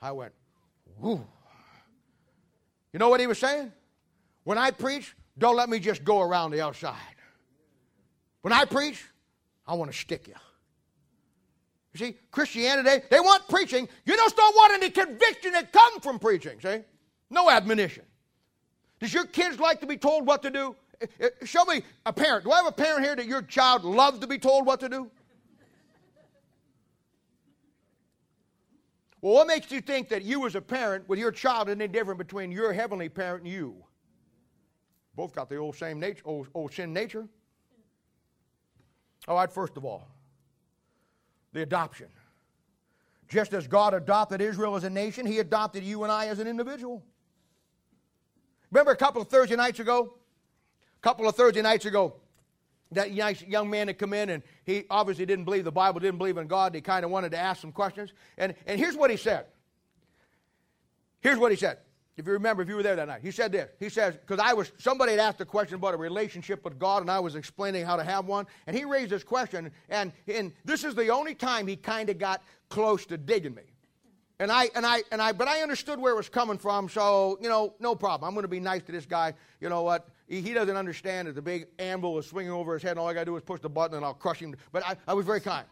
I 0.00 0.12
went, 0.12 0.32
whoo. 1.00 1.26
You 2.92 3.00
know 3.00 3.08
what 3.08 3.18
he 3.18 3.26
was 3.26 3.38
saying? 3.38 3.72
When 4.44 4.56
I 4.56 4.70
preach, 4.70 5.16
don't 5.36 5.56
let 5.56 5.68
me 5.68 5.80
just 5.80 6.04
go 6.04 6.20
around 6.20 6.52
the 6.52 6.60
outside. 6.60 6.94
When 8.42 8.52
I 8.52 8.66
preach, 8.66 9.04
I 9.66 9.74
want 9.74 9.90
to 9.90 9.98
stick 9.98 10.28
you. 10.28 10.34
You 11.94 11.98
see, 11.98 12.16
Christianity, 12.30 13.04
they 13.10 13.20
want 13.20 13.46
preaching. 13.48 13.88
You 14.06 14.16
just 14.16 14.36
don't 14.36 14.56
want 14.56 14.72
any 14.72 14.90
conviction 14.90 15.52
that 15.52 15.72
come 15.72 16.00
from 16.00 16.18
preaching, 16.18 16.58
see? 16.60 16.80
No 17.28 17.50
admonition. 17.50 18.04
Does 18.98 19.12
your 19.12 19.26
kids 19.26 19.58
like 19.58 19.80
to 19.80 19.86
be 19.86 19.96
told 19.96 20.26
what 20.26 20.42
to 20.42 20.50
do? 20.50 20.76
Eh, 21.00 21.06
eh, 21.20 21.28
show 21.44 21.64
me 21.64 21.82
a 22.06 22.12
parent. 22.12 22.44
Do 22.44 22.52
I 22.52 22.56
have 22.58 22.66
a 22.66 22.72
parent 22.72 23.04
here 23.04 23.16
that 23.16 23.26
your 23.26 23.42
child 23.42 23.84
loves 23.84 24.20
to 24.20 24.26
be 24.26 24.38
told 24.38 24.64
what 24.64 24.80
to 24.80 24.88
do? 24.88 25.10
Well, 29.20 29.34
what 29.34 29.46
makes 29.46 29.70
you 29.70 29.80
think 29.80 30.08
that 30.08 30.22
you, 30.22 30.46
as 30.46 30.56
a 30.56 30.60
parent, 30.60 31.08
with 31.08 31.18
your 31.18 31.30
child, 31.30 31.68
is 31.68 31.72
any 31.72 31.88
different 31.88 32.18
between 32.18 32.50
your 32.50 32.72
heavenly 32.72 33.08
parent 33.08 33.44
and 33.44 33.52
you? 33.52 33.76
Both 35.14 35.34
got 35.34 35.48
the 35.48 35.56
old 35.56 35.76
same 35.76 36.00
nature, 36.00 36.22
old, 36.24 36.48
old 36.54 36.72
sin 36.72 36.92
nature. 36.92 37.28
All 39.28 39.36
right, 39.36 39.52
first 39.52 39.76
of 39.76 39.84
all, 39.84 40.08
the 41.52 41.62
adoption. 41.62 42.08
Just 43.28 43.54
as 43.54 43.66
God 43.66 43.94
adopted 43.94 44.40
Israel 44.40 44.76
as 44.76 44.84
a 44.84 44.90
nation, 44.90 45.26
He 45.26 45.38
adopted 45.38 45.82
you 45.82 46.02
and 46.02 46.12
I 46.12 46.26
as 46.26 46.38
an 46.38 46.46
individual. 46.46 47.02
Remember 48.70 48.92
a 48.92 48.96
couple 48.96 49.22
of 49.22 49.28
Thursday 49.28 49.56
nights 49.56 49.80
ago? 49.80 50.14
A 50.98 51.00
couple 51.02 51.28
of 51.28 51.34
Thursday 51.34 51.62
nights 51.62 51.84
ago, 51.84 52.14
that 52.92 53.12
nice 53.12 53.42
young 53.42 53.68
man 53.70 53.88
had 53.88 53.98
come 53.98 54.12
in 54.12 54.30
and 54.30 54.42
he 54.64 54.84
obviously 54.90 55.26
didn't 55.26 55.44
believe 55.44 55.64
the 55.64 55.72
Bible, 55.72 56.00
didn't 56.00 56.18
believe 56.18 56.36
in 56.36 56.46
God. 56.46 56.74
He 56.74 56.80
kind 56.80 57.04
of 57.04 57.10
wanted 57.10 57.32
to 57.32 57.38
ask 57.38 57.60
some 57.60 57.72
questions. 57.72 58.12
And, 58.38 58.54
and 58.66 58.78
here's 58.78 58.96
what 58.96 59.10
he 59.10 59.16
said. 59.16 59.46
Here's 61.20 61.38
what 61.38 61.50
he 61.50 61.56
said. 61.56 61.78
If 62.16 62.26
you 62.26 62.32
remember, 62.34 62.62
if 62.62 62.68
you 62.68 62.76
were 62.76 62.82
there 62.82 62.96
that 62.96 63.08
night, 63.08 63.20
he 63.22 63.30
said 63.30 63.52
this. 63.52 63.70
He 63.78 63.88
says, 63.88 64.14
because 64.14 64.38
I 64.38 64.52
was, 64.52 64.70
somebody 64.78 65.12
had 65.12 65.20
asked 65.20 65.40
a 65.40 65.46
question 65.46 65.76
about 65.76 65.94
a 65.94 65.96
relationship 65.96 66.62
with 66.62 66.78
God, 66.78 67.00
and 67.00 67.10
I 67.10 67.18
was 67.18 67.36
explaining 67.36 67.86
how 67.86 67.96
to 67.96 68.04
have 68.04 68.26
one, 68.26 68.46
and 68.66 68.76
he 68.76 68.84
raised 68.84 69.10
this 69.10 69.24
question, 69.24 69.70
and, 69.88 70.12
and 70.28 70.52
this 70.64 70.84
is 70.84 70.94
the 70.94 71.08
only 71.08 71.34
time 71.34 71.66
he 71.66 71.74
kind 71.74 72.10
of 72.10 72.18
got 72.18 72.42
close 72.68 73.06
to 73.06 73.16
digging 73.16 73.54
me. 73.54 73.62
And 74.38 74.52
I, 74.52 74.68
and 74.74 74.84
I, 74.84 75.02
and 75.10 75.22
I, 75.22 75.32
but 75.32 75.48
I 75.48 75.62
understood 75.62 75.98
where 75.98 76.12
it 76.12 76.16
was 76.16 76.28
coming 76.28 76.58
from, 76.58 76.88
so, 76.88 77.38
you 77.40 77.48
know, 77.48 77.74
no 77.78 77.94
problem. 77.94 78.28
I'm 78.28 78.34
going 78.34 78.44
to 78.44 78.48
be 78.48 78.60
nice 78.60 78.82
to 78.82 78.92
this 78.92 79.06
guy. 79.06 79.32
You 79.60 79.70
know 79.70 79.82
what? 79.82 80.08
He, 80.28 80.42
he 80.42 80.52
doesn't 80.52 80.76
understand 80.76 81.28
that 81.28 81.34
the 81.34 81.42
big 81.42 81.68
anvil 81.78 82.18
is 82.18 82.26
swinging 82.26 82.52
over 82.52 82.74
his 82.74 82.82
head, 82.82 82.92
and 82.92 83.00
all 83.00 83.08
I 83.08 83.14
got 83.14 83.20
to 83.20 83.26
do 83.26 83.36
is 83.36 83.42
push 83.42 83.60
the 83.60 83.70
button, 83.70 83.96
and 83.96 84.04
I'll 84.04 84.14
crush 84.14 84.40
him. 84.40 84.54
But 84.70 84.84
I, 84.86 84.96
I 85.06 85.14
was 85.14 85.24
very 85.24 85.40
kind. 85.40 85.64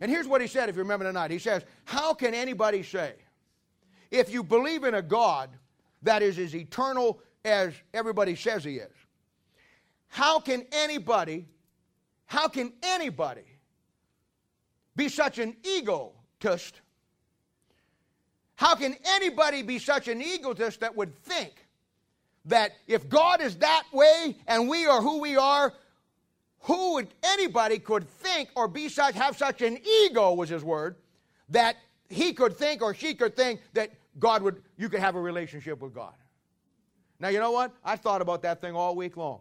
And 0.00 0.10
here's 0.10 0.26
what 0.26 0.40
he 0.40 0.46
said, 0.46 0.68
if 0.68 0.76
you 0.76 0.82
remember 0.82 1.04
tonight. 1.04 1.30
He 1.30 1.38
says, 1.38 1.62
How 1.84 2.14
can 2.14 2.32
anybody 2.32 2.82
say, 2.82 3.14
if 4.10 4.32
you 4.32 4.42
believe 4.42 4.84
in 4.84 4.94
a 4.94 5.02
God 5.02 5.50
that 6.02 6.22
is 6.22 6.38
as 6.38 6.54
eternal 6.54 7.20
as 7.44 7.74
everybody 7.94 8.34
says 8.34 8.64
he 8.64 8.76
is. 8.76 8.92
How 10.08 10.40
can 10.40 10.66
anybody, 10.72 11.46
how 12.26 12.48
can 12.48 12.72
anybody 12.82 13.44
be 14.96 15.08
such 15.08 15.38
an 15.38 15.56
egotist? 15.62 16.80
How 18.56 18.74
can 18.74 18.96
anybody 19.04 19.62
be 19.62 19.78
such 19.78 20.08
an 20.08 20.20
egotist 20.20 20.80
that 20.80 20.96
would 20.96 21.14
think 21.14 21.66
that 22.46 22.72
if 22.86 23.08
God 23.08 23.40
is 23.40 23.56
that 23.56 23.84
way 23.92 24.36
and 24.46 24.68
we 24.68 24.86
are 24.86 25.00
who 25.00 25.20
we 25.20 25.36
are, 25.36 25.72
who 26.60 26.94
would 26.94 27.08
anybody 27.22 27.78
could 27.78 28.08
think 28.08 28.50
or 28.54 28.68
be 28.68 28.88
such 28.88 29.14
have 29.14 29.36
such 29.36 29.62
an 29.62 29.78
ego 30.04 30.34
was 30.34 30.48
his 30.48 30.62
word 30.62 30.96
that 31.48 31.76
he 32.08 32.32
could 32.32 32.56
think 32.56 32.82
or 32.82 32.92
she 32.92 33.14
could 33.14 33.34
think 33.34 33.60
that 33.72 33.90
God 34.18 34.42
would 34.42 34.62
you 34.76 34.88
could 34.88 35.00
have 35.00 35.14
a 35.14 35.20
relationship 35.20 35.80
with 35.80 35.94
God. 35.94 36.14
Now 37.18 37.28
you 37.28 37.38
know 37.38 37.52
what? 37.52 37.72
I 37.84 37.96
thought 37.96 38.22
about 38.22 38.42
that 38.42 38.60
thing 38.60 38.74
all 38.74 38.96
week 38.96 39.16
long. 39.16 39.40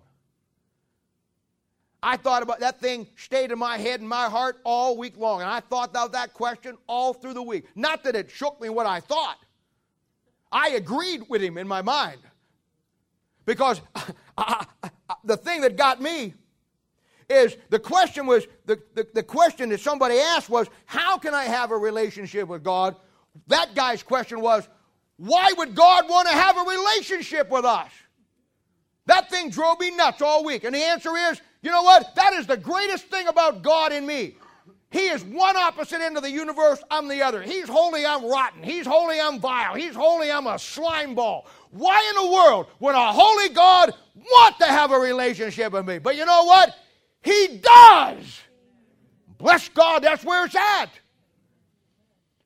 I 2.02 2.16
thought 2.16 2.44
about 2.44 2.62
that 2.62 2.80
thing 2.80 3.08
stayed 3.18 3.52
in 3.52 3.60
my 3.60 3.78
head 3.78 4.00
and 4.00 4.08
my 4.08 4.30
heart 4.30 4.60
all 4.64 4.98
week 4.98 5.18
long. 5.18 5.42
And 5.42 5.50
I 5.50 5.60
thought 5.60 5.90
about 5.90 6.14
that 6.14 6.34
question 6.34 6.78
all 6.88 7.14
through 7.14 7.34
the 7.34 7.44
week. 7.44 7.66
Not 7.76 8.04
that 8.04 8.16
it 8.16 8.32
shook 8.32 8.60
me 8.62 8.70
what 8.70 8.86
I 8.86 9.02
thought. 9.02 9.38
I 10.52 10.70
agreed 10.70 11.24
with 11.28 11.42
him 11.42 11.58
in 11.58 11.68
my 11.68 11.82
mind. 11.82 12.22
Because 13.46 13.82
I, 14.38 14.66
I, 14.84 14.90
the 15.26 15.36
thing 15.36 15.62
that 15.62 15.76
got 15.76 16.02
me 16.02 16.36
is 17.30 17.58
the 17.70 17.80
question 17.80 18.26
was 18.26 18.48
the, 18.66 18.82
the, 18.96 19.08
the 19.14 19.24
question 19.24 19.70
that 19.70 19.82
somebody 19.82 20.18
asked 20.18 20.50
was, 20.50 20.68
How 20.86 21.18
can 21.18 21.34
I 21.34 21.44
have 21.44 21.72
a 21.72 21.78
relationship 21.78 22.48
with 22.48 22.64
God? 22.64 22.96
That 23.48 23.76
guy's 23.76 24.04
question 24.04 24.42
was, 24.42 24.68
Why 25.18 25.52
would 25.58 25.76
God 25.76 26.10
want 26.10 26.28
to 26.28 26.34
have 26.34 26.58
a 26.58 26.70
relationship 26.70 27.50
with 27.50 27.66
us? 27.66 27.92
That 29.06 29.30
thing 29.30 29.50
drove 29.50 29.80
me 29.80 29.90
nuts 29.96 30.22
all 30.22 30.44
week. 30.44 30.64
And 30.64 30.76
the 30.76 30.84
answer 30.84 31.16
is, 31.18 31.42
you 31.64 31.72
know 31.72 31.82
what? 31.82 32.14
That 32.16 32.34
is 32.34 32.46
the 32.46 32.58
greatest 32.58 33.06
thing 33.06 33.28
about 33.28 33.64
God 33.64 33.92
in 33.92 34.06
me. 34.06 34.36
He 34.92 35.08
is 35.08 35.24
one 35.24 35.56
opposite 35.56 36.02
end 36.02 36.18
of 36.18 36.24
the 36.24 36.32
universe, 36.32 36.82
I'm 36.90 37.08
the 37.08 37.22
other. 37.22 37.42
He's 37.42 37.68
holy, 37.68 38.06
I'm 38.06 38.26
rotten. 38.26 38.64
He's 38.64 38.88
holy, 38.88 39.20
I'm 39.20 39.40
vile. 39.40 39.76
He's 39.76 39.94
holy, 39.94 40.32
I'm 40.32 40.48
a 40.48 40.58
slime 40.58 41.14
ball. 41.14 41.48
Why 41.72 42.04
in 42.10 42.24
the 42.24 42.32
world 42.32 42.68
would 42.80 42.96
a 42.96 43.12
holy 43.12 43.50
God 43.50 43.94
want 44.16 44.58
to 44.60 44.66
have 44.66 44.92
a 44.92 44.98
relationship 44.98 45.74
with 45.74 45.88
me? 45.88 46.00
But 46.00 46.16
you 46.16 46.26
know 46.26 46.44
what? 46.46 46.76
He 47.22 47.60
does. 47.62 48.42
Bless 49.38 49.70
God, 49.70 50.04
that's 50.04 50.24
where 50.24 50.46
it's 50.46 50.56
at. 50.56 50.90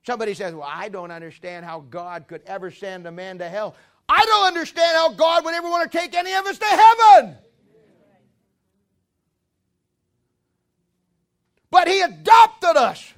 Somebody 0.06 0.34
says, 0.34 0.54
Well, 0.54 0.68
I 0.70 0.88
don't 0.88 1.10
understand 1.10 1.64
how 1.64 1.80
God 1.80 2.28
could 2.28 2.42
ever 2.46 2.70
send 2.70 3.06
a 3.06 3.12
man 3.12 3.38
to 3.38 3.48
hell. 3.48 3.74
I 4.08 4.24
don't 4.26 4.46
understand 4.46 4.92
how 4.94 5.12
God 5.12 5.44
would 5.44 5.54
ever 5.54 5.68
want 5.68 5.90
to 5.90 5.98
take 5.98 6.14
any 6.14 6.34
of 6.34 6.44
us 6.46 6.58
to 6.58 6.66
heaven. 6.66 7.36
But 11.70 11.88
He 11.88 12.02
adopted 12.02 12.76
us. 12.76 13.12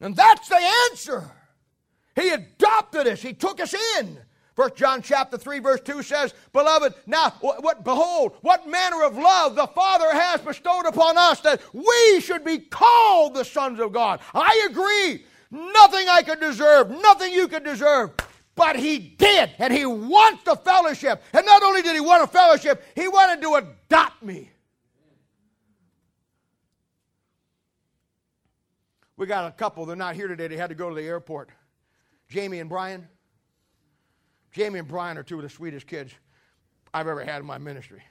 And 0.00 0.16
that's 0.16 0.48
the 0.48 0.72
answer. 0.90 1.30
He 2.16 2.30
adopted 2.30 3.06
us. 3.06 3.20
He 3.20 3.34
took 3.34 3.60
us 3.60 3.74
in. 3.98 4.18
First 4.58 4.74
John 4.74 5.02
chapter 5.02 5.38
3 5.38 5.60
verse 5.60 5.80
2 5.82 6.02
says, 6.02 6.34
Beloved, 6.52 6.92
now 7.06 7.30
what, 7.40 7.84
behold, 7.84 8.32
what 8.40 8.68
manner 8.68 9.04
of 9.04 9.16
love 9.16 9.54
the 9.54 9.68
Father 9.68 10.12
has 10.12 10.40
bestowed 10.40 10.84
upon 10.84 11.16
us 11.16 11.40
that 11.42 11.60
we 11.72 12.20
should 12.20 12.44
be 12.44 12.58
called 12.58 13.34
the 13.34 13.44
sons 13.44 13.78
of 13.78 13.92
God. 13.92 14.18
I 14.34 14.66
agree. 14.68 15.24
Nothing 15.52 16.08
I 16.08 16.22
could 16.26 16.40
deserve, 16.40 16.90
nothing 16.90 17.32
you 17.32 17.46
could 17.46 17.62
deserve. 17.62 18.10
But 18.56 18.74
he 18.74 18.98
did, 18.98 19.50
and 19.60 19.72
he 19.72 19.86
wants 19.86 20.42
the 20.42 20.56
fellowship. 20.56 21.22
And 21.32 21.46
not 21.46 21.62
only 21.62 21.80
did 21.80 21.94
he 21.94 22.00
want 22.00 22.24
a 22.24 22.26
fellowship, 22.26 22.82
he 22.96 23.06
wanted 23.06 23.40
to 23.42 23.54
adopt 23.54 24.24
me. 24.24 24.50
We 29.16 29.26
got 29.26 29.46
a 29.46 29.52
couple, 29.52 29.86
they're 29.86 29.94
not 29.94 30.16
here 30.16 30.26
today, 30.26 30.48
they 30.48 30.56
had 30.56 30.70
to 30.70 30.74
go 30.74 30.88
to 30.88 30.96
the 30.96 31.06
airport. 31.06 31.50
Jamie 32.28 32.58
and 32.58 32.68
Brian. 32.68 33.06
Jamie 34.52 34.78
and 34.78 34.88
Brian 34.88 35.18
are 35.18 35.22
two 35.22 35.36
of 35.36 35.42
the 35.42 35.48
sweetest 35.48 35.86
kids 35.86 36.12
I've 36.92 37.06
ever 37.06 37.24
had 37.24 37.40
in 37.40 37.46
my 37.46 37.58
ministry. 37.58 38.02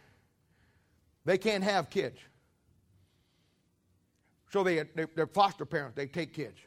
They 1.26 1.38
can't 1.38 1.64
have 1.64 1.90
kids. 1.90 2.20
So 4.50 4.64
they, 4.64 4.84
they, 4.96 5.22
are 5.22 5.28
foster 5.28 5.66
parents, 5.66 5.96
they 5.96 6.08
take 6.08 6.34
kids, 6.34 6.58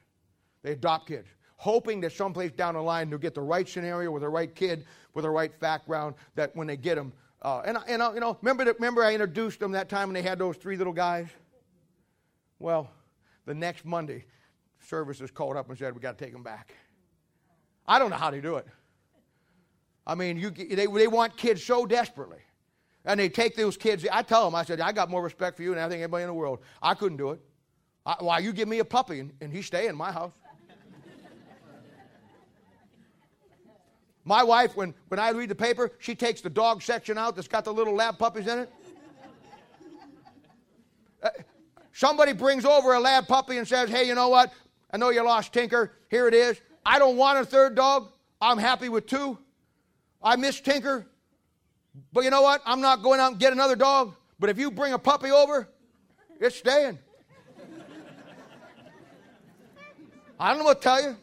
they 0.63 0.73
adopt 0.73 1.09
kids 1.09 1.29
hoping 1.61 2.01
that 2.01 2.11
someplace 2.11 2.51
down 2.53 2.73
the 2.73 2.81
line 2.81 3.11
they'll 3.11 3.19
get 3.19 3.35
the 3.35 3.41
right 3.43 3.69
scenario 3.69 4.11
with 4.11 4.23
the 4.23 4.29
right 4.29 4.55
kid 4.55 4.87
with 5.13 5.25
the 5.25 5.31
right 5.31 5.61
background 5.61 6.15
that 6.35 6.57
when 6.57 6.67
they 6.67 6.77
get 6.77 6.95
them. 6.95 7.13
Uh, 7.43 7.61
and, 7.67 7.77
and 7.87 8.01
uh, 8.01 8.11
you 8.15 8.21
know, 8.21 8.39
remember, 8.41 8.65
remember 8.65 9.05
I 9.05 9.13
introduced 9.13 9.61
them 9.61 9.73
that 9.73 9.91
time 9.91 10.09
when 10.09 10.15
they 10.15 10.23
had 10.23 10.39
those 10.39 10.57
three 10.57 10.77
little 10.77 10.95
guys? 10.95 11.29
Well, 12.59 12.91
the 13.45 13.53
next 13.53 13.85
Monday, 13.85 14.25
services 14.79 15.31
called 15.31 15.59
up 15.59 15.69
and 15.69 15.79
said, 15.79 15.95
we 15.95 16.01
got 16.01 16.17
to 16.17 16.25
take 16.25 16.33
them 16.33 16.43
back. 16.43 16.75
I 17.87 17.99
don't 17.99 18.09
know 18.09 18.17
how 18.17 18.31
they 18.31 18.41
do 18.41 18.57
it. 18.57 18.67
I 20.07 20.15
mean, 20.15 20.39
you, 20.39 20.51
they, 20.51 20.87
they 20.87 21.07
want 21.07 21.37
kids 21.37 21.63
so 21.63 21.87
desperately. 21.87 22.41
And 23.05 23.19
they 23.19 23.29
take 23.29 23.57
those 23.57 23.77
kids. 23.77 24.07
I 24.11 24.23
tell 24.23 24.45
them, 24.45 24.55
I 24.55 24.65
said, 24.65 24.81
I 24.81 24.93
got 24.93 25.09
more 25.09 25.23
respect 25.23 25.57
for 25.57 25.63
you 25.63 25.75
than 25.75 25.83
I 25.83 25.89
think 25.89 26.03
anybody 26.03 26.23
in 26.23 26.29
the 26.29 26.35
world. 26.35 26.61
I 26.83 26.95
couldn't 26.95 27.17
do 27.17 27.31
it. 27.31 27.41
I, 28.05 28.17
why, 28.19 28.39
you 28.39 28.53
give 28.53 28.69
me 28.69 28.79
a 28.79 28.85
puppy 28.85 29.21
and, 29.21 29.33
and 29.41 29.53
he 29.53 29.63
stay 29.63 29.87
in 29.87 29.97
my 29.97 30.13
house. 30.13 30.33
My 34.25 34.43
wife, 34.43 34.77
when, 34.77 34.95
when 35.09 35.19
I 35.19 35.31
read 35.31 35.49
the 35.49 35.55
paper, 35.55 35.91
she 35.99 36.15
takes 36.15 36.41
the 36.41 36.51
dog 36.51 36.83
section 36.83 37.17
out 37.17 37.37
that's 37.37 37.49
got 37.49 37.65
the 37.65 37.73
little 37.73 37.95
lab 37.95 38.19
puppies 38.19 38.47
in 38.47 38.61
it. 38.61 38.73
Uh, 41.23 41.31
somebody 41.93 42.33
brings 42.33 42.65
over 42.65 42.95
a 42.95 43.01
lab 43.01 43.27
puppy 43.27 43.59
and 43.59 43.67
says, 43.67 43.91
Hey, 43.91 44.05
you 44.05 44.15
know 44.15 44.29
what? 44.29 44.53
I 44.93 44.99
know 44.99 45.11
you 45.11 45.23
lost 45.25 45.53
Tinker. 45.53 45.93
Here 46.11 46.29
it 46.29 46.35
is. 46.35 46.61
I 46.85 46.99
don't 46.99 47.17
want 47.17 47.39
a 47.39 47.45
third 47.45 47.75
dog. 47.75 48.11
I'm 48.41 48.59
happy 48.59 48.89
with 48.89 49.07
two. 49.07 49.39
I 50.23 50.37
miss 50.37 50.61
Tinker. 50.61 51.07
But 52.13 52.25
you 52.25 52.31
know 52.31 52.43
what? 52.43 52.63
I'm 52.65 52.81
not 52.81 53.03
going 53.03 53.21
out 53.21 53.33
and 53.33 53.41
get 53.41 53.53
another 53.53 53.77
dog. 53.77 54.15
But 54.39 54.51
if 54.51 54.59
you 54.59 54.71
bring 54.71 54.93
a 54.93 54.99
puppy 54.99 55.31
over, 55.31 55.69
it's 56.39 56.57
staying. 56.57 56.99
I 60.39 60.49
don't 60.49 60.59
know 60.59 60.65
what 60.65 60.81
to 60.81 60.89
tell 60.89 61.03
you. 61.03 61.17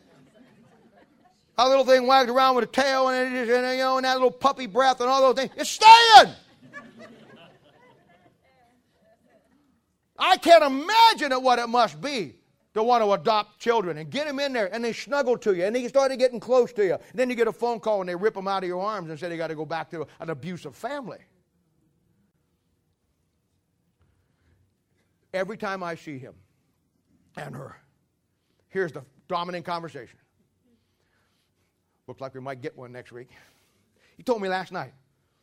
That 1.58 1.64
little 1.64 1.86
thing 1.86 2.06
wagged 2.06 2.30
around 2.30 2.56
with 2.56 2.66
a 2.66 2.68
tail 2.68 3.10
and, 3.10 3.36
it, 3.36 3.50
and, 3.50 3.78
you 3.78 3.84
know, 3.84 3.98
and 3.98 4.06
that 4.06 4.14
little 4.14 4.30
puppy 4.30 4.68
breath 4.68 5.02
and 5.02 5.10
all 5.10 5.22
those 5.22 5.36
things. 5.36 5.52
It's 5.58 5.72
staying. 5.72 6.36
I 10.20 10.38
can't 10.38 10.64
imagine 10.64 11.32
what 11.44 11.58
it 11.58 11.68
must 11.68 12.00
be 12.00 12.37
to 12.78 12.84
want 12.84 13.04
to 13.04 13.12
adopt 13.12 13.60
children 13.60 13.98
and 13.98 14.10
get 14.10 14.28
them 14.28 14.40
in 14.40 14.54
there 14.54 14.74
and 14.74 14.84
they 14.84 14.94
snuggle 14.94 15.38
to 15.38 15.54
you 15.56 15.66
and 15.66 15.76
they 15.76 15.88
started 15.88 16.18
getting 16.18 16.40
close 16.40 16.72
to 16.74 16.86
you. 16.86 16.94
And 16.94 17.16
then 17.16 17.30
you 17.30 17.36
get 17.36 17.48
a 17.48 17.54
phone 17.54 17.80
call 17.80 18.02
and 18.02 18.10
they 18.10 18.16
rip 18.16 18.34
them 18.34 18.48
out 18.48 18.64
of 18.64 18.70
your 18.70 18.82
arms 18.82 19.10
and 19.10 19.20
say 19.20 19.30
they 19.30 19.38
got 19.38 19.48
to 19.48 19.56
go 19.56 19.66
back 19.66 19.90
to 19.92 20.08
an 20.20 20.30
abusive 20.30 20.76
family. 20.76 21.20
Every 25.34 25.58
time 25.58 25.84
I 25.84 25.96
see 25.96 26.18
him 26.18 26.34
and 27.36 27.56
her, 27.56 27.78
here's 28.70 28.92
the 28.92 29.04
dominant 29.28 29.66
conversation. 29.66 30.18
Looks 32.08 32.22
like 32.22 32.34
we 32.34 32.40
might 32.40 32.62
get 32.62 32.78
one 32.78 32.92
next 32.92 33.12
week. 33.12 33.30
He 34.16 34.24
told 34.24 34.42
me 34.42 34.48
last 34.48 34.72
night. 34.72 34.94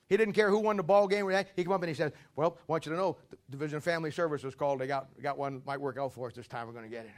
He 0.09 0.17
didn't 0.17 0.35
care 0.35 0.51
who 0.51 0.59
won 0.59 0.77
the 0.77 0.83
ball 0.83 1.07
game. 1.07 1.27
Or 1.27 1.33
that. 1.33 1.49
He 1.57 1.65
came 1.65 1.73
up 1.73 1.83
and 1.83 1.89
he 1.89 1.95
said, 1.95 2.13
Well, 2.37 2.57
I 2.59 2.63
want 2.73 2.87
you 2.87 2.93
to 2.93 2.99
know, 2.99 3.17
the 3.31 3.37
Division 3.51 3.79
of 3.79 3.85
Family 3.85 4.11
Services 4.11 4.55
called. 4.55 4.79
They 4.79 4.87
got, 4.87 5.09
got 5.23 5.39
one, 5.39 5.63
might 5.67 5.81
work 5.81 5.99
out 5.99 6.13
for 6.13 6.29
us 6.29 6.35
this 6.35 6.47
time. 6.47 6.67
We're 6.67 6.73
going 6.73 6.85
to 6.85 6.91
get 6.91 7.07
it. 7.07 7.13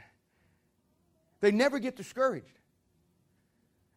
They 1.39 1.51
never 1.51 1.79
get 1.79 1.95
discouraged. 1.95 2.57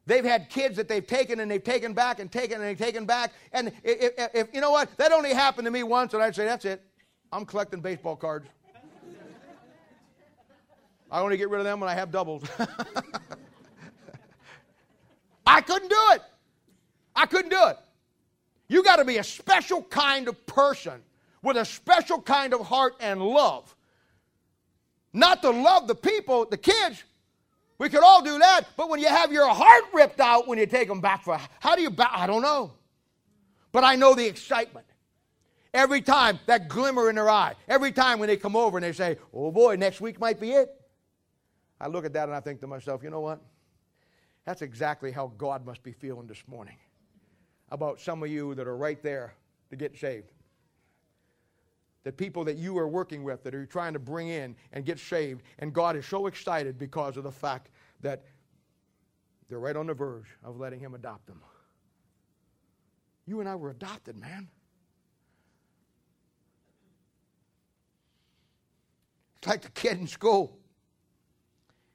They've 0.07 0.25
had 0.25 0.51
kids 0.51 0.77
that 0.77 0.89
they've 0.89 1.07
taken 1.07 1.41
and 1.41 1.51
they've 1.51 1.63
taken 1.63 1.95
back 1.95 2.19
and 2.19 2.33
taken 2.33 2.57
and 2.61 2.65
they've 2.65 2.79
taken 2.79 3.07
back. 3.07 3.33
And 3.53 3.69
if, 3.85 4.13
if, 4.19 4.31
if 4.35 4.49
you 4.53 4.61
know 4.61 4.71
what, 4.71 4.97
that 4.97 5.13
only 5.13 5.33
happened 5.33 5.67
to 5.67 5.71
me 5.71 5.83
once, 5.83 6.15
and 6.15 6.23
I'd 6.23 6.35
say, 6.35 6.45
That's 6.45 6.65
it. 6.65 6.83
I'm 7.33 7.47
collecting 7.47 7.81
baseball 7.81 8.17
cards. 8.17 8.49
I 11.11 11.21
only 11.21 11.37
get 11.37 11.51
rid 11.51 11.59
of 11.59 11.65
them 11.65 11.81
when 11.81 11.89
I 11.89 11.95
have 11.95 12.11
doubles. 12.11 12.45
I 15.47 15.61
couldn't 15.61 15.89
do 15.89 16.03
it. 16.13 16.23
I 17.15 17.27
couldn't 17.27 17.51
do 17.51 17.67
it. 17.67 17.77
You 18.69 18.85
got 18.85 18.97
to 18.97 19.05
be 19.05 19.19
a 19.19 19.25
special 19.25 19.83
kind 19.83 20.29
of 20.29 20.47
person 20.47 21.03
with 21.43 21.57
a 21.57 21.65
special 21.65 22.21
kind 22.21 22.55
of 22.55 22.61
heart 22.67 22.95
and 23.01 23.21
love. 23.21 23.75
Not 25.13 25.43
to 25.43 25.51
love 25.51 25.89
the 25.89 25.97
people, 25.97 26.45
the 26.45 26.57
kids. 26.57 27.03
We 27.81 27.89
could 27.89 28.05
all 28.05 28.21
do 28.21 28.39
that, 28.39 28.65
but 28.77 28.91
when 28.91 29.01
you 29.01 29.09
have 29.09 29.33
your 29.33 29.49
heart 29.49 29.85
ripped 29.95 30.21
out 30.21 30.47
when 30.47 30.59
you 30.59 30.67
take 30.67 30.87
them 30.87 31.01
back 31.01 31.25
for, 31.25 31.41
how 31.61 31.75
do 31.75 31.81
you? 31.81 31.91
I 31.99 32.27
don't 32.27 32.43
know. 32.43 32.75
But 33.73 33.85
I 33.85 33.97
know 33.97 34.15
the 34.15 34.27
excitement. 34.27 34.85
Every 35.73 36.03
time, 36.03 36.39
that 36.45 36.69
glimmer 36.69 37.09
in 37.09 37.17
their 37.17 37.31
eye. 37.31 37.55
Every 37.67 37.91
time 37.91 38.19
when 38.19 38.27
they 38.27 38.37
come 38.37 38.55
over 38.55 38.77
and 38.77 38.85
they 38.85 38.93
say, 38.93 39.17
oh 39.33 39.51
boy, 39.51 39.77
next 39.77 40.03
week 40.03 40.21
might 40.21 40.39
be 40.39 40.53
it. 40.53 40.79
I 41.81 41.89
look 41.89 42.05
at 42.05 42.13
that 42.13 42.25
and 42.25 42.37
I 42.37 42.41
think 42.41 42.61
to 42.61 42.67
myself, 42.67 43.03
you 43.03 43.09
know 43.09 43.21
what? 43.21 43.41
That's 44.45 44.61
exactly 44.61 45.11
how 45.11 45.33
God 45.39 45.65
must 45.65 45.83
be 45.83 45.93
feeling 45.93 46.27
this 46.27 46.43
morning 46.47 46.77
about 47.71 47.99
some 47.99 48.23
of 48.23 48.29
you 48.29 48.55
that 48.57 48.69
are 48.69 48.77
right 48.77 49.03
there 49.03 49.33
to 49.71 49.77
get 49.77 49.97
saved. 49.97 50.29
The 52.03 52.13
people 52.13 52.45
that 52.45 52.57
you 52.57 52.79
are 52.79 52.89
working 52.89 53.25
with 53.25 53.43
that 53.45 53.55
are 53.55 53.67
trying 53.67 53.93
to 53.93 53.99
bring 53.99 54.29
in 54.29 54.57
and 54.73 54.85
get 54.85 54.99
saved, 54.99 55.43
and 55.59 55.73
God 55.73 55.97
is 55.97 56.07
so 56.07 56.27
excited 56.27 56.79
because 56.79 57.17
of 57.17 57.25
the 57.25 57.33
fact 57.33 57.71
that 58.01 58.25
they're 59.49 59.59
right 59.59 59.77
on 59.77 59.87
the 59.87 59.95
verge 59.95 60.29
of 60.43 60.59
letting 60.59 60.81
Him 60.81 60.95
adopt 60.95 61.27
them. 61.27 61.41
You 63.27 63.41
and 63.41 63.49
I 63.49 63.55
were 63.55 63.71
adopted, 63.71 64.17
man. 64.17 64.49
It's 69.39 69.49
like 69.49 69.63
the 69.63 69.71
kid 69.71 69.99
in 69.99 70.07
school. 70.07 70.59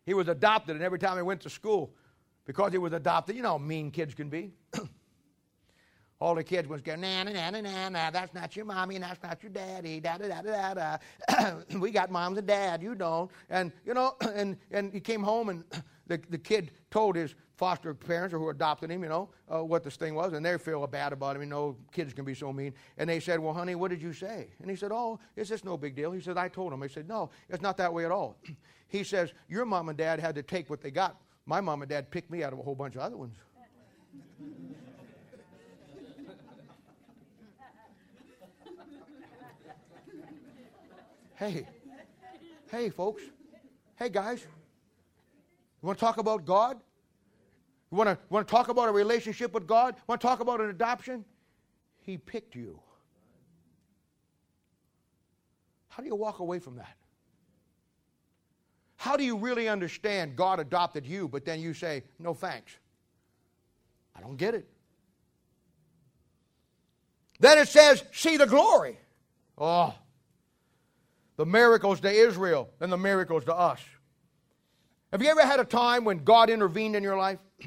He 0.06 0.14
was 0.14 0.28
adopted, 0.28 0.76
and 0.76 0.84
every 0.84 1.00
time 1.00 1.18
he 1.18 1.24
went 1.24 1.42
to 1.42 1.50
school, 1.50 1.94
because 2.46 2.72
he 2.72 2.78
was 2.78 2.94
adopted, 2.94 3.36
you 3.36 3.42
know 3.42 3.50
how 3.50 3.58
mean 3.58 3.92
kids 3.92 4.14
can 4.14 4.30
be. 4.30 4.54
All 6.22 6.34
the 6.34 6.44
kids 6.44 6.68
was 6.68 6.82
going, 6.82 7.02
na 7.02 7.24
na 7.24 7.32
na 7.32 7.50
na 7.50 7.62
na 7.62 7.90
na, 7.90 8.10
that's 8.10 8.34
not 8.34 8.56
your 8.56 8.66
mommy 8.66 8.96
and 8.96 9.04
that's 9.04 9.22
not 9.22 9.44
your 9.44 9.52
daddy, 9.52 10.00
da 10.00 10.18
da 10.18 10.30
da 10.30 10.42
da 10.42 10.74
da 10.74 10.98
da. 11.30 11.56
we 11.80 11.92
got 11.92 12.10
moms 12.10 12.38
and 12.38 12.48
dad, 12.48 12.82
you 12.82 12.96
don't. 12.96 13.30
And, 13.50 13.74
you 13.86 13.94
know, 13.94 14.16
and, 14.34 14.56
and 14.72 14.94
he 14.94 15.02
came 15.02 15.22
home 15.22 15.50
and 15.50 15.64
the, 16.08 16.22
the 16.30 16.38
kid 16.38 16.72
told 16.90 17.18
his 17.18 17.36
foster 17.58 17.94
parents 17.94 18.34
or 18.34 18.40
who 18.40 18.50
adopted 18.50 18.90
him, 18.92 19.04
you 19.04 19.10
know, 19.10 19.30
uh, 19.54 19.64
what 19.64 19.84
this 19.84 19.98
thing 19.98 20.16
was, 20.16 20.34
and 20.34 20.46
they 20.46 20.58
feel 20.58 20.86
bad 20.88 21.14
about 21.14 21.36
him. 21.36 21.42
You 21.42 21.50
know, 21.50 21.78
kids 21.92 22.14
can 22.14 22.26
be 22.26 22.34
so 22.34 22.54
mean. 22.54 22.74
And 22.98 23.10
they 23.10 23.20
said, 23.20 23.40
Well, 23.40 23.54
honey, 23.54 23.76
what 23.76 23.92
did 23.92 24.02
you 24.02 24.14
say? 24.14 24.50
And 24.62 24.70
he 24.70 24.76
said, 24.76 24.92
Oh, 24.94 25.20
it's 25.36 25.50
just 25.50 25.66
no 25.66 25.78
big 25.78 25.96
deal. 25.96 26.12
He 26.12 26.22
said, 26.22 26.38
I 26.38 26.48
told 26.48 26.74
him. 26.74 26.84
I 26.84 26.88
said, 26.88 27.08
No, 27.08 27.30
it's 27.50 27.62
not 27.62 27.78
that 27.78 27.94
way 27.94 28.06
at 28.06 28.12
all. 28.12 28.38
he 28.88 29.04
says, 29.04 29.34
Your 29.50 29.66
mom 29.66 29.90
and 29.90 29.98
dad 29.98 30.20
had 30.20 30.36
to 30.36 30.44
take 30.44 30.70
what 30.70 30.82
they 30.82 30.92
got. 30.92 31.20
My 31.46 31.62
mom 31.62 31.82
and 31.82 31.90
dad 31.90 32.10
picked 32.10 32.32
me 32.32 32.44
out 32.44 32.54
of 32.54 32.60
a 32.60 32.64
whole 32.64 32.76
bunch 32.76 32.96
of 32.96 33.02
other 33.02 33.18
ones. 33.18 33.36
Hey, 41.36 41.68
hey, 42.72 42.90
folks. 42.90 43.24
Hey, 43.98 44.10
guys. 44.10 44.42
You 45.82 45.88
want 45.88 46.00
to 46.00 46.06
talk 46.06 46.18
about 46.18 46.46
God? 46.46 46.78
You 47.92 47.98
want 47.98 48.10
to, 48.10 48.18
want 48.30 48.48
to 48.48 48.52
talk 48.52 48.70
about 48.70 48.90
a 48.90 48.92
relationship 48.92 49.54
with 49.54 49.68
God? 49.68 49.96
Want 50.08 50.20
to 50.20 50.28
talk 50.28 50.40
about 50.40 50.60
an 50.60 50.70
adoption? 50.70 51.24
He 52.02 52.18
picked 52.18 52.56
you. 52.56 52.80
How 55.90 56.04
do 56.04 56.10
you 56.10 56.16
walk 56.16 56.40
away 56.40 56.60
from 56.60 56.76
that? 56.76 56.96
How 58.98 59.16
do 59.16 59.24
you 59.24 59.38
really 59.38 59.70
understand 59.70 60.36
God 60.36 60.60
adopted 60.60 61.06
you, 61.06 61.28
but 61.28 61.46
then 61.46 61.60
you 61.60 61.74
say, 61.74 62.04
no 62.20 62.34
thanks? 62.34 62.74
I 64.16 64.22
don't 64.22 64.36
get 64.36 64.56
it. 64.56 64.68
Then 67.40 67.58
it 67.58 67.68
says, 67.68 68.04
see 68.12 68.38
the 68.38 68.48
glory. 68.48 68.98
Oh, 69.58 69.94
the 71.38 71.46
miracles 71.46 72.00
to 72.02 72.10
Israel 72.10 72.70
and 72.80 72.92
the 72.92 72.98
miracles 72.98 73.46
to 73.46 73.56
us. 73.56 73.80
Have 75.12 75.22
you 75.22 75.30
ever 75.30 75.46
had 75.46 75.60
a 75.60 75.66
time 75.66 76.04
when 76.04 76.24
God 76.24 76.50
intervened 76.50 76.96
in 76.96 77.04
your 77.04 77.18
life? 77.18 77.40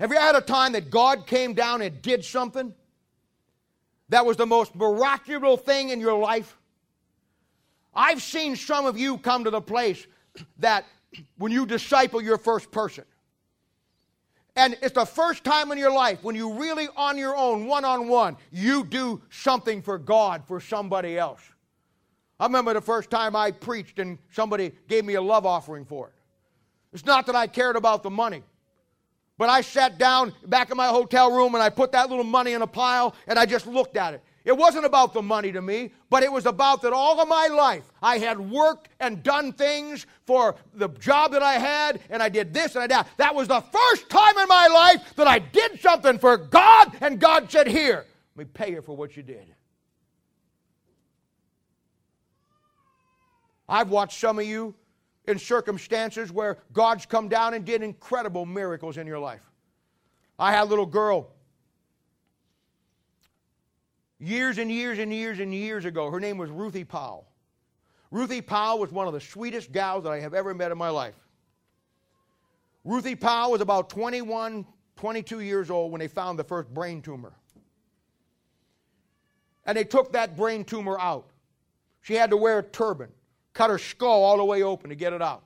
Have 0.00 0.10
you 0.10 0.18
had 0.18 0.34
a 0.34 0.40
time 0.40 0.72
that 0.72 0.90
God 0.90 1.26
came 1.26 1.54
down 1.54 1.82
and 1.82 2.00
did 2.02 2.24
something 2.24 2.74
that 4.08 4.24
was 4.26 4.36
the 4.36 4.46
most 4.46 4.74
miraculous 4.74 5.60
thing 5.60 5.90
in 5.90 6.00
your 6.00 6.18
life? 6.18 6.56
I've 7.94 8.22
seen 8.22 8.56
some 8.56 8.86
of 8.86 8.98
you 8.98 9.18
come 9.18 9.44
to 9.44 9.50
the 9.50 9.60
place 9.60 10.06
that 10.58 10.84
when 11.36 11.52
you 11.52 11.66
disciple 11.66 12.22
your 12.22 12.38
first 12.38 12.70
person, 12.70 13.04
and 14.54 14.76
it's 14.82 14.94
the 14.94 15.06
first 15.06 15.44
time 15.44 15.72
in 15.72 15.78
your 15.78 15.92
life 15.92 16.22
when 16.22 16.34
you 16.36 16.52
really, 16.54 16.88
on 16.94 17.16
your 17.16 17.34
own, 17.34 17.66
one 17.66 17.84
on 17.84 18.08
one, 18.08 18.36
you 18.50 18.84
do 18.84 19.22
something 19.30 19.80
for 19.80 19.96
God, 19.96 20.42
for 20.46 20.60
somebody 20.60 21.16
else. 21.16 21.40
I 22.42 22.46
remember 22.46 22.74
the 22.74 22.80
first 22.80 23.08
time 23.08 23.36
I 23.36 23.52
preached 23.52 24.00
and 24.00 24.18
somebody 24.32 24.72
gave 24.88 25.04
me 25.04 25.14
a 25.14 25.22
love 25.22 25.46
offering 25.46 25.84
for 25.84 26.08
it. 26.08 26.14
It's 26.92 27.04
not 27.04 27.24
that 27.26 27.36
I 27.36 27.46
cared 27.46 27.76
about 27.76 28.02
the 28.02 28.10
money, 28.10 28.42
but 29.38 29.48
I 29.48 29.60
sat 29.60 29.96
down 29.96 30.34
back 30.48 30.72
in 30.72 30.76
my 30.76 30.88
hotel 30.88 31.30
room 31.30 31.54
and 31.54 31.62
I 31.62 31.70
put 31.70 31.92
that 31.92 32.10
little 32.10 32.24
money 32.24 32.54
in 32.54 32.62
a 32.62 32.66
pile 32.66 33.14
and 33.28 33.38
I 33.38 33.46
just 33.46 33.68
looked 33.68 33.96
at 33.96 34.14
it. 34.14 34.24
It 34.44 34.56
wasn't 34.56 34.86
about 34.86 35.12
the 35.12 35.22
money 35.22 35.52
to 35.52 35.62
me, 35.62 35.92
but 36.10 36.24
it 36.24 36.32
was 36.32 36.44
about 36.44 36.82
that 36.82 36.92
all 36.92 37.20
of 37.20 37.28
my 37.28 37.46
life 37.46 37.84
I 38.02 38.18
had 38.18 38.40
worked 38.40 38.88
and 38.98 39.22
done 39.22 39.52
things 39.52 40.04
for 40.26 40.56
the 40.74 40.88
job 40.88 41.30
that 41.34 41.44
I 41.44 41.60
had, 41.60 42.00
and 42.10 42.20
I 42.20 42.28
did 42.28 42.52
this 42.52 42.74
and 42.74 42.82
I 42.82 42.88
did 42.88 42.96
that. 42.96 43.08
That 43.18 43.36
was 43.36 43.46
the 43.46 43.60
first 43.60 44.10
time 44.10 44.36
in 44.36 44.48
my 44.48 44.66
life 44.66 45.14
that 45.14 45.28
I 45.28 45.38
did 45.38 45.80
something 45.80 46.18
for 46.18 46.38
God, 46.38 46.90
and 47.00 47.20
God 47.20 47.52
said, 47.52 47.68
Here, 47.68 48.04
let 48.34 48.46
me 48.48 48.50
pay 48.52 48.72
you 48.72 48.82
for 48.82 48.96
what 48.96 49.16
you 49.16 49.22
did. 49.22 49.54
I've 53.72 53.88
watched 53.88 54.20
some 54.20 54.38
of 54.38 54.44
you 54.44 54.74
in 55.26 55.38
circumstances 55.38 56.30
where 56.30 56.58
God's 56.74 57.06
come 57.06 57.30
down 57.30 57.54
and 57.54 57.64
did 57.64 57.82
incredible 57.82 58.44
miracles 58.44 58.98
in 58.98 59.06
your 59.06 59.18
life. 59.18 59.40
I 60.38 60.52
had 60.52 60.64
a 60.64 60.66
little 60.66 60.84
girl 60.84 61.30
years 64.18 64.58
and 64.58 64.70
years 64.70 64.98
and 64.98 65.10
years 65.10 65.40
and 65.40 65.54
years 65.54 65.86
ago. 65.86 66.10
Her 66.10 66.20
name 66.20 66.36
was 66.36 66.50
Ruthie 66.50 66.84
Powell. 66.84 67.26
Ruthie 68.10 68.42
Powell 68.42 68.78
was 68.78 68.92
one 68.92 69.06
of 69.06 69.14
the 69.14 69.22
sweetest 69.22 69.72
gals 69.72 70.04
that 70.04 70.12
I 70.12 70.20
have 70.20 70.34
ever 70.34 70.52
met 70.52 70.70
in 70.70 70.76
my 70.76 70.90
life. 70.90 71.16
Ruthie 72.84 73.14
Powell 73.14 73.52
was 73.52 73.62
about 73.62 73.88
21, 73.88 74.66
22 74.96 75.40
years 75.40 75.70
old 75.70 75.92
when 75.92 76.00
they 76.00 76.08
found 76.08 76.38
the 76.38 76.44
first 76.44 76.68
brain 76.74 77.00
tumor. 77.00 77.32
And 79.64 79.78
they 79.78 79.84
took 79.84 80.12
that 80.12 80.36
brain 80.36 80.62
tumor 80.62 81.00
out. 81.00 81.30
She 82.02 82.12
had 82.12 82.28
to 82.28 82.36
wear 82.36 82.58
a 82.58 82.62
turban 82.62 83.08
cut 83.52 83.70
her 83.70 83.78
skull 83.78 84.22
all 84.22 84.36
the 84.36 84.44
way 84.44 84.62
open 84.62 84.90
to 84.90 84.96
get 84.96 85.12
it 85.12 85.22
out. 85.22 85.44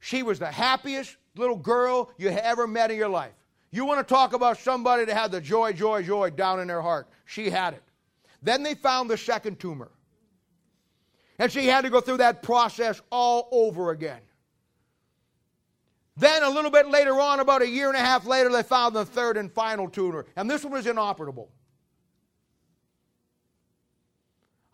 She 0.00 0.22
was 0.22 0.38
the 0.38 0.50
happiest 0.50 1.16
little 1.36 1.56
girl 1.56 2.10
you 2.16 2.30
ever 2.30 2.66
met 2.66 2.90
in 2.90 2.96
your 2.96 3.08
life. 3.08 3.32
You 3.70 3.84
want 3.84 4.06
to 4.06 4.14
talk 4.14 4.32
about 4.32 4.58
somebody 4.58 5.04
that 5.04 5.16
had 5.16 5.30
the 5.30 5.40
joy, 5.40 5.72
joy, 5.72 6.02
joy 6.02 6.30
down 6.30 6.58
in 6.60 6.66
their 6.66 6.82
heart. 6.82 7.08
She 7.24 7.50
had 7.50 7.74
it. 7.74 7.82
Then 8.42 8.62
they 8.62 8.74
found 8.74 9.08
the 9.08 9.16
second 9.16 9.60
tumor. 9.60 9.90
And 11.38 11.50
she 11.50 11.66
had 11.66 11.82
to 11.82 11.90
go 11.90 12.00
through 12.00 12.18
that 12.18 12.42
process 12.42 13.00
all 13.10 13.48
over 13.52 13.90
again. 13.90 14.20
Then, 16.16 16.42
a 16.42 16.50
little 16.50 16.70
bit 16.70 16.88
later 16.88 17.18
on, 17.18 17.40
about 17.40 17.62
a 17.62 17.68
year 17.68 17.88
and 17.88 17.96
a 17.96 18.00
half 18.00 18.26
later, 18.26 18.50
they 18.50 18.62
found 18.62 18.94
the 18.94 19.06
third 19.06 19.38
and 19.38 19.50
final 19.50 19.88
tumor. 19.88 20.26
And 20.36 20.50
this 20.50 20.64
one 20.64 20.72
was 20.74 20.86
inoperable. 20.86 21.50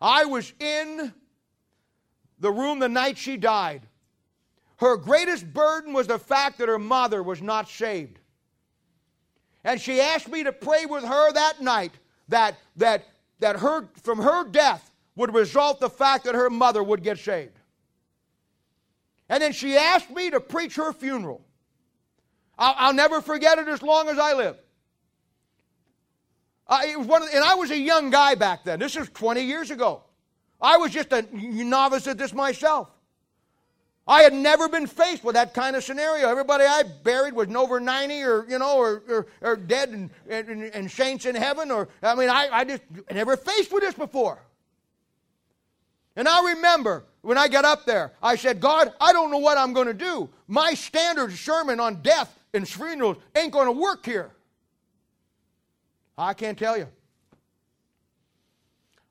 I 0.01 0.25
was 0.25 0.51
in 0.59 1.13
the 2.39 2.51
room 2.51 2.79
the 2.79 2.89
night 2.89 3.17
she 3.17 3.37
died. 3.37 3.81
Her 4.77 4.95
greatest 4.95 5.51
burden 5.53 5.93
was 5.93 6.07
the 6.07 6.19
fact 6.19 6.59
that 6.59 6.67
her 6.67 6.79
mother 6.79 7.23
was 7.23 7.41
not 7.41 7.67
saved. 7.67 8.19
And 9.63 9.81
she 9.81 9.99
asked 9.99 10.27
me 10.27 10.43
to 10.43 10.51
pray 10.51 10.85
with 10.85 11.03
her 11.03 11.31
that 11.33 11.61
night 11.61 11.93
that, 12.29 12.57
that, 12.75 13.05
that 13.39 13.57
her, 13.57 13.89
from 14.01 14.19
her 14.19 14.45
death 14.45 14.91
would 15.15 15.33
result 15.33 15.79
the 15.79 15.89
fact 15.89 16.25
that 16.25 16.35
her 16.35 16.49
mother 16.49 16.83
would 16.83 17.03
get 17.03 17.17
saved. 17.17 17.59
And 19.29 19.41
then 19.41 19.51
she 19.51 19.75
asked 19.75 20.09
me 20.09 20.29
to 20.29 20.39
preach 20.39 20.75
her 20.75 20.93
funeral. 20.93 21.41
I'll, 22.57 22.75
I'll 22.77 22.93
never 22.93 23.19
forget 23.19 23.57
it 23.57 23.67
as 23.67 23.81
long 23.81 24.09
as 24.09 24.17
I 24.17 24.33
live. 24.33 24.57
Uh, 26.67 26.81
it 26.85 26.97
was 26.97 27.07
one 27.07 27.21
the, 27.21 27.33
and 27.33 27.43
I 27.43 27.55
was 27.55 27.71
a 27.71 27.77
young 27.77 28.09
guy 28.09 28.35
back 28.35 28.63
then. 28.63 28.79
This 28.79 28.95
was 28.95 29.09
20 29.09 29.41
years 29.41 29.71
ago. 29.71 30.03
I 30.61 30.77
was 30.77 30.91
just 30.91 31.13
a 31.13 31.25
novice 31.31 32.07
at 32.07 32.17
this 32.17 32.33
myself. 32.33 32.89
I 34.07 34.21
had 34.21 34.33
never 34.33 34.69
been 34.69 34.87
faced 34.87 35.23
with 35.23 35.35
that 35.35 35.53
kind 35.53 35.75
of 35.75 35.83
scenario. 35.83 36.29
Everybody 36.29 36.63
I 36.63 36.83
buried 37.03 37.33
was 37.33 37.53
over 37.53 37.79
90 37.79 38.23
or, 38.23 38.45
you 38.47 38.57
know, 38.57 38.77
or, 38.77 39.03
or, 39.09 39.27
or 39.41 39.55
dead 39.57 39.89
and, 39.89 40.09
and, 40.29 40.63
and, 40.63 40.89
saints 40.89 41.25
in 41.25 41.35
heaven. 41.35 41.69
Or, 41.71 41.89
I 42.01 42.15
mean, 42.15 42.29
I, 42.29 42.47
I 42.49 42.63
just 42.63 42.83
never 43.11 43.35
faced 43.35 43.71
with 43.73 43.83
this 43.83 43.95
before. 43.95 44.39
And 46.15 46.25
I 46.27 46.53
remember 46.53 47.03
when 47.21 47.37
I 47.37 47.49
got 47.49 47.65
up 47.65 47.85
there, 47.85 48.13
I 48.23 48.37
said, 48.37 48.61
God, 48.61 48.93
I 49.01 49.11
don't 49.11 49.29
know 49.29 49.39
what 49.39 49.57
I'm 49.57 49.73
going 49.73 49.87
to 49.87 49.93
do. 49.93 50.29
My 50.47 50.73
standard 50.73 51.33
sermon 51.33 51.81
on 51.81 52.01
death 52.01 52.33
and 52.53 52.67
funerals 52.67 53.17
ain't 53.35 53.51
going 53.51 53.65
to 53.65 53.73
work 53.73 54.05
here. 54.05 54.31
I 56.17 56.33
can't 56.33 56.57
tell 56.57 56.77
you. 56.77 56.87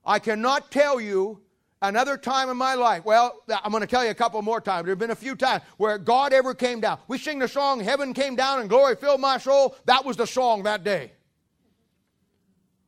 I 0.07 0.19
cannot 0.19 0.71
tell 0.71 1.01
you 1.01 1.41
another 1.81 2.17
time 2.17 2.49
in 2.49 2.55
my 2.55 2.75
life. 2.75 3.03
Well, 3.03 3.43
I'm 3.49 3.71
going 3.71 3.81
to 3.81 3.87
tell 3.87 4.05
you 4.05 4.11
a 4.11 4.15
couple 4.15 4.41
more 4.41 4.61
times. 4.61 4.85
There 4.85 4.93
have 4.93 4.99
been 4.99 5.11
a 5.11 5.15
few 5.15 5.35
times 5.35 5.63
where 5.75 5.97
God 5.97 6.31
ever 6.31 6.53
came 6.53 6.79
down. 6.79 6.99
We 7.09 7.17
sing 7.17 7.39
the 7.39 7.47
song, 7.47 7.81
Heaven 7.81 8.13
Came 8.13 8.35
Down 8.35 8.61
and 8.61 8.69
Glory 8.69 8.95
Filled 8.95 9.19
My 9.19 9.37
Soul. 9.37 9.75
That 9.85 10.05
was 10.05 10.15
the 10.15 10.25
song 10.25 10.63
that 10.63 10.85
day. 10.85 11.11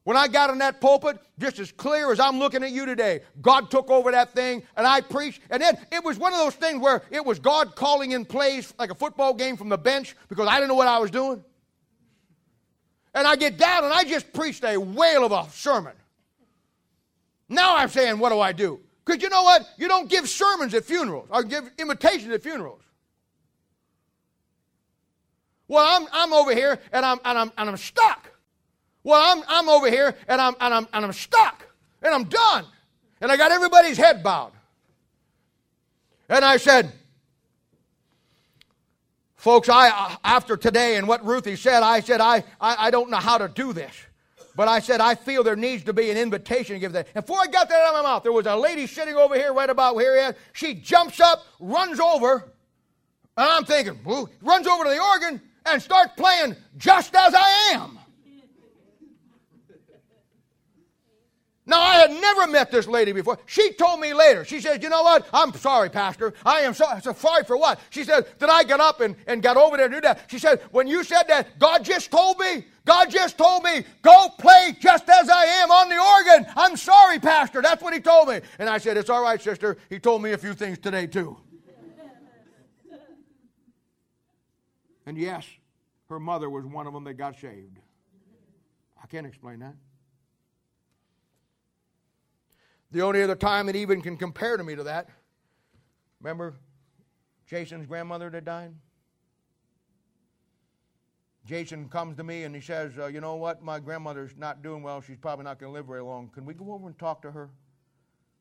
When 0.05 0.15
I 0.15 0.29
got 0.29 0.49
in 0.49 0.57
that 0.59 0.79
pulpit, 0.79 1.19
just 1.37 1.59
as 1.59 1.71
clear 1.73 2.11
as 2.11 2.21
I'm 2.21 2.39
looking 2.39 2.63
at 2.63 2.71
you 2.71 2.85
today, 2.85 3.19
God 3.41 3.69
took 3.69 3.91
over 3.91 4.11
that 4.11 4.33
thing 4.33 4.63
and 4.77 4.87
I 4.87 5.01
preached. 5.01 5.41
And 5.49 5.61
then 5.61 5.77
it 5.91 6.03
was 6.03 6.17
one 6.17 6.33
of 6.33 6.39
those 6.39 6.55
things 6.55 6.81
where 6.81 7.03
it 7.11 7.23
was 7.23 7.37
God 7.37 7.75
calling 7.75 8.11
in 8.11 8.25
plays 8.25 8.73
like 8.79 8.89
a 8.91 8.95
football 8.95 9.33
game 9.33 9.57
from 9.57 9.67
the 9.69 9.77
bench 9.77 10.15
because 10.29 10.47
I 10.47 10.55
didn't 10.55 10.69
know 10.69 10.75
what 10.75 10.87
I 10.87 10.97
was 10.99 11.11
doing. 11.11 11.43
And 13.13 13.27
I 13.27 13.35
get 13.35 13.57
down 13.57 13.83
and 13.83 13.93
I 13.93 14.05
just 14.05 14.31
preached 14.31 14.63
a 14.63 14.77
whale 14.77 15.25
of 15.25 15.31
a 15.31 15.51
sermon. 15.51 15.93
Now 17.49 17.75
I'm 17.75 17.89
saying, 17.89 18.19
what 18.19 18.29
do 18.29 18.39
I 18.39 18.53
do? 18.53 18.79
Because 19.03 19.23
you 19.23 19.29
know 19.29 19.41
what? 19.41 19.67
You 19.77 19.87
don't 19.87 20.07
give 20.07 20.29
sermons 20.29 20.73
at 20.75 20.85
funerals 20.85 21.27
or 21.31 21.43
give 21.43 21.69
invitations 21.79 22.31
at 22.31 22.43
funerals. 22.43 22.81
Well, 25.67 25.83
I'm, 25.85 26.07
I'm 26.11 26.33
over 26.33 26.53
here 26.53 26.79
and 26.91 27.05
I'm, 27.05 27.19
and, 27.25 27.37
I'm, 27.37 27.51
and 27.57 27.69
I'm 27.69 27.77
stuck. 27.77 28.31
Well, 29.03 29.19
I'm, 29.21 29.43
I'm 29.47 29.69
over 29.69 29.89
here 29.89 30.15
and 30.27 30.39
I'm, 30.39 30.55
and, 30.59 30.73
I'm, 30.73 30.87
and 30.93 31.05
I'm 31.05 31.13
stuck 31.13 31.67
and 32.01 32.13
I'm 32.13 32.25
done. 32.25 32.65
And 33.21 33.31
I 33.31 33.37
got 33.37 33.51
everybody's 33.51 33.97
head 33.97 34.23
bowed. 34.23 34.51
And 36.29 36.45
I 36.45 36.57
said, 36.57 36.91
folks, 39.35 39.69
I, 39.69 39.89
uh, 39.89 40.15
after 40.23 40.55
today 40.55 40.97
and 40.97 41.07
what 41.07 41.25
Ruthie 41.25 41.55
said, 41.55 41.81
I 41.81 42.01
said, 42.01 42.21
I, 42.21 42.43
I, 42.61 42.87
I 42.87 42.91
don't 42.91 43.09
know 43.09 43.17
how 43.17 43.39
to 43.39 43.47
do 43.47 43.73
this. 43.73 43.93
But 44.55 44.67
I 44.67 44.79
said, 44.79 44.99
I 45.01 45.15
feel 45.15 45.43
there 45.43 45.55
needs 45.55 45.83
to 45.85 45.93
be 45.93 46.09
an 46.09 46.17
invitation 46.17 46.75
to 46.75 46.79
give 46.79 46.91
that. 46.93 47.07
And 47.15 47.25
before 47.25 47.39
I 47.41 47.47
got 47.47 47.69
that 47.69 47.81
out 47.81 47.95
of 47.95 48.03
my 48.03 48.09
mouth, 48.09 48.23
there 48.23 48.31
was 48.31 48.45
a 48.45 48.55
lady 48.55 48.87
sitting 48.87 49.15
over 49.15 49.35
here, 49.35 49.53
right 49.53 49.69
about 49.69 49.97
here. 49.97 50.35
She 50.53 50.73
jumps 50.73 51.19
up, 51.19 51.45
runs 51.59 51.99
over, 51.99 52.51
and 53.37 53.47
I'm 53.49 53.65
thinking, 53.65 53.99
runs 54.41 54.67
over 54.67 54.83
to 54.83 54.89
the 54.89 55.01
organ 55.01 55.41
and 55.65 55.81
starts 55.81 56.13
playing 56.17 56.55
just 56.77 57.15
as 57.15 57.33
I 57.35 57.71
am. 57.73 57.98
Now, 61.69 61.81
I 61.81 61.97
had 61.97 62.09
never 62.09 62.47
met 62.47 62.71
this 62.71 62.87
lady 62.87 63.11
before. 63.11 63.37
She 63.45 63.73
told 63.73 63.99
me 63.99 64.11
later. 64.11 64.43
She 64.43 64.59
said, 64.59 64.81
You 64.81 64.89
know 64.89 65.03
what? 65.03 65.27
I'm 65.31 65.53
sorry, 65.53 65.91
Pastor. 65.91 66.33
I 66.43 66.61
am 66.61 66.73
so, 66.73 66.85
so 66.99 67.13
sorry 67.13 67.43
for 67.43 67.57
what? 67.57 67.79
She 67.91 68.03
said, 68.03 68.25
Did 68.39 68.49
I 68.49 68.63
get 68.63 68.79
up 68.79 69.01
and, 69.01 69.15
and 69.27 69.43
got 69.43 69.55
over 69.55 69.77
there 69.77 69.85
and 69.85 69.93
do 69.93 70.01
that? 70.01 70.21
She 70.31 70.39
said, 70.39 70.63
When 70.71 70.87
you 70.87 71.03
said 71.03 71.25
that, 71.27 71.59
God 71.59 71.85
just 71.85 72.09
told 72.09 72.39
me, 72.39 72.65
God 72.85 73.11
just 73.11 73.37
told 73.37 73.63
me, 73.63 73.83
go 74.01 74.29
play 74.39 74.75
just 74.79 75.07
as 75.07 75.29
I 75.29 75.45
am 75.45 75.69
on 75.69 75.89
the 75.89 75.99
organ. 75.99 76.51
I'm 76.57 76.75
sorry, 76.75 77.19
Pastor. 77.19 77.61
That's 77.61 77.83
what 77.83 77.93
he 77.93 77.99
told 77.99 78.29
me. 78.29 78.41
And 78.57 78.67
I 78.67 78.79
said, 78.79 78.97
It's 78.97 79.11
all 79.11 79.21
right, 79.21 79.39
sister. 79.39 79.77
He 79.91 79.99
told 79.99 80.23
me 80.23 80.31
a 80.31 80.39
few 80.39 80.55
things 80.55 80.79
today, 80.79 81.05
too. 81.05 81.37
and 85.05 85.19
yes, 85.19 85.45
her 86.09 86.19
mother 86.19 86.49
was 86.49 86.65
one 86.65 86.87
of 86.87 86.93
them 86.93 87.03
that 87.03 87.13
got 87.13 87.39
saved. 87.39 87.77
I 89.03 89.05
can't 89.05 89.27
explain 89.27 89.59
that. 89.59 89.75
The 92.91 93.01
only 93.01 93.21
other 93.21 93.35
time 93.35 93.69
it 93.69 93.75
even 93.75 94.01
can 94.01 94.17
compare 94.17 94.57
to 94.57 94.63
me 94.63 94.75
to 94.75 94.83
that, 94.83 95.09
remember 96.21 96.55
Jason's 97.45 97.85
grandmother 97.85 98.29
that 98.31 98.45
died? 98.45 98.73
Jason 101.45 101.89
comes 101.89 102.15
to 102.17 102.23
me 102.23 102.43
and 102.43 102.53
he 102.53 102.61
says, 102.61 102.93
uh, 102.99 103.07
You 103.07 103.21
know 103.21 103.35
what? 103.35 103.63
My 103.63 103.79
grandmother's 103.79 104.35
not 104.37 104.61
doing 104.61 104.83
well. 104.83 105.01
She's 105.01 105.17
probably 105.17 105.45
not 105.45 105.59
going 105.59 105.71
to 105.71 105.73
live 105.73 105.87
very 105.87 106.03
long. 106.03 106.29
Can 106.29 106.45
we 106.45 106.53
go 106.53 106.73
over 106.73 106.87
and 106.87 106.97
talk 106.99 107.21
to 107.23 107.31
her? 107.31 107.49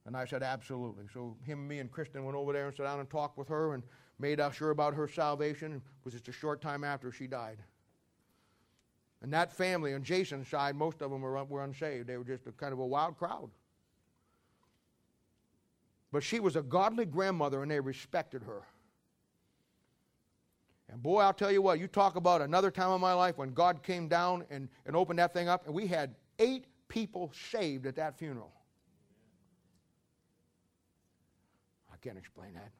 And 0.05 0.17
I 0.17 0.25
said, 0.25 0.43
Absolutely. 0.43 1.05
So 1.13 1.37
him, 1.43 1.67
me, 1.67 1.79
and 1.79 1.91
Kristen 1.91 2.25
went 2.25 2.37
over 2.37 2.53
there 2.53 2.69
and 2.69 2.77
sat 2.77 2.85
down 2.85 3.01
and 3.01 3.09
talked 3.09 3.39
with 3.39 3.49
her 3.49 3.75
and 3.75 3.83
made 4.19 4.41
sure 4.53 4.71
about 4.71 4.95
her 4.95 5.09
salvation. 5.09 5.73
It 5.75 5.83
was 6.05 6.15
just 6.15 6.29
a 6.29 6.33
short 6.33 6.61
time 6.61 6.85
after 6.85 7.13
she 7.13 7.27
died. 7.27 7.59
And 9.23 9.33
that 9.33 9.53
family 9.53 9.95
on 9.95 10.03
Jason's 10.03 10.49
side, 10.49 10.77
most 10.77 11.03
of 11.03 11.11
them 11.11 11.23
were, 11.23 11.43
were 11.45 11.65
unsaved. 11.65 12.07
They 12.07 12.17
were 12.17 12.25
just 12.25 12.47
a 12.47 12.53
kind 12.53 12.73
of 12.73 12.79
a 12.79 12.87
wild 12.87 13.17
crowd. 13.17 13.51
But 16.11 16.23
she 16.23 16.41
was 16.41 16.57
a 16.57 16.63
godly 16.63 17.05
grandmother 17.05 17.63
and 17.63 17.71
they 17.71 17.81
respected 17.81 18.43
her. 18.43 18.63
And 20.91 21.03
boy, 21.03 21.21
I'll 21.21 21.35
tell 21.35 21.53
you 21.53 21.61
what, 21.61 21.79
you 21.79 21.87
talk 21.87 22.17
about 22.17 22.41
another 22.41 22.71
time 22.71 22.91
in 22.93 23.01
my 23.01 23.13
life 23.13 23.37
when 23.37 23.53
God 23.53 23.83
came 23.83 24.09
down 24.09 24.45
and, 24.51 24.69
and 24.87 24.97
opened 24.97 25.19
that 25.19 25.35
thing 25.35 25.49
up, 25.49 25.67
and 25.67 25.75
we 25.75 25.87
had 25.87 26.15
eight 26.39 26.65
people 26.89 27.31
saved 27.51 27.85
at 27.87 27.97
that 27.97 28.19
funeral. 28.19 28.53
I 31.93 31.97
can't 31.99 32.17
explain 32.17 32.55
that. 32.55 32.71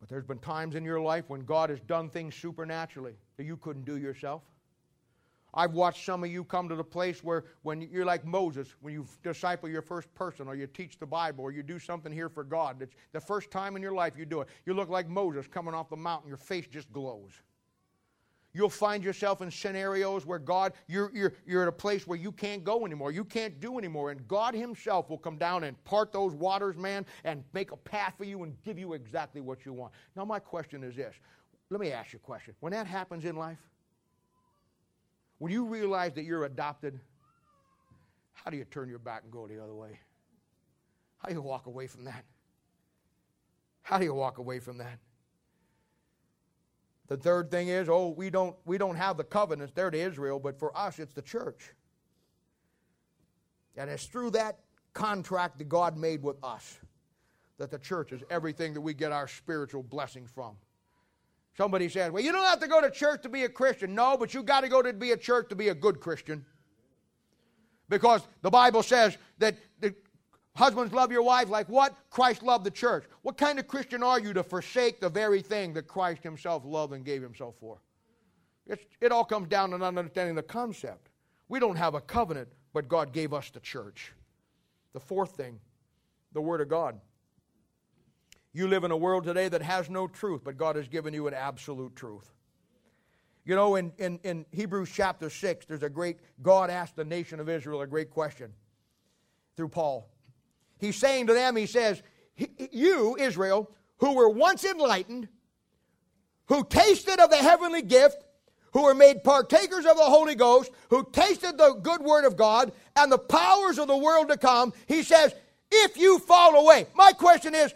But 0.00 0.10
there's 0.10 0.26
been 0.26 0.38
times 0.38 0.74
in 0.74 0.84
your 0.84 1.00
life 1.00 1.24
when 1.28 1.46
God 1.46 1.70
has 1.70 1.80
done 1.80 2.10
things 2.10 2.34
supernaturally 2.34 3.14
that 3.38 3.44
you 3.44 3.56
couldn't 3.56 3.86
do 3.86 3.96
yourself. 3.96 4.42
I've 5.56 5.72
watched 5.72 6.04
some 6.04 6.22
of 6.22 6.30
you 6.30 6.44
come 6.44 6.68
to 6.68 6.76
the 6.76 6.84
place 6.84 7.24
where 7.24 7.44
when 7.62 7.80
you're 7.80 8.04
like 8.04 8.26
Moses, 8.26 8.68
when 8.82 8.92
you 8.92 9.06
disciple 9.22 9.70
your 9.70 9.80
first 9.80 10.12
person 10.14 10.46
or 10.48 10.54
you 10.54 10.66
teach 10.66 10.98
the 10.98 11.06
Bible 11.06 11.42
or 11.42 11.50
you 11.50 11.62
do 11.62 11.78
something 11.78 12.12
here 12.12 12.28
for 12.28 12.44
God. 12.44 12.82
It's 12.82 12.94
the 13.12 13.20
first 13.20 13.50
time 13.50 13.74
in 13.74 13.82
your 13.82 13.94
life 13.94 14.18
you 14.18 14.26
do 14.26 14.42
it. 14.42 14.48
You 14.66 14.74
look 14.74 14.90
like 14.90 15.08
Moses 15.08 15.46
coming 15.46 15.72
off 15.72 15.88
the 15.88 15.96
mountain, 15.96 16.28
your 16.28 16.36
face 16.36 16.66
just 16.66 16.92
glows. 16.92 17.32
You'll 18.52 18.70
find 18.70 19.04
yourself 19.04 19.42
in 19.42 19.50
scenarios 19.50 20.24
where 20.24 20.38
God, 20.38 20.72
you're, 20.88 21.10
you're, 21.14 21.34
you're 21.46 21.62
at 21.62 21.68
a 21.68 21.72
place 21.72 22.06
where 22.06 22.18
you 22.18 22.32
can't 22.32 22.64
go 22.64 22.86
anymore. 22.86 23.12
You 23.12 23.24
can't 23.24 23.60
do 23.60 23.78
anymore. 23.78 24.10
And 24.10 24.26
God 24.28 24.54
Himself 24.54 25.10
will 25.10 25.18
come 25.18 25.36
down 25.36 25.64
and 25.64 25.82
part 25.84 26.10
those 26.10 26.32
waters, 26.32 26.76
man, 26.76 27.04
and 27.24 27.44
make 27.52 27.72
a 27.72 27.76
path 27.76 28.14
for 28.16 28.24
you 28.24 28.44
and 28.44 28.54
give 28.62 28.78
you 28.78 28.94
exactly 28.94 29.42
what 29.42 29.66
you 29.66 29.74
want. 29.74 29.92
Now, 30.16 30.24
my 30.24 30.38
question 30.38 30.82
is 30.84 30.96
this. 30.96 31.14
Let 31.68 31.80
me 31.80 31.92
ask 31.92 32.14
you 32.14 32.18
a 32.22 32.26
question. 32.26 32.54
When 32.60 32.72
that 32.72 32.86
happens 32.86 33.26
in 33.26 33.36
life, 33.36 33.58
when 35.38 35.52
you 35.52 35.64
realize 35.64 36.14
that 36.14 36.24
you're 36.24 36.44
adopted, 36.44 36.98
how 38.32 38.50
do 38.50 38.56
you 38.56 38.64
turn 38.64 38.88
your 38.88 38.98
back 38.98 39.22
and 39.24 39.32
go 39.32 39.46
the 39.46 39.62
other 39.62 39.74
way? 39.74 39.98
How 41.18 41.28
do 41.28 41.34
you 41.34 41.42
walk 41.42 41.66
away 41.66 41.86
from 41.86 42.04
that? 42.04 42.24
How 43.82 43.98
do 43.98 44.04
you 44.04 44.14
walk 44.14 44.38
away 44.38 44.58
from 44.58 44.78
that? 44.78 44.98
The 47.08 47.16
third 47.16 47.50
thing 47.50 47.68
is, 47.68 47.88
oh, 47.88 48.08
we 48.08 48.30
don't 48.30 48.56
we 48.64 48.78
don't 48.78 48.96
have 48.96 49.16
the 49.16 49.24
covenants 49.24 49.72
there 49.74 49.90
to 49.90 49.98
Israel, 49.98 50.40
but 50.40 50.58
for 50.58 50.76
us 50.76 50.98
it's 50.98 51.12
the 51.12 51.22
church. 51.22 51.72
And 53.76 53.90
it's 53.90 54.06
through 54.06 54.30
that 54.30 54.58
contract 54.92 55.58
that 55.58 55.68
God 55.68 55.96
made 55.96 56.22
with 56.22 56.36
us 56.42 56.78
that 57.58 57.70
the 57.70 57.78
church 57.78 58.12
is 58.12 58.22
everything 58.30 58.74
that 58.74 58.80
we 58.80 58.94
get 58.94 59.12
our 59.12 59.28
spiritual 59.28 59.82
blessings 59.82 60.30
from. 60.30 60.56
Somebody 61.56 61.88
says, 61.88 62.12
well, 62.12 62.22
you 62.22 62.32
don't 62.32 62.44
have 62.44 62.60
to 62.60 62.68
go 62.68 62.80
to 62.82 62.90
church 62.90 63.22
to 63.22 63.28
be 63.28 63.44
a 63.44 63.48
Christian. 63.48 63.94
No, 63.94 64.16
but 64.16 64.34
you 64.34 64.42
got 64.42 64.60
to 64.60 64.68
go 64.68 64.82
to 64.82 64.92
be 64.92 65.12
a 65.12 65.16
church 65.16 65.48
to 65.48 65.56
be 65.56 65.68
a 65.68 65.74
good 65.74 66.00
Christian. 66.00 66.44
Because 67.88 68.26
the 68.42 68.50
Bible 68.50 68.82
says 68.82 69.16
that 69.38 69.56
the 69.80 69.94
husbands 70.54 70.92
love 70.92 71.10
your 71.10 71.22
wife 71.22 71.48
like 71.48 71.68
what? 71.68 71.96
Christ 72.10 72.42
loved 72.42 72.64
the 72.64 72.70
church. 72.70 73.04
What 73.22 73.38
kind 73.38 73.58
of 73.58 73.66
Christian 73.66 74.02
are 74.02 74.20
you 74.20 74.34
to 74.34 74.42
forsake 74.42 75.00
the 75.00 75.08
very 75.08 75.40
thing 75.40 75.72
that 75.74 75.86
Christ 75.86 76.22
himself 76.22 76.62
loved 76.66 76.92
and 76.92 77.04
gave 77.04 77.22
himself 77.22 77.54
for? 77.58 77.80
It's, 78.66 78.84
it 79.00 79.12
all 79.12 79.24
comes 79.24 79.48
down 79.48 79.70
to 79.70 79.78
not 79.78 79.96
understanding 79.96 80.34
the 80.34 80.42
concept. 80.42 81.08
We 81.48 81.58
don't 81.58 81.76
have 81.76 81.94
a 81.94 82.00
covenant, 82.00 82.48
but 82.74 82.88
God 82.88 83.12
gave 83.12 83.32
us 83.32 83.50
the 83.50 83.60
church. 83.60 84.12
The 84.92 85.00
fourth 85.00 85.36
thing, 85.36 85.58
the 86.32 86.40
Word 86.40 86.60
of 86.60 86.68
God. 86.68 87.00
You 88.56 88.68
live 88.68 88.84
in 88.84 88.90
a 88.90 88.96
world 88.96 89.24
today 89.24 89.50
that 89.50 89.60
has 89.60 89.90
no 89.90 90.08
truth, 90.08 90.40
but 90.42 90.56
God 90.56 90.76
has 90.76 90.88
given 90.88 91.12
you 91.12 91.26
an 91.28 91.34
absolute 91.34 91.94
truth. 91.94 92.32
You 93.44 93.54
know, 93.54 93.76
in, 93.76 93.92
in, 93.98 94.18
in 94.24 94.46
Hebrews 94.50 94.90
chapter 94.90 95.28
6, 95.28 95.66
there's 95.66 95.82
a 95.82 95.90
great, 95.90 96.16
God 96.40 96.70
asked 96.70 96.96
the 96.96 97.04
nation 97.04 97.38
of 97.38 97.50
Israel 97.50 97.82
a 97.82 97.86
great 97.86 98.08
question 98.08 98.54
through 99.58 99.68
Paul. 99.68 100.08
He's 100.78 100.96
saying 100.96 101.26
to 101.26 101.34
them, 101.34 101.54
He 101.54 101.66
says, 101.66 102.02
You, 102.72 103.18
Israel, 103.20 103.70
who 103.98 104.14
were 104.14 104.30
once 104.30 104.64
enlightened, 104.64 105.28
who 106.46 106.64
tasted 106.64 107.20
of 107.20 107.28
the 107.28 107.36
heavenly 107.36 107.82
gift, 107.82 108.24
who 108.72 108.84
were 108.84 108.94
made 108.94 109.22
partakers 109.22 109.84
of 109.84 109.98
the 109.98 110.04
Holy 110.04 110.34
Ghost, 110.34 110.70
who 110.88 111.06
tasted 111.12 111.58
the 111.58 111.74
good 111.74 112.00
word 112.00 112.24
of 112.24 112.38
God 112.38 112.72
and 112.96 113.12
the 113.12 113.18
powers 113.18 113.78
of 113.78 113.86
the 113.86 113.98
world 113.98 114.28
to 114.28 114.38
come, 114.38 114.72
he 114.86 115.02
says, 115.02 115.34
if 115.70 115.98
you 115.98 116.18
fall 116.20 116.56
away. 116.56 116.86
My 116.94 117.12
question 117.12 117.54
is, 117.54 117.74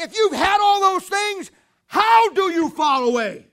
if 0.00 0.16
you've 0.16 0.32
had 0.32 0.60
all 0.60 0.80
those 0.80 1.04
things, 1.04 1.50
how 1.86 2.30
do 2.30 2.50
you 2.50 2.70
fall 2.70 3.08
away? 3.08 3.46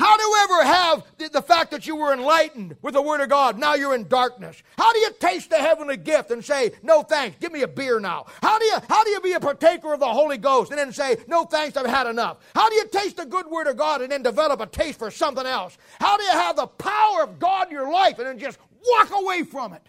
How 0.00 0.16
do 0.16 0.22
you 0.22 0.36
ever 0.44 0.64
have 0.64 1.02
the, 1.18 1.28
the, 1.28 1.42
fact 1.42 1.70
that 1.72 1.86
you 1.86 1.94
were 1.94 2.14
enlightened 2.14 2.74
with 2.80 2.94
the 2.94 3.02
Word 3.02 3.20
of 3.20 3.28
God, 3.28 3.58
now 3.58 3.74
you're 3.74 3.94
in 3.94 4.08
darkness? 4.08 4.62
How 4.78 4.94
do 4.94 4.98
you 4.98 5.10
taste 5.20 5.50
the 5.50 5.58
heavenly 5.58 5.98
gift 5.98 6.30
and 6.30 6.42
say, 6.42 6.72
no 6.82 7.02
thanks, 7.02 7.36
give 7.38 7.52
me 7.52 7.60
a 7.60 7.68
beer 7.68 8.00
now? 8.00 8.24
How 8.40 8.58
do 8.58 8.64
you, 8.64 8.78
how 8.88 9.04
do 9.04 9.10
you 9.10 9.20
be 9.20 9.34
a 9.34 9.40
partaker 9.40 9.92
of 9.92 10.00
the 10.00 10.08
Holy 10.08 10.38
Ghost 10.38 10.70
and 10.70 10.78
then 10.78 10.90
say, 10.90 11.18
no 11.26 11.44
thanks, 11.44 11.76
I've 11.76 11.84
had 11.84 12.06
enough? 12.06 12.38
How 12.54 12.70
do 12.70 12.76
you 12.76 12.88
taste 12.88 13.18
the 13.18 13.26
good 13.26 13.46
Word 13.46 13.66
of 13.66 13.76
God 13.76 14.00
and 14.00 14.10
then 14.10 14.22
develop 14.22 14.62
a 14.62 14.66
taste 14.66 14.98
for 14.98 15.10
something 15.10 15.44
else? 15.44 15.76
How 16.00 16.16
do 16.16 16.22
you 16.22 16.30
have 16.30 16.56
the 16.56 16.66
power 16.66 17.22
of 17.22 17.38
God 17.38 17.66
in 17.66 17.74
your 17.74 17.92
life 17.92 18.18
and 18.18 18.26
then 18.26 18.38
just 18.38 18.58
walk 18.88 19.10
away 19.14 19.42
from 19.42 19.74
it? 19.74 19.86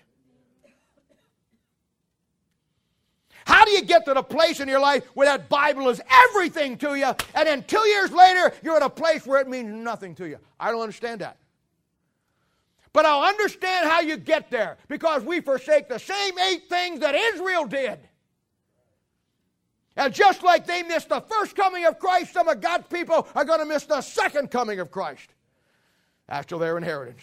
How 3.51 3.65
do 3.65 3.71
you 3.71 3.81
get 3.81 4.05
to 4.05 4.13
the 4.13 4.23
place 4.23 4.61
in 4.61 4.69
your 4.69 4.79
life 4.79 5.03
where 5.13 5.27
that 5.27 5.49
Bible 5.49 5.89
is 5.89 5.99
everything 6.09 6.77
to 6.77 6.95
you, 6.95 7.13
and 7.35 7.45
then 7.45 7.63
two 7.63 7.85
years 7.85 8.09
later, 8.13 8.53
you're 8.63 8.77
at 8.77 8.81
a 8.81 8.89
place 8.89 9.25
where 9.25 9.41
it 9.41 9.49
means 9.49 9.69
nothing 9.73 10.15
to 10.15 10.29
you? 10.29 10.37
I 10.57 10.71
don't 10.71 10.79
understand 10.79 11.19
that. 11.19 11.35
But 12.93 13.05
I'll 13.05 13.25
understand 13.25 13.89
how 13.89 13.99
you 13.99 14.15
get 14.15 14.49
there 14.49 14.77
because 14.87 15.23
we 15.23 15.41
forsake 15.41 15.89
the 15.89 15.97
same 15.97 16.39
eight 16.39 16.69
things 16.69 17.01
that 17.01 17.13
Israel 17.13 17.65
did. 17.65 17.99
And 19.97 20.13
just 20.13 20.43
like 20.43 20.65
they 20.65 20.81
missed 20.83 21.09
the 21.09 21.19
first 21.19 21.53
coming 21.53 21.85
of 21.85 21.99
Christ, 21.99 22.31
some 22.31 22.47
of 22.47 22.61
God's 22.61 22.87
people 22.87 23.27
are 23.35 23.43
going 23.43 23.59
to 23.59 23.65
miss 23.65 23.83
the 23.83 23.99
second 23.99 24.49
coming 24.49 24.79
of 24.79 24.91
Christ 24.91 25.27
after 26.29 26.57
their 26.57 26.77
inheritance. 26.77 27.21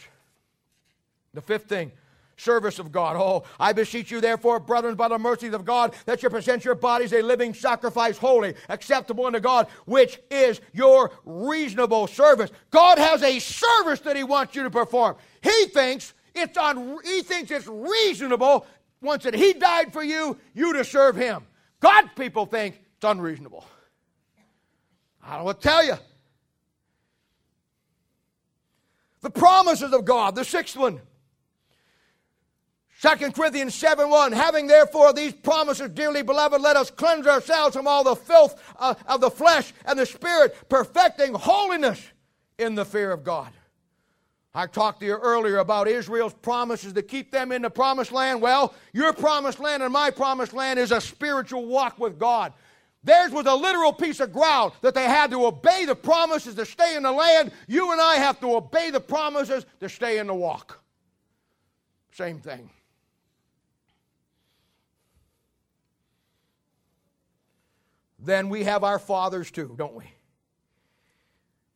The 1.32 1.40
fifth 1.40 1.70
thing, 1.70 1.90
service 2.38 2.78
of 2.78 2.90
God. 2.90 3.16
Oh, 3.16 3.44
I 3.60 3.72
beseech 3.72 4.10
you, 4.10 4.20
therefore, 4.20 4.60
brethren, 4.60 4.94
by 4.94 5.08
the 5.08 5.18
mercies 5.18 5.52
of 5.52 5.64
God, 5.64 5.94
that 6.06 6.22
you 6.22 6.30
present 6.30 6.64
your 6.64 6.74
bodies 6.74 7.12
a 7.12 7.20
living 7.20 7.52
sacrifice, 7.52 8.16
holy, 8.16 8.54
acceptable 8.68 9.26
unto 9.26 9.40
God, 9.40 9.66
which 9.84 10.20
is 10.30 10.60
your 10.72 11.12
reasonable 11.24 12.06
service. 12.06 12.50
God 12.70 12.98
has 12.98 13.22
a 13.22 13.38
service 13.38 14.00
that 14.00 14.16
He 14.16 14.24
wants 14.24 14.54
you 14.54 14.62
to 14.62 14.70
perform. 14.70 15.16
He 15.42 15.66
thinks 15.66 16.14
it's 16.34 16.56
on. 16.56 16.98
He 17.04 17.22
thinks 17.22 17.50
it's 17.50 17.66
reasonable 17.66 18.66
once 19.00 19.24
that 19.24 19.34
He 19.34 19.52
died 19.52 19.92
for 19.92 20.02
you, 20.02 20.38
you 20.54 20.72
to 20.74 20.84
serve 20.84 21.16
Him. 21.16 21.44
God's 21.80 22.10
people 22.16 22.46
think 22.46 22.80
it's 22.96 23.04
unreasonable. 23.04 23.64
I 25.22 25.36
don't 25.36 25.44
want 25.44 25.60
to 25.60 25.68
tell 25.68 25.84
you. 25.84 25.94
The 29.20 29.30
promises 29.30 29.92
of 29.92 30.04
God, 30.04 30.36
the 30.36 30.44
sixth 30.44 30.76
one. 30.76 31.00
2 33.00 33.30
Corinthians 33.30 33.76
7 33.76 34.10
1, 34.10 34.32
having 34.32 34.66
therefore 34.66 35.12
these 35.12 35.32
promises, 35.32 35.88
dearly 35.90 36.22
beloved, 36.22 36.60
let 36.60 36.76
us 36.76 36.90
cleanse 36.90 37.28
ourselves 37.28 37.76
from 37.76 37.86
all 37.86 38.02
the 38.02 38.16
filth 38.16 38.60
uh, 38.78 38.94
of 39.06 39.20
the 39.20 39.30
flesh 39.30 39.72
and 39.84 39.96
the 39.96 40.06
spirit, 40.06 40.56
perfecting 40.68 41.32
holiness 41.32 42.02
in 42.58 42.74
the 42.74 42.84
fear 42.84 43.12
of 43.12 43.22
God. 43.22 43.52
I 44.52 44.66
talked 44.66 44.98
to 45.00 45.06
you 45.06 45.14
earlier 45.14 45.58
about 45.58 45.86
Israel's 45.86 46.34
promises 46.34 46.92
to 46.94 47.02
keep 47.02 47.30
them 47.30 47.52
in 47.52 47.62
the 47.62 47.70
promised 47.70 48.10
land. 48.10 48.42
Well, 48.42 48.74
your 48.92 49.12
promised 49.12 49.60
land 49.60 49.84
and 49.84 49.92
my 49.92 50.10
promised 50.10 50.52
land 50.52 50.80
is 50.80 50.90
a 50.90 51.00
spiritual 51.00 51.66
walk 51.66 52.00
with 52.00 52.18
God. 52.18 52.52
Theirs 53.04 53.30
was 53.30 53.46
a 53.46 53.54
literal 53.54 53.92
piece 53.92 54.18
of 54.18 54.32
ground 54.32 54.72
that 54.80 54.94
they 54.94 55.04
had 55.04 55.30
to 55.30 55.46
obey 55.46 55.84
the 55.84 55.94
promises 55.94 56.56
to 56.56 56.66
stay 56.66 56.96
in 56.96 57.04
the 57.04 57.12
land. 57.12 57.52
You 57.68 57.92
and 57.92 58.00
I 58.00 58.16
have 58.16 58.40
to 58.40 58.56
obey 58.56 58.90
the 58.90 59.00
promises 59.00 59.66
to 59.78 59.88
stay 59.88 60.18
in 60.18 60.26
the 60.26 60.34
walk. 60.34 60.82
Same 62.10 62.40
thing. 62.40 62.68
Then 68.28 68.50
we 68.50 68.64
have 68.64 68.84
our 68.84 68.98
fathers 68.98 69.50
too, 69.50 69.74
don't 69.78 69.94
we? 69.94 70.04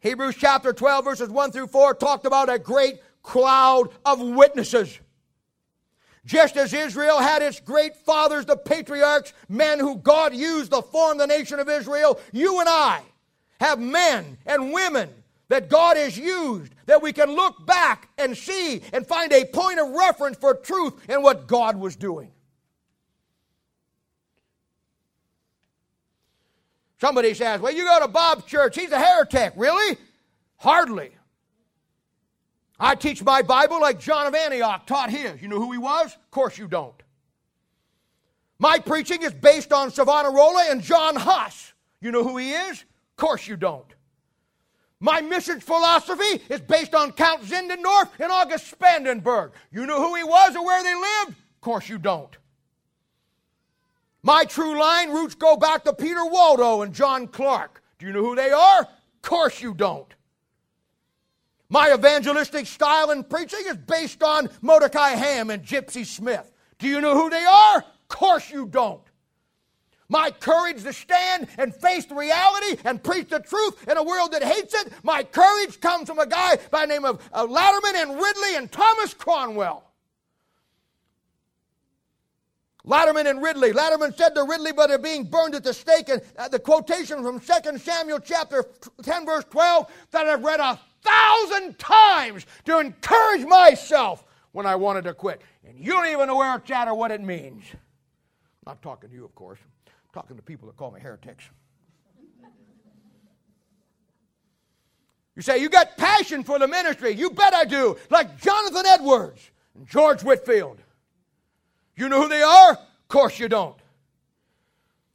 Hebrews 0.01 0.35
chapter 0.39 0.75
12, 0.75 1.03
verses 1.03 1.31
1 1.31 1.51
through 1.51 1.69
4 1.69 1.95
talked 1.95 2.27
about 2.27 2.53
a 2.53 2.59
great 2.59 3.01
cloud 3.23 3.89
of 4.05 4.21
witnesses. 4.21 4.99
Just 6.27 6.59
as 6.59 6.75
Israel 6.75 7.21
had 7.21 7.41
its 7.41 7.59
great 7.59 7.97
fathers, 7.97 8.45
the 8.45 8.59
patriarchs, 8.59 9.33
men 9.49 9.81
who 9.81 9.97
God 9.97 10.35
used 10.35 10.73
to 10.73 10.83
form 10.83 11.17
the 11.17 11.27
nation 11.27 11.59
of 11.59 11.71
Israel, 11.71 12.21
you 12.33 12.61
and 12.61 12.69
I 12.69 13.01
have 13.59 13.81
men 13.81 14.37
and 14.45 14.75
women 14.75 15.09
that 15.49 15.71
God 15.71 15.97
has 15.97 16.19
used 16.19 16.75
that 16.85 17.01
we 17.01 17.15
can 17.15 17.31
look 17.35 17.65
back 17.65 18.11
and 18.19 18.37
see 18.37 18.83
and 18.93 19.07
find 19.07 19.33
a 19.33 19.47
point 19.47 19.81
of 19.81 19.89
reference 19.89 20.37
for 20.37 20.53
truth 20.53 21.09
in 21.09 21.23
what 21.23 21.47
God 21.47 21.77
was 21.77 21.97
doing. 21.97 22.31
Somebody 27.03 27.35
says, 27.35 27.61
Well, 27.61 27.73
you 27.73 27.85
go 27.85 27.99
to 27.99 28.07
Bob's 28.07 28.45
church, 28.45 28.77
he's 28.77 28.93
a 28.93 28.97
heretic. 28.97 29.55
Really? 29.57 29.99
Hardly. 30.59 31.11
I 32.79 32.95
teach 32.95 33.25
my 33.25 33.43
Bible 33.43 33.81
like 33.81 33.99
John 33.99 34.29
of 34.29 34.37
Antioch 34.37 34.87
taught 34.87 35.11
his. 35.11 35.43
You 35.43 35.49
know 35.49 35.59
who 35.59 35.73
he 35.73 35.79
was? 35.79 36.15
Of 36.15 36.31
course 36.31 36.57
you 36.57 36.69
don't. 36.69 36.95
My 38.61 38.79
preaching 38.79 39.25
is 39.25 39.35
based 39.35 39.73
on 39.73 39.91
Savonarola 39.91 40.67
and 40.71 40.81
John 40.81 41.17
Huss. 41.17 41.73
You 42.01 42.13
know 42.13 42.23
who 42.23 42.37
he 42.37 42.53
is? 42.53 42.83
Of 42.83 43.17
course 43.17 43.49
you 43.49 43.57
don't. 43.57 43.93
My 45.01 45.23
mission 45.23 45.59
philosophy 45.59 46.41
is 46.49 46.61
based 46.61 46.95
on 46.95 47.11
Count 47.11 47.43
Zinzendorf 47.43 48.11
and 48.21 48.31
August 48.31 48.79
Spangenberg. 48.79 49.51
You 49.73 49.87
know 49.87 50.01
who 50.01 50.15
he 50.15 50.23
was 50.23 50.55
or 50.55 50.65
where 50.65 50.85
they 50.85 50.95
lived? 50.95 51.31
Of 51.31 51.61
course 51.63 51.89
you 51.89 51.99
don't. 51.99 52.37
My 54.23 54.45
true 54.45 54.79
line 54.79 55.11
roots 55.11 55.35
go 55.35 55.57
back 55.57 55.85
to 55.85 55.93
Peter 55.93 56.25
Waldo 56.25 56.83
and 56.83 56.95
John 56.95 57.27
Clark. 57.27 57.83
Do 57.99 58.07
you 58.07 58.13
know 58.13 58.23
who 58.23 58.37
they 58.37 58.51
are? 58.51 58.81
Of 58.81 59.23
course 59.23 59.61
you 59.61 59.75
don't. 59.75 60.13
My 61.69 61.93
evangelistic 61.93 62.67
style 62.67 63.11
in 63.11 63.25
preaching 63.25 63.65
is 63.67 63.79
based 63.79 64.23
on 64.23 64.51
Mordecai 64.61 65.11
Ham 65.11 65.51
and 65.51 65.65
Gypsy 65.65 66.05
Smith. 66.05 66.53
Do 66.79 66.87
you 66.87 67.01
know 67.01 67.15
who 67.15 67.31
they 67.31 67.45
are? 67.45 67.79
Of 67.79 68.09
course 68.09 68.51
you 68.51 68.67
don't. 68.67 69.03
My 70.09 70.31
courage 70.31 70.83
to 70.83 70.93
stand 70.93 71.49
and 71.57 71.75
face 71.75 72.05
the 72.05 72.15
reality 72.15 72.77
and 72.85 73.03
preach 73.03 73.31
the 73.31 73.41
truth 73.41 73.89
in 73.89 73.97
a 73.97 74.03
world 74.03 74.33
that 74.33 74.43
hates 74.43 74.75
it, 74.75 74.93
my 75.03 75.25
courage 75.25 75.81
comes 75.81 76.09
from 76.09 76.19
a 76.19 76.27
guy 76.27 76.59
by 76.71 76.83
the 76.83 76.93
name 76.93 77.07
of 77.07 77.27
uh, 77.33 77.45
Latimer 77.45 77.97
and 77.97 78.21
Ridley 78.21 78.57
and 78.57 78.71
Thomas 78.71 79.15
Cromwell. 79.15 79.92
Latimer 82.85 83.21
and 83.21 83.43
Ridley. 83.43 83.73
Latimer 83.73 84.13
said 84.13 84.35
to 84.35 84.45
Ridley, 84.45 84.73
but 84.73 84.89
they're 84.89 84.99
being 84.99 85.25
burned 85.25 85.55
at 85.55 85.63
the 85.63 85.73
stake. 85.73 86.09
And 86.09 86.21
uh, 86.37 86.49
the 86.49 86.59
quotation 86.59 87.23
from 87.23 87.39
2 87.39 87.79
Samuel 87.79 88.19
chapter 88.19 88.65
10, 89.03 89.25
verse 89.25 89.45
12, 89.51 89.91
that 90.11 90.27
I've 90.27 90.43
read 90.43 90.61
a 90.61 90.79
thousand 91.03 91.79
times 91.79 92.47
to 92.65 92.81
encourage 92.81 93.45
myself 93.45 94.25
when 94.51 94.67
I 94.67 94.75
wanted 94.75 95.05
to 95.05 95.15
quit. 95.15 95.43
And 95.67 95.79
you 95.79 95.93
don't 95.93 96.07
even 96.07 96.27
know 96.27 96.37
where 96.37 96.57
it's 96.57 96.71
at 96.71 96.89
or 96.89 96.95
what 96.95 97.13
it 97.13 97.21
means. 97.21 97.65
I'm 97.73 98.73
not 98.73 98.83
talking 98.83 99.11
to 99.11 99.15
you, 99.15 99.25
of 99.25 99.35
course. 99.35 99.61
I'm 99.87 99.93
talking 100.13 100.37
to 100.37 100.43
people 100.43 100.67
that 100.69 100.77
call 100.77 100.91
me 100.91 101.01
heretics. 101.01 101.45
You 105.35 105.43
say, 105.43 105.59
You 105.59 105.69
got 105.69 105.97
passion 105.97 106.45
for 106.45 106.59
the 106.59 106.69
ministry. 106.69 107.13
You 107.13 107.31
bet 107.31 107.55
I 107.55 107.65
do. 107.65 107.97
Like 108.11 108.41
Jonathan 108.41 108.85
Edwards 108.87 109.51
and 109.75 109.87
George 109.87 110.23
Whitefield. 110.23 110.79
You 111.97 112.09
know 112.09 112.23
who 112.23 112.29
they 112.29 112.43
are? 112.43 112.73
Of 112.73 113.09
course 113.09 113.39
you 113.39 113.49
don't. 113.49 113.77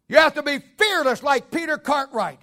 You 0.07 0.17
have 0.17 0.35
to 0.35 0.43
be 0.43 0.59
fearless 0.77 1.23
like 1.23 1.51
Peter 1.51 1.77
Cartwright. 1.77 2.39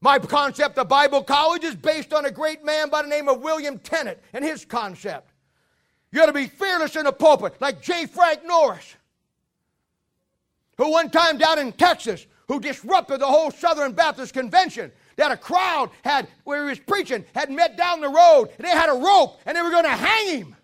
My 0.00 0.18
concept 0.18 0.78
of 0.78 0.88
Bible 0.88 1.22
college 1.22 1.64
is 1.64 1.74
based 1.74 2.12
on 2.12 2.26
a 2.26 2.30
great 2.30 2.64
man 2.64 2.90
by 2.90 3.02
the 3.02 3.08
name 3.08 3.28
of 3.28 3.40
William 3.40 3.78
Tennent 3.78 4.18
and 4.32 4.44
his 4.44 4.64
concept. 4.64 5.32
You 6.12 6.20
got 6.20 6.26
to 6.26 6.32
be 6.32 6.46
fearless 6.46 6.94
in 6.94 7.04
the 7.04 7.12
pulpit, 7.12 7.54
like 7.60 7.82
J. 7.82 8.06
Frank 8.06 8.44
Norris, 8.46 8.94
who 10.76 10.90
one 10.90 11.10
time 11.10 11.38
down 11.38 11.58
in 11.58 11.72
Texas, 11.72 12.26
who 12.48 12.60
disrupted 12.60 13.20
the 13.20 13.26
whole 13.26 13.50
Southern 13.50 13.92
Baptist 13.92 14.34
Convention. 14.34 14.92
That 15.16 15.30
a 15.30 15.36
crowd 15.36 15.90
had, 16.02 16.28
where 16.42 16.64
he 16.64 16.68
was 16.70 16.80
preaching, 16.80 17.24
had 17.34 17.50
met 17.50 17.76
down 17.76 18.00
the 18.00 18.08
road, 18.08 18.50
and 18.58 18.66
they 18.66 18.70
had 18.70 18.90
a 18.90 18.98
rope, 18.98 19.40
and 19.46 19.56
they 19.56 19.62
were 19.62 19.70
going 19.70 19.84
to 19.84 19.90
hang 19.90 20.38
him. 20.38 20.56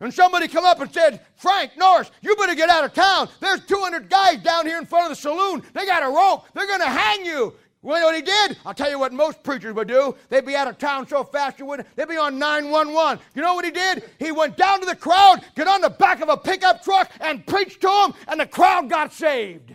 And 0.00 0.14
somebody 0.14 0.46
come 0.46 0.64
up 0.64 0.80
and 0.80 0.92
said, 0.92 1.20
Frank 1.36 1.72
Norris, 1.76 2.10
you 2.22 2.36
better 2.36 2.54
get 2.54 2.68
out 2.68 2.84
of 2.84 2.94
town. 2.94 3.28
There's 3.40 3.64
200 3.66 4.08
guys 4.08 4.38
down 4.42 4.64
here 4.64 4.78
in 4.78 4.86
front 4.86 5.10
of 5.10 5.10
the 5.10 5.20
saloon. 5.20 5.62
They 5.74 5.86
got 5.86 6.04
a 6.04 6.08
rope. 6.08 6.46
They're 6.54 6.68
going 6.68 6.80
to 6.80 6.86
hang 6.86 7.24
you. 7.24 7.54
Well, 7.82 7.96
you 7.96 8.02
know 8.02 8.06
what 8.06 8.16
he 8.16 8.22
did? 8.22 8.58
I'll 8.66 8.74
tell 8.74 8.90
you 8.90 8.98
what 8.98 9.12
most 9.12 9.42
preachers 9.42 9.74
would 9.74 9.88
do. 9.88 10.16
They'd 10.28 10.44
be 10.44 10.56
out 10.56 10.68
of 10.68 10.78
town 10.78 11.06
so 11.06 11.22
fast 11.24 11.58
you 11.58 11.66
wouldn't. 11.66 11.88
They'd 11.96 12.08
be 12.08 12.16
on 12.16 12.38
911. 12.38 13.22
You 13.34 13.42
know 13.42 13.54
what 13.54 13.64
he 13.64 13.70
did? 13.70 14.04
He 14.18 14.32
went 14.32 14.56
down 14.56 14.80
to 14.80 14.86
the 14.86 14.96
crowd, 14.96 15.44
get 15.56 15.68
on 15.68 15.80
the 15.80 15.90
back 15.90 16.20
of 16.20 16.28
a 16.28 16.36
pickup 16.36 16.82
truck, 16.82 17.10
and 17.20 17.46
preached 17.46 17.80
to 17.82 17.86
them, 17.86 18.14
and 18.26 18.40
the 18.40 18.46
crowd 18.46 18.88
got 18.88 19.12
saved. 19.12 19.74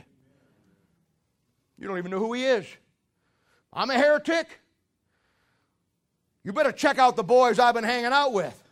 You 1.77 1.87
don't 1.87 1.97
even 1.97 2.11
know 2.11 2.19
who 2.19 2.33
he 2.33 2.45
is. 2.45 2.65
I'm 3.71 3.89
a 3.89 3.95
heretic. 3.95 4.59
You 6.43 6.53
better 6.53 6.71
check 6.71 6.97
out 6.97 7.15
the 7.15 7.23
boys 7.23 7.57
I've 7.57 7.73
been 7.73 7.83
hanging 7.83 8.11
out 8.11 8.33
with. 8.33 8.62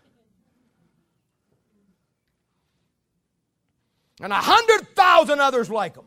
And 4.21 4.31
a 4.31 4.37
hundred 4.37 4.95
thousand 4.95 5.39
others 5.39 5.69
like 5.69 5.95
them 5.95 6.05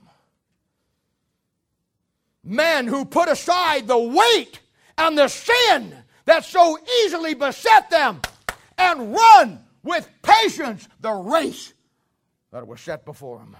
men 2.44 2.86
who 2.86 3.04
put 3.04 3.28
aside 3.28 3.86
the 3.86 3.98
weight 3.98 4.60
and 4.98 5.16
the 5.16 5.28
sin 5.28 5.96
that 6.26 6.44
so 6.44 6.78
easily 7.02 7.34
beset 7.34 7.90
them 7.90 8.20
and 8.78 9.14
run 9.14 9.58
with 9.82 10.08
patience 10.22 10.86
the 11.00 11.12
race 11.12 11.72
that 12.52 12.66
was 12.66 12.80
set 12.80 13.04
before 13.04 13.38
them. 13.38 13.56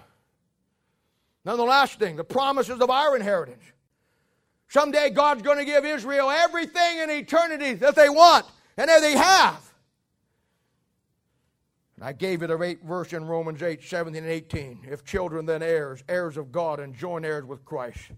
Now, 1.44 1.56
the 1.56 1.64
last 1.64 1.98
thing 1.98 2.16
the 2.16 2.24
promises 2.24 2.80
of 2.80 2.90
our 2.90 3.16
inheritance. 3.16 3.64
Someday 4.68 5.10
God's 5.10 5.42
going 5.42 5.58
to 5.58 5.64
give 5.64 5.84
Israel 5.84 6.30
everything 6.30 6.98
in 6.98 7.10
eternity 7.10 7.74
that 7.74 7.94
they 7.94 8.08
want 8.08 8.46
and 8.76 8.88
that 8.88 9.00
they 9.00 9.16
have. 9.16 9.73
And 11.96 12.04
I 12.04 12.12
gave 12.12 12.42
you 12.42 12.48
the 12.48 12.60
eight 12.62 12.82
verse 12.82 13.12
in 13.12 13.24
Romans 13.24 13.62
8, 13.62 13.82
17 13.82 14.22
and 14.22 14.32
18. 14.32 14.86
If 14.90 15.04
children, 15.04 15.46
then 15.46 15.62
heirs, 15.62 16.02
heirs 16.08 16.36
of 16.36 16.50
God, 16.50 16.80
and 16.80 16.94
joint 16.94 17.24
heirs 17.24 17.44
with 17.44 17.64
Christ. 17.64 18.10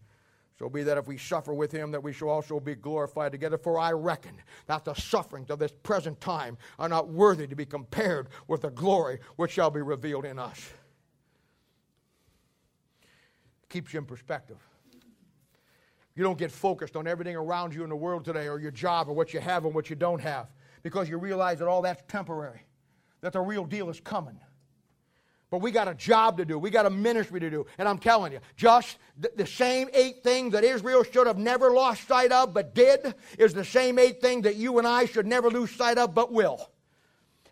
So 0.59 0.71
be 0.71 0.83
that 0.85 0.97
if 0.97 1.07
we 1.07 1.19
suffer 1.19 1.53
with 1.53 1.71
him, 1.71 1.91
that 1.91 2.03
we 2.03 2.15
shall 2.15 2.31
also 2.31 2.59
be 2.59 2.75
glorified 2.75 3.33
together. 3.33 3.59
For 3.59 3.79
I 3.79 3.93
reckon 3.93 4.37
that 4.67 4.87
the 4.87 4.95
sufferings 4.95 5.51
of 5.51 5.59
this 5.59 5.73
present 5.83 6.19
time 6.21 6.57
are 6.79 6.89
not 6.89 7.09
worthy 7.09 7.47
to 7.47 7.55
be 7.55 7.67
compared 7.67 8.29
with 8.49 8.63
the 8.63 8.71
glory 8.71 9.21
which 9.37 9.51
shall 9.51 9.71
be 9.71 9.83
revealed 9.83 10.25
in 10.25 10.39
us. 10.39 10.71
Keeps 13.69 13.93
you 13.93 13.99
in 13.99 14.07
perspective. 14.07 14.57
You 16.15 16.23
don't 16.23 16.39
get 16.39 16.51
focused 16.51 16.97
on 16.97 17.07
everything 17.07 17.37
around 17.37 17.75
you 17.75 17.85
in 17.85 17.91
the 17.91 17.97
world 17.97 18.25
today, 18.25 18.49
or 18.49 18.59
your 18.59 18.71
job, 18.71 19.09
or 19.09 19.13
what 19.13 19.35
you 19.35 19.41
have 19.41 19.67
and 19.67 19.75
what 19.75 19.91
you 19.91 19.97
don't 19.97 20.21
have, 20.21 20.49
because 20.83 21.11
you 21.11 21.19
realize 21.19 21.59
that 21.59 21.69
all 21.69 21.83
that's 21.83 22.03
temporary, 22.09 22.63
that 23.21 23.33
the 23.33 23.41
real 23.41 23.65
deal 23.65 23.91
is 23.91 24.01
coming. 24.01 24.39
But 25.51 25.59
we 25.59 25.71
got 25.71 25.87
a 25.87 25.95
job 25.95 26.39
to 26.39 26.45
do. 26.45 26.59
We 26.59 26.71
got 26.71 26.87
a 26.87 26.91
ministry 26.91 27.39
to 27.39 27.49
do. 27.49 27.67
And 27.79 27.89
I'm 27.89 27.99
telling 27.99 28.33
you, 28.33 28.41
just 28.57 28.99
the, 29.17 29.47
same 29.47 29.89
eight 29.95 30.25
things 30.25 30.53
that 30.53 30.65
Israel 30.65 31.05
should 31.05 31.27
have 31.27 31.39
never 31.39 31.71
lost 31.71 32.09
sight 32.09 32.33
of 32.33 32.53
but 32.53 32.75
did 32.75 33.15
is 33.39 33.55
the 33.55 33.65
same 33.65 33.99
eight 33.99 34.21
things 34.21 34.43
that 34.43 34.57
you 34.57 34.79
and 34.79 34.87
I 34.87 35.07
should 35.07 35.27
never 35.27 35.49
lose 35.49 35.71
sight 35.71 35.99
of 35.99 36.15
but 36.15 36.33
will. 36.33 36.69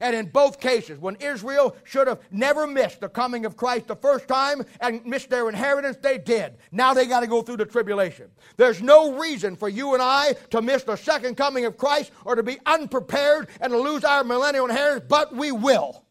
And 0.05 0.15
in 0.15 0.27
both 0.27 0.61
cases, 0.61 0.99
when 0.99 1.17
Israel 1.17 1.75
should 1.83 2.09
have 2.09 2.21
never 2.31 2.67
missed 2.67 3.01
the 3.01 3.09
coming 3.09 3.47
of 3.47 3.57
Christ 3.57 3.87
the 3.87 3.97
first 3.97 4.29
time 4.29 4.63
and 4.83 5.03
missed 5.07 5.31
their 5.31 5.49
inheritance, 5.49 5.97
they 5.97 6.19
did. 6.19 6.59
Now 6.71 6.93
they 6.93 7.07
got 7.07 7.21
to 7.21 7.27
go 7.27 7.41
through 7.41 7.57
the 7.57 7.65
tribulation. 7.65 8.31
There's 8.59 8.83
no 8.83 9.19
reason 9.19 9.57
for 9.57 9.67
you 9.67 9.95
and 9.95 10.03
I 10.03 10.35
to 10.51 10.61
miss 10.61 10.83
the 10.83 10.97
second 10.97 11.39
coming 11.39 11.65
of 11.65 11.79
Christ 11.79 12.13
or 12.27 12.35
to 12.35 12.43
be 12.43 12.59
unprepared 12.67 13.49
and 13.63 13.73
to 13.73 13.79
lose 13.79 14.05
our 14.05 14.23
millennial 14.25 14.67
inheritance, 14.67 15.07
but 15.09 15.35
we 15.35 15.53
will. 15.53 16.05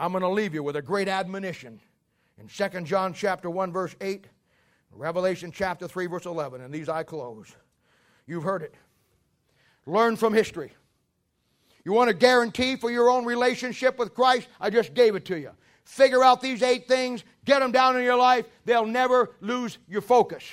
I'm 0.00 0.10
going 0.10 0.22
to 0.22 0.28
leave 0.28 0.54
you 0.54 0.64
with 0.64 0.74
a 0.74 0.82
great 0.82 1.06
admonition 1.06 1.78
in 2.36 2.48
2 2.48 2.80
John 2.80 3.14
chapter 3.14 3.48
1 3.48 3.72
verse 3.72 3.94
8, 4.00 4.24
Revelation 4.90 5.52
chapter 5.52 5.86
3 5.86 6.06
verse 6.06 6.26
11, 6.26 6.62
and 6.62 6.74
these 6.74 6.88
I 6.88 7.04
close. 7.04 7.54
You've 8.26 8.42
heard 8.42 8.62
it. 8.62 8.74
Learn 9.86 10.16
from 10.16 10.32
history. 10.32 10.72
You 11.84 11.92
want 11.92 12.10
a 12.10 12.14
guarantee 12.14 12.76
for 12.76 12.90
your 12.90 13.10
own 13.10 13.24
relationship 13.24 13.98
with 13.98 14.14
Christ? 14.14 14.48
I 14.60 14.70
just 14.70 14.94
gave 14.94 15.14
it 15.14 15.24
to 15.26 15.38
you. 15.38 15.50
Figure 15.84 16.24
out 16.24 16.40
these 16.40 16.62
eight 16.62 16.88
things, 16.88 17.24
get 17.44 17.60
them 17.60 17.70
down 17.70 17.96
in 17.96 18.04
your 18.04 18.16
life. 18.16 18.46
They'll 18.64 18.86
never 18.86 19.32
lose 19.40 19.78
your 19.86 20.00
focus. 20.00 20.44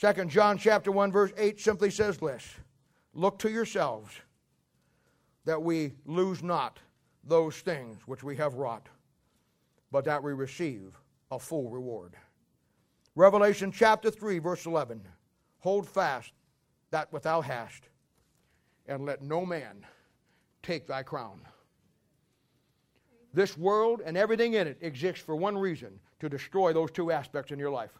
2 0.00 0.24
John 0.24 0.58
chapter 0.58 0.90
1 0.90 1.12
verse 1.12 1.32
8 1.36 1.60
simply 1.60 1.90
says 1.90 2.16
this. 2.18 2.48
Look 3.12 3.38
to 3.40 3.50
yourselves 3.50 4.12
that 5.44 5.62
we 5.62 5.92
lose 6.06 6.42
not 6.42 6.78
those 7.22 7.56
things 7.58 8.00
which 8.06 8.22
we 8.22 8.36
have 8.36 8.54
wrought, 8.54 8.88
but 9.92 10.04
that 10.06 10.22
we 10.22 10.32
receive 10.32 10.98
a 11.30 11.38
full 11.38 11.68
reward. 11.68 12.14
Revelation 13.14 13.70
chapter 13.70 14.10
3 14.10 14.38
verse 14.38 14.66
11. 14.66 15.02
Hold 15.60 15.88
fast 15.88 16.32
that 16.90 17.12
which 17.12 17.22
thou 17.22 17.40
hast, 17.40 17.84
and 18.86 19.06
let 19.06 19.22
no 19.22 19.46
man 19.46 19.84
take 20.62 20.86
thy 20.86 21.02
crown. 21.02 21.40
This 23.32 23.56
world 23.56 24.02
and 24.04 24.16
everything 24.16 24.54
in 24.54 24.66
it 24.66 24.78
exists 24.80 25.22
for 25.22 25.36
one 25.36 25.56
reason 25.56 26.00
to 26.18 26.28
destroy 26.28 26.72
those 26.72 26.90
two 26.90 27.12
aspects 27.12 27.52
in 27.52 27.58
your 27.58 27.70
life 27.70 27.92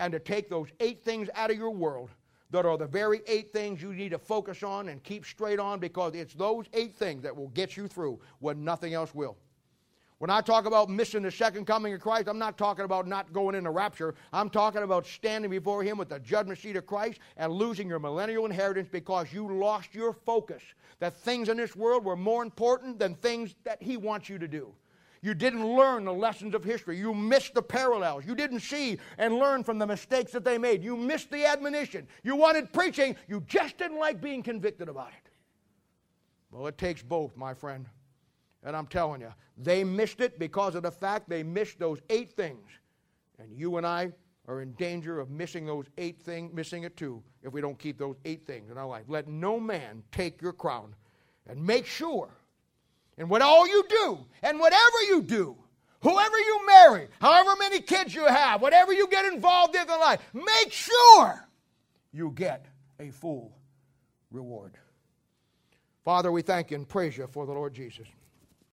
and 0.00 0.12
to 0.12 0.18
take 0.18 0.50
those 0.50 0.68
eight 0.80 1.04
things 1.04 1.28
out 1.34 1.50
of 1.50 1.56
your 1.56 1.70
world 1.70 2.10
that 2.50 2.66
are 2.66 2.76
the 2.76 2.86
very 2.86 3.20
eight 3.26 3.52
things 3.52 3.82
you 3.82 3.92
need 3.92 4.10
to 4.10 4.18
focus 4.18 4.62
on 4.62 4.88
and 4.88 5.02
keep 5.02 5.24
straight 5.24 5.58
on 5.58 5.78
because 5.78 6.14
it's 6.14 6.34
those 6.34 6.66
eight 6.72 6.94
things 6.94 7.22
that 7.22 7.34
will 7.34 7.48
get 7.48 7.76
you 7.76 7.86
through 7.88 8.20
when 8.40 8.64
nothing 8.64 8.94
else 8.94 9.14
will. 9.14 9.36
When 10.18 10.30
I 10.30 10.40
talk 10.40 10.64
about 10.64 10.88
missing 10.88 11.22
the 11.22 11.30
second 11.30 11.66
coming 11.66 11.92
of 11.92 12.00
Christ, 12.00 12.26
I'm 12.26 12.38
not 12.38 12.56
talking 12.56 12.86
about 12.86 13.06
not 13.06 13.34
going 13.34 13.54
into 13.54 13.70
rapture. 13.70 14.14
I'm 14.32 14.48
talking 14.48 14.82
about 14.82 15.06
standing 15.06 15.50
before 15.50 15.82
Him 15.82 15.98
with 15.98 16.08
the 16.08 16.18
judgment 16.18 16.58
seat 16.58 16.76
of 16.76 16.86
Christ 16.86 17.20
and 17.36 17.52
losing 17.52 17.86
your 17.86 17.98
millennial 17.98 18.46
inheritance 18.46 18.88
because 18.90 19.30
you 19.30 19.46
lost 19.58 19.94
your 19.94 20.14
focus. 20.14 20.62
That 21.00 21.14
things 21.18 21.50
in 21.50 21.58
this 21.58 21.76
world 21.76 22.02
were 22.02 22.16
more 22.16 22.42
important 22.42 22.98
than 22.98 23.14
things 23.14 23.54
that 23.64 23.82
He 23.82 23.98
wants 23.98 24.30
you 24.30 24.38
to 24.38 24.48
do. 24.48 24.72
You 25.20 25.34
didn't 25.34 25.66
learn 25.66 26.04
the 26.04 26.14
lessons 26.14 26.54
of 26.54 26.64
history. 26.64 26.96
You 26.96 27.12
missed 27.12 27.52
the 27.52 27.62
parallels. 27.62 28.24
You 28.24 28.34
didn't 28.34 28.60
see 28.60 28.98
and 29.18 29.34
learn 29.34 29.64
from 29.64 29.78
the 29.78 29.86
mistakes 29.86 30.32
that 30.32 30.44
they 30.44 30.56
made. 30.56 30.82
You 30.82 30.96
missed 30.96 31.30
the 31.30 31.44
admonition. 31.44 32.06
You 32.22 32.36
wanted 32.36 32.72
preaching. 32.72 33.16
You 33.28 33.42
just 33.46 33.76
didn't 33.76 33.98
like 33.98 34.22
being 34.22 34.42
convicted 34.42 34.88
about 34.88 35.08
it. 35.08 35.30
Well, 36.50 36.66
it 36.68 36.78
takes 36.78 37.02
both, 37.02 37.36
my 37.36 37.52
friend. 37.52 37.86
And 38.66 38.76
I'm 38.76 38.88
telling 38.88 39.20
you, 39.20 39.32
they 39.56 39.84
missed 39.84 40.20
it 40.20 40.40
because 40.40 40.74
of 40.74 40.82
the 40.82 40.90
fact 40.90 41.28
they 41.28 41.44
missed 41.44 41.78
those 41.78 42.00
eight 42.10 42.32
things. 42.32 42.68
And 43.38 43.56
you 43.56 43.76
and 43.76 43.86
I 43.86 44.10
are 44.48 44.60
in 44.60 44.72
danger 44.72 45.20
of 45.20 45.30
missing 45.30 45.66
those 45.66 45.86
eight 45.98 46.20
things, 46.20 46.52
missing 46.52 46.82
it 46.82 46.96
too, 46.96 47.22
if 47.44 47.52
we 47.52 47.60
don't 47.60 47.78
keep 47.78 47.96
those 47.96 48.16
eight 48.24 48.44
things 48.44 48.68
in 48.68 48.76
our 48.76 48.88
life. 48.88 49.04
Let 49.06 49.28
no 49.28 49.60
man 49.60 50.02
take 50.10 50.42
your 50.42 50.52
crown. 50.52 50.96
And 51.48 51.64
make 51.64 51.86
sure, 51.86 52.28
and 53.16 53.30
what 53.30 53.40
all 53.40 53.68
you 53.68 53.84
do, 53.88 54.18
and 54.42 54.58
whatever 54.58 55.02
you 55.08 55.22
do, 55.22 55.56
whoever 56.00 56.36
you 56.36 56.66
marry, 56.66 57.06
however 57.20 57.54
many 57.56 57.80
kids 57.80 58.16
you 58.16 58.26
have, 58.26 58.60
whatever 58.60 58.92
you 58.92 59.06
get 59.06 59.32
involved 59.32 59.76
in 59.76 59.82
in 59.82 59.88
life, 60.00 60.20
make 60.34 60.72
sure 60.72 61.48
you 62.12 62.32
get 62.34 62.66
a 62.98 63.10
full 63.10 63.56
reward. 64.32 64.74
Father, 66.04 66.32
we 66.32 66.42
thank 66.42 66.72
you 66.72 66.78
and 66.78 66.88
praise 66.88 67.16
you 67.16 67.28
for 67.28 67.46
the 67.46 67.52
Lord 67.52 67.72
Jesus. 67.72 68.08